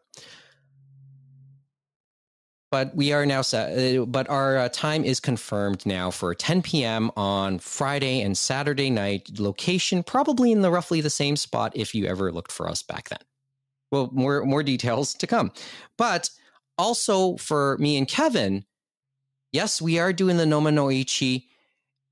But 2.73 2.97
we 2.97 3.13
are 3.13 3.25
now 3.25 3.43
set. 3.43 3.99
uh, 3.99 4.05
But 4.07 4.29
our 4.29 4.57
uh, 4.57 4.69
time 4.71 5.05
is 5.05 5.21
confirmed 5.21 5.87
now 5.87 6.11
for 6.11 6.35
10 6.35 6.63
p.m. 6.63 7.11
on 7.17 7.59
Friday 7.59 8.23
and 8.23 8.37
Saturday 8.37 8.91
night. 8.91 9.39
Location 9.39 10.03
probably 10.03 10.51
in 10.51 10.63
the 10.63 10.71
roughly 10.71 11.01
the 11.01 11.11
same 11.11 11.37
spot 11.37 11.73
if 11.77 11.95
you 11.95 12.07
ever 12.07 12.33
looked 12.33 12.51
for 12.53 12.69
us 12.69 12.83
back 12.83 13.09
then. 13.09 13.21
Well, 13.93 14.11
more 14.13 14.45
more 14.45 14.63
details 14.65 15.15
to 15.15 15.27
come. 15.27 15.53
But 15.97 16.31
also 16.77 17.37
for 17.37 17.79
me 17.79 17.97
and 17.97 18.09
Kevin, 18.09 18.65
yes, 19.53 19.81
we 19.81 19.99
are 19.99 20.13
doing 20.13 20.37
the 20.37 20.45
Nomi 20.45 20.73
no 20.73 20.91
Ichi. 20.91 21.49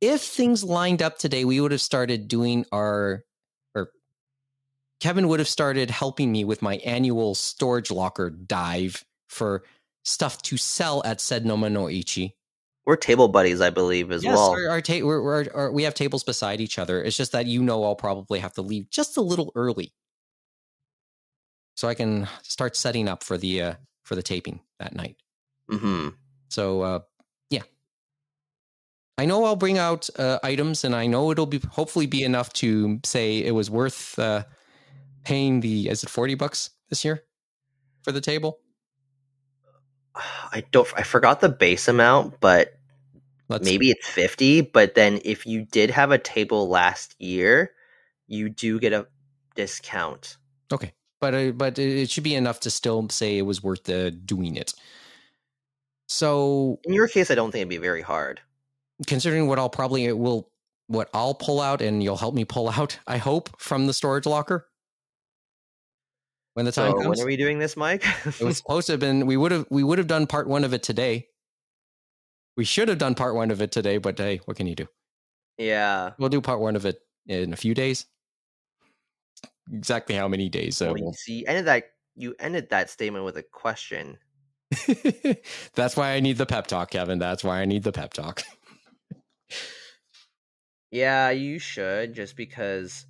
If 0.00 0.22
things 0.22 0.62
lined 0.62 1.02
up 1.02 1.18
today, 1.18 1.44
we 1.44 1.60
would 1.60 1.72
have 1.72 1.80
started 1.80 2.28
doing 2.28 2.66
our, 2.72 3.24
or 3.74 3.90
Kevin 5.00 5.28
would 5.28 5.40
have 5.40 5.48
started 5.48 5.90
helping 5.90 6.30
me 6.30 6.44
with 6.44 6.62
my 6.62 6.76
annual 6.76 7.34
storage 7.34 7.90
locker 7.90 8.30
dive 8.30 9.04
for 9.28 9.64
stuff 10.04 10.42
to 10.42 10.56
sell 10.56 11.02
at 11.04 11.20
said 11.20 11.44
Nomi 11.44 11.72
no 11.72 11.88
Ichi. 11.88 12.36
We're 12.86 12.96
table 12.96 13.28
buddies, 13.28 13.62
I 13.62 13.70
believe, 13.70 14.12
as 14.12 14.22
yes, 14.22 14.36
well. 14.36 14.50
our, 14.50 14.68
our 14.68 14.80
ta- 14.82 15.00
we're, 15.02 15.22
we're, 15.22 15.46
our, 15.54 15.72
we 15.72 15.84
have 15.84 15.94
tables 15.94 16.22
beside 16.22 16.60
each 16.60 16.78
other. 16.78 17.02
It's 17.02 17.16
just 17.16 17.32
that 17.32 17.46
you 17.46 17.62
know 17.62 17.82
I'll 17.82 17.96
probably 17.96 18.40
have 18.40 18.52
to 18.54 18.62
leave 18.62 18.90
just 18.90 19.16
a 19.16 19.22
little 19.22 19.50
early, 19.54 19.94
so 21.76 21.88
I 21.88 21.94
can 21.94 22.28
start 22.42 22.76
setting 22.76 23.08
up 23.08 23.22
for 23.22 23.38
the 23.38 23.62
uh, 23.62 23.74
for 24.02 24.16
the 24.16 24.22
taping 24.22 24.60
that 24.78 24.94
night. 24.94 25.16
hmm 25.70 26.08
So 26.50 26.82
uh, 26.82 27.00
I 29.16 29.26
know 29.26 29.44
I'll 29.44 29.56
bring 29.56 29.78
out 29.78 30.10
uh, 30.18 30.38
items, 30.42 30.84
and 30.84 30.94
I 30.94 31.06
know 31.06 31.30
it'll 31.30 31.46
be 31.46 31.60
hopefully 31.70 32.06
be 32.06 32.24
enough 32.24 32.52
to 32.54 33.00
say 33.04 33.38
it 33.38 33.52
was 33.52 33.70
worth 33.70 34.18
uh, 34.18 34.44
paying 35.24 35.60
the 35.60 35.88
is 35.88 36.02
it 36.02 36.10
forty 36.10 36.34
bucks 36.34 36.70
this 36.88 37.04
year 37.04 37.22
for 38.02 38.12
the 38.12 38.20
table. 38.20 38.58
I 40.16 40.64
don't. 40.70 40.88
I 40.96 41.02
forgot 41.02 41.40
the 41.40 41.48
base 41.48 41.88
amount, 41.88 42.40
but 42.40 42.74
Let's 43.48 43.64
maybe 43.64 43.90
it's 43.90 44.08
fifty. 44.08 44.60
But 44.62 44.94
then 44.94 45.20
if 45.24 45.46
you 45.46 45.64
did 45.64 45.90
have 45.90 46.10
a 46.10 46.18
table 46.18 46.68
last 46.68 47.14
year, 47.20 47.72
you 48.26 48.48
do 48.48 48.80
get 48.80 48.92
a 48.92 49.06
discount. 49.54 50.36
okay, 50.72 50.92
but 51.20 51.34
uh, 51.34 51.52
but 51.52 51.78
it 51.78 52.10
should 52.10 52.24
be 52.24 52.34
enough 52.34 52.60
to 52.60 52.70
still 52.70 53.08
say 53.10 53.38
it 53.38 53.42
was 53.42 53.62
worth 53.62 53.88
uh, 53.88 54.10
doing 54.10 54.56
it. 54.56 54.74
So 56.08 56.80
In 56.84 56.94
your 56.94 57.08
case, 57.08 57.30
I 57.30 57.34
don't 57.34 57.50
think 57.50 57.62
it'd 57.62 57.70
be 57.70 57.76
very 57.78 58.02
hard. 58.02 58.40
Considering 59.06 59.46
what 59.48 59.58
I'll 59.58 59.68
probably 59.70 60.04
it 60.06 60.16
will 60.18 60.50
what 60.86 61.08
I'll 61.14 61.34
pull 61.34 61.60
out 61.60 61.80
and 61.80 62.02
you'll 62.02 62.16
help 62.16 62.34
me 62.34 62.44
pull 62.44 62.68
out, 62.76 62.98
I 63.06 63.16
hope, 63.18 63.50
from 63.60 63.86
the 63.86 63.92
storage 63.92 64.26
locker 64.26 64.66
when 66.54 66.66
the 66.66 66.72
time 66.72 66.92
So 66.92 66.98
comes. 66.98 67.08
when 67.08 67.20
are 67.20 67.26
we 67.26 67.36
doing 67.36 67.58
this, 67.58 67.76
Mike? 67.76 68.04
it 68.26 68.40
was 68.40 68.56
supposed 68.58 68.86
to 68.86 68.92
have 68.92 69.00
been 69.00 69.26
we 69.26 69.36
would 69.36 69.52
have 69.52 69.66
we 69.70 69.82
would 69.82 69.98
have 69.98 70.06
done 70.06 70.26
part 70.26 70.46
one 70.48 70.64
of 70.64 70.72
it 70.74 70.82
today. 70.82 71.28
We 72.56 72.64
should 72.64 72.88
have 72.88 72.98
done 72.98 73.14
part 73.16 73.34
one 73.34 73.50
of 73.50 73.60
it 73.60 73.72
today, 73.72 73.98
but 73.98 74.16
hey, 74.16 74.40
what 74.44 74.56
can 74.56 74.66
you 74.66 74.74
do? 74.76 74.86
yeah. 75.58 76.12
We'll 76.18 76.28
do 76.28 76.40
part 76.40 76.60
one 76.60 76.76
of 76.76 76.84
it 76.86 76.98
in 77.26 77.52
a 77.52 77.56
few 77.56 77.74
days. 77.74 78.06
Exactly 79.72 80.14
how 80.14 80.28
many 80.28 80.48
days? 80.48 80.76
So 80.76 80.86
Well, 80.92 80.98
you 80.98 81.12
see, 81.14 81.32
you 81.40 81.44
ended 81.46 81.64
that 81.66 81.84
you 82.16 82.34
ended 82.38 82.70
that 82.70 82.90
statement 82.90 83.24
with 83.24 83.36
a 83.38 83.42
question. 83.42 84.18
that's 85.74 85.96
why 85.96 86.12
I 86.12 86.20
need 86.20 86.36
the 86.36 86.46
pep 86.46 86.66
talk, 86.66 86.90
Kevin. 86.90 87.18
That's 87.18 87.42
why 87.42 87.60
I 87.60 87.64
need 87.64 87.82
the 87.82 87.92
pep 87.92 88.12
talk. 88.12 88.42
Yeah, 90.90 91.30
you 91.30 91.58
should 91.58 92.14
just 92.14 92.36
because 92.36 93.06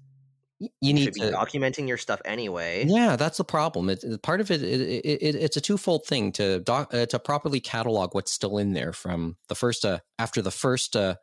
You 0.81 0.95
need 0.95 1.05
to 1.05 1.13
be 1.13 1.27
documenting 1.29 1.89
your 1.89 1.99
stuff 1.99 2.21
anyway. 2.25 2.95
Yeah, 2.95 3.17
that's 3.17 3.39
the 3.39 3.45
problem. 3.45 3.89
It, 3.89 4.05
it- 4.05 4.23
part 4.23 4.41
of 4.41 4.51
it, 4.51 4.63
it, 4.63 4.81
it, 4.81 5.23
it 5.23 5.35
it's 5.37 5.57
a 5.57 5.61
twofold 5.61 6.07
thing 6.07 6.33
to 6.33 6.61
doc, 6.61 6.93
uh, 6.93 7.07
to 7.07 7.19
properly 7.19 7.61
catalog 7.61 8.15
what's 8.15 8.33
still 8.33 8.59
in 8.59 8.73
there 8.73 8.93
from 8.93 9.37
the 9.49 9.55
first 9.55 9.85
uh, 9.85 10.01
after 10.19 10.43
the 10.43 10.51
first 10.51 10.95
uh, 10.97 11.17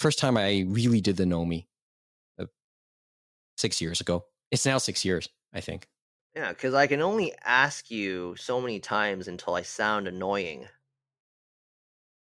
first 0.00 0.18
time 0.18 0.36
I 0.36 0.64
really 0.68 1.00
did 1.00 1.16
the 1.16 1.24
Nomi 1.24 1.66
uh, 2.38 2.46
six 3.56 3.80
years 3.80 4.00
ago. 4.00 4.26
It's 4.50 4.66
now 4.66 4.78
six 4.78 5.04
years, 5.04 5.28
I 5.52 5.60
think. 5.60 5.88
Yeah, 6.34 6.50
because 6.50 6.74
I 6.74 6.86
can 6.86 7.00
only 7.00 7.34
ask 7.42 7.90
you 7.90 8.36
so 8.36 8.60
many 8.60 8.80
times 8.80 9.28
until 9.28 9.54
I 9.54 9.62
sound 9.62 10.06
annoying. 10.08 10.68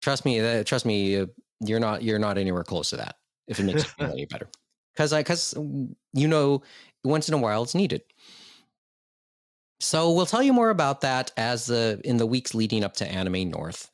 Trust 0.03 0.25
me, 0.25 0.41
uh, 0.41 0.65
trust 0.65 0.87
me, 0.87 1.17
uh, 1.17 1.27
you're 1.61 1.81
not 1.81 2.03
you're 2.03 2.19
not 2.19 2.39
anywhere 2.39 2.65
close 2.65 2.91
to 2.91 2.97
that. 2.97 3.17
If 3.47 3.59
it 3.61 3.65
makes 3.65 3.85
you 3.85 3.91
feel 3.91 4.13
any 4.13 4.27
better, 4.27 4.49
because 4.95 5.13
I 5.13 5.21
because 5.21 5.55
you 6.13 6.29
know 6.29 6.63
once 7.05 7.29
in 7.29 7.35
a 7.35 7.39
while 7.39 7.63
it's 7.63 7.75
needed. 7.75 8.03
So 9.81 10.13
we'll 10.13 10.27
tell 10.27 10.43
you 10.43 10.53
more 10.53 10.71
about 10.71 11.01
that 11.03 11.33
as 11.37 11.67
the 11.67 12.01
in 12.05 12.19
the 12.19 12.27
weeks 12.27 12.55
leading 12.55 12.85
up 12.85 12.95
to 12.95 13.11
Anime 13.11 13.51
North. 13.51 13.91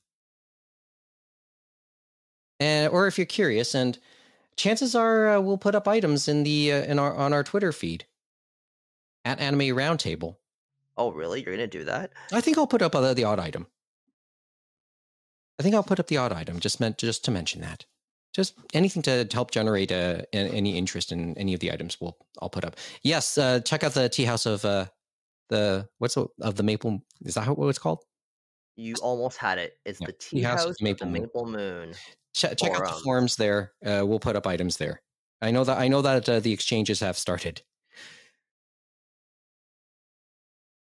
And, 2.59 2.91
or 2.91 3.07
if 3.07 3.19
you're 3.19 3.27
curious, 3.27 3.75
and 3.75 3.99
chances 4.57 4.95
are 4.95 5.37
uh, 5.37 5.41
we'll 5.41 5.59
put 5.59 5.75
up 5.75 5.87
items 5.87 6.29
in 6.29 6.43
the 6.43 6.73
uh, 6.73 6.83
in 6.83 6.99
our 6.99 7.15
on 7.15 7.33
our 7.33 7.45
Twitter 7.45 7.73
feed 7.73 8.07
at 9.25 9.41
Anime 9.41 9.77
Roundtable. 9.77 10.37
Oh, 10.97 11.13
really? 11.13 11.43
You're 11.43 11.55
gonna 11.55 11.67
do 11.67 11.85
that? 11.85 12.13
I 12.33 12.41
think 12.41 12.57
I'll 12.57 12.67
put 12.67 12.83
up 12.83 12.95
uh, 12.95 13.13
the 13.15 13.25
odd 13.25 13.39
item. 13.39 13.67
I 15.59 15.63
think 15.63 15.75
I'll 15.75 15.83
put 15.83 16.01
up 16.01 16.09
the 16.09 16.19
odd 16.19 16.33
item 16.33 16.61
just 16.61 16.81
meant 16.81 16.99
just 16.99 17.25
to 17.25 17.31
mention 17.31 17.61
that. 17.63 17.87
Just 18.35 18.55
anything 18.75 19.03
to 19.03 19.27
help 19.33 19.51
generate 19.51 19.91
uh, 19.91 20.23
any 20.33 20.77
interest 20.77 21.11
in 21.11 21.37
any 21.39 21.55
of 21.55 21.61
the 21.61 21.73
items. 21.73 21.99
We'll 22.01 22.19
I'll 22.43 22.51
put 22.51 22.65
up. 22.65 22.77
Yes, 23.03 23.39
uh, 23.39 23.61
check 23.61 23.83
out 23.83 23.95
the 23.95 24.11
tea 24.11 24.25
house 24.25 24.45
of 24.45 24.65
uh, 24.65 24.87
the 25.49 25.89
what's 25.99 26.17
the, 26.17 26.27
of 26.43 26.57
the 26.57 26.63
maple. 26.63 27.03
Is 27.23 27.35
that 27.35 27.49
what 27.57 27.69
it's 27.69 27.79
called? 27.79 28.05
You 28.77 28.95
almost 29.01 29.39
had 29.39 29.59
it. 29.59 29.79
It's 29.87 30.01
Yeah, 30.01 30.09
the 30.09 30.13
Tea 30.13 30.37
tea 30.37 30.43
House 30.43 30.65
house 30.65 30.69
with 30.69 30.83
with 30.83 30.99
the 30.99 31.07
Maple 31.07 31.47
Moon. 31.47 31.53
Moon. 31.53 31.95
Check, 32.35 32.59
check 32.59 32.73
out 32.73 32.81
the 32.81 32.85
Forum. 32.89 33.03
forums 33.03 33.37
there. 33.37 33.73
Uh, 33.83 34.03
we'll 34.05 34.21
put 34.21 34.37
up 34.37 34.47
items 34.47 34.77
there. 34.77 35.01
I 35.41 35.51
know 35.51 35.65
that 35.65 35.79
I 35.79 35.89
know 35.89 36.03
that 36.03 36.29
uh, 36.29 36.41
the 36.41 36.53
exchanges 36.53 37.01
have 37.01 37.17
started. 37.17 37.63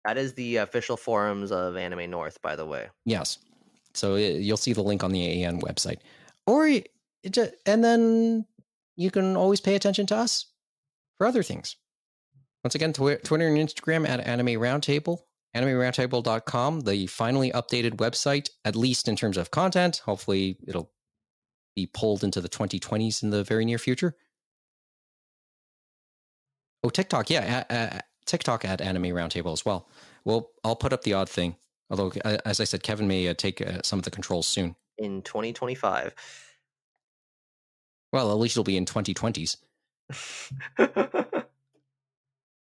That 0.07 0.17
is 0.17 0.33
the 0.35 0.57
official 0.57 0.97
forums 0.97 1.53
of 1.53 1.77
Anime 1.77 2.11
North, 2.11 2.41
by 2.41 2.57
the 2.57 2.67
way. 2.67 2.89
Yes. 3.05 3.39
So 3.95 4.15
uh, 4.15 4.19
you'll 4.19 4.57
see 4.57 4.73
the 4.73 4.83
link 4.83 5.05
on 5.05 5.13
the 5.13 5.45
AAN 5.45 5.61
website. 5.61 5.99
Or 6.47 6.67
it 6.67 6.89
and 7.67 7.85
then 7.85 8.47
you 8.97 9.11
can 9.11 9.37
always 9.37 9.61
pay 9.61 9.75
attention 9.75 10.07
to 10.07 10.17
us 10.17 10.47
for 11.19 11.27
other 11.27 11.43
things. 11.43 11.77
Once 12.65 12.75
again, 12.75 12.93
Twi- 12.93 13.17
Twitter 13.17 13.47
and 13.47 13.57
Instagram 13.57 14.09
at 14.09 14.21
Anime 14.21 14.61
Roundtable, 14.61 15.19
animeroundtable.com, 15.57 16.81
the 16.81 17.07
finally 17.07 17.51
updated 17.51 17.97
website, 17.97 18.51
at 18.65 18.77
least 18.77 19.09
in 19.09 19.17
terms 19.17 19.37
of 19.37 19.51
content. 19.51 20.03
Hopefully, 20.05 20.59
it'll 20.67 20.93
be 21.75 21.87
pulled 21.87 22.23
into 22.23 22.41
the 22.41 22.49
2020s 22.49 23.23
in 23.23 23.31
the 23.31 23.43
very 23.43 23.65
near 23.65 23.79
future. 23.79 24.17
Oh, 26.85 26.91
TikTok, 26.91 27.31
yeah, 27.31 28.01
TikTok 28.27 28.65
at 28.65 28.81
Anime 28.81 29.05
Roundtable 29.05 29.53
as 29.53 29.65
well. 29.65 29.89
Well, 30.25 30.51
I'll 30.65 30.77
put 30.77 30.93
up 30.93 31.03
the 31.03 31.15
odd 31.15 31.29
thing. 31.29 31.57
Although, 31.93 32.11
uh, 32.25 32.39
as 32.47 32.59
I 32.59 32.65
said, 32.65 32.83
Kevin 32.83 33.07
may 33.07 33.29
uh, 33.29 33.35
take 33.35 33.61
uh, 33.61 33.83
some 33.85 33.99
of 33.99 34.05
the 34.07 34.11
controls 34.11 34.49
soon. 34.49 34.75
In 34.97 35.21
2025. 35.23 36.15
Well, 38.15 38.33
at 38.33 38.39
least 38.39 38.55
it'll 38.55 38.65
be 38.65 38.79
in 38.79 38.87
2020s. 38.87 39.59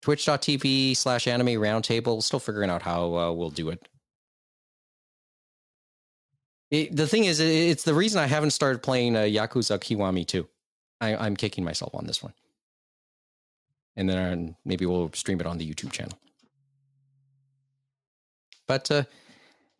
Twitch.tv 0.01 0.97
slash 0.97 1.27
anime 1.27 1.47
roundtable. 1.61 2.23
Still 2.23 2.39
figuring 2.39 2.71
out 2.71 2.81
how 2.81 3.15
uh, 3.15 3.31
we'll 3.31 3.51
do 3.51 3.69
it. 3.69 3.87
It- 6.71 6.95
The 6.95 7.07
thing 7.07 7.25
is, 7.25 7.39
it's 7.39 7.83
the 7.83 7.93
reason 7.93 8.19
I 8.19 8.25
haven't 8.25 8.51
started 8.51 8.81
playing 8.81 9.15
uh, 9.15 9.19
Yakuza 9.21 9.77
Kiwami 9.79 10.25
2. 10.25 10.47
I, 11.01 11.15
I'm 11.15 11.35
kicking 11.35 11.63
myself 11.63 11.93
on 11.93 12.07
this 12.07 12.23
one. 12.23 12.33
And 13.95 14.09
then 14.09 14.55
maybe 14.65 14.87
we'll 14.87 15.11
stream 15.13 15.39
it 15.39 15.45
on 15.45 15.59
the 15.59 15.71
YouTube 15.71 15.91
channel. 15.91 16.17
But 18.67 18.89
uh, 18.91 19.03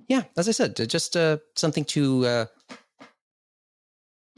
yeah, 0.07 0.23
as 0.37 0.47
I 0.47 0.51
said, 0.51 0.79
uh, 0.79 0.85
just 0.85 1.15
uh, 1.15 1.37
something 1.55 1.85
to 1.85 2.25
uh, 2.25 2.45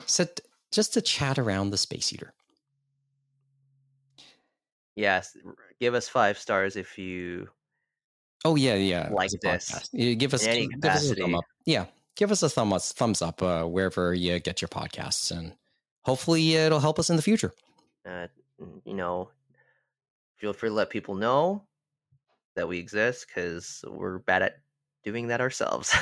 set, 0.05 0.39
just 0.71 0.93
to 0.93 1.01
chat 1.01 1.39
around 1.39 1.71
the 1.71 1.77
Space 1.77 2.09
Heater. 2.09 2.33
yes, 4.95 5.35
give 5.79 5.93
us 5.93 6.07
five 6.07 6.37
stars 6.37 6.75
if 6.75 6.97
you. 6.97 7.49
Oh 8.43 8.55
yeah, 8.55 8.75
yeah. 8.75 9.09
Like 9.11 9.31
this. 9.31 9.89
give 9.93 10.33
us 10.33 10.45
give 10.45 10.85
us 10.85 11.11
a 11.11 11.15
thumb 11.15 11.35
up. 11.35 11.45
Yeah, 11.65 11.85
give 12.15 12.31
us 12.31 12.43
a 12.43 12.49
thumb 12.49 12.73
up, 12.73 12.81
thumbs 12.81 13.21
up 13.21 13.41
uh, 13.41 13.63
wherever 13.63 14.13
you 14.13 14.39
get 14.39 14.61
your 14.61 14.69
podcasts, 14.69 15.35
and 15.35 15.53
hopefully 16.03 16.55
it'll 16.55 16.79
help 16.79 16.99
us 16.99 17.09
in 17.09 17.15
the 17.15 17.23
future. 17.23 17.53
Uh, 18.07 18.27
you 18.85 18.93
know, 18.93 19.29
feel 20.37 20.53
free 20.53 20.69
to 20.69 20.75
let 20.75 20.91
people 20.91 21.15
know 21.15 21.63
that 22.55 22.67
we 22.67 22.79
exist 22.79 23.27
because 23.27 23.83
we're 23.87 24.19
bad 24.19 24.41
at 24.41 24.59
doing 25.03 25.27
that 25.27 25.39
ourselves. 25.39 25.95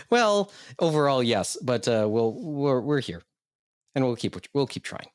well, 0.10 0.52
overall, 0.78 1.22
yes, 1.22 1.56
but 1.62 1.88
uh, 1.88 2.06
we'll 2.08 2.32
we're 2.32 2.80
we're 2.80 3.00
here, 3.00 3.22
and 3.94 4.04
we'll 4.04 4.16
keep 4.16 4.36
we'll 4.52 4.66
keep 4.66 4.84
trying. 4.84 5.08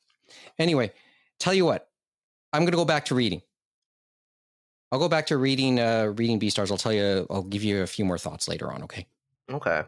Anyway, 0.58 0.92
tell 1.38 1.54
you 1.54 1.64
what, 1.64 1.88
I'm 2.52 2.64
gonna 2.64 2.76
go 2.76 2.84
back 2.84 3.06
to 3.06 3.14
reading. 3.14 3.40
I'll 4.92 4.98
go 4.98 5.08
back 5.08 5.26
to 5.26 5.36
reading 5.36 5.78
uh, 5.78 6.12
reading 6.16 6.40
Beastars. 6.40 6.70
I'll 6.70 6.76
tell 6.76 6.92
you. 6.92 7.26
I'll 7.30 7.42
give 7.42 7.62
you 7.62 7.82
a 7.82 7.86
few 7.86 8.04
more 8.04 8.18
thoughts 8.18 8.48
later 8.48 8.72
on. 8.72 8.82
Okay. 8.82 9.06
okay. 9.50 9.82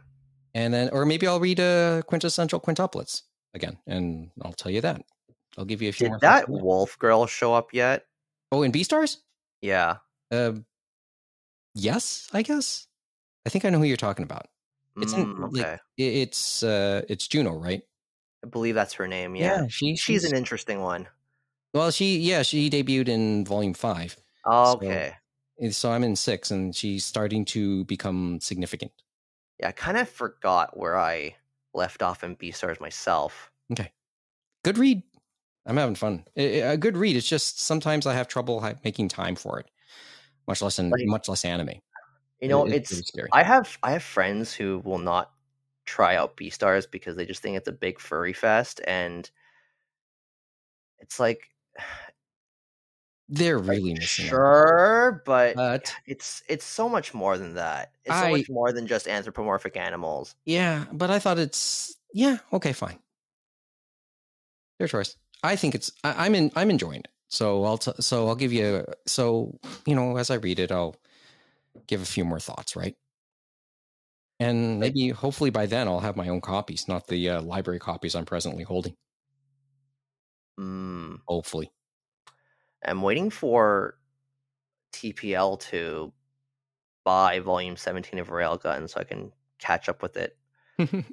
and 0.54 0.72
then 0.72 0.88
or 0.92 1.04
maybe 1.04 1.26
I'll 1.26 1.40
read 1.40 1.60
uh, 1.60 2.02
quintessential 2.02 2.60
quintuplets 2.60 3.22
again, 3.54 3.76
and 3.86 4.30
I'll 4.42 4.52
tell 4.52 4.72
you 4.72 4.80
that. 4.80 5.02
I'll 5.58 5.64
give 5.64 5.82
you 5.82 5.90
a 5.90 5.92
few. 5.92 6.08
Did 6.08 6.20
that 6.20 6.48
wolf 6.48 6.98
girl 6.98 7.26
show 7.26 7.52
up 7.52 7.74
yet? 7.74 8.06
Oh, 8.52 8.62
in 8.62 8.72
Beastars? 8.72 9.18
Yeah. 9.62 9.96
Uh, 10.30 10.52
yes, 11.74 12.28
I 12.32 12.42
guess. 12.42 12.86
I 13.46 13.48
think 13.48 13.64
I 13.64 13.70
know 13.70 13.78
who 13.78 13.84
you're 13.84 13.96
talking 13.96 14.24
about. 14.24 14.48
It's 14.96 15.14
in, 15.14 15.34
Mm, 15.34 15.48
okay. 15.58 15.72
i- 15.72 15.78
it's 15.96 16.62
uh, 16.62 17.02
it's 17.08 17.26
Juno, 17.26 17.52
right? 17.54 17.82
I 18.44 18.48
believe 18.48 18.74
that's 18.74 18.92
her 18.94 19.08
name. 19.08 19.34
Yeah. 19.36 19.66
she, 19.68 19.96
She's 19.96 20.24
an 20.24 20.36
interesting 20.36 20.80
one. 20.80 21.08
well, 21.72 21.90
she 21.90 22.18
yeah 22.18 22.42
she 22.42 22.68
debuted 22.68 23.08
in 23.08 23.44
volume 23.46 23.72
five. 23.74 24.16
So- 24.44 24.52
okay. 24.76 25.14
and 25.58 25.74
so 25.74 25.90
I'm 25.92 26.04
in 26.04 26.16
six, 26.16 26.50
and 26.50 26.74
she's 26.76 27.06
starting 27.06 27.44
to 27.46 27.84
become 27.86 28.38
significant. 28.40 28.92
Yeah, 29.60 29.68
I 29.68 29.72
kind 29.72 29.96
of 29.96 30.08
forgot 30.08 30.76
where 30.76 30.98
I 30.98 31.36
left 31.72 32.02
off 32.02 32.22
in 32.24 32.36
Beastars 32.36 32.80
myself. 32.80 33.50
Okay, 33.72 33.92
good 34.64 34.76
read. 34.76 35.02
I'm 35.66 35.76
having 35.76 35.94
fun. 35.94 36.24
A 36.36 36.76
good 36.76 36.96
read. 36.96 37.16
It's 37.16 37.28
just 37.28 37.60
sometimes 37.60 38.06
I 38.06 38.14
have 38.14 38.26
trouble 38.28 38.60
making 38.84 39.08
time 39.08 39.36
for 39.36 39.60
it, 39.60 39.70
much 40.48 40.60
less 40.62 40.78
in 40.78 40.90
Like- 40.90 41.06
much 41.06 41.28
less 41.28 41.44
anime. 41.44 41.80
You 42.40 42.48
know, 42.48 42.66
It- 42.66 42.74
it's 42.90 43.06
scary. 43.06 43.28
I 43.32 43.44
have 43.44 43.78
I 43.84 43.92
have 43.92 44.02
friends 44.02 44.52
who 44.52 44.80
will 44.84 44.98
not 44.98 45.32
try 45.84 46.16
out 46.16 46.36
Beastars 46.36 46.90
because 46.90 47.14
they 47.16 47.24
just 47.26 47.42
think 47.42 47.56
it's 47.56 47.68
a 47.68 47.72
big 47.72 48.00
furry 48.00 48.32
fest 48.32 48.80
and 48.86 49.30
it's 50.98 51.20
like 51.20 51.48
They're 53.28 53.58
really 53.58 53.94
missing 53.94 54.26
sure, 54.26 55.22
but 55.24 55.54
But 55.54 55.94
it's 56.06 56.42
it's 56.48 56.64
so 56.64 56.88
much 56.88 57.14
more 57.14 57.38
than 57.38 57.54
that. 57.54 57.92
It's 58.04 58.18
so 58.18 58.30
much 58.30 58.50
more 58.50 58.72
than 58.72 58.86
just 58.88 59.06
anthropomorphic 59.08 59.76
animals. 59.76 60.34
yeah, 60.44 60.86
but 60.92 61.10
I 61.10 61.18
thought 61.20 61.38
it's 61.38 61.94
yeah 62.12 62.38
okay 62.52 62.72
fine. 62.72 62.98
Their 64.78 64.88
choice. 64.88 65.16
I 65.42 65.56
think 65.56 65.74
it's 65.74 65.92
I, 66.04 66.26
I'm 66.26 66.34
in 66.34 66.50
I'm 66.56 66.70
enjoying 66.70 67.00
it. 67.00 67.08
So 67.28 67.64
I'll 67.64 67.78
t- 67.78 67.92
so 68.00 68.28
I'll 68.28 68.34
give 68.34 68.52
you 68.52 68.84
so 69.06 69.58
you 69.86 69.94
know 69.94 70.16
as 70.16 70.30
I 70.30 70.34
read 70.34 70.58
it 70.58 70.70
I'll 70.70 70.96
give 71.86 72.02
a 72.02 72.06
few 72.06 72.24
more 72.24 72.40
thoughts 72.40 72.76
right. 72.76 72.96
And 74.40 74.80
maybe 74.80 75.10
hopefully 75.10 75.50
by 75.50 75.66
then 75.66 75.86
I'll 75.86 76.00
have 76.00 76.16
my 76.16 76.28
own 76.28 76.40
copies, 76.40 76.88
not 76.88 77.06
the 77.06 77.30
uh, 77.30 77.42
library 77.42 77.78
copies 77.78 78.14
I'm 78.14 78.24
presently 78.24 78.64
holding. 78.64 78.96
Mm. 80.58 81.18
Hopefully. 81.26 81.70
I'm 82.84 83.02
waiting 83.02 83.30
for 83.30 83.96
TPL 84.92 85.60
to 85.70 86.12
buy 87.04 87.40
volume 87.40 87.76
17 87.76 88.18
of 88.18 88.28
Railgun 88.28 88.88
so 88.90 89.00
I 89.00 89.04
can 89.04 89.32
catch 89.58 89.88
up 89.88 90.02
with 90.02 90.16
it. 90.16 90.36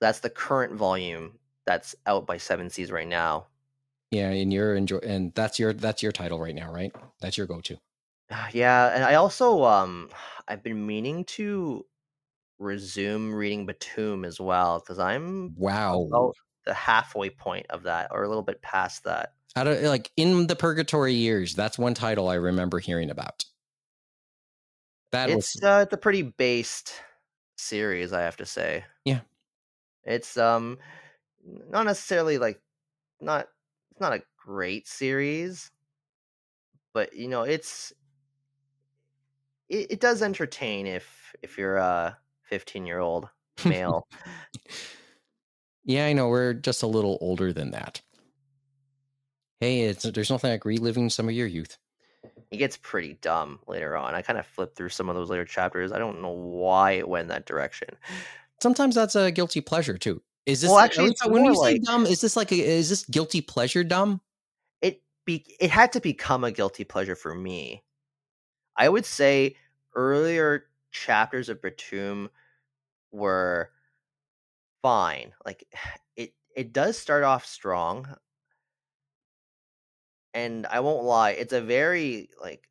That's 0.00 0.20
the 0.20 0.30
current 0.30 0.74
volume 0.74 1.38
that's 1.66 1.94
out 2.06 2.26
by 2.26 2.36
Seven 2.38 2.70
Seas 2.70 2.90
right 2.90 3.08
now. 3.08 3.46
yeah, 4.10 4.30
and 4.30 4.52
you're 4.52 4.74
enjoy 4.74 4.98
and 4.98 5.32
that's 5.34 5.58
your 5.58 5.72
that's 5.72 6.02
your 6.02 6.12
title 6.12 6.38
right 6.38 6.54
now, 6.54 6.72
right? 6.72 6.92
That's 7.20 7.36
your 7.38 7.46
go-to. 7.46 7.78
Yeah, 8.52 8.94
and 8.94 9.04
I 9.04 9.14
also 9.14 9.64
um 9.64 10.10
I've 10.48 10.62
been 10.62 10.86
meaning 10.86 11.24
to 11.36 11.86
resume 12.58 13.32
reading 13.32 13.66
Btooom 13.66 14.26
as 14.26 14.40
well 14.40 14.80
because 14.80 14.98
I'm 14.98 15.54
Wow. 15.56 16.06
about 16.08 16.34
the 16.64 16.74
halfway 16.74 17.30
point 17.30 17.66
of 17.70 17.84
that 17.84 18.08
or 18.12 18.22
a 18.22 18.28
little 18.28 18.42
bit 18.42 18.62
past 18.62 19.04
that. 19.04 19.34
Out 19.56 19.66
of 19.66 19.82
like 19.82 20.10
in 20.16 20.46
the 20.46 20.56
purgatory 20.56 21.14
years, 21.14 21.54
that's 21.54 21.78
one 21.78 21.94
title 21.94 22.28
I 22.28 22.34
remember 22.34 22.78
hearing 22.78 23.10
about. 23.10 23.44
That 25.12 25.28
it's 25.28 25.56
was 25.56 25.62
uh, 25.62 25.80
it's 25.84 25.92
a 25.92 25.98
pretty 25.98 26.22
based 26.22 26.94
series, 27.56 28.12
I 28.12 28.22
have 28.22 28.36
to 28.38 28.46
say. 28.46 28.84
Yeah. 29.04 29.20
It's 30.04 30.36
um 30.36 30.78
not 31.44 31.84
necessarily 31.86 32.38
like 32.38 32.60
not 33.20 33.48
it's 33.90 34.00
not 34.00 34.12
a 34.12 34.22
great 34.44 34.88
series, 34.88 35.70
but 36.92 37.14
you 37.14 37.28
know 37.28 37.42
it's 37.42 37.92
it, 39.68 39.92
it 39.92 40.00
does 40.00 40.22
entertain 40.22 40.86
if 40.86 41.34
if 41.42 41.58
you're 41.58 41.76
a 41.76 42.16
15 42.44 42.86
year 42.86 42.98
old 42.98 43.28
male. 43.64 44.06
Yeah, 45.84 46.06
I 46.06 46.12
know. 46.12 46.28
We're 46.28 46.54
just 46.54 46.82
a 46.82 46.86
little 46.86 47.18
older 47.20 47.52
than 47.52 47.72
that. 47.72 48.00
Hey, 49.60 49.82
it's 49.82 50.04
there's 50.04 50.30
nothing 50.30 50.50
like 50.50 50.64
reliving 50.64 51.10
some 51.10 51.28
of 51.28 51.34
your 51.34 51.46
youth. 51.46 51.78
it 52.50 52.56
gets 52.58 52.76
pretty 52.76 53.18
dumb 53.20 53.60
later 53.66 53.96
on. 53.96 54.14
I 54.14 54.22
kind 54.22 54.38
of 54.38 54.46
flipped 54.46 54.76
through 54.76 54.90
some 54.90 55.08
of 55.08 55.16
those 55.16 55.30
later 55.30 55.44
chapters. 55.44 55.92
I 55.92 55.98
don't 55.98 56.20
know 56.20 56.30
why 56.30 56.92
it 56.92 57.08
went 57.08 57.28
that 57.28 57.46
direction. 57.46 57.88
Sometimes 58.60 58.94
that's 58.94 59.16
a 59.16 59.30
guilty 59.30 59.60
pleasure 59.60 59.98
too. 59.98 60.22
Is 60.46 60.60
this 60.60 60.70
Well, 60.70 60.80
actually, 60.80 61.14
when 61.26 61.44
you 61.44 61.52
more 61.52 61.66
say 61.66 61.78
dumb? 61.78 62.04
Is 62.06 62.20
this 62.20 62.36
like 62.36 62.50
a, 62.50 62.56
is 62.56 62.88
this 62.88 63.04
guilty 63.04 63.40
pleasure 63.40 63.84
dumb? 63.84 64.20
it 64.80 65.02
be 65.24 65.44
it 65.60 65.70
had 65.70 65.92
to 65.92 66.00
become 66.00 66.44
a 66.44 66.52
guilty 66.52 66.84
pleasure 66.84 67.16
for 67.16 67.34
me. 67.34 67.82
I 68.76 68.88
would 68.88 69.06
say 69.06 69.56
earlier 69.94 70.66
chapters 70.90 71.48
of 71.48 71.60
Btooom 71.60 72.28
were 73.12 73.70
fine. 74.82 75.32
Like 75.44 75.66
it 76.16 76.34
it 76.56 76.72
does 76.72 76.98
start 76.98 77.24
off 77.24 77.46
strong. 77.46 78.08
And 80.34 80.66
I 80.66 80.80
won't 80.80 81.04
lie, 81.04 81.30
it's 81.32 81.52
a 81.52 81.60
very 81.60 82.30
like 82.40 82.68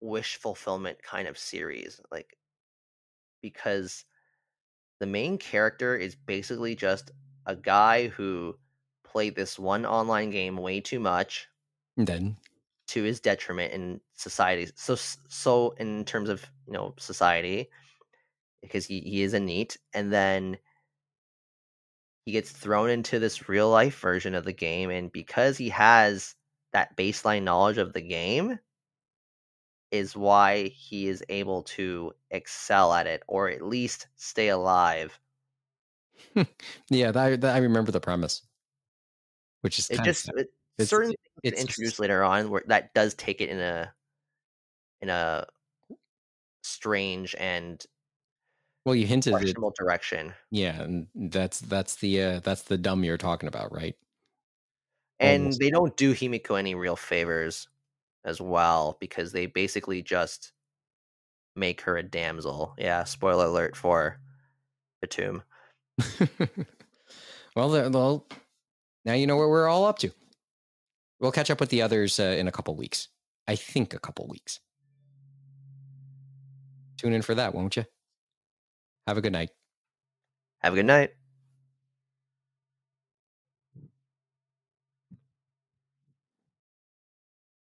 wish 0.00 0.36
fulfillment 0.36 1.02
kind 1.02 1.28
of 1.28 1.38
series. 1.38 2.00
Like 2.10 2.36
because 3.42 4.04
the 5.00 5.06
main 5.06 5.38
character 5.38 5.96
is 5.96 6.14
basically 6.14 6.76
just 6.76 7.10
a 7.46 7.56
guy 7.56 8.08
who 8.08 8.56
played 9.04 9.34
this 9.34 9.58
one 9.58 9.84
online 9.86 10.30
game 10.30 10.56
way 10.56 10.80
too 10.80 11.00
much 11.00 11.48
And 11.96 12.06
then 12.06 12.36
to 12.88 13.02
his 13.02 13.20
detriment 13.20 13.72
in 13.72 14.00
society. 14.14 14.68
So 14.74 14.96
so 14.96 15.70
in 15.78 16.04
terms 16.04 16.28
of 16.28 16.44
you 16.66 16.72
know 16.72 16.94
society, 16.98 17.70
because 18.62 18.86
he, 18.86 19.00
he 19.00 19.22
is 19.22 19.34
a 19.34 19.40
NEET, 19.40 19.78
and 19.94 20.12
then 20.12 20.58
he 22.24 22.32
gets 22.32 22.50
thrown 22.50 22.90
into 22.90 23.18
this 23.18 23.48
real 23.48 23.70
life 23.70 23.98
version 24.00 24.34
of 24.34 24.44
the 24.44 24.52
game, 24.52 24.90
and 24.90 25.10
because 25.12 25.56
he 25.58 25.68
has 25.70 26.34
that 26.72 26.96
baseline 26.96 27.42
knowledge 27.42 27.78
of 27.78 27.92
the 27.92 28.00
game, 28.00 28.58
is 29.90 30.16
why 30.16 30.64
he 30.68 31.08
is 31.08 31.22
able 31.28 31.62
to 31.64 32.12
excel 32.30 32.92
at 32.94 33.06
it, 33.06 33.22
or 33.26 33.48
at 33.48 33.62
least 33.62 34.06
stay 34.16 34.48
alive. 34.48 35.18
yeah, 36.90 37.10
that, 37.10 37.40
that- 37.40 37.54
I 37.56 37.58
remember 37.58 37.90
the 37.92 38.00
premise, 38.00 38.42
which 39.62 39.78
is 39.78 39.90
It 39.90 39.96
kind 39.96 40.04
just 40.04 40.28
of 40.28 40.36
it, 40.38 40.48
It's- 40.78 40.88
certain 40.88 41.08
things 41.10 41.18
it's 41.42 41.60
introduced 41.60 41.92
just- 41.92 42.00
later 42.00 42.22
on 42.22 42.50
where 42.50 42.62
that 42.66 42.94
does 42.94 43.14
take 43.14 43.40
it 43.40 43.48
in 43.50 43.58
a 43.58 43.92
in 45.02 45.08
a 45.08 45.46
strange 46.62 47.34
and 47.38 47.84
well, 48.84 48.94
you 48.94 49.06
hinted 49.06 49.30
it. 49.32 49.36
questionable 49.36 49.74
direction. 49.78 50.32
Yeah, 50.50 50.80
and 50.82 51.06
that's 51.14 51.60
that's 51.60 51.96
the 51.96 52.22
uh, 52.22 52.40
that's 52.40 52.62
the 52.62 52.78
dumb 52.78 53.04
you're 53.04 53.18
talking 53.18 53.46
about, 53.48 53.72
right? 53.74 53.94
And 55.18 55.42
Almost. 55.44 55.60
they 55.60 55.70
don't 55.70 55.96
do 55.96 56.14
Himiko 56.14 56.58
any 56.58 56.74
real 56.74 56.96
favors 56.96 57.68
as 58.24 58.40
well 58.40 58.96
because 59.00 59.32
they 59.32 59.46
basically 59.46 60.02
just 60.02 60.52
make 61.56 61.80
her 61.82 61.96
a 61.96 62.02
damsel. 62.02 62.74
Yeah, 62.78 63.04
spoiler 63.04 63.46
alert 63.46 63.76
for 63.76 64.18
Btooom. 65.04 65.42
well, 67.56 67.90
well, 67.90 68.26
now 69.04 69.14
you 69.14 69.26
know 69.26 69.36
what 69.36 69.48
we're 69.48 69.68
all 69.68 69.84
up 69.84 69.98
to. 70.00 70.10
We'll 71.20 71.32
catch 71.32 71.50
up 71.50 71.60
with 71.60 71.68
the 71.68 71.82
others 71.82 72.18
uh, 72.18 72.34
in 72.38 72.48
a 72.48 72.52
couple 72.52 72.74
weeks. 72.76 73.08
I 73.46 73.56
think 73.56 73.94
a 73.94 73.98
couple 73.98 74.26
weeks. 74.26 74.60
Tune 76.96 77.12
in 77.12 77.22
for 77.22 77.34
that, 77.34 77.54
won't 77.54 77.76
you? 77.76 77.84
Have 79.06 79.18
a 79.18 79.20
good 79.20 79.32
night. 79.32 79.50
Have 80.60 80.72
a 80.72 80.76
good 80.76 80.86
night. 80.86 81.10